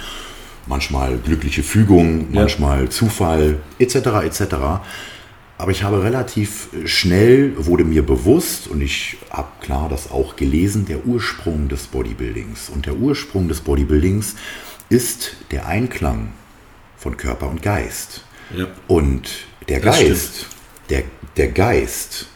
manchmal 0.67 1.19
glückliche 1.19 1.63
Fügung, 1.63 2.33
manchmal 2.33 2.85
ja. 2.85 2.91
Zufall, 2.91 3.61
etc., 3.79 3.97
etc. 4.25 4.55
Aber 5.57 5.71
ich 5.71 5.83
habe 5.83 6.03
relativ 6.03 6.69
schnell, 6.85 7.53
wurde 7.57 7.85
mir 7.85 8.05
bewusst, 8.05 8.67
und 8.67 8.81
ich 8.81 9.17
habe 9.31 9.49
klar 9.61 9.89
das 9.89 10.11
auch 10.11 10.37
gelesen, 10.37 10.87
der 10.87 11.07
Ursprung 11.07 11.69
des 11.69 11.87
Bodybuildings. 11.87 12.71
Und 12.71 12.87
der 12.87 12.97
Ursprung 12.97 13.49
des 13.49 13.61
Bodybuildings 13.61 14.35
ist 14.89 15.37
der 15.53 15.67
Einklang 15.67 16.33
von 16.97 17.17
Körper 17.17 17.49
und 17.49 17.63
Geist. 17.63 18.25
Ja. 18.57 18.67
Und 18.89 19.29
der 19.69 19.81
das 19.81 19.99
Geist, 19.99 20.47
der, 20.91 21.05
der 21.37 21.49
Geist, 21.49 22.29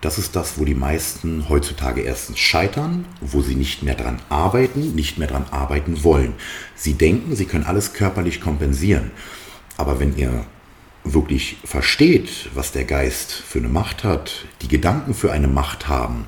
das 0.00 0.18
ist 0.18 0.34
das, 0.34 0.58
wo 0.58 0.64
die 0.64 0.74
meisten 0.74 1.48
heutzutage 1.48 2.00
erstens 2.00 2.38
scheitern, 2.38 3.04
wo 3.20 3.42
sie 3.42 3.54
nicht 3.54 3.82
mehr 3.82 3.94
dran 3.94 4.20
arbeiten, 4.28 4.94
nicht 4.94 5.18
mehr 5.18 5.28
dran 5.28 5.44
arbeiten 5.50 6.02
wollen. 6.02 6.34
Sie 6.74 6.94
denken, 6.94 7.36
sie 7.36 7.44
können 7.44 7.64
alles 7.64 7.92
körperlich 7.92 8.40
kompensieren. 8.40 9.10
Aber 9.76 10.00
wenn 10.00 10.16
ihr 10.16 10.46
wirklich 11.04 11.58
versteht, 11.64 12.48
was 12.54 12.72
der 12.72 12.84
Geist 12.84 13.32
für 13.32 13.58
eine 13.58 13.68
Macht 13.68 14.04
hat, 14.04 14.46
die 14.62 14.68
Gedanken 14.68 15.14
für 15.14 15.32
eine 15.32 15.48
Macht 15.48 15.88
haben, 15.88 16.26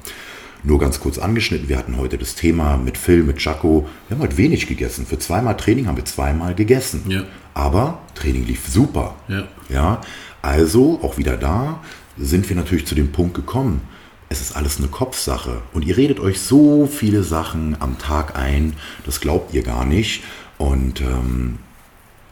nur 0.64 0.78
ganz 0.78 1.00
kurz 1.00 1.18
angeschnitten, 1.18 1.68
wir 1.68 1.76
hatten 1.76 1.96
heute 1.96 2.18
das 2.18 2.34
Thema 2.34 2.76
mit 2.76 2.96
Phil, 2.96 3.24
mit 3.24 3.42
Jaco. 3.44 3.88
Wir 4.06 4.16
haben 4.16 4.22
heute 4.22 4.36
wenig 4.36 4.68
gegessen. 4.68 5.06
Für 5.06 5.18
zweimal 5.18 5.56
Training 5.56 5.86
haben 5.88 5.96
wir 5.96 6.04
zweimal 6.04 6.54
gegessen. 6.54 7.02
Ja. 7.08 7.24
Aber 7.52 8.00
Training 8.14 8.46
lief 8.46 8.68
super. 8.68 9.16
Ja. 9.28 9.48
ja. 9.68 10.00
Also, 10.40 11.00
auch 11.02 11.18
wieder 11.18 11.36
da, 11.36 11.80
sind 12.18 12.48
wir 12.48 12.56
natürlich 12.56 12.86
zu 12.86 12.94
dem 12.94 13.12
Punkt 13.12 13.34
gekommen, 13.34 13.80
es 14.28 14.40
ist 14.40 14.56
alles 14.56 14.78
eine 14.78 14.88
Kopfsache. 14.88 15.62
Und 15.72 15.84
ihr 15.84 15.96
redet 15.96 16.18
euch 16.18 16.40
so 16.40 16.86
viele 16.86 17.22
Sachen 17.22 17.76
am 17.80 17.98
Tag 17.98 18.36
ein, 18.36 18.74
das 19.04 19.20
glaubt 19.20 19.52
ihr 19.52 19.62
gar 19.62 19.84
nicht. 19.84 20.22
Und 20.58 21.00
ähm, 21.00 21.58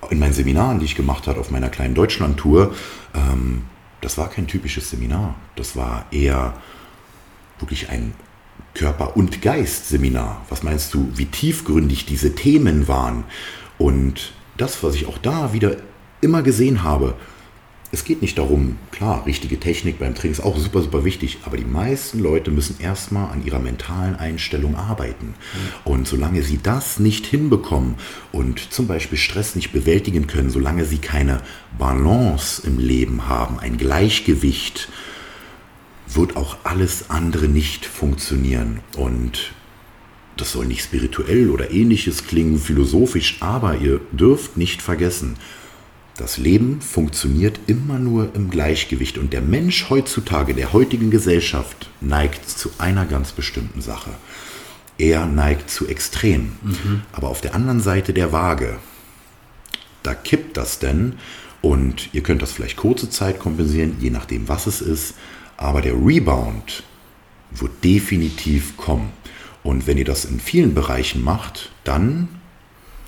in 0.08 0.18
meinen 0.18 0.32
Seminaren, 0.32 0.78
die 0.78 0.86
ich 0.86 0.94
gemacht 0.94 1.26
habe 1.26 1.40
auf 1.40 1.50
meiner 1.50 1.68
kleinen 1.68 1.94
Deutschland-Tour, 1.94 2.74
ähm, 3.14 3.62
das 4.00 4.16
war 4.16 4.30
kein 4.30 4.46
typisches 4.46 4.90
Seminar. 4.90 5.34
Das 5.56 5.76
war 5.76 6.06
eher 6.10 6.54
wirklich 7.58 7.90
ein 7.90 8.14
Körper- 8.74 9.16
und 9.16 9.42
Geist-Seminar. 9.42 10.46
Was 10.48 10.62
meinst 10.62 10.94
du, 10.94 11.10
wie 11.14 11.26
tiefgründig 11.26 12.06
diese 12.06 12.34
Themen 12.34 12.88
waren? 12.88 13.24
Und 13.76 14.32
das, 14.56 14.82
was 14.82 14.94
ich 14.94 15.06
auch 15.06 15.18
da 15.18 15.52
wieder 15.52 15.76
immer 16.22 16.42
gesehen 16.42 16.82
habe, 16.82 17.14
es 17.92 18.04
geht 18.04 18.22
nicht 18.22 18.38
darum, 18.38 18.78
klar, 18.92 19.26
richtige 19.26 19.58
Technik 19.58 19.98
beim 19.98 20.14
Training 20.14 20.32
ist 20.32 20.44
auch 20.44 20.56
super, 20.56 20.80
super 20.80 21.04
wichtig, 21.04 21.38
aber 21.44 21.56
die 21.56 21.64
meisten 21.64 22.20
Leute 22.20 22.52
müssen 22.52 22.76
erstmal 22.78 23.32
an 23.32 23.44
ihrer 23.44 23.58
mentalen 23.58 24.14
Einstellung 24.14 24.76
arbeiten. 24.76 25.34
Und 25.84 26.06
solange 26.06 26.42
sie 26.42 26.60
das 26.62 27.00
nicht 27.00 27.26
hinbekommen 27.26 27.96
und 28.30 28.72
zum 28.72 28.86
Beispiel 28.86 29.18
Stress 29.18 29.56
nicht 29.56 29.72
bewältigen 29.72 30.28
können, 30.28 30.50
solange 30.50 30.84
sie 30.84 30.98
keine 30.98 31.40
Balance 31.78 32.62
im 32.64 32.78
Leben 32.78 33.26
haben, 33.26 33.58
ein 33.58 33.76
Gleichgewicht, 33.76 34.88
wird 36.06 36.36
auch 36.36 36.58
alles 36.62 37.10
andere 37.10 37.48
nicht 37.48 37.86
funktionieren. 37.86 38.80
Und 38.96 39.52
das 40.36 40.52
soll 40.52 40.66
nicht 40.66 40.84
spirituell 40.84 41.50
oder 41.50 41.72
ähnliches 41.72 42.26
klingen, 42.28 42.58
philosophisch, 42.58 43.38
aber 43.40 43.76
ihr 43.78 44.00
dürft 44.12 44.56
nicht 44.56 44.80
vergessen, 44.80 45.36
das 46.16 46.36
Leben 46.36 46.80
funktioniert 46.80 47.60
immer 47.66 47.98
nur 47.98 48.34
im 48.34 48.50
Gleichgewicht 48.50 49.16
und 49.18 49.32
der 49.32 49.40
Mensch 49.40 49.88
heutzutage, 49.88 50.54
der 50.54 50.72
heutigen 50.72 51.10
Gesellschaft, 51.10 51.88
neigt 52.00 52.48
zu 52.48 52.70
einer 52.78 53.06
ganz 53.06 53.32
bestimmten 53.32 53.80
Sache. 53.80 54.10
Er 54.98 55.24
neigt 55.26 55.70
zu 55.70 55.88
Extrem. 55.88 56.52
Mhm. 56.62 57.02
Aber 57.12 57.28
auf 57.28 57.40
der 57.40 57.54
anderen 57.54 57.80
Seite 57.80 58.12
der 58.12 58.32
Waage, 58.32 58.78
da 60.02 60.14
kippt 60.14 60.56
das 60.56 60.78
denn 60.78 61.14
und 61.62 62.10
ihr 62.12 62.22
könnt 62.22 62.42
das 62.42 62.52
vielleicht 62.52 62.76
kurze 62.76 63.08
Zeit 63.08 63.38
kompensieren, 63.38 63.96
je 64.00 64.10
nachdem 64.10 64.48
was 64.48 64.66
es 64.66 64.80
ist, 64.80 65.14
aber 65.56 65.80
der 65.80 65.94
Rebound 65.94 66.82
wird 67.50 67.84
definitiv 67.84 68.76
kommen. 68.76 69.12
Und 69.62 69.86
wenn 69.86 69.98
ihr 69.98 70.04
das 70.04 70.24
in 70.24 70.40
vielen 70.40 70.74
Bereichen 70.74 71.22
macht, 71.22 71.70
dann 71.84 72.28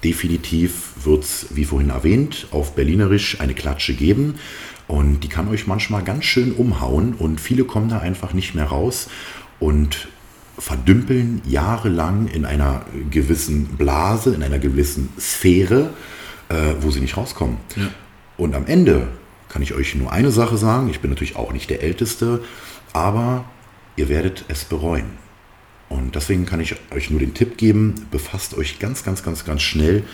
definitiv 0.04 0.92
wird 1.04 1.24
es, 1.24 1.46
wie 1.50 1.64
vorhin 1.64 1.90
erwähnt, 1.90 2.48
auf 2.50 2.74
Berlinerisch 2.74 3.40
eine 3.40 3.54
Klatsche 3.54 3.94
geben. 3.94 4.34
Und 4.88 5.20
die 5.20 5.28
kann 5.28 5.48
euch 5.48 5.66
manchmal 5.66 6.02
ganz 6.02 6.24
schön 6.24 6.52
umhauen 6.52 7.14
und 7.14 7.40
viele 7.40 7.64
kommen 7.64 7.88
da 7.88 7.98
einfach 7.98 8.32
nicht 8.32 8.54
mehr 8.54 8.66
raus 8.66 9.08
und 9.58 10.08
verdümpeln 10.58 11.40
jahrelang 11.46 12.28
in 12.28 12.44
einer 12.44 12.84
gewissen 13.10 13.76
Blase, 13.76 14.34
in 14.34 14.42
einer 14.42 14.58
gewissen 14.58 15.08
Sphäre, 15.18 15.90
äh, 16.48 16.74
wo 16.80 16.90
sie 16.90 17.00
nicht 17.00 17.16
rauskommen. 17.16 17.56
Ja. 17.76 17.88
Und 18.36 18.54
am 18.54 18.66
Ende 18.66 19.08
kann 19.48 19.62
ich 19.62 19.72
euch 19.74 19.94
nur 19.94 20.12
eine 20.12 20.30
Sache 20.30 20.56
sagen, 20.56 20.90
ich 20.90 21.00
bin 21.00 21.10
natürlich 21.10 21.36
auch 21.36 21.52
nicht 21.52 21.70
der 21.70 21.82
Älteste, 21.82 22.42
aber 22.92 23.44
ihr 23.96 24.08
werdet 24.08 24.44
es 24.48 24.64
bereuen. 24.64 25.10
Und 25.92 26.14
deswegen 26.14 26.46
kann 26.46 26.60
ich 26.60 26.76
euch 26.94 27.10
nur 27.10 27.20
den 27.20 27.34
Tipp 27.34 27.58
geben, 27.58 28.06
befasst 28.10 28.56
euch 28.56 28.78
ganz, 28.78 29.04
ganz, 29.04 29.22
ganz, 29.22 29.44
ganz 29.44 29.60
schnell 29.60 30.04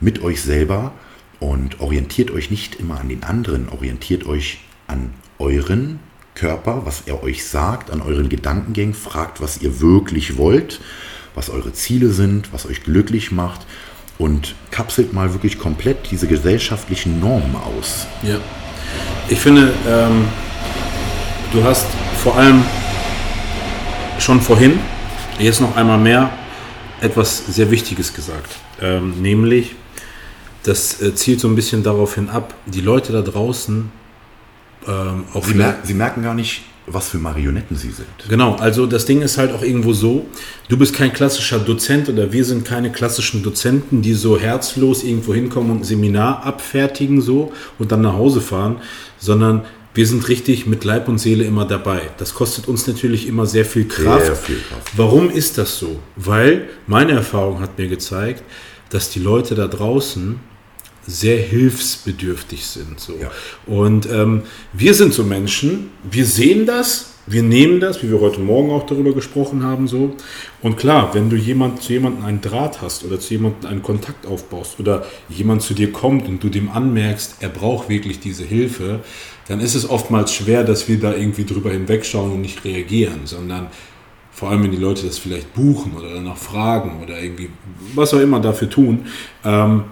mit 0.00 0.20
euch 0.20 0.42
selber 0.42 0.92
und 1.38 1.80
orientiert 1.80 2.32
euch 2.32 2.50
nicht 2.50 2.74
immer 2.74 2.98
an 2.98 3.08
den 3.08 3.22
anderen, 3.22 3.68
orientiert 3.68 4.26
euch 4.26 4.58
an 4.88 5.10
euren 5.38 6.00
Körper, 6.34 6.82
was 6.86 7.02
er 7.06 7.22
euch 7.22 7.46
sagt, 7.46 7.92
an 7.92 8.02
euren 8.02 8.28
Gedankengängen, 8.28 8.94
fragt, 8.94 9.40
was 9.40 9.62
ihr 9.62 9.80
wirklich 9.80 10.36
wollt, 10.38 10.80
was 11.36 11.50
eure 11.50 11.72
Ziele 11.72 12.10
sind, 12.10 12.52
was 12.52 12.66
euch 12.66 12.82
glücklich 12.82 13.30
macht 13.30 13.60
und 14.18 14.56
kapselt 14.72 15.12
mal 15.12 15.34
wirklich 15.34 15.56
komplett 15.60 16.10
diese 16.10 16.26
gesellschaftlichen 16.26 17.20
Normen 17.20 17.54
aus. 17.54 18.08
Ja. 18.24 18.40
Ich 19.28 19.38
finde, 19.38 19.72
ähm, 19.86 20.24
du 21.52 21.62
hast 21.62 21.86
vor 22.24 22.36
allem 22.36 22.64
schon 24.18 24.40
vorhin 24.40 24.80
jetzt 25.38 25.60
noch 25.60 25.76
einmal 25.76 25.98
mehr 25.98 26.30
etwas 27.00 27.46
sehr 27.46 27.70
Wichtiges 27.70 28.14
gesagt. 28.14 28.56
Ähm, 28.80 29.20
nämlich, 29.22 29.76
das 30.64 31.00
äh, 31.00 31.14
zielt 31.14 31.40
so 31.40 31.48
ein 31.48 31.54
bisschen 31.54 31.82
darauf 31.82 32.14
hin 32.14 32.28
ab, 32.28 32.54
die 32.66 32.80
Leute 32.80 33.12
da 33.12 33.22
draußen 33.22 33.90
ähm, 34.86 35.24
auch. 35.32 35.44
Sie, 35.44 35.54
mer 35.54 35.78
sie 35.82 35.94
merken 35.94 36.22
gar 36.22 36.34
nicht, 36.34 36.62
was 36.86 37.08
für 37.10 37.18
Marionetten 37.18 37.76
sie 37.76 37.90
sind. 37.90 38.08
Genau, 38.28 38.54
also 38.56 38.86
das 38.86 39.04
Ding 39.04 39.22
ist 39.22 39.38
halt 39.38 39.52
auch 39.52 39.62
irgendwo 39.62 39.92
so, 39.92 40.26
du 40.68 40.76
bist 40.76 40.94
kein 40.94 41.12
klassischer 41.12 41.58
Dozent 41.58 42.08
oder 42.08 42.32
wir 42.32 42.44
sind 42.44 42.64
keine 42.64 42.90
klassischen 42.90 43.42
Dozenten, 43.42 44.02
die 44.02 44.14
so 44.14 44.38
herzlos 44.38 45.04
irgendwo 45.04 45.34
hinkommen 45.34 45.70
und 45.70 45.80
ein 45.80 45.84
Seminar 45.84 46.44
abfertigen 46.44 47.20
so 47.20 47.52
und 47.78 47.92
dann 47.92 48.00
nach 48.00 48.14
Hause 48.14 48.40
fahren, 48.40 48.76
sondern 49.18 49.64
wir 49.94 50.06
sind 50.06 50.28
richtig 50.28 50.66
mit 50.66 50.84
Leib 50.84 51.08
und 51.08 51.18
Seele 51.18 51.44
immer 51.44 51.64
dabei. 51.64 52.02
Das 52.18 52.34
kostet 52.34 52.68
uns 52.68 52.86
natürlich 52.86 53.26
immer 53.26 53.46
sehr 53.46 53.64
viel 53.64 53.88
Kraft. 53.88 54.26
Sehr 54.26 54.36
viel 54.36 54.60
Kraft. 54.60 54.92
Warum 54.96 55.30
ist 55.30 55.58
das 55.58 55.78
so? 55.78 55.98
Weil 56.16 56.68
meine 56.86 57.12
Erfahrung 57.12 57.60
hat 57.60 57.78
mir 57.78 57.88
gezeigt, 57.88 58.42
dass 58.90 59.10
die 59.10 59.20
Leute 59.20 59.54
da 59.54 59.66
draußen 59.66 60.40
sehr 61.06 61.38
hilfsbedürftig 61.38 62.66
sind. 62.66 63.00
So. 63.00 63.14
Ja. 63.14 63.30
Und 63.66 64.08
ähm, 64.10 64.42
wir 64.72 64.94
sind 64.94 65.14
so 65.14 65.24
Menschen, 65.24 65.90
wir 66.08 66.26
sehen 66.26 66.66
das, 66.66 67.14
wir 67.26 67.42
nehmen 67.42 67.80
das, 67.80 68.02
wie 68.02 68.10
wir 68.10 68.20
heute 68.20 68.40
Morgen 68.40 68.70
auch 68.70 68.86
darüber 68.86 69.12
gesprochen 69.12 69.62
haben, 69.62 69.86
so. 69.86 70.14
Und 70.62 70.76
klar, 70.76 71.14
wenn 71.14 71.28
du 71.28 71.36
jemand, 71.36 71.82
zu 71.82 71.92
jemandem 71.92 72.24
einen 72.24 72.40
Draht 72.40 72.80
hast 72.80 73.04
oder 73.04 73.20
zu 73.20 73.34
jemandem 73.34 73.70
einen 73.70 73.82
Kontakt 73.82 74.26
aufbaust 74.26 74.80
oder 74.80 75.04
jemand 75.28 75.62
zu 75.62 75.74
dir 75.74 75.92
kommt 75.92 76.26
und 76.26 76.42
du 76.42 76.48
dem 76.48 76.70
anmerkst, 76.70 77.36
er 77.40 77.50
braucht 77.50 77.88
wirklich 77.88 78.20
diese 78.20 78.44
Hilfe, 78.44 79.00
dann 79.48 79.60
ist 79.60 79.74
es 79.74 79.88
oftmals 79.88 80.32
schwer, 80.32 80.62
dass 80.62 80.88
wir 80.88 81.00
da 81.00 81.14
irgendwie 81.14 81.44
drüber 81.44 81.70
hinwegschauen 81.70 82.32
und 82.32 82.42
nicht 82.42 82.64
reagieren, 82.64 83.20
sondern 83.24 83.68
vor 84.30 84.50
allem, 84.50 84.62
wenn 84.62 84.70
die 84.70 84.76
Leute 84.76 85.04
das 85.06 85.18
vielleicht 85.18 85.52
buchen 85.54 85.96
oder 85.96 86.14
danach 86.14 86.36
fragen 86.36 87.02
oder 87.02 87.20
irgendwie 87.20 87.48
was 87.94 88.14
auch 88.14 88.20
immer 88.20 88.40
dafür 88.40 88.70
tun. 88.70 89.06
Ähm, 89.44 89.84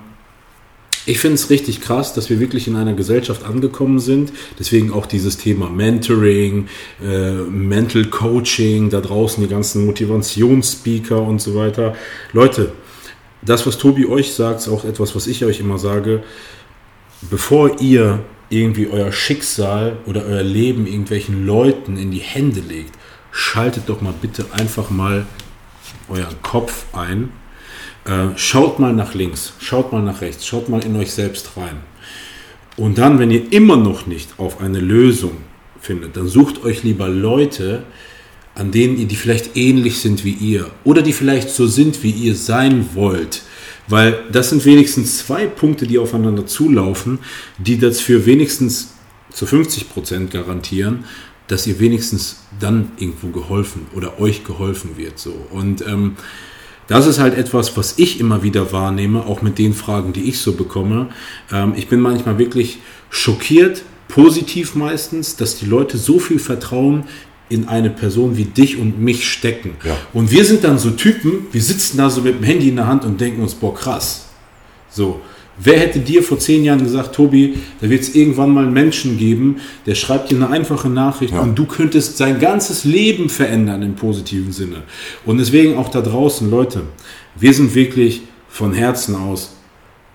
ich 1.08 1.18
finde 1.20 1.36
es 1.36 1.50
richtig 1.50 1.80
krass, 1.80 2.14
dass 2.14 2.30
wir 2.30 2.38
wirklich 2.38 2.68
in 2.68 2.76
einer 2.76 2.92
Gesellschaft 2.92 3.44
angekommen 3.44 3.98
sind. 3.98 4.32
Deswegen 4.58 4.92
auch 4.92 5.06
dieses 5.06 5.38
Thema 5.38 5.70
Mentoring, 5.70 6.68
äh, 7.02 7.30
Mental 7.30 8.04
Coaching, 8.06 8.90
da 8.90 9.00
draußen 9.00 9.42
die 9.42 9.48
ganzen 9.48 9.86
Motivationsspeaker 9.86 11.22
und 11.22 11.40
so 11.40 11.54
weiter. 11.54 11.94
Leute, 12.32 12.72
das, 13.42 13.66
was 13.66 13.78
Tobi 13.78 14.06
euch 14.06 14.32
sagt, 14.32 14.60
ist 14.60 14.68
auch 14.68 14.84
etwas, 14.84 15.14
was 15.14 15.28
ich 15.28 15.44
euch 15.44 15.60
immer 15.60 15.78
sage. 15.78 16.22
Bevor 17.30 17.80
ihr 17.80 18.24
irgendwie 18.48 18.88
euer 18.88 19.12
Schicksal 19.12 19.96
oder 20.06 20.24
euer 20.24 20.42
Leben 20.42 20.86
irgendwelchen 20.86 21.46
Leuten 21.46 21.96
in 21.96 22.10
die 22.10 22.20
Hände 22.20 22.60
legt, 22.60 22.92
schaltet 23.32 23.88
doch 23.88 24.00
mal 24.00 24.14
bitte 24.20 24.46
einfach 24.52 24.90
mal 24.90 25.26
euren 26.08 26.40
Kopf 26.42 26.86
ein. 26.94 27.30
Äh, 28.04 28.36
schaut 28.36 28.78
mal 28.78 28.92
nach 28.92 29.14
links, 29.14 29.54
schaut 29.58 29.92
mal 29.92 30.02
nach 30.02 30.20
rechts, 30.20 30.46
schaut 30.46 30.68
mal 30.68 30.84
in 30.84 30.96
euch 30.96 31.12
selbst 31.12 31.56
rein. 31.56 31.78
Und 32.76 32.98
dann, 32.98 33.18
wenn 33.18 33.30
ihr 33.30 33.52
immer 33.52 33.76
noch 33.76 34.06
nicht 34.06 34.38
auf 34.38 34.60
eine 34.60 34.80
Lösung 34.80 35.38
findet, 35.80 36.16
dann 36.16 36.28
sucht 36.28 36.62
euch 36.64 36.82
lieber 36.82 37.08
Leute, 37.08 37.84
an 38.54 38.70
denen 38.70 38.98
ihr, 38.98 39.06
die 39.06 39.16
vielleicht 39.16 39.56
ähnlich 39.56 39.98
sind 39.98 40.24
wie 40.24 40.32
ihr 40.32 40.70
oder 40.84 41.02
die 41.02 41.12
vielleicht 41.12 41.50
so 41.50 41.66
sind, 41.66 42.02
wie 42.02 42.10
ihr 42.10 42.34
sein 42.34 42.90
wollt. 42.94 43.42
Weil 43.88 44.24
das 44.32 44.50
sind 44.50 44.64
wenigstens 44.64 45.18
zwei 45.18 45.46
Punkte, 45.46 45.86
die 45.86 45.98
aufeinander 45.98 46.46
zulaufen, 46.46 47.18
die 47.58 47.78
das 47.78 48.00
für 48.00 48.26
wenigstens 48.26 48.94
zu 49.30 49.46
50 49.46 49.90
Prozent 49.90 50.30
garantieren, 50.30 51.04
dass 51.46 51.66
ihr 51.66 51.78
wenigstens 51.78 52.40
dann 52.58 52.92
irgendwo 52.96 53.28
geholfen 53.28 53.86
oder 53.94 54.20
euch 54.20 54.44
geholfen 54.44 54.96
wird. 54.96 55.18
So. 55.18 55.34
Und 55.50 55.86
ähm, 55.86 56.16
das 56.88 57.06
ist 57.06 57.18
halt 57.18 57.36
etwas, 57.36 57.76
was 57.76 57.98
ich 57.98 58.20
immer 58.20 58.42
wieder 58.42 58.72
wahrnehme, 58.72 59.26
auch 59.26 59.42
mit 59.42 59.58
den 59.58 59.74
Fragen, 59.74 60.12
die 60.12 60.28
ich 60.28 60.40
so 60.40 60.52
bekomme. 60.52 61.08
Ähm, 61.52 61.74
ich 61.76 61.88
bin 61.88 62.00
manchmal 62.00 62.38
wirklich 62.38 62.78
schockiert, 63.10 63.82
positiv 64.08 64.74
meistens, 64.74 65.36
dass 65.36 65.56
die 65.56 65.66
Leute 65.66 65.98
so 65.98 66.18
viel 66.18 66.38
Vertrauen 66.38 67.04
in 67.48 67.68
eine 67.68 67.90
Person 67.90 68.36
wie 68.36 68.44
dich 68.44 68.78
und 68.78 69.00
mich 69.00 69.28
stecken. 69.28 69.72
Ja. 69.84 69.96
Und 70.12 70.30
wir 70.30 70.44
sind 70.44 70.64
dann 70.64 70.78
so 70.78 70.90
Typen, 70.90 71.46
wir 71.52 71.62
sitzen 71.62 71.98
da 71.98 72.10
so 72.10 72.20
mit 72.20 72.34
dem 72.34 72.42
Handy 72.42 72.68
in 72.68 72.76
der 72.76 72.86
Hand 72.86 73.04
und 73.04 73.20
denken 73.20 73.42
uns, 73.42 73.54
boah, 73.54 73.74
krass. 73.74 74.26
So. 74.90 75.20
Wer 75.58 75.78
hätte 75.78 76.00
dir 76.00 76.22
vor 76.22 76.38
zehn 76.38 76.64
Jahren 76.64 76.82
gesagt, 76.82 77.14
Tobi, 77.14 77.54
da 77.80 77.88
wird 77.88 78.02
es 78.02 78.14
irgendwann 78.14 78.50
mal 78.50 78.64
einen 78.64 78.74
Menschen 78.74 79.16
geben, 79.16 79.56
der 79.86 79.94
schreibt 79.94 80.30
dir 80.30 80.36
eine 80.36 80.50
einfache 80.50 80.90
Nachricht 80.90 81.32
ja. 81.32 81.40
und 81.40 81.58
du 81.58 81.64
könntest 81.64 82.18
sein 82.18 82.38
ganzes 82.38 82.84
Leben 82.84 83.30
verändern 83.30 83.80
im 83.80 83.94
positiven 83.94 84.52
Sinne. 84.52 84.82
Und 85.24 85.38
deswegen 85.38 85.78
auch 85.78 85.88
da 85.88 86.02
draußen, 86.02 86.50
Leute, 86.50 86.82
wir 87.36 87.54
sind 87.54 87.74
wirklich 87.74 88.22
von 88.48 88.74
Herzen 88.74 89.14
aus 89.14 89.56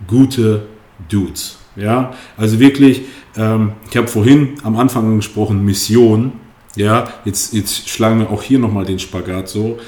gute 0.05 0.67
Dudes. 1.09 1.57
Ja, 1.75 2.13
also 2.37 2.59
wirklich, 2.59 3.01
ähm, 3.37 3.73
ich 3.89 3.97
habe 3.97 4.07
vorhin 4.07 4.55
am 4.63 4.75
Anfang 4.75 5.05
angesprochen, 5.05 5.63
Mission. 5.63 6.33
Ja, 6.75 7.11
jetzt, 7.25 7.53
jetzt 7.53 7.89
schlagen 7.89 8.19
wir 8.19 8.29
auch 8.29 8.43
hier 8.43 8.59
nochmal 8.59 8.85
den 8.85 8.99
Spagat 8.99 9.49
so. 9.49 9.79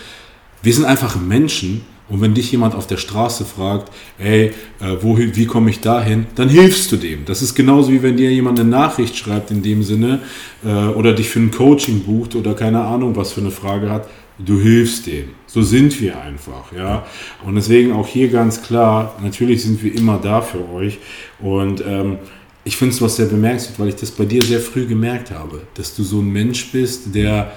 Wir 0.62 0.74
sind 0.74 0.86
einfach 0.86 1.16
Menschen 1.20 1.82
und 2.10 2.22
wenn 2.22 2.34
dich 2.34 2.52
jemand 2.52 2.76
auf 2.76 2.86
der 2.88 2.98
Straße 2.98 3.46
fragt, 3.46 3.92
ey, 4.18 4.52
äh, 4.80 4.98
wohin, 5.02 5.36
wie 5.36 5.46
komme 5.46 5.70
ich 5.70 5.80
dahin, 5.80 6.26
dann 6.36 6.50
hilfst 6.50 6.92
du 6.92 6.98
dem. 6.98 7.26
Das 7.26 7.42
ist 7.42 7.56
genauso 7.56 7.92
wie 7.92 8.04
wenn 8.04 8.18
dir 8.18 8.32
jemand 8.32 8.60
eine 8.60 8.70
Nachricht 8.70 9.18
schreibt 9.18 9.52
in 9.52 9.64
dem 9.64 9.84
Sinne 9.84 10.20
äh, 10.64 10.68
oder 10.68 11.14
dich 11.14 11.30
für 11.30 11.40
ein 11.40 11.52
Coaching 11.52 12.02
bucht 12.02 12.36
oder 12.36 12.54
keine 12.54 12.84
Ahnung, 12.84 13.16
was 13.16 13.32
für 13.32 13.42
eine 13.42 13.52
Frage 13.52 13.90
hat. 13.90 14.08
Du 14.38 14.60
hilfst 14.60 15.08
dem. 15.08 15.30
So 15.48 15.62
sind 15.62 16.02
wir 16.02 16.20
einfach, 16.20 16.74
ja. 16.76 17.06
Und 17.46 17.56
deswegen 17.56 17.94
auch 17.94 18.08
hier 18.08 18.30
ganz 18.30 18.64
klar, 18.64 19.16
natürlich 19.22 19.64
sind 19.64 19.84
wir 19.84 19.96
immer 19.96 20.20
da 20.22 20.42
für 20.42 20.68
euch. 20.72 20.98
Und 21.40 21.84
ähm, 21.86 22.18
ich 22.64 22.78
finde 22.78 22.96
es 22.96 23.02
was 23.02 23.16
sehr 23.18 23.26
bemerkenswert, 23.26 23.80
weil 23.80 23.90
ich 23.90 23.96
das 23.96 24.12
bei 24.12 24.26
dir 24.26 24.42
sehr 24.42 24.60
früh 24.60 24.86
gemerkt 24.86 25.32
habe, 25.32 25.62
dass 25.74 25.96
du 25.96 26.04
so 26.04 26.20
ein 26.20 26.32
Mensch 26.32 26.72
bist, 26.72 27.14
der 27.14 27.52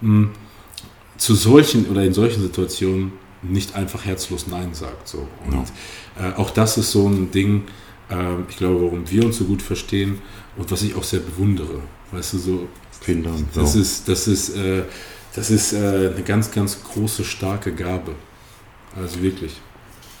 mh, 0.00 0.28
zu 1.16 1.34
solchen 1.34 1.86
oder 1.86 2.04
in 2.04 2.12
solchen 2.12 2.42
Situationen 2.42 3.12
nicht 3.42 3.74
einfach 3.74 4.04
herzlos 4.04 4.46
Nein 4.46 4.74
sagt. 4.74 5.08
So. 5.08 5.26
Und 5.46 5.66
ja. 6.18 6.30
äh, 6.30 6.34
auch 6.34 6.50
das 6.50 6.76
ist 6.76 6.90
so 6.90 7.08
ein 7.08 7.30
Ding, 7.30 7.62
äh, 8.10 8.14
ich 8.48 8.56
glaube, 8.56 8.82
warum 8.82 9.10
wir 9.10 9.24
uns 9.24 9.38
so 9.38 9.44
gut 9.44 9.62
verstehen 9.62 10.18
und 10.56 10.70
was 10.70 10.82
ich 10.82 10.94
auch 10.94 11.04
sehr 11.04 11.20
bewundere. 11.20 11.80
Weißt 12.12 12.34
du, 12.34 12.38
so. 12.38 12.68
Vielen 13.00 13.22
Dank. 13.22 13.50
Das 13.54 13.76
ist, 13.76 14.08
das 14.08 14.28
ist, 14.28 14.56
äh, 14.56 14.82
das 15.34 15.50
ist 15.50 15.72
äh, 15.72 16.10
eine 16.14 16.22
ganz, 16.22 16.50
ganz 16.50 16.82
große, 16.82 17.24
starke 17.24 17.72
Gabe. 17.72 18.14
Also 18.94 19.22
wirklich. 19.22 19.52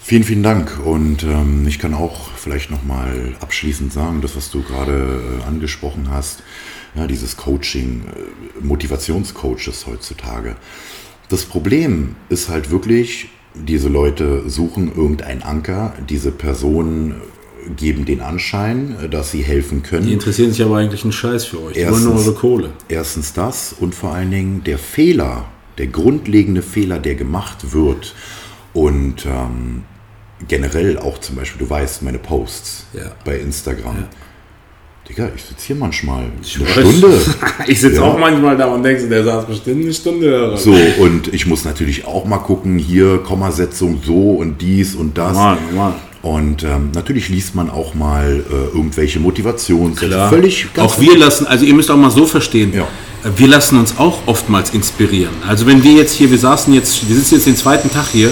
Vielen, 0.02 0.24
vielen 0.24 0.42
Dank. 0.42 0.80
Und 0.84 1.22
ähm, 1.22 1.66
ich 1.68 1.78
kann 1.78 1.94
auch 1.94 2.30
vielleicht 2.34 2.70
nochmal 2.70 3.34
abschließend 3.40 3.92
sagen, 3.92 4.20
das, 4.22 4.34
was 4.34 4.50
du 4.50 4.62
gerade 4.62 5.20
äh, 5.42 5.46
angesprochen 5.46 6.08
hast, 6.10 6.42
ja, 6.94 7.06
dieses 7.06 7.36
Coaching, 7.36 8.04
äh, 8.06 8.64
Motivationscoaches 8.64 9.86
heutzutage. 9.86 10.56
Das 11.28 11.44
Problem 11.44 12.16
ist 12.28 12.48
halt 12.48 12.70
wirklich, 12.70 13.28
diese 13.54 13.88
Leute 13.88 14.48
suchen 14.48 14.88
irgendeinen 14.94 15.42
Anker, 15.42 15.94
diese 16.08 16.32
Personen 16.32 17.20
geben 17.76 18.04
den 18.04 18.20
Anschein, 18.20 18.96
dass 19.10 19.30
sie 19.30 19.42
helfen 19.42 19.82
können. 19.82 20.06
Die 20.06 20.12
interessieren 20.12 20.50
sich 20.50 20.62
aber 20.62 20.78
eigentlich 20.78 21.02
einen 21.04 21.12
Scheiß 21.12 21.44
für 21.44 21.62
euch. 21.62 21.74
Die 21.74 21.80
erstens, 21.80 22.04
wollen 22.04 22.14
nur 22.14 22.24
eure 22.24 22.34
Kohle. 22.34 22.70
Erstens 22.88 23.32
das 23.32 23.74
und 23.78 23.94
vor 23.94 24.14
allen 24.14 24.30
Dingen 24.30 24.64
der 24.64 24.78
Fehler, 24.78 25.44
der 25.78 25.88
grundlegende 25.88 26.62
Fehler, 26.62 26.98
der 26.98 27.14
gemacht 27.14 27.72
wird 27.72 28.14
und 28.72 29.26
ähm, 29.26 29.82
generell 30.48 30.98
auch 30.98 31.18
zum 31.18 31.36
Beispiel, 31.36 31.64
du 31.64 31.70
weißt, 31.70 32.02
meine 32.02 32.18
Posts 32.18 32.86
ja. 32.94 33.12
bei 33.24 33.38
Instagram. 33.38 33.96
Ja. 33.96 34.08
Digga, 35.08 35.30
ich 35.34 35.42
sitze 35.42 35.66
hier 35.66 35.76
manchmal 35.76 36.26
ich 36.40 36.56
eine 36.56 36.68
weiß. 36.68 36.96
Stunde. 36.98 37.20
ich 37.66 37.80
sitze 37.80 37.96
ja. 37.96 38.02
auch 38.02 38.18
manchmal 38.18 38.56
da 38.56 38.66
und 38.66 38.82
denke, 38.82 39.08
der 39.08 39.24
saß 39.24 39.46
bestimmt 39.46 39.82
eine 39.82 39.92
Stunde. 39.92 40.56
So, 40.56 40.76
und 40.98 41.32
ich 41.34 41.46
muss 41.46 41.64
natürlich 41.64 42.04
auch 42.04 42.24
mal 42.24 42.38
gucken, 42.38 42.78
hier 42.78 43.18
Kommasetzung 43.18 44.00
so 44.04 44.32
und 44.32 44.60
dies 44.60 44.94
und 44.94 45.18
das. 45.18 45.34
Mann, 45.34 45.58
Mann. 45.74 45.94
Und 46.22 46.64
ähm, 46.64 46.90
natürlich 46.94 47.30
liest 47.30 47.54
man 47.54 47.70
auch 47.70 47.94
mal 47.94 48.44
äh, 48.48 48.76
irgendwelche 48.76 49.20
Motivationssätze. 49.20 50.28
Völlig 50.28 50.68
Auch 50.76 51.00
wir 51.00 51.16
lassen, 51.16 51.46
also 51.46 51.64
ihr 51.64 51.74
müsst 51.74 51.90
auch 51.90 51.96
mal 51.96 52.10
so 52.10 52.26
verstehen, 52.26 52.72
ja. 52.74 52.86
Wir 53.36 53.48
lassen 53.48 53.78
uns 53.78 53.98
auch 53.98 54.20
oftmals 54.26 54.70
inspirieren. 54.70 55.34
Also 55.46 55.66
wenn 55.66 55.82
wir 55.84 55.92
jetzt 55.92 56.14
hier, 56.14 56.30
wir 56.30 56.38
saßen 56.38 56.72
jetzt, 56.72 57.06
wir 57.06 57.14
sitzen 57.14 57.34
jetzt 57.34 57.46
den 57.46 57.56
zweiten 57.56 57.90
Tag 57.90 58.06
hier, 58.12 58.30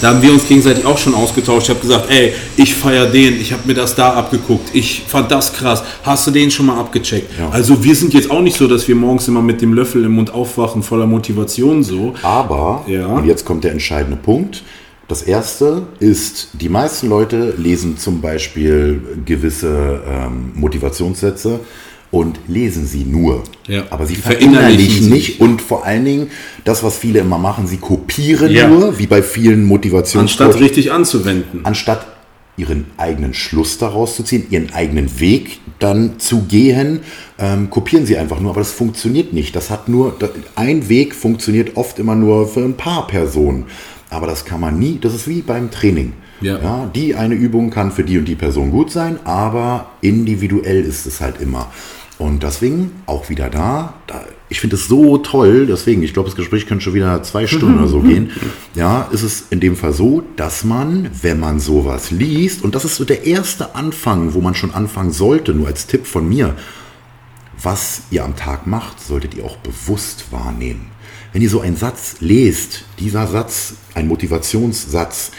da 0.00 0.08
haben 0.08 0.22
wir 0.22 0.32
uns 0.32 0.48
gegenseitig 0.48 0.86
auch 0.86 0.96
schon 0.96 1.14
ausgetauscht. 1.14 1.64
Ich 1.64 1.70
habe 1.70 1.80
gesagt, 1.80 2.10
ey, 2.10 2.32
ich 2.56 2.74
feiere 2.74 3.06
den, 3.06 3.38
ich 3.38 3.52
habe 3.52 3.66
mir 3.66 3.74
das 3.74 3.94
da 3.94 4.14
abgeguckt, 4.14 4.74
ich 4.74 5.02
fand 5.06 5.30
das 5.30 5.52
krass. 5.52 5.82
Hast 6.04 6.26
du 6.26 6.30
den 6.30 6.50
schon 6.50 6.66
mal 6.66 6.78
abgecheckt? 6.78 7.38
Ja. 7.38 7.50
Also 7.50 7.84
wir 7.84 7.94
sind 7.94 8.14
jetzt 8.14 8.30
auch 8.30 8.40
nicht 8.40 8.56
so, 8.56 8.66
dass 8.66 8.88
wir 8.88 8.94
morgens 8.94 9.28
immer 9.28 9.42
mit 9.42 9.60
dem 9.60 9.74
Löffel 9.74 10.04
im 10.04 10.12
Mund 10.12 10.32
aufwachen, 10.32 10.82
voller 10.82 11.06
Motivation 11.06 11.82
so. 11.82 12.14
Aber, 12.22 12.84
ja. 12.86 13.06
und 13.06 13.26
jetzt 13.26 13.44
kommt 13.44 13.64
der 13.64 13.72
entscheidende 13.72 14.16
Punkt, 14.16 14.62
das 15.06 15.22
erste 15.22 15.82
ist, 15.98 16.50
die 16.52 16.68
meisten 16.68 17.08
Leute 17.08 17.54
lesen 17.58 17.98
zum 17.98 18.20
Beispiel 18.20 19.02
gewisse 19.24 20.00
ähm, 20.08 20.52
Motivationssätze 20.54 21.60
und 22.10 22.40
lesen 22.48 22.86
sie 22.86 23.04
nur. 23.04 23.44
Ja. 23.66 23.84
Aber 23.90 24.06
sie 24.06 24.16
verinnerlichen 24.16 25.08
nicht 25.08 25.40
und 25.40 25.62
vor 25.62 25.84
allen 25.84 26.04
Dingen 26.04 26.30
das, 26.64 26.82
was 26.82 26.98
viele 26.98 27.20
immer 27.20 27.38
machen, 27.38 27.66
sie 27.66 27.76
kopieren 27.76 28.50
ja. 28.50 28.68
nur, 28.68 28.98
wie 28.98 29.06
bei 29.06 29.22
vielen 29.22 29.64
Motivations 29.64 30.22
Anstatt 30.22 30.60
richtig 30.60 30.92
anzuwenden. 30.92 31.60
Anstatt 31.64 32.06
ihren 32.56 32.86
eigenen 32.96 33.32
Schluss 33.32 33.78
daraus 33.78 34.16
zu 34.16 34.22
ziehen, 34.22 34.46
ihren 34.50 34.72
eigenen 34.72 35.18
Weg 35.18 35.60
dann 35.78 36.18
zu 36.18 36.42
gehen, 36.42 37.00
ähm, 37.38 37.70
kopieren 37.70 38.04
sie 38.06 38.18
einfach 38.18 38.40
nur. 38.40 38.50
Aber 38.50 38.60
das 38.60 38.72
funktioniert 38.72 39.32
nicht. 39.32 39.56
Das 39.56 39.70
hat 39.70 39.88
nur, 39.88 40.16
ein 40.56 40.88
Weg 40.88 41.14
funktioniert 41.14 41.76
oft 41.76 41.98
immer 41.98 42.14
nur 42.14 42.48
für 42.48 42.60
ein 42.60 42.76
paar 42.76 43.06
Personen. 43.06 43.64
Aber 44.10 44.26
das 44.26 44.44
kann 44.44 44.60
man 44.60 44.78
nie, 44.78 44.98
das 45.00 45.14
ist 45.14 45.28
wie 45.28 45.40
beim 45.40 45.70
Training. 45.70 46.12
Ja. 46.40 46.58
ja. 46.58 46.90
die 46.94 47.14
eine 47.14 47.34
Übung 47.34 47.70
kann 47.70 47.92
für 47.92 48.02
die 48.02 48.18
und 48.18 48.24
die 48.24 48.34
Person 48.34 48.70
gut 48.70 48.90
sein, 48.90 49.18
aber 49.24 49.90
individuell 50.00 50.82
ist 50.82 51.06
es 51.06 51.20
halt 51.20 51.40
immer. 51.40 51.70
Und 52.20 52.42
deswegen 52.42 52.92
auch 53.06 53.30
wieder 53.30 53.48
da, 53.48 53.94
da 54.06 54.22
ich 54.50 54.60
finde 54.60 54.76
es 54.76 54.88
so 54.88 55.16
toll, 55.16 55.64
deswegen, 55.64 56.02
ich 56.02 56.12
glaube, 56.12 56.28
das 56.28 56.36
Gespräch 56.36 56.66
könnte 56.66 56.84
schon 56.84 56.92
wieder 56.92 57.22
zwei 57.22 57.46
Stunden 57.46 57.78
oder 57.78 57.88
so 57.88 58.00
gehen. 58.02 58.30
Ja, 58.74 59.08
ist 59.10 59.22
es 59.22 59.44
in 59.48 59.58
dem 59.58 59.74
Fall 59.74 59.94
so, 59.94 60.22
dass 60.36 60.62
man, 60.62 61.08
wenn 61.22 61.40
man 61.40 61.60
sowas 61.60 62.10
liest, 62.10 62.62
und 62.62 62.74
das 62.74 62.84
ist 62.84 62.96
so 62.96 63.06
der 63.06 63.24
erste 63.24 63.74
Anfang, 63.74 64.34
wo 64.34 64.42
man 64.42 64.54
schon 64.54 64.74
anfangen 64.74 65.12
sollte, 65.12 65.54
nur 65.54 65.66
als 65.66 65.86
Tipp 65.86 66.06
von 66.06 66.28
mir, 66.28 66.56
was 67.62 68.02
ihr 68.10 68.22
am 68.22 68.36
Tag 68.36 68.66
macht, 68.66 69.00
solltet 69.00 69.34
ihr 69.34 69.46
auch 69.46 69.56
bewusst 69.56 70.26
wahrnehmen. 70.30 70.90
Wenn 71.32 71.40
ihr 71.40 71.48
so 71.48 71.62
einen 71.62 71.76
Satz 71.76 72.16
lest, 72.20 72.84
dieser 72.98 73.28
Satz, 73.28 73.76
ein 73.94 74.08
Motivationssatz, 74.08 75.30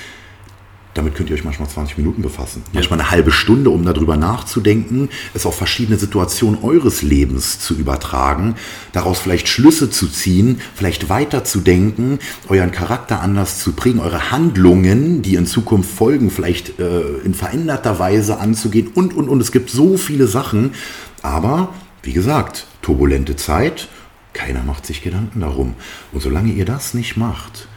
damit 0.94 1.16
könnt 1.16 1.30
ihr 1.30 1.36
euch 1.36 1.44
manchmal 1.44 1.70
20 1.70 1.98
Minuten 1.98 2.22
befassen. 2.22 2.64
Manchmal 2.74 3.00
eine 3.00 3.12
halbe 3.12 3.32
Stunde, 3.32 3.70
um 3.70 3.86
darüber 3.86 4.18
nachzudenken, 4.18 5.10
es 5.34 5.46
auf 5.46 5.56
verschiedene 5.56 5.98
Situationen 5.98 6.64
eures 6.64 7.02
Lebens 7.02 7.60
zu 7.60 7.76
übertragen, 7.76 8.56
daraus 8.92 9.20
vielleicht 9.20 9.48
Schlüsse 9.48 9.90
zu 9.90 10.08
ziehen, 10.08 10.60
vielleicht 10.76 11.10
weiterzudenken, 11.10 12.20
euren 12.50 12.72
Charakter 12.72 13.22
anders 13.22 13.60
zu 13.60 13.74
prägen, 13.74 14.00
eure 14.00 14.32
Handlungen, 14.32 15.22
die 15.22 15.36
in 15.36 15.46
Zukunft 15.46 15.92
folgen, 15.92 16.30
vielleicht 16.30 16.80
äh, 16.80 17.02
in 17.24 17.34
veränderter 17.34 18.00
Weise 18.00 18.40
anzugehen 18.40 18.90
und, 18.94 19.14
und, 19.14 19.30
und. 19.30 19.42
Es 19.42 19.52
gibt 19.52 19.70
so 19.70 19.98
viele 19.98 20.28
Sachen. 20.28 20.74
Aber, 21.22 21.74
wie 22.04 22.14
gesagt, 22.14 22.68
turbulente 22.82 23.36
Zeit 23.36 23.88
keiner 24.34 24.64
macht 24.64 24.86
sich 24.86 25.02
Gedanken 25.02 25.42
darum. 25.42 25.76
Und 26.12 26.22
solange 26.22 26.52
ihr 26.52 26.66
das 26.66 26.94
nicht 26.94 27.18
macht, 27.18 27.68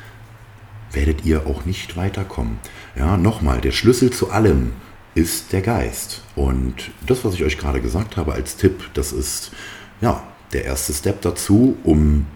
werdet 0.92 1.24
ihr 1.24 1.46
auch 1.46 1.64
nicht 1.64 1.96
weiterkommen. 1.96 2.58
Ja, 2.96 3.16
nochmal, 3.16 3.60
der 3.60 3.72
Schlüssel 3.72 4.10
zu 4.10 4.30
allem 4.30 4.72
ist 5.14 5.52
der 5.52 5.62
Geist. 5.62 6.22
Und 6.36 6.74
das, 7.06 7.24
was 7.24 7.34
ich 7.34 7.44
euch 7.44 7.58
gerade 7.58 7.80
gesagt 7.80 8.16
habe 8.16 8.32
als 8.32 8.56
Tipp, 8.56 8.90
das 8.94 9.12
ist 9.12 9.52
ja 10.00 10.22
der 10.52 10.64
erste 10.64 10.92
Step 10.92 11.22
dazu, 11.22 11.76
um 11.84 12.26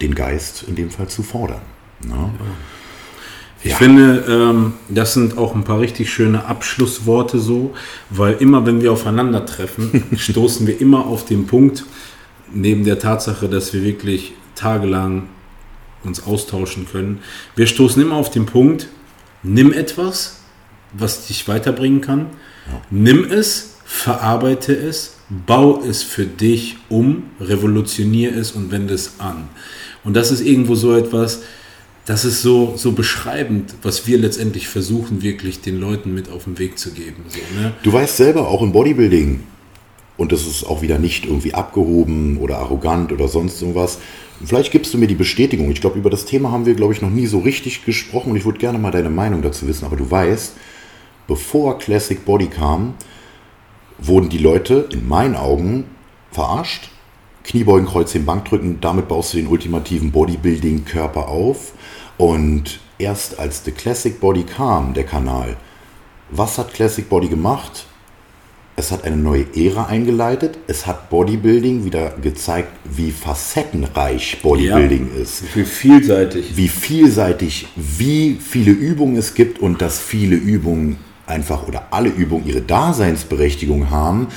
den 0.00 0.14
Geist 0.14 0.64
in 0.66 0.76
dem 0.76 0.90
Fall 0.90 1.08
zu 1.08 1.22
fordern. 1.22 1.62
Ja. 2.08 2.30
Ich 3.62 3.72
ja. 3.72 3.76
finde, 3.78 4.24
ähm, 4.28 4.74
das 4.88 5.14
sind 5.14 5.38
auch 5.38 5.54
ein 5.54 5.64
paar 5.64 5.80
richtig 5.80 6.12
schöne 6.12 6.44
Abschlussworte 6.44 7.38
so, 7.38 7.74
weil 8.10 8.34
immer 8.34 8.66
wenn 8.66 8.80
wir 8.80 8.92
aufeinandertreffen, 8.92 10.04
stoßen 10.16 10.66
wir 10.66 10.80
immer 10.80 11.06
auf 11.06 11.24
den 11.24 11.46
Punkt, 11.46 11.84
neben 12.52 12.84
der 12.84 12.98
Tatsache, 12.98 13.48
dass 13.48 13.72
wir 13.72 13.82
wirklich 13.82 14.34
tagelang 14.54 15.24
uns 16.04 16.24
austauschen 16.24 16.86
können, 16.90 17.20
wir 17.56 17.66
stoßen 17.66 18.00
immer 18.00 18.16
auf 18.16 18.30
den 18.30 18.46
Punkt, 18.46 18.88
nimm 19.46 19.72
etwas, 19.72 20.38
was 20.92 21.26
dich 21.26 21.46
weiterbringen 21.48 22.00
kann, 22.00 22.26
ja. 22.70 22.82
nimm 22.90 23.24
es, 23.24 23.76
verarbeite 23.84 24.74
es, 24.74 25.16
bau 25.28 25.82
es 25.82 26.02
für 26.02 26.26
dich 26.26 26.76
um, 26.88 27.24
revolutionier 27.40 28.36
es 28.36 28.52
und 28.52 28.70
wende 28.70 28.94
es 28.94 29.14
an. 29.18 29.48
Und 30.04 30.14
das 30.14 30.30
ist 30.30 30.40
irgendwo 30.40 30.74
so 30.74 30.94
etwas, 30.94 31.42
das 32.04 32.24
ist 32.24 32.42
so, 32.42 32.74
so 32.76 32.92
beschreibend, 32.92 33.74
was 33.82 34.06
wir 34.06 34.18
letztendlich 34.18 34.68
versuchen, 34.68 35.22
wirklich 35.22 35.60
den 35.60 35.80
Leuten 35.80 36.14
mit 36.14 36.30
auf 36.30 36.44
den 36.44 36.58
Weg 36.58 36.78
zu 36.78 36.92
geben. 36.92 37.24
So, 37.28 37.38
ne? 37.60 37.72
Du 37.82 37.92
weißt 37.92 38.16
selber, 38.16 38.48
auch 38.48 38.62
im 38.62 38.72
Bodybuilding, 38.72 39.42
und 40.16 40.32
das 40.32 40.46
ist 40.46 40.64
auch 40.64 40.82
wieder 40.82 40.98
nicht 40.98 41.26
irgendwie 41.26 41.54
abgehoben 41.54 42.38
oder 42.38 42.58
arrogant 42.58 43.12
oder 43.12 43.28
sonst 43.28 43.60
irgendwas. 43.60 43.98
Vielleicht 44.44 44.70
gibst 44.70 44.92
du 44.92 44.98
mir 44.98 45.06
die 45.06 45.14
Bestätigung. 45.14 45.70
Ich 45.70 45.80
glaube, 45.80 45.98
über 45.98 46.10
das 46.10 46.24
Thema 46.24 46.50
haben 46.50 46.66
wir, 46.66 46.74
glaube 46.74 46.92
ich, 46.92 47.00
noch 47.00 47.10
nie 47.10 47.26
so 47.26 47.38
richtig 47.38 47.84
gesprochen 47.84 48.30
und 48.30 48.36
ich 48.36 48.44
würde 48.44 48.58
gerne 48.58 48.78
mal 48.78 48.90
deine 48.90 49.10
Meinung 49.10 49.42
dazu 49.42 49.66
wissen. 49.66 49.84
Aber 49.86 49.96
du 49.96 50.10
weißt, 50.10 50.54
bevor 51.26 51.78
Classic 51.78 52.22
Body 52.24 52.48
kam, 52.48 52.94
wurden 53.98 54.28
die 54.28 54.38
Leute 54.38 54.88
in 54.92 55.08
meinen 55.08 55.36
Augen 55.36 55.84
verarscht. 56.30 56.90
Kniebeugen, 57.44 57.86
Kreuzheben, 57.86 58.26
Bankdrücken, 58.26 58.80
damit 58.80 59.08
baust 59.08 59.32
du 59.32 59.38
den 59.38 59.46
ultimativen 59.46 60.10
Bodybuilding-Körper 60.10 61.28
auf. 61.28 61.72
Und 62.18 62.80
erst 62.98 63.38
als 63.38 63.64
The 63.64 63.70
Classic 63.70 64.18
Body 64.20 64.42
kam, 64.42 64.94
der 64.94 65.04
Kanal, 65.04 65.56
was 66.30 66.58
hat 66.58 66.74
Classic 66.74 67.08
Body 67.08 67.28
gemacht? 67.28 67.85
Es 68.78 68.92
hat 68.92 69.04
eine 69.04 69.16
neue 69.16 69.46
Ära 69.56 69.86
eingeleitet. 69.86 70.58
Es 70.66 70.86
hat 70.86 71.08
Bodybuilding 71.08 71.84
wieder 71.84 72.10
gezeigt, 72.22 72.68
wie 72.84 73.10
facettenreich 73.10 74.38
Bodybuilding 74.42 75.10
Ja. 75.14 75.22
ist. 75.22 75.44
Wie 75.54 75.64
vielseitig. 75.64 76.56
Wie 76.56 76.68
vielseitig, 76.68 77.68
wie 77.74 78.38
viele 78.38 78.70
Übungen 78.72 79.16
es 79.16 79.34
gibt 79.34 79.60
und 79.60 79.80
dass 79.80 79.98
viele 79.98 80.36
Übungen 80.36 80.98
einfach 81.26 81.66
oder 81.66 81.86
alle 81.90 82.10
Übungen 82.10 82.46
ihre 82.46 82.60
Daseinsberechtigung 82.60 83.90
haben. 83.90 84.28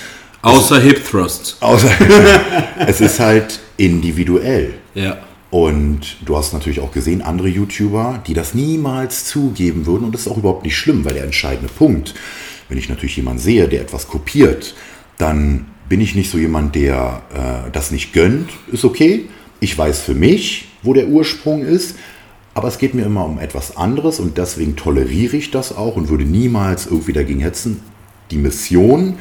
Außer 0.42 0.80
Hip 0.80 1.04
Thrusts. 1.06 1.58
Außer 1.60 1.92
es 2.88 3.02
ist 3.02 3.20
halt 3.20 3.60
individuell. 3.78 4.74
Ja. 4.96 5.18
Und 5.52 6.18
du 6.26 6.38
hast 6.38 6.54
natürlich 6.54 6.80
auch 6.80 6.92
gesehen, 6.92 7.22
andere 7.22 7.48
YouTuber, 7.50 8.22
die 8.28 8.34
das 8.36 8.54
niemals 8.54 9.26
zugeben 9.26 9.86
würden. 9.86 10.06
Und 10.06 10.14
das 10.14 10.22
ist 10.22 10.28
auch 10.28 10.38
überhaupt 10.38 10.64
nicht 10.64 10.78
schlimm, 10.78 11.04
weil 11.06 11.16
der 11.16 11.24
entscheidende 11.24 11.72
Punkt, 11.74 12.14
wenn 12.70 12.78
ich 12.78 12.88
natürlich 12.88 13.18
jemanden 13.18 13.42
sehe, 13.42 13.68
der 13.68 13.82
etwas 13.82 14.08
kopiert, 14.08 14.76
dann 15.18 15.66
bin 15.90 16.00
ich 16.00 16.16
nicht 16.16 16.30
so 16.30 16.38
jemand, 16.38 16.76
der 16.76 17.24
äh, 17.34 17.72
das 17.72 17.92
nicht 17.92 18.14
gönnt. 18.14 18.52
Ist 18.72 18.86
okay. 18.86 19.26
Ich 19.60 19.78
weiß 19.78 20.00
für 20.02 20.14
mich, 20.14 20.70
wo 20.84 20.94
der 20.94 21.08
Ursprung 21.08 21.64
ist. 21.64 21.98
Aber 22.54 22.68
es 22.68 22.78
geht 22.78 22.94
mir 22.94 23.06
immer 23.06 23.26
um 23.26 23.40
etwas 23.40 23.78
anderes 23.78 24.20
und 24.20 24.38
deswegen 24.38 24.76
toleriere 24.76 25.38
ich 25.38 25.52
das 25.52 25.76
auch 25.76 25.96
und 25.96 26.10
würde 26.10 26.26
niemals 26.26 26.88
irgendwie 26.88 27.14
dagegen 27.14 27.40
hetzen. 27.40 27.82
Die 28.32 28.38
Mission, 28.38 29.16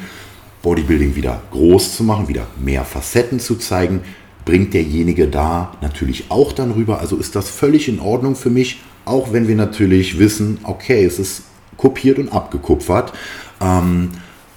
Bodybuilding 0.63 1.15
wieder 1.15 1.43
groß 1.51 1.97
zu 1.97 2.05
machen, 2.05 2.29
wieder 2.29 2.47
mehr 2.59 2.85
Facetten 2.85 3.39
zu 3.41 3.57
zeigen, 3.57 4.01
bringt 4.45 4.75
derjenige 4.75 5.29
da 5.29 5.77
natürlich 5.81 6.31
auch 6.31 6.53
dann 6.53 6.73
rüber. 6.73 7.01
Also 7.01 7.17
ist 7.17 7.37
das 7.37 7.49
völlig 7.49 7.89
in 7.89 8.01
Ordnung 8.01 8.35
für 8.35 8.51
mich, 8.51 8.81
auch 9.05 9.33
wenn 9.33 9.47
wir 9.47 9.57
natürlich 9.57 10.19
wissen, 10.19 10.59
okay, 10.65 11.05
es 11.05 11.19
ist 11.19 11.43
kopiert 11.79 12.19
und 12.19 12.31
abgekupfert. 12.31 13.15
Ähm, 13.63 14.11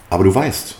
aber 0.09 0.25
du 0.25 0.35
weißt, 0.35 0.75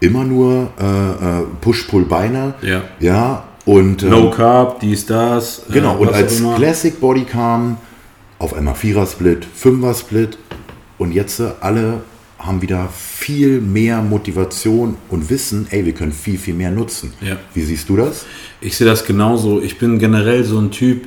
immer 0.00 0.24
nur 0.24 0.68
äh, 0.78 0.84
äh, 0.84 1.44
Push-Pull-Beine. 1.62 2.54
Ja. 2.60 2.82
Ja. 3.00 3.44
Und, 3.64 4.02
ähm, 4.02 4.10
No 4.10 4.30
Carb, 4.30 4.80
dies, 4.80 5.06
das. 5.06 5.60
äh, 5.70 5.72
Genau, 5.72 5.96
und 5.96 6.08
was 6.08 6.16
als. 6.16 6.42
Classic 6.56 7.00
Body 7.00 7.24
kam 7.24 7.78
auf 8.38 8.52
einmal 8.52 8.74
Vierer-Split, 8.74 9.46
Fünfer-Split 9.54 10.36
und 10.98 11.12
jetzt 11.12 11.40
äh, 11.40 11.50
alle 11.60 12.02
haben 12.38 12.60
wieder 12.60 12.90
viel 12.92 13.62
mehr 13.62 14.02
Motivation 14.02 14.96
und 15.08 15.30
wissen, 15.30 15.66
ey, 15.70 15.86
wir 15.86 15.94
können 15.94 16.12
viel, 16.12 16.36
viel 16.36 16.52
mehr 16.52 16.70
nutzen. 16.70 17.14
Ja. 17.22 17.36
Wie 17.54 17.62
siehst 17.62 17.88
du 17.88 17.96
das? 17.96 18.26
Ich 18.60 18.76
sehe 18.76 18.86
das 18.86 19.06
genauso. 19.06 19.62
Ich 19.62 19.78
bin 19.78 19.98
generell 19.98 20.44
so 20.44 20.58
ein 20.58 20.70
Typ. 20.70 21.06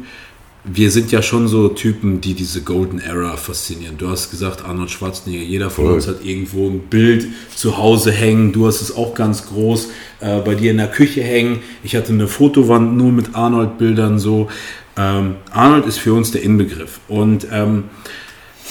Wir 0.70 0.92
sind 0.92 1.14
ja 1.14 1.22
schon 1.22 1.48
so 1.48 1.70
Typen, 1.70 2.20
die 2.20 2.34
diese 2.34 2.62
Golden 2.62 3.00
Era 3.00 3.38
faszinieren. 3.38 3.98
Du 3.98 4.10
hast 4.10 4.32
gesagt, 4.32 4.66
Arnold 4.66 4.92
Schwarzenegger, 4.92 5.44
jeder 5.44 5.70
von 5.70 5.86
Voll. 5.86 5.94
uns 5.94 6.08
hat 6.08 6.26
irgendwo 6.26 6.68
ein 6.68 6.80
Bild 6.90 7.28
zu 7.56 7.78
Hause 7.78 8.12
hängen. 8.12 8.52
Du 8.52 8.68
hast 8.68 8.82
es 8.82 8.94
auch 8.94 9.14
ganz 9.14 9.48
groß 9.48 9.90
äh, 10.20 10.40
bei 10.42 10.56
dir 10.56 10.72
in 10.72 10.78
der 10.78 10.90
Küche 10.90 11.24
hängen. 11.24 11.60
Ich 11.84 11.96
hatte 11.96 12.12
eine 12.12 12.28
Fotowand 12.28 12.98
nur 12.98 13.14
mit 13.14 13.34
Arnold-Bildern 13.34 14.20
so. 14.20 14.50
Ähm, 14.98 15.36
Arnold 15.52 15.86
ist 15.86 16.00
für 16.00 16.14
uns 16.14 16.32
der 16.32 16.44
Inbegriff. 16.44 17.00
Und 17.08 17.48
ähm, 17.52 17.86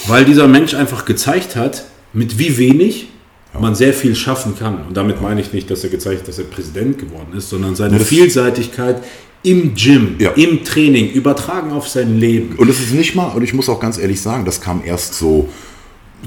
weil 0.05 0.23
dieser 0.23 0.47
Mensch 0.47 0.75
einfach 0.75 1.05
gezeigt 1.05 1.55
hat, 1.55 1.85
mit 2.13 2.37
wie 2.37 2.59
wenig 2.59 3.07
man 3.59 3.75
sehr 3.75 3.93
viel 3.93 4.15
schaffen 4.15 4.57
kann. 4.57 4.85
Und 4.87 4.95
damit 4.97 5.21
meine 5.21 5.41
ich 5.41 5.53
nicht, 5.53 5.69
dass 5.69 5.83
er 5.83 5.89
gezeigt 5.89 6.21
hat, 6.21 6.27
dass 6.27 6.39
er 6.39 6.45
Präsident 6.45 6.97
geworden 6.99 7.33
ist, 7.35 7.49
sondern 7.49 7.75
seine 7.75 7.97
das- 7.97 8.07
Vielseitigkeit 8.07 9.03
im 9.43 9.75
Gym, 9.75 10.15
Ja. 10.19 10.31
im 10.31 10.63
Training, 10.63 11.11
übertragen 11.11 11.71
auf 11.71 11.87
sein 11.87 12.17
Leben. 12.19 12.55
Und 12.57 12.69
es 12.69 12.79
ist 12.79 12.93
nicht 12.93 13.15
mal, 13.15 13.27
und 13.27 13.43
ich 13.43 13.53
muss 13.53 13.69
auch 13.69 13.79
ganz 13.79 13.97
ehrlich 13.97 14.19
sagen, 14.21 14.45
das 14.45 14.59
kam 14.61 14.81
erst 14.85 15.13
so, 15.13 15.47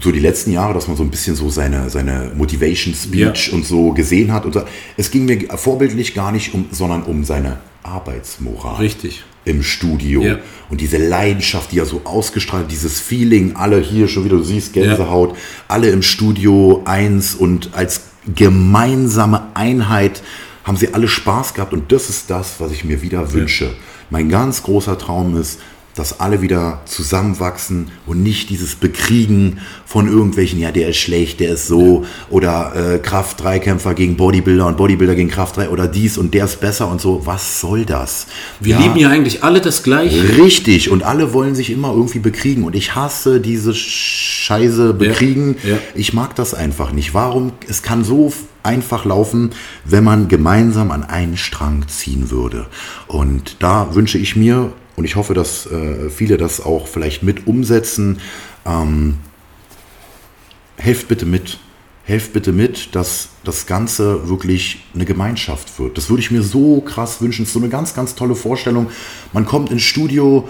so 0.02 0.12
die 0.12 0.20
letzten 0.20 0.52
Jahre, 0.52 0.72
dass 0.74 0.86
man 0.86 0.96
so 0.96 1.02
ein 1.02 1.10
bisschen 1.10 1.34
so 1.34 1.50
seine, 1.50 1.90
seine 1.90 2.30
Motivation 2.36 2.94
Speech 2.94 3.48
Ja. 3.48 3.54
und 3.54 3.66
so 3.66 3.92
gesehen 3.92 4.32
hat. 4.32 4.46
Und 4.46 4.54
so. 4.54 4.62
Es 4.96 5.10
ging 5.10 5.24
mir 5.24 5.38
vorbildlich 5.56 6.14
gar 6.14 6.30
nicht 6.32 6.54
um, 6.54 6.66
sondern 6.70 7.02
um 7.02 7.24
seine 7.24 7.58
Arbeitsmoral. 7.82 8.76
Richtig. 8.76 9.24
Im 9.44 9.62
Studio 9.62 10.22
Ja. 10.22 10.38
und 10.68 10.80
diese 10.80 10.98
Leidenschaft, 10.98 11.72
die 11.72 11.78
er 11.78 11.86
so 11.86 12.02
ausgestrahlt, 12.04 12.70
dieses 12.70 13.00
Feeling, 13.00 13.56
alle 13.56 13.78
hier 13.80 14.06
schon 14.08 14.24
wieder, 14.24 14.36
du 14.36 14.42
siehst 14.42 14.72
Gänsehaut, 14.72 15.36
alle 15.68 15.88
im 15.90 16.02
Studio 16.02 16.82
eins 16.84 17.34
und 17.34 17.70
als 17.72 18.02
gemeinsame 18.34 19.42
Einheit 19.54 20.22
haben 20.64 20.76
sie 20.76 20.92
alle 20.92 21.08
Spaß 21.08 21.54
gehabt 21.54 21.72
und 21.72 21.90
das 21.90 22.10
ist 22.10 22.28
das, 22.30 22.56
was 22.58 22.70
ich 22.72 22.84
mir 22.84 23.00
wieder 23.02 23.32
wünsche. 23.32 23.72
Mein 24.10 24.28
ganz 24.28 24.62
großer 24.62 24.98
Traum 24.98 25.40
ist, 25.40 25.58
dass 25.94 26.20
alle 26.20 26.40
wieder 26.40 26.80
zusammenwachsen 26.84 27.90
und 28.06 28.22
nicht 28.22 28.50
dieses 28.50 28.76
Bekriegen 28.76 29.58
von 29.84 30.08
irgendwelchen, 30.08 30.60
ja, 30.60 30.70
der 30.70 30.88
ist 30.88 30.98
schlecht, 30.98 31.40
der 31.40 31.52
ist 31.54 31.66
so, 31.66 32.04
oder 32.28 32.72
äh, 32.94 32.98
Kraft-3-Kämpfer 32.98 33.94
gegen 33.94 34.16
Bodybuilder 34.16 34.66
und 34.66 34.76
Bodybuilder 34.76 35.14
gegen 35.14 35.30
Kraft-3 35.30 35.68
oder 35.68 35.88
dies 35.88 36.16
und 36.16 36.32
der 36.32 36.44
ist 36.44 36.60
besser 36.60 36.88
und 36.88 37.00
so. 37.00 37.26
Was 37.26 37.60
soll 37.60 37.84
das? 37.84 38.26
Wir 38.60 38.78
lieben 38.78 38.96
ja 38.96 39.10
eigentlich 39.10 39.42
alle 39.42 39.60
das 39.60 39.82
Gleiche. 39.82 40.38
Richtig, 40.38 40.90
und 40.90 41.02
alle 41.02 41.32
wollen 41.32 41.54
sich 41.54 41.70
immer 41.70 41.92
irgendwie 41.92 42.20
bekriegen. 42.20 42.64
Und 42.64 42.76
ich 42.76 42.94
hasse 42.94 43.40
diese 43.40 43.74
Scheiße 43.74 44.94
bekriegen. 44.94 45.56
ja. 45.64 45.78
Ich 45.94 46.12
mag 46.12 46.34
das 46.36 46.54
einfach 46.54 46.92
nicht. 46.92 47.14
Warum? 47.14 47.52
Es 47.68 47.82
kann 47.82 48.04
so 48.04 48.32
einfach 48.62 49.04
laufen, 49.04 49.50
wenn 49.84 50.04
man 50.04 50.28
gemeinsam 50.28 50.90
an 50.90 51.02
einen 51.02 51.36
Strang 51.36 51.88
ziehen 51.88 52.30
würde. 52.30 52.66
Und 53.06 53.56
da 53.60 53.94
wünsche 53.94 54.18
ich 54.18 54.36
mir, 54.36 54.72
und 55.00 55.06
ich 55.06 55.16
hoffe, 55.16 55.32
dass 55.32 55.64
äh, 55.64 56.10
viele 56.10 56.36
das 56.36 56.60
auch 56.60 56.86
vielleicht 56.86 57.22
mit 57.22 57.46
umsetzen, 57.46 58.20
ähm, 58.66 59.16
helft 60.76 61.08
bitte 61.08 61.24
mit. 61.24 61.58
Helft 62.04 62.34
bitte 62.34 62.52
mit, 62.52 62.94
dass 62.94 63.30
das 63.42 63.64
Ganze 63.64 64.28
wirklich 64.28 64.84
eine 64.94 65.06
Gemeinschaft 65.06 65.78
wird. 65.78 65.96
Das 65.96 66.10
würde 66.10 66.20
ich 66.20 66.30
mir 66.30 66.42
so 66.42 66.82
krass 66.82 67.22
wünschen. 67.22 67.44
Es 67.44 67.48
ist 67.48 67.54
so 67.54 67.60
eine 67.60 67.70
ganz, 67.70 67.94
ganz 67.94 68.14
tolle 68.14 68.34
Vorstellung. 68.34 68.90
Man 69.32 69.46
kommt 69.46 69.70
ins 69.70 69.84
Studio, 69.84 70.46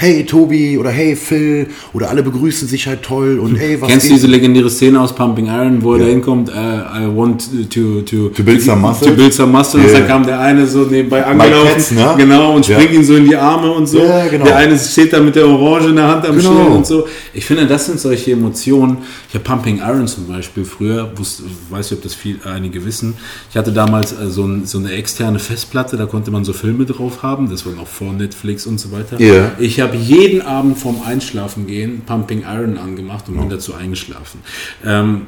hey 0.00 0.24
Tobi 0.24 0.78
oder 0.78 0.90
hey 0.90 1.16
Phil 1.16 1.66
oder 1.92 2.08
alle 2.08 2.22
begrüßen 2.22 2.68
sich 2.68 2.86
halt 2.86 3.02
toll 3.02 3.40
und 3.40 3.56
hey, 3.56 3.80
was 3.80 3.88
Kennst 3.88 4.06
du 4.06 4.10
geht? 4.10 4.18
diese 4.18 4.28
legendäre 4.28 4.70
Szene 4.70 5.00
aus 5.00 5.12
Pumping 5.12 5.46
Iron, 5.46 5.82
wo 5.82 5.94
er 5.94 5.98
Ja. 5.98 6.04
da 6.04 6.10
hinkommt, 6.12 6.48
äh, 6.50 6.52
I 6.52 7.08
want 7.12 7.48
to, 7.74 8.02
to, 8.02 8.28
to, 8.30 8.42
build 8.44 8.62
some 8.62 8.80
muscle? 8.80 9.08
To 9.08 9.14
build 9.16 9.34
some 9.34 9.50
muscle. 9.50 9.80
Und 9.80 9.88
Ja. 9.88 9.94
dann 9.98 10.06
kam 10.06 10.24
der 10.24 10.38
eine 10.38 10.64
so 10.68 10.82
nebenbei 10.84 11.26
angelaufen. 11.26 11.72
Katz, 11.72 11.90
ne? 11.90 12.14
Genau, 12.16 12.54
und 12.54 12.68
Ja. 12.68 12.76
springt 12.78 12.94
ihm 12.94 13.02
so 13.02 13.16
in 13.16 13.24
die 13.24 13.34
Arme 13.34 13.72
und 13.72 13.88
so. 13.88 13.98
Ja, 13.98 14.28
genau. 14.28 14.44
Der 14.44 14.56
eine 14.58 14.78
steht 14.78 15.12
da 15.12 15.18
mit 15.20 15.34
der 15.34 15.48
Orange 15.48 15.88
in 15.88 15.96
der 15.96 16.06
Hand 16.06 16.24
am 16.28 16.36
Genau. 16.36 16.48
Schild 16.54 16.68
und 16.76 16.86
so. 16.86 17.08
Ich 17.34 17.44
finde, 17.44 17.66
das 17.66 17.86
sind 17.86 17.98
solche 17.98 18.30
Emotionen. 18.30 18.98
Ich 19.28 19.34
habe 19.34 19.42
Pumping 19.42 19.78
Iron 19.78 20.06
zum 20.06 20.28
Beispiel 20.28 20.64
früher, 20.64 21.10
wusste, 21.16 21.42
weiß 21.70 21.90
nicht, 21.90 21.98
ob 21.98 22.02
das 22.04 22.14
viel, 22.14 22.36
einige 22.44 22.84
wissen. 22.86 23.14
Ich 23.50 23.56
hatte 23.56 23.72
damals 23.72 24.12
äh, 24.12 24.28
so, 24.30 24.44
ein, 24.44 24.64
so 24.64 24.78
eine 24.78 24.92
externe 24.92 25.40
Festplatte, 25.40 25.96
da 25.96 26.06
konnte 26.06 26.30
man 26.30 26.44
so 26.44 26.52
Filme 26.52 26.84
drauf 26.84 27.24
haben. 27.24 27.50
Das 27.50 27.66
war 27.66 27.72
noch 27.72 27.88
vor 27.88 28.12
Netflix 28.12 28.64
und 28.64 28.78
so 28.78 28.92
weiter. 28.92 29.20
Ja. 29.20 29.50
Ich 29.58 29.80
habe 29.80 29.87
jeden 29.94 30.42
Abend 30.42 30.78
vorm 30.78 31.02
Einschlafen 31.04 31.66
gehen 31.66 32.02
Pumping 32.06 32.42
Iron 32.42 32.78
angemacht 32.78 33.28
und 33.28 33.38
bin 33.38 33.48
dazu 33.48 33.74
eingeschlafen. 33.74 34.40
Ähm, 34.84 35.26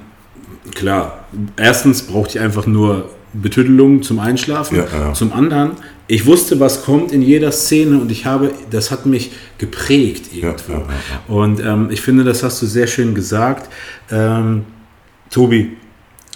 klar, 0.74 1.26
erstens 1.56 2.02
brauchte 2.02 2.38
ich 2.38 2.44
einfach 2.44 2.66
nur 2.66 3.10
Betüdelung 3.32 4.02
zum 4.02 4.18
Einschlafen. 4.18 4.76
Ja, 4.76 4.86
ja. 4.92 5.12
Zum 5.12 5.32
anderen, 5.32 5.72
ich 6.08 6.26
wusste, 6.26 6.58
was 6.58 6.82
kommt 6.82 7.12
in 7.12 7.22
jeder 7.22 7.52
Szene 7.52 8.00
und 8.00 8.10
ich 8.10 8.26
habe, 8.26 8.52
das 8.70 8.90
hat 8.90 9.06
mich 9.06 9.30
geprägt 9.58 10.34
irgendwo. 10.34 10.72
Ja, 10.72 10.78
ja, 10.78 10.84
ja, 10.84 11.34
Und 11.34 11.60
ähm, 11.60 11.88
ich 11.90 12.00
finde, 12.00 12.24
das 12.24 12.42
hast 12.42 12.60
du 12.62 12.66
sehr 12.66 12.86
schön 12.86 13.14
gesagt. 13.14 13.70
Ähm, 14.10 14.64
Tobi, 15.30 15.76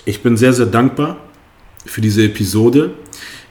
ich 0.05 0.23
bin 0.23 0.37
sehr, 0.37 0.53
sehr 0.53 0.67
dankbar 0.67 1.17
für 1.85 2.01
diese 2.01 2.23
Episode. 2.23 2.93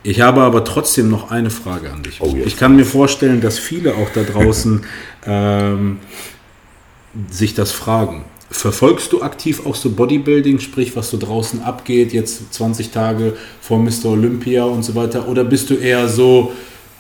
Ich 0.04 0.20
habe 0.22 0.42
aber 0.42 0.64
trotzdem 0.66 1.10
noch 1.10 1.32
eine 1.32 1.50
Frage 1.50 1.92
an 1.92 2.04
dich. 2.04 2.20
Oh, 2.22 2.36
yes. 2.36 2.46
Ich 2.46 2.58
kann 2.58 2.76
mir 2.76 2.86
vorstellen, 2.86 3.40
dass 3.42 3.58
viele 3.58 3.96
auch 3.96 4.10
da 4.14 4.24
draußen 4.24 4.82
ähm, 5.26 6.00
sich 7.30 7.54
das 7.54 7.72
fragen. 7.72 8.26
Verfolgst 8.52 9.12
du 9.14 9.24
aktiv 9.24 9.66
auch 9.66 9.76
so 9.76 9.92
Bodybuilding, 9.92 10.60
sprich 10.60 10.96
was 10.96 11.10
so 11.10 11.18
draußen 11.18 11.64
abgeht, 11.64 12.14
jetzt 12.14 12.54
20 12.54 12.92
Tage 12.92 13.34
vor 13.62 13.80
Mr. 13.80 14.06
Olympia 14.08 14.64
und 14.66 14.84
so 14.84 14.94
weiter? 14.94 15.28
Oder 15.28 15.44
bist 15.44 15.70
du 15.70 15.76
eher 15.76 16.08
so 16.08 16.52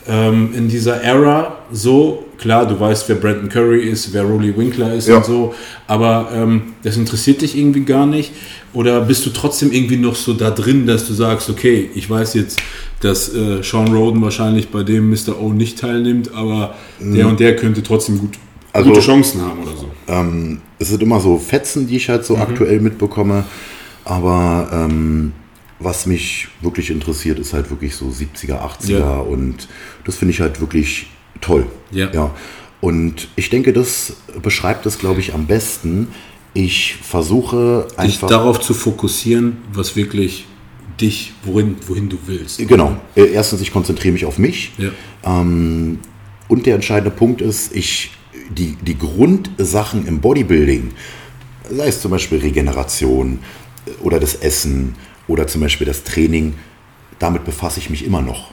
ähm, 0.08 0.52
in 0.56 0.68
dieser 0.68 1.02
Era 1.02 1.60
so, 1.72 2.26
klar, 2.40 2.68
du 2.68 2.80
weißt, 2.80 3.08
wer 3.08 3.16
Brandon 3.18 3.50
Curry 3.50 3.88
ist, 3.88 4.12
wer 4.14 4.24
Rolly 4.24 4.56
Winkler 4.58 4.94
ist 4.94 5.08
Ja. 5.08 5.18
und 5.18 5.26
so, 5.26 5.54
aber 5.88 6.30
ähm, 6.34 6.74
das 6.84 6.98
interessiert 6.98 7.42
dich 7.42 7.56
irgendwie 7.58 7.86
gar 7.86 8.06
nicht? 8.06 8.32
Oder 8.74 9.02
bist 9.02 9.26
du 9.26 9.30
trotzdem 9.30 9.72
irgendwie 9.72 9.98
noch 9.98 10.16
so 10.16 10.34
da 10.34 10.50
drin, 10.50 10.88
dass 10.88 11.08
du 11.08 11.14
sagst, 11.14 11.50
okay, 11.50 11.90
ich 11.94 12.10
weiß 12.10 12.34
jetzt, 12.34 12.60
dass 13.02 13.34
äh, 13.34 13.62
Sean 13.62 13.94
Roden 13.94 14.22
wahrscheinlich 14.22 14.70
bei 14.70 14.82
dem 14.84 15.10
Mr. 15.12 15.40
O 15.40 15.54
nicht 15.54 15.80
teilnimmt, 15.80 16.34
aber 16.34 16.76
der 17.00 17.28
und 17.28 17.40
der 17.40 17.56
könnte 17.56 17.84
trotzdem 17.84 18.18
gut, 18.20 18.32
Mhm. 18.32 18.40
Also- 18.80 18.90
gute 18.90 19.02
Chancen 19.02 19.42
haben 19.42 19.62
oder 19.62 19.78
so. 19.78 19.92
Ähm, 20.08 20.62
es 20.80 20.88
sind 20.90 21.04
immer 21.04 21.20
so 21.20 21.38
Fetzen, 21.38 21.86
die 21.86 21.98
ich 21.98 22.10
halt 22.10 22.22
Mhm. 22.22 22.26
so 22.26 22.38
aktuell 22.38 22.80
mitbekomme. 22.80 23.44
Aber 24.06 24.70
ähm, 24.74 25.34
was 25.80 26.06
mich 26.08 26.48
wirklich 26.62 26.90
interessiert, 26.90 27.38
ist 27.40 27.54
halt 27.54 27.70
wirklich 27.70 27.96
so 27.96 28.06
70er, 28.10 28.62
80er. 28.64 29.00
Ja. 29.00 29.18
Und 29.20 29.68
das 30.06 30.16
finde 30.16 30.34
ich 30.34 30.42
halt 30.42 30.60
wirklich 30.60 31.08
toll. 31.42 31.68
Ja. 31.92 32.10
ja. 32.12 32.32
Und 32.82 33.28
ich 33.36 33.50
denke, 33.50 33.72
das 33.74 34.14
beschreibt 34.42 34.86
es, 34.88 34.98
glaube 34.98 35.20
ich, 35.20 35.34
am 35.34 35.46
besten. 35.46 36.08
Ich 36.54 36.96
versuche 37.02 37.88
Dich 37.92 37.98
einfach. 37.98 38.28
darauf 38.28 38.60
zu 38.60 38.74
fokussieren, 38.74 39.58
was 39.74 39.96
wirklich 39.96 40.46
dich, 41.02 41.34
wohin, 41.44 41.76
wohin 41.88 42.10
du 42.10 42.18
willst. 42.28 42.60
Genau. 42.60 42.98
Äh, 43.16 43.32
Erstens, 43.32 43.62
ich 43.62 43.72
konzentriere 43.72 44.14
mich 44.14 44.26
auf 44.26 44.38
mich. 44.38 44.72
Ja. 44.78 44.92
Ähm, 45.26 46.00
und 46.48 46.66
der 46.66 46.76
entscheidende 46.76 47.10
Punkt 47.10 47.42
ist, 47.42 47.76
ich 47.76 48.12
die, 48.50 48.78
die 48.82 48.98
Grundsachen 48.98 50.06
im 50.06 50.20
Bodybuilding, 50.20 50.92
sei 51.70 51.88
es 51.88 52.02
zum 52.02 52.12
Beispiel 52.12 52.40
Regeneration 52.40 53.40
äh, 53.86 53.92
oder 54.04 54.20
das 54.20 54.36
Essen 54.36 54.96
oder 55.28 55.48
zum 55.48 55.62
Beispiel 55.62 55.88
das 55.88 56.04
Training, 56.04 56.54
damit 57.20 57.46
befasse 57.46 57.80
ich 57.80 57.90
mich 57.90 58.06
immer 58.06 58.22
noch. 58.22 58.52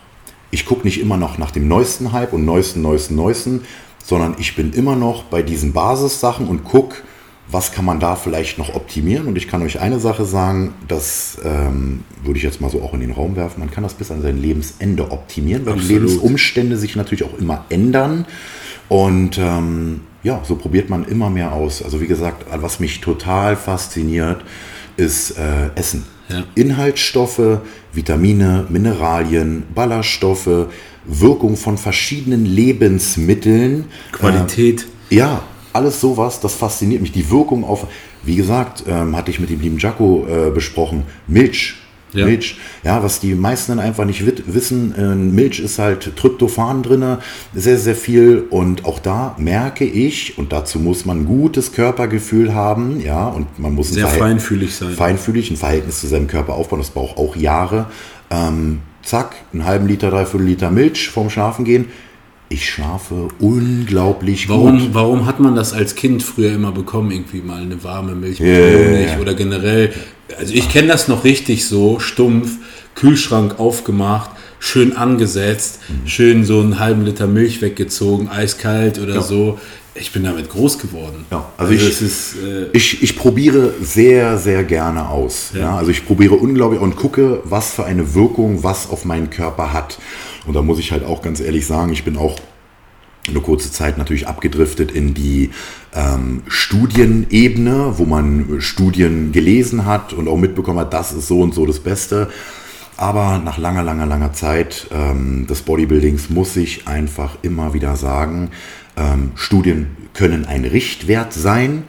Ich 0.51 0.65
gucke 0.65 0.85
nicht 0.85 1.01
immer 1.01 1.17
noch 1.17 1.39
nach 1.39 1.51
dem 1.51 1.69
neuesten 1.69 2.13
Hype 2.13 2.33
und 2.33 2.45
neuesten, 2.45 2.83
neuesten, 2.83 3.15
neuesten, 3.17 3.63
sondern 4.03 4.37
ich 4.39 4.57
bin 4.57 4.73
immer 4.73 4.97
noch 4.97 5.25
bei 5.25 5.43
diesen 5.43 5.73
Basissachen 5.73 6.49
und 6.49 6.65
gucke, 6.65 6.97
was 7.51 7.73
kann 7.73 7.85
man 7.85 8.01
da 8.01 8.17
vielleicht 8.17 8.59
noch 8.59 8.75
optimieren. 8.75 9.27
Und 9.27 9.37
ich 9.37 9.49
kann 9.49 9.63
euch 9.63 9.81
eine 9.81 9.99
Sache 9.99 10.25
sagen, 10.25 10.75
das 10.87 11.39
ähm, 11.45 12.05
würde 12.23 12.39
ich 12.39 12.45
jetzt 12.45 12.61
mal 12.61 12.71
so 12.71 12.83
auch 12.83 12.95
in 12.95 13.01
den 13.01 13.11
Raum 13.11 13.37
werfen, 13.37 13.61
man 13.61 13.71
kann 13.71 13.83
das 13.83 13.95
bis 13.95 14.11
an 14.11 14.23
sein 14.23 14.41
Lebensende 14.41 15.11
optimieren, 15.11 15.67
weil 15.67 15.75
die 15.75 15.81
Absolut. 15.81 16.03
Lebensumstände 16.03 16.77
sich 16.77 16.97
natürlich 16.97 17.25
auch 17.25 17.39
immer 17.39 17.65
ändern. 17.69 18.27
Und 18.89 19.39
ähm, 19.39 20.01
ja, 20.23 20.43
so 20.45 20.57
probiert 20.57 20.91
man 20.91 21.05
immer 21.05 21.31
mehr 21.31 21.53
aus. 21.53 21.83
Also 21.83 22.01
wie 22.01 22.07
gesagt, 22.07 22.47
was 22.61 22.81
mich 22.81 23.01
total 23.01 23.57
fasziniert, 23.57 24.45
ist 24.97 25.33
äh, 25.33 25.71
Essen. 25.75 26.05
Ja. 26.29 26.45
Inhaltsstoffe, 26.55 27.61
Vitamine, 27.93 28.67
Mineralien, 28.69 29.65
Ballaststoffe, 29.75 30.69
Wirkung 31.05 31.57
von 31.57 31.79
verschiedenen 31.79 32.45
Lebensmitteln. 32.45 33.87
Qualität. 34.13 34.87
Äh, 35.11 35.17
ja, 35.17 35.43
alles 35.73 36.01
sowas, 36.01 36.41
das 36.41 36.55
fasziniert 36.55 37.03
mich. 37.03 37.13
Die 37.13 37.31
Wirkung 37.31 37.65
auf, 37.65 37.87
wie 38.23 38.37
gesagt, 38.37 38.85
ähm, 38.87 39.17
hatte 39.17 39.31
ich 39.31 39.41
mit 39.41 39.51
dem 39.51 39.61
lieben 39.61 39.79
Jaco 39.79 40.27
äh, 40.29 40.51
besprochen, 40.51 41.05
Milch. 41.27 41.77
Ja. 42.13 42.27
Milch, 42.27 42.59
ja, 42.83 43.03
was 43.05 43.21
die 43.21 43.35
meisten 43.35 43.79
einfach 43.79 44.05
nicht 44.05 44.25
wissen, 44.53 44.95
äh, 44.97 45.15
Milch 45.15 45.61
ist 45.61 45.79
halt 45.79 46.17
Tryptophan 46.17 46.83
drin, 46.83 47.19
sehr, 47.55 47.79
sehr 47.79 47.95
viel 47.95 48.47
und 48.51 48.85
auch 48.85 48.99
da 48.99 49.37
merke 49.39 49.85
ich, 49.85 50.37
und 50.37 50.53
dazu 50.53 50.81
muss 50.81 51.05
man 51.05 51.21
ein 51.21 51.27
gutes 51.27 51.73
Körpergefühl 51.73 52.53
haben, 52.53 53.01
ja, 53.01 53.29
und 53.29 53.61
man 53.61 53.75
muss 53.75 53.91
Sehr 53.91 54.09
feinfühlig 54.09 54.75
sein. 54.75 54.91
feinfühlig, 54.91 55.51
ein 55.53 55.57
Verhältnis 55.57 56.01
zu 56.01 56.09
seinem 56.09 56.27
Körper 56.27 56.55
aufbauen, 56.55 56.81
das 56.81 56.91
braucht 56.91 57.17
auch 57.17 57.37
Jahre. 57.37 57.87
Ähm, 58.29 58.81
zack, 59.03 59.37
einen 59.53 59.65
halben 59.65 59.87
Liter, 59.87 60.11
dreiviertel 60.11 60.47
Liter 60.47 60.71
Milch 60.71 61.11
vorm 61.11 61.31
Schlafen 61.31 61.65
gehen. 61.65 61.87
Ich 62.53 62.69
schlafe 62.69 63.29
unglaublich 63.39 64.49
gut. 64.49 64.57
Warum, 64.57 64.89
warum 64.93 65.27
hat 65.27 65.39
man 65.39 65.55
das 65.55 65.73
als 65.73 65.95
Kind 65.95 66.21
früher 66.25 66.53
immer 66.53 66.73
bekommen? 66.73 67.13
Irgendwie 67.13 67.43
mal 67.43 67.63
eine 67.63 67.83
warme 67.85 68.17
Milch 68.17 68.41
mit 68.41 68.49
Ja, 68.49 68.59
ja, 68.59 69.01
ja. 69.13 69.19
oder 69.21 69.35
generell. 69.35 69.93
Also 70.37 70.53
ich 70.53 70.69
kenne 70.69 70.89
das 70.89 71.07
noch 71.07 71.23
richtig 71.23 71.65
so, 71.67 72.01
stumpf, 72.01 72.51
Kühlschrank 72.97 73.61
aufgemacht, 73.61 74.31
schön 74.59 74.97
angesetzt, 74.97 75.79
Mhm. 75.89 76.09
schön 76.09 76.45
so 76.45 76.59
einen 76.59 76.81
halben 76.81 77.05
Liter 77.05 77.29
Milch 77.29 77.63
weggezogen, 77.63 78.29
eiskalt 78.29 78.99
oder 78.99 79.23
so. 79.23 79.61
Ich 80.01 80.13
bin 80.13 80.25
damit 80.25 80.49
groß 80.49 80.79
geworden. 80.79 81.27
Ja, 81.31 81.45
also 81.59 81.73
ich- 81.73 81.87
es 81.87 82.01
ist, 82.01 82.35
äh, 82.37 82.69
Ich, 82.73 83.03
ich 83.03 83.17
probiere 83.17 83.75
sehr, 83.83 84.39
sehr 84.39 84.65
gerne 84.65 85.09
aus. 85.09 85.51
Ja. 85.55 85.61
Ja. 85.61 85.77
Also 85.77 85.91
ich 85.91 86.07
probiere 86.07 86.35
unglaublich 86.37 86.81
und 86.81 86.97
gucke, 86.97 87.43
was 87.45 87.73
für 87.75 87.85
eine 87.85 88.15
Wirkung 88.15 88.63
was 88.65 88.89
auf 88.89 89.05
meinen 89.05 89.29
Körper 89.31 89.73
hat. 89.73 89.99
Und 90.47 90.55
da 90.57 90.63
muss 90.63 90.79
ich 90.79 90.91
halt 90.93 91.05
auch 91.05 91.21
ganz 91.23 91.41
ehrlich 91.41 91.67
sagen, 91.67 91.93
ich 91.93 92.05
bin 92.05 92.17
auch 92.17 92.37
eine 93.29 93.41
kurze 93.41 93.71
Zeit 93.71 93.99
natürlich 93.99 94.27
abgedriftet 94.27 94.91
in 94.91 95.13
die 95.13 95.51
ähm, 95.95 96.43
Studienebene, 96.49 97.95
wo 97.99 98.05
man 98.07 98.61
Studien 98.61 99.33
gelesen 99.33 99.85
hat 99.85 100.13
und 100.15 100.29
auch 100.29 100.39
mitbekommen 100.39 100.79
hat, 100.79 100.95
das 100.95 101.13
ist 101.13 101.29
so 101.29 101.41
und 101.41 101.55
so 101.55 101.67
das 101.67 101.81
Beste. 101.81 102.29
Aber 102.97 103.39
nach 103.43 103.57
langer, 103.59 103.83
langer, 103.83 104.07
langer 104.07 104.33
Zeit 104.33 104.87
ähm, 104.93 105.47
des 105.47 105.63
Bodybuildings 105.63 106.29
muss 106.31 106.57
ich 106.57 106.87
einfach 106.89 107.37
immer 107.43 107.73
wieder 107.75 107.97
sagen, 107.97 108.51
ähm, 108.97 109.33
Studien 109.35 109.97
können 110.15 110.45
ein 110.45 110.65
Richtwert 110.65 111.33
sein, 111.33 111.85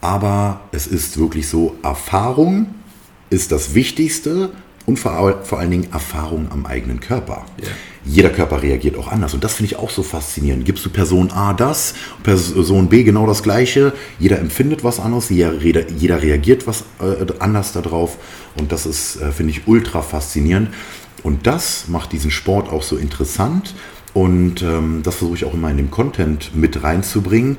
aber 0.00 0.60
es 0.72 0.86
ist 0.86 1.18
wirklich 1.18 1.48
so, 1.48 1.76
Erfahrung 1.82 2.66
ist 3.30 3.52
das 3.52 3.74
Wichtigste 3.74 4.50
und 4.86 4.98
vor, 4.98 5.40
vor 5.44 5.58
allen 5.58 5.70
Dingen 5.70 5.88
Erfahrung 5.92 6.48
am 6.50 6.66
eigenen 6.66 7.00
Körper. 7.00 7.46
Ja. 7.62 7.68
Jeder 8.06 8.28
Körper 8.28 8.62
reagiert 8.62 8.98
auch 8.98 9.08
anders 9.08 9.32
und 9.32 9.42
das 9.42 9.54
finde 9.54 9.72
ich 9.72 9.78
auch 9.78 9.88
so 9.88 10.02
faszinierend. 10.02 10.66
Gibst 10.66 10.84
du 10.84 10.90
Person 10.90 11.30
A 11.30 11.54
das, 11.54 11.94
Person 12.22 12.88
B 12.88 13.02
genau 13.02 13.26
das 13.26 13.42
Gleiche, 13.42 13.94
jeder 14.18 14.38
empfindet 14.40 14.84
was 14.84 15.00
anderes, 15.00 15.30
jeder, 15.30 15.54
jeder- 15.54 15.88
jeder 15.90 16.20
reagiert 16.20 16.66
was 16.66 16.84
äh, 17.00 17.24
anders 17.38 17.72
darauf 17.72 18.18
und 18.58 18.72
das 18.72 18.84
ist, 18.84 19.16
äh, 19.22 19.32
finde 19.32 19.52
ich, 19.52 19.66
ultra 19.66 20.02
faszinierend. 20.02 20.68
Und 21.22 21.46
das 21.46 21.88
macht 21.88 22.12
diesen 22.12 22.30
Sport 22.30 22.68
auch 22.70 22.82
so 22.82 22.98
interessant 22.98 23.74
und 24.14 24.62
ähm, 24.62 25.00
das 25.02 25.16
versuche 25.16 25.36
ich 25.36 25.44
auch 25.44 25.54
immer 25.54 25.70
in 25.70 25.76
dem 25.76 25.90
Content 25.90 26.52
mit 26.54 26.82
reinzubringen, 26.82 27.58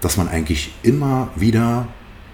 dass 0.00 0.16
man 0.16 0.28
eigentlich 0.28 0.70
immer 0.82 1.28
wieder 1.36 1.88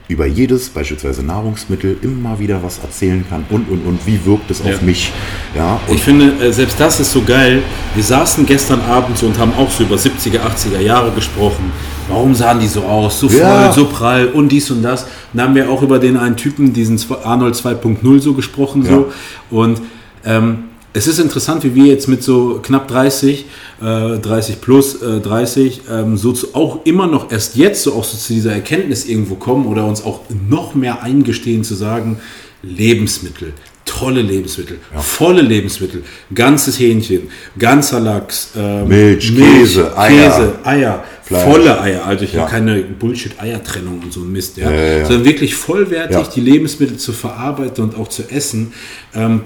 über 0.09 0.25
jedes, 0.27 0.69
beispielsweise 0.69 1.25
Nahrungsmittel, 1.25 1.97
immer 2.03 2.39
wieder 2.39 2.63
was 2.63 2.79
erzählen 2.79 3.25
kann 3.29 3.45
und 3.51 3.69
und 3.69 3.85
und 3.85 4.07
wie 4.07 4.25
wirkt 4.25 4.49
es 4.53 4.61
Ja. 4.65 4.73
auf 4.75 4.83
mich. 4.83 5.13
Ja, 5.57 5.81
und 5.89 5.95
Ich 5.97 6.03
finde, 6.03 6.27
äh, 6.45 6.53
selbst 6.53 6.79
das 6.79 7.01
ist 7.01 7.11
so 7.11 7.23
geil. 7.23 7.63
Wir 7.95 8.05
saßen 8.05 8.47
gestern 8.47 8.81
Abend 8.83 9.19
so 9.19 9.27
und 9.27 9.37
haben 9.37 9.53
auch 9.55 9.69
so 9.69 9.83
über 9.83 9.97
70er, 9.97 10.41
80er 10.45 10.79
Jahre 10.81 11.11
gesprochen. 11.11 11.73
Warum 12.09 12.37
sahen 12.37 12.61
die 12.61 12.69
so 12.69 12.85
aus? 12.85 13.19
So 13.19 13.29
voll, 13.29 13.41
Ja. 13.41 13.73
so 13.73 13.87
prall 13.87 14.29
und 14.29 14.51
dies 14.51 14.71
und 14.71 14.83
das. 14.83 15.09
Dann 15.33 15.49
haben 15.49 15.55
wir 15.57 15.69
auch 15.69 15.83
über 15.83 15.99
den 15.99 16.17
einen 16.17 16.37
Typen, 16.37 16.73
diesen 16.73 17.01
Arnold 17.25 17.57
2.0 17.57 18.21
so 18.21 18.35
gesprochen. 18.35 18.85
So. 18.85 19.11
Und 19.51 19.81
ähm, 20.25 20.59
es 20.97 21.07
ist 21.07 21.19
interessant, 21.19 21.63
wie 21.63 21.75
wir 21.75 21.85
jetzt 21.87 22.09
mit 22.09 22.23
so 22.23 22.59
knapp 22.63 22.89
30, 22.89 23.45
äh, 23.83 24.19
30 24.19 24.61
plus 24.63 25.03
äh, 25.03 25.21
30, 25.21 25.83
ähm, 25.91 26.17
so 26.17 26.33
zu, 26.33 26.55
auch 26.55 26.85
immer 26.87 27.07
noch 27.07 27.31
erst 27.31 27.57
jetzt 27.57 27.83
so 27.83 27.93
auch 27.95 28.05
so 28.05 28.17
zu 28.17 28.33
dieser 28.33 28.53
Erkenntnis 28.53 29.05
irgendwo 29.07 29.35
kommen 29.35 29.67
oder 29.67 29.85
uns 29.87 30.03
auch 30.03 30.21
noch 30.49 30.75
mehr 30.75 31.03
eingestehen 31.03 31.65
zu 31.65 31.75
sagen, 31.75 32.19
Lebensmittel, 32.63 33.53
tolle 33.85 34.23
Lebensmittel, 34.23 34.79
volle 34.97 35.43
Lebensmittel, 35.43 36.03
ganzes 36.35 36.79
Hähnchen, 36.81 37.29
ganzer 37.59 38.01
Lachs, 38.01 38.51
ähm, 38.57 38.89
Milch, 38.89 39.35
Käse, 39.37 39.97
Eier. 39.97 40.31
Käse, 40.31 40.55
Eier, 40.65 41.05
Fleisch. 41.23 41.45
volle 41.45 41.81
Eier, 41.81 42.07
also 42.07 42.25
ich 42.25 42.33
Ja. 42.33 42.41
habe 42.43 42.51
keine 42.51 42.81
Bullshit-Eiertrennung 42.83 44.01
und 44.03 44.13
so 44.13 44.21
ein 44.21 44.33
Mist, 44.33 44.57
ja, 44.57 44.71
Ja, 44.71 44.77
ja, 44.77 44.97
ja. 45.01 45.05
sondern 45.05 45.25
wirklich 45.27 45.55
vollwertig 45.55 46.17
Ja. 46.17 46.29
die 46.35 46.41
Lebensmittel 46.41 46.97
zu 46.97 47.13
verarbeiten 47.13 47.85
und 47.85 47.97
auch 47.97 48.09
zu 48.09 48.23
essen. 48.31 48.73
Ähm, 49.15 49.43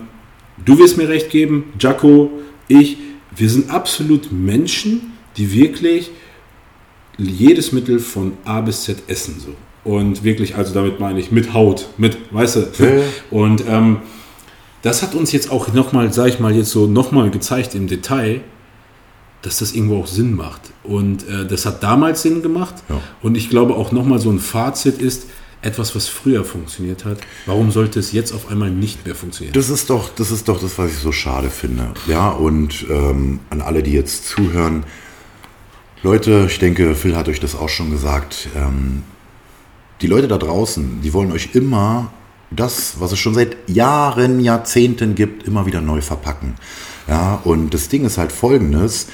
du 0.65 0.79
wirst 0.79 0.97
mir 0.97 1.09
recht 1.09 1.31
geben, 1.31 1.73
Jaco, 1.79 2.31
ich, 2.69 2.97
wir 3.35 3.49
sind 3.49 3.71
absolut 3.71 4.33
Menschen, 4.33 5.13
die 5.37 5.53
wirklich 5.53 6.11
jedes 7.19 7.73
Mittel 7.73 7.99
von 7.99 8.33
A 8.45 8.61
bis 8.61 8.83
Z 8.85 9.03
essen 9.09 9.37
so. 9.39 9.55
Und 9.83 10.25
wirklich, 10.25 10.57
also 10.57 10.75
damit 10.75 11.01
meine 11.01 11.21
ich 11.21 11.31
mit 11.31 11.55
Haut, 11.55 11.89
mit, 11.97 12.19
weißt 12.31 12.57
du. 12.57 12.61
Ja. 12.85 13.03
Und 13.31 13.65
ähm, 13.67 13.99
das 14.83 15.03
hat 15.03 15.15
uns 15.15 15.33
jetzt 15.33 15.51
auch 15.51 15.73
nochmal, 15.73 16.13
sag 16.13 16.29
ich 16.29 16.41
mal, 16.41 16.55
jetzt 16.55 16.71
so 16.71 16.87
nochmal 16.87 17.31
gezeigt 17.31 17.75
im 17.75 17.87
Detail, 17.87 18.43
dass 19.43 19.59
das 19.59 19.73
irgendwo 19.73 19.99
auch 19.99 20.07
Sinn 20.07 20.35
macht. 20.35 20.61
Und 20.83 21.27
äh, 21.29 21.47
das 21.47 21.65
hat 21.65 21.83
damals 21.83 22.23
Sinn 22.23 22.43
gemacht. 22.43 22.75
Ja. 22.89 23.01
Und 23.23 23.37
ich 23.37 23.49
glaube 23.49 23.75
auch 23.75 23.91
nochmal 23.93 24.19
so 24.19 24.31
ein 24.31 24.39
Fazit 24.39 25.01
ist, 25.01 25.27
etwas, 25.63 25.95
was 25.95 26.09
früher 26.09 26.45
funktioniert 26.45 27.05
hat, 27.05 27.19
warum 27.47 27.71
sollte 27.71 28.01
es 28.01 28.13
jetzt 28.13 28.33
auf 28.33 28.51
einmal 28.51 28.71
nicht 28.71 29.05
mehr 29.05 29.15
funktionieren? 29.15 29.53
Das 29.55 29.69
ist 29.69 29.91
doch, 29.91 30.09
das 30.15 30.31
ist 30.31 30.49
doch 30.49 30.61
das, 30.61 30.79
was 30.79 30.93
ich 30.93 30.99
so 30.99 31.13
schade 31.13 31.51
finde. 31.51 31.93
Ja, 32.07 32.31
und 32.31 32.87
ähm, 32.89 33.41
an 33.51 33.61
alle, 33.61 33.83
die 33.83 33.93
jetzt 33.93 34.27
zuhören, 34.27 34.85
Leute, 36.03 36.47
ich 36.49 36.59
denke, 36.59 36.95
Phil 36.95 37.15
hat 37.15 37.29
euch 37.29 37.41
das 37.41 37.55
auch 37.55 37.69
schon 37.69 37.91
gesagt. 37.91 38.49
Ähm, 38.57 39.03
die 40.01 40.07
Leute 40.07 40.29
da 40.29 40.39
draußen, 40.39 41.03
die 41.03 41.13
wollen 41.13 41.31
euch 41.31 41.51
immer 41.55 42.11
das, 42.51 42.95
was 43.01 43.13
es 43.13 43.19
schon 43.19 43.35
seit 43.35 43.57
Jahren, 43.69 44.41
Jahrzehnten 44.41 45.15
gibt, 45.15 45.47
immer 45.47 45.67
wieder 45.67 45.83
neu 45.83 46.01
verpacken. 46.01 46.55
Ja, 47.07 47.41
und 47.45 47.75
das 47.75 47.89
Ding 47.89 48.05
ist 48.05 48.17
halt 48.17 48.33
folgendes. 48.33 49.09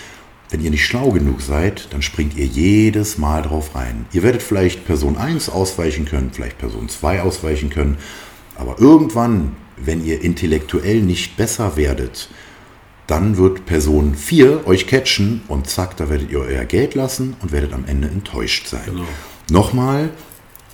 Wenn 0.50 0.62
ihr 0.62 0.70
nicht 0.70 0.86
schlau 0.86 1.10
genug 1.10 1.42
seid, 1.42 1.88
dann 1.90 2.02
springt 2.02 2.36
ihr 2.36 2.46
jedes 2.46 3.18
Mal 3.18 3.42
drauf 3.42 3.74
rein. 3.74 4.06
Ihr 4.12 4.22
werdet 4.22 4.42
vielleicht 4.42 4.86
Person 4.86 5.16
1 5.16 5.48
ausweichen 5.48 6.04
können, 6.04 6.30
vielleicht 6.32 6.58
Person 6.58 6.88
2 6.88 7.22
ausweichen 7.22 7.70
können, 7.70 7.98
aber 8.54 8.80
irgendwann, 8.80 9.56
wenn 9.76 10.04
ihr 10.04 10.22
intellektuell 10.22 11.02
nicht 11.02 11.36
besser 11.36 11.76
werdet, 11.76 12.28
dann 13.06 13.36
wird 13.36 13.66
Person 13.66 14.14
4 14.14 14.66
euch 14.66 14.86
catchen 14.86 15.42
und 15.48 15.68
zack, 15.68 15.96
da 15.96 16.08
werdet 16.08 16.30
ihr 16.30 16.40
euer 16.40 16.64
Geld 16.64 16.94
lassen 16.94 17.36
und 17.42 17.52
werdet 17.52 17.72
am 17.72 17.84
Ende 17.86 18.08
enttäuscht 18.08 18.66
sein. 18.68 18.82
Genau. 18.86 19.04
Nochmal, 19.50 20.10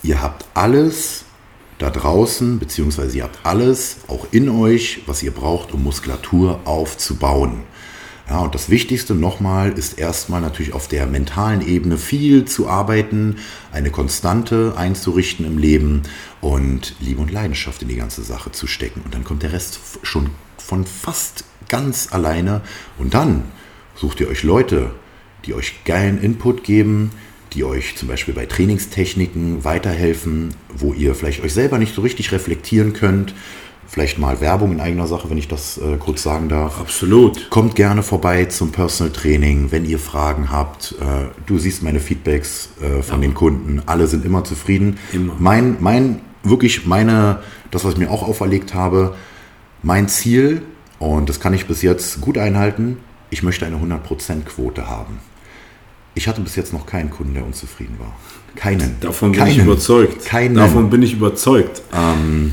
ihr 0.03 0.23
habt 0.23 0.47
alles 0.55 1.25
da 1.79 1.91
draußen, 1.91 2.59
beziehungsweise 2.59 3.19
ihr 3.19 3.25
habt 3.25 3.41
alles 3.45 3.99
auch 4.09 4.27
in 4.31 4.49
euch, 4.49 5.03
was 5.07 5.23
ihr 5.23 5.33
braucht, 5.33 5.73
um 5.73 5.83
Muskulatur 5.83 6.61
aufzubauen. 6.65 7.65
Ja, 8.29 8.39
und 8.41 8.55
das 8.55 8.71
Wichtigste 8.71 9.15
nochmal 9.15 9.73
ist 9.73 9.99
erstmal 9.99 10.41
natürlich 10.41 10.73
auf 10.75 10.89
der 10.89 11.07
mentalen 11.07 11.61
Ebene 11.61 11.99
viel 11.99 12.45
zu 12.45 12.69
arbeiten, 12.69 13.37
eine 13.73 13.91
Konstante 13.91 14.75
einzurichten 14.77 15.45
im 15.45 15.59
Leben 15.59 16.03
und 16.41 16.95
Liebe 17.01 17.21
und 17.21 17.33
Leidenschaft 17.33 17.83
in 17.83 17.89
die 17.89 17.97
ganze 17.97 18.23
Sache 18.23 18.53
zu 18.53 18.67
stecken. 18.67 19.03
Und 19.05 19.15
dann 19.15 19.25
kommt 19.25 19.43
der 19.43 19.53
Rest 19.53 19.81
schon 20.03 20.31
von 20.57 20.87
fast 20.87 21.45
ganz 21.69 22.13
alleine. 22.13 22.61
Und 22.99 23.15
dann 23.15 23.45
sucht 23.97 24.21
ihr 24.21 24.29
euch 24.29 24.45
Leute, 24.45 24.91
die 25.45 25.55
euch 25.55 25.85
geilen 25.85 26.23
Input 26.23 26.63
geben, 26.63 27.11
die 27.53 27.65
euch 27.65 27.97
zum 27.97 28.09
Beispiel 28.09 28.35
bei 28.35 28.47
Trainingstechniken 28.47 29.65
weiterhelfen, 29.65 30.55
wo 30.69 30.95
ihr 30.95 31.15
vielleicht 31.15 31.43
euch 31.43 31.53
selber 31.53 31.79
nicht 31.79 31.95
so 31.95 32.03
richtig 32.03 32.33
reflektieren 32.33 32.93
könnt. 32.93 33.35
Vielleicht 33.87 34.19
mal 34.19 34.41
Werbung 34.41 34.73
in 34.73 34.81
eigener 34.81 35.07
Sache, 35.07 35.29
wenn 35.29 35.37
ich 35.37 35.49
das 35.49 35.77
äh, 35.77 35.97
kurz 35.99 36.23
sagen 36.23 36.49
darf. 36.49 36.81
Absolut. 36.81 37.51
Kommt 37.51 37.75
gerne 37.75 38.03
vorbei 38.03 38.47
zum 38.47 38.73
Personal 38.73 39.13
Training, 39.13 39.71
wenn 39.71 39.85
ihr 39.85 39.99
Fragen 39.99 40.51
habt. 40.51 40.95
Äh, 41.01 41.27
du 41.47 41.59
siehst 41.59 41.83
meine 41.83 42.01
Feedbacks 42.01 42.71
äh, 42.81 43.03
von 43.03 43.21
den 43.21 43.35
Kunden. 43.35 43.83
Alle 43.87 44.07
sind 44.07 44.25
immer 44.25 44.45
zufrieden. 44.45 44.99
Immer. 45.13 45.35
Mein, 45.39 45.77
mein, 45.81 46.21
wirklich 46.43 46.87
meine, 46.87 47.41
das, 47.71 47.85
was 47.85 47.95
ich 47.95 47.99
mir 47.99 48.11
auch 48.11 48.23
auferlegt 48.23 48.73
habe, 48.73 49.15
mein 49.83 50.09
Ziel, 50.09 50.63
und 50.99 51.29
das 51.29 51.41
kann 51.41 51.53
ich 51.53 51.67
bis 51.67 51.83
jetzt 51.83 52.21
gut 52.21 52.39
einhalten, 52.39 52.99
ich 53.31 53.43
möchte 53.43 53.67
eine 53.67 53.77
100%-Quote 53.77 54.89
haben. 54.89 55.19
Ich 56.15 56.29
hatte 56.29 56.41
bis 56.43 56.57
jetzt 56.57 56.73
noch 56.73 56.87
keinen 56.87 57.11
Kunden, 57.11 57.35
der 57.35 57.45
unzufrieden 57.45 57.97
war. 57.99 58.15
Keinen. 58.55 59.01
Davon 59.01 59.33
bin 59.33 59.41
keinen. 59.41 59.51
ich 59.51 59.59
überzeugt. 59.59 60.25
Keinen. 60.27 60.55
Davon 60.55 60.91
bin 60.91 61.03
ich 61.03 61.15
überzeugt. 61.15 61.83
Ähm, 61.95 62.53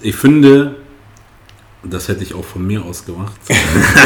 ich 0.00 0.16
finde, 0.16 0.76
das 1.82 2.08
hätte 2.08 2.22
ich 2.22 2.34
auch 2.34 2.44
von 2.44 2.66
mir 2.66 2.84
aus 2.84 3.04
gemacht. 3.04 3.34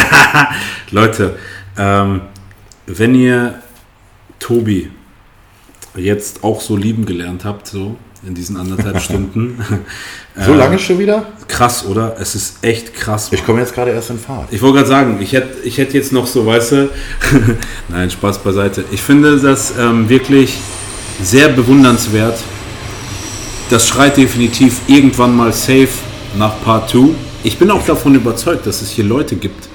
Leute, 0.90 1.38
ähm, 1.76 2.20
wenn 2.86 3.14
ihr 3.14 3.62
Tobi 4.38 4.90
jetzt 5.96 6.44
auch 6.44 6.60
so 6.60 6.76
lieben 6.76 7.06
gelernt 7.06 7.44
habt, 7.44 7.66
so 7.66 7.96
in 8.26 8.34
diesen 8.34 8.56
anderthalb 8.56 9.01
Stunden, 9.02 9.59
so 10.36 10.55
lange 10.55 10.78
schon 10.78 10.98
wieder? 10.98 11.26
krass, 11.48 11.84
oder? 11.86 12.16
Es 12.18 12.34
ist 12.34 12.56
echt 12.62 12.94
krass. 12.94 13.28
Ich 13.32 13.44
komme 13.44 13.60
jetzt 13.60 13.74
gerade 13.74 13.90
erst 13.90 14.10
in 14.10 14.18
Fahrt. 14.18 14.52
Ich 14.52 14.60
wollte 14.62 14.78
gerade 14.78 14.88
sagen, 14.88 15.18
ich 15.20 15.32
hätte 15.32 15.62
ich 15.62 15.78
hätt 15.78 15.94
jetzt 15.94 16.12
noch 16.12 16.26
so, 16.26 16.46
weißt 16.46 16.72
du, 16.72 16.90
nein, 17.88 18.10
Spaß 18.10 18.38
beiseite. 18.38 18.84
Ich 18.90 19.02
finde 19.02 19.38
das 19.38 19.74
ähm, 19.78 20.09
wirklich 20.09 20.59
sehr 21.22 21.48
bewundernswert. 21.48 22.38
Das 23.70 23.89
schreit 23.89 24.16
definitiv 24.16 24.81
irgendwann 24.89 25.36
mal 25.36 25.53
safe 25.53 25.89
nach 26.39 26.61
Part 26.62 26.91
2. 26.91 27.09
Ich 27.43 27.59
bin 27.59 27.70
auch 27.70 27.85
davon 27.85 28.15
überzeugt, 28.15 28.66
dass 28.66 28.82
es 28.82 28.91
hier 28.91 29.05
Leute 29.05 29.36
gibt, 29.36 29.69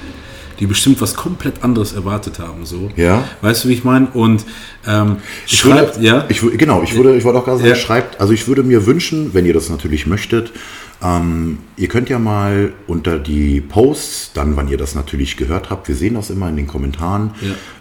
die 0.59 0.65
bestimmt 0.67 1.01
was 1.01 1.15
komplett 1.15 1.63
anderes 1.63 1.93
erwartet 1.93 2.39
haben. 2.39 2.65
So. 2.65 2.89
Ja. 2.95 3.23
Weißt 3.41 3.63
du, 3.63 3.69
wie 3.69 3.73
ich 3.73 3.83
meine? 3.83 4.07
Und 4.13 4.45
ähm, 4.87 5.17
Ich 5.47 5.59
schreibt, 5.59 5.95
würde, 5.97 6.07
ja. 6.07 6.25
ich, 6.29 6.41
genau, 6.57 6.83
ich 6.83 6.95
würde, 6.95 7.15
ich 7.15 7.23
wollte 7.23 7.39
auch 7.39 7.45
gerade 7.45 7.57
sagen, 7.57 7.69
Ja. 7.69 7.75
schreibt, 7.75 8.19
also 8.21 8.33
ich 8.33 8.47
würde 8.47 8.63
mir 8.63 8.85
wünschen, 8.85 9.33
wenn 9.33 9.45
ihr 9.45 9.53
das 9.53 9.69
natürlich 9.69 10.05
möchtet, 10.07 10.51
ähm, 11.01 11.59
ihr 11.77 11.87
könnt 11.87 12.09
ja 12.09 12.19
mal 12.19 12.73
unter 12.87 13.19
die 13.19 13.61
Posts, 13.61 14.31
dann, 14.33 14.55
wann 14.57 14.67
ihr 14.67 14.77
das 14.77 14.95
natürlich 14.95 15.37
gehört 15.37 15.69
habt, 15.69 15.87
wir 15.87 15.95
sehen 15.95 16.15
das 16.15 16.29
immer 16.29 16.49
in 16.49 16.57
den 16.57 16.67
Kommentaren 16.67 17.31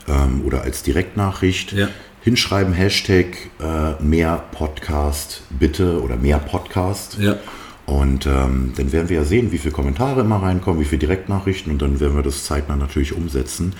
ähm, 0.08 0.42
oder 0.46 0.62
als 0.62 0.82
Direktnachricht, 0.84 1.72
Ja. 1.72 1.88
Hinschreiben, 2.22 2.72
Hashtag 2.72 3.36
äh, 3.60 4.02
mehr 4.02 4.44
Podcast 4.52 5.42
bitte 5.50 6.02
oder 6.02 6.16
mehr 6.16 6.38
Podcast. 6.38 7.18
Ja. 7.20 7.36
Und 7.86 8.26
ähm, 8.26 8.72
dann 8.76 8.92
werden 8.92 9.08
wir 9.08 9.16
ja 9.16 9.24
sehen, 9.24 9.50
wie 9.50 9.56
viele 9.56 9.72
Kommentare 9.72 10.20
immer 10.20 10.42
reinkommen, 10.42 10.78
wie 10.78 10.84
viele 10.84 10.98
Direktnachrichten 10.98 11.72
und 11.72 11.80
dann 11.80 12.00
werden 12.00 12.16
wir 12.16 12.22
das 12.22 12.44
zeitnah 12.44 12.76
natürlich 12.76 13.14
umsetzen. 13.14 13.72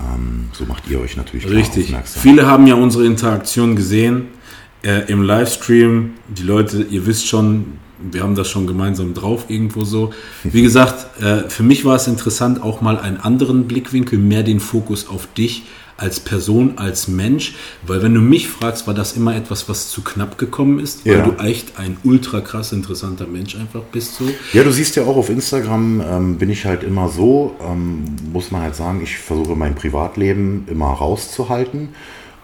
Ähm, 0.00 0.50
so 0.52 0.64
macht 0.64 0.88
ihr 0.88 1.00
euch 1.00 1.16
natürlich 1.16 1.44
klar 1.44 1.58
Richtig. 1.58 1.86
aufmerksam. 1.86 2.22
Viele 2.22 2.46
haben 2.46 2.68
ja 2.68 2.76
unsere 2.76 3.04
Interaktion 3.04 3.74
gesehen 3.74 4.26
äh, 4.82 5.10
im 5.10 5.22
Livestream. 5.22 6.12
Die 6.28 6.44
Leute, 6.44 6.82
ihr 6.82 7.04
wisst 7.06 7.26
schon, 7.26 7.78
wir 7.98 8.22
haben 8.22 8.36
das 8.36 8.48
schon 8.48 8.68
gemeinsam 8.68 9.12
drauf 9.12 9.46
irgendwo 9.48 9.82
so. 9.82 10.12
Wie 10.44 10.62
gesagt, 10.62 11.20
äh, 11.20 11.48
für 11.48 11.64
mich 11.64 11.84
war 11.84 11.96
es 11.96 12.06
interessant, 12.06 12.62
auch 12.62 12.80
mal 12.80 12.98
einen 12.98 13.16
anderen 13.16 13.66
Blickwinkel, 13.66 14.20
mehr 14.20 14.44
den 14.44 14.60
Fokus 14.60 15.08
auf 15.08 15.26
dich 15.36 15.64
als 15.98 16.20
Person, 16.20 16.74
als 16.76 17.08
Mensch, 17.08 17.56
weil 17.86 18.02
wenn 18.02 18.14
du 18.14 18.20
mich 18.20 18.48
fragst, 18.48 18.86
war 18.86 18.94
das 18.94 19.14
immer 19.16 19.34
etwas, 19.36 19.68
was 19.68 19.90
zu 19.90 20.02
knapp 20.02 20.38
gekommen 20.38 20.78
ist, 20.78 21.04
weil 21.04 21.18
Ja. 21.18 21.26
du 21.26 21.44
echt 21.44 21.78
ein 21.78 21.96
ultra 22.04 22.40
krass 22.40 22.72
interessanter 22.72 23.26
Mensch 23.26 23.56
einfach 23.56 23.82
bist 23.92 24.14
so. 24.14 24.24
Ja, 24.52 24.62
du 24.62 24.70
siehst 24.70 24.94
ja 24.94 25.02
auch 25.02 25.16
auf 25.16 25.28
Instagram 25.28 26.00
ähm, 26.00 26.36
bin 26.38 26.50
ich 26.50 26.64
halt 26.64 26.84
immer 26.84 27.08
so, 27.08 27.56
ähm, 27.68 28.04
muss 28.32 28.50
man 28.52 28.62
halt 28.62 28.76
sagen, 28.76 29.00
ich 29.02 29.18
versuche 29.18 29.56
mein 29.56 29.74
Privatleben 29.74 30.64
immer 30.70 30.86
rauszuhalten. 30.86 31.88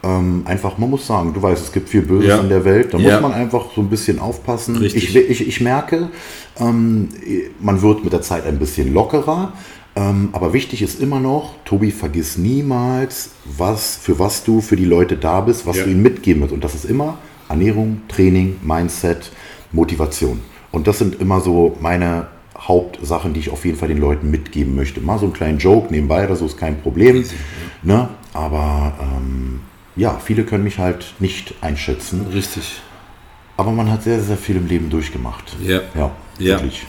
Ähm, 0.03 0.43
einfach, 0.45 0.77
man 0.77 0.91
muss 0.91 1.07
sagen, 1.07 1.33
du 1.33 1.41
weißt, 1.41 1.63
es 1.65 1.73
gibt 1.73 1.89
viel 1.89 2.03
Böses 2.03 2.29
Ja. 2.29 2.41
in 2.41 2.49
der 2.49 2.65
Welt, 2.65 2.93
da 2.93 2.99
Ja. 2.99 3.13
muss 3.15 3.23
man 3.23 3.33
einfach 3.33 3.67
so 3.75 3.81
ein 3.81 3.89
bisschen 3.89 4.19
aufpassen. 4.19 4.77
Richtig. 4.77 5.15
Ich, 5.17 5.31
ich, 5.41 5.49
ich 5.49 5.61
merke, 5.61 6.11
ähm, 6.59 7.09
man 7.61 7.81
wird 7.81 8.03
mit 8.05 8.13
der 8.13 8.21
Zeit 8.21 8.45
ein 8.47 8.59
bisschen 8.59 8.93
lockerer. 8.93 9.53
Ähm, 9.97 10.31
aber 10.33 10.53
wichtig 10.53 10.83
ist 10.83 11.01
immer 11.01 11.21
noch, 11.21 11.55
Tobi, 11.65 11.91
vergiss 11.93 12.37
niemals, 12.37 13.31
was, 13.45 13.97
für 13.97 14.19
was 14.19 14.43
du 14.45 14.61
für 14.61 14.77
die 14.77 14.85
Leute 14.85 15.17
da 15.17 15.41
bist, 15.41 15.67
was 15.67 15.77
Ja. 15.77 15.85
du 15.85 15.91
ihnen 15.91 16.03
mitgeben 16.03 16.43
willst. 16.43 16.53
Und 16.55 16.65
das 16.65 16.75
ist 16.75 16.85
immer 16.85 17.19
Ernährung, 17.49 18.03
Training, 18.09 18.57
Mindset, 18.63 19.31
Motivation. 19.73 20.41
Und 20.73 20.87
das 20.89 20.99
sind 20.99 21.21
immer 21.21 21.41
so 21.41 21.77
meine 21.81 22.27
Hauptsachen, 22.59 23.35
die 23.35 23.41
ich 23.41 23.51
auf 23.51 23.65
jeden 23.65 23.77
Fall 23.77 23.89
den 23.89 23.99
Leuten 23.99 24.31
mitgeben 24.31 24.75
möchte. 24.75 25.01
Mal 25.01 25.19
so 25.19 25.27
einen 25.27 25.33
kleinen 25.33 25.59
Joke 25.59 25.93
nebenbei 25.93 26.25
oder 26.25 26.35
so 26.37 26.47
ist 26.47 26.57
kein 26.57 26.81
Problem. 26.81 27.25
Ne? 27.83 28.09
Aber 28.33 28.95
ähm, 29.01 29.61
ja, 29.95 30.19
viele 30.19 30.45
können 30.45 30.65
mich 30.65 30.79
halt 30.79 31.15
nicht 31.21 31.55
einschätzen. 31.61 32.27
Richtig. 32.33 32.81
Aber 33.57 33.71
man 33.71 33.91
hat 33.93 34.03
sehr, 34.03 34.21
sehr 34.21 34.37
viel 34.37 34.57
im 34.57 34.67
Leben 34.67 34.91
durchgemacht. 34.91 35.55
Ja. 35.63 35.81
Ja, 35.95 36.11
Ja. 36.39 36.57
wirklich. 36.57 36.85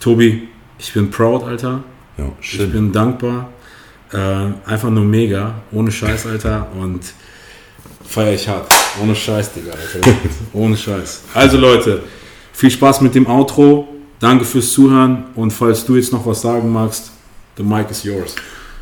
Tobi, 0.00 0.48
ich 0.78 0.92
bin 0.92 1.10
proud, 1.10 1.42
Alter. 1.44 1.84
Ja, 2.18 2.32
Ich 2.40 2.48
schön. 2.50 2.72
bin 2.72 2.92
dankbar. 2.92 3.50
Äh, 4.12 4.70
einfach 4.70 4.90
nur 4.90 5.04
mega. 5.04 5.54
Ohne 5.72 5.90
Scheiß, 5.90 6.26
Alter. 6.26 6.68
Und 6.80 7.00
feier 8.06 8.34
ich 8.34 8.48
hart. 8.48 8.72
Ohne 9.02 9.14
Scheiß, 9.14 9.52
Digga. 9.52 9.72
Alter. 9.72 10.10
Ohne 10.52 10.76
Scheiß. 10.76 11.22
Also, 11.34 11.58
Leute, 11.58 12.02
viel 12.52 12.70
Spaß 12.70 13.00
mit 13.00 13.14
dem 13.14 13.26
Outro. 13.26 13.88
Danke 14.20 14.44
fürs 14.44 14.72
Zuhören. 14.72 15.24
Und 15.34 15.50
falls 15.50 15.84
du 15.84 15.96
jetzt 15.96 16.12
noch 16.12 16.24
was 16.24 16.40
sagen 16.40 16.72
magst, 16.72 17.10
the 17.56 17.62
mic 17.62 17.90
is 17.90 18.02
yours. 18.04 18.34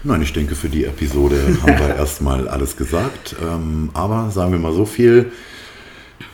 Nein, 0.07 0.21
ich 0.21 0.33
denke, 0.33 0.55
für 0.55 0.69
die 0.69 0.85
Episode 0.85 1.37
haben 1.63 1.79
wir 1.79 1.97
erstmal 1.97 2.47
alles 2.47 2.77
gesagt. 2.77 3.35
Ähm, 3.43 3.91
aber 3.95 4.31
sagen 4.31 4.53
wir 4.53 4.59
mal 4.59 4.73
so 4.75 4.85
viel, 4.85 5.33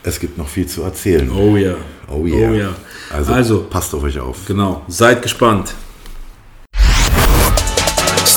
es 0.03 0.19
gibt 0.19 0.37
noch 0.37 0.49
viel 0.49 0.67
zu 0.67 0.83
erzählen. 0.83 1.31
Oh 1.31 1.57
ja. 1.57 1.75
Oh 2.09 2.27
yeah. 2.27 2.51
Oh 2.51 2.55
ja. 2.55 2.69
Also, 3.13 3.33
also 3.33 3.67
passt 3.71 3.95
auf 3.95 4.03
euch 4.03 4.19
auf. 4.19 4.45
genau. 4.47 4.83
Seid 4.89 5.23
gespannt. 5.23 5.75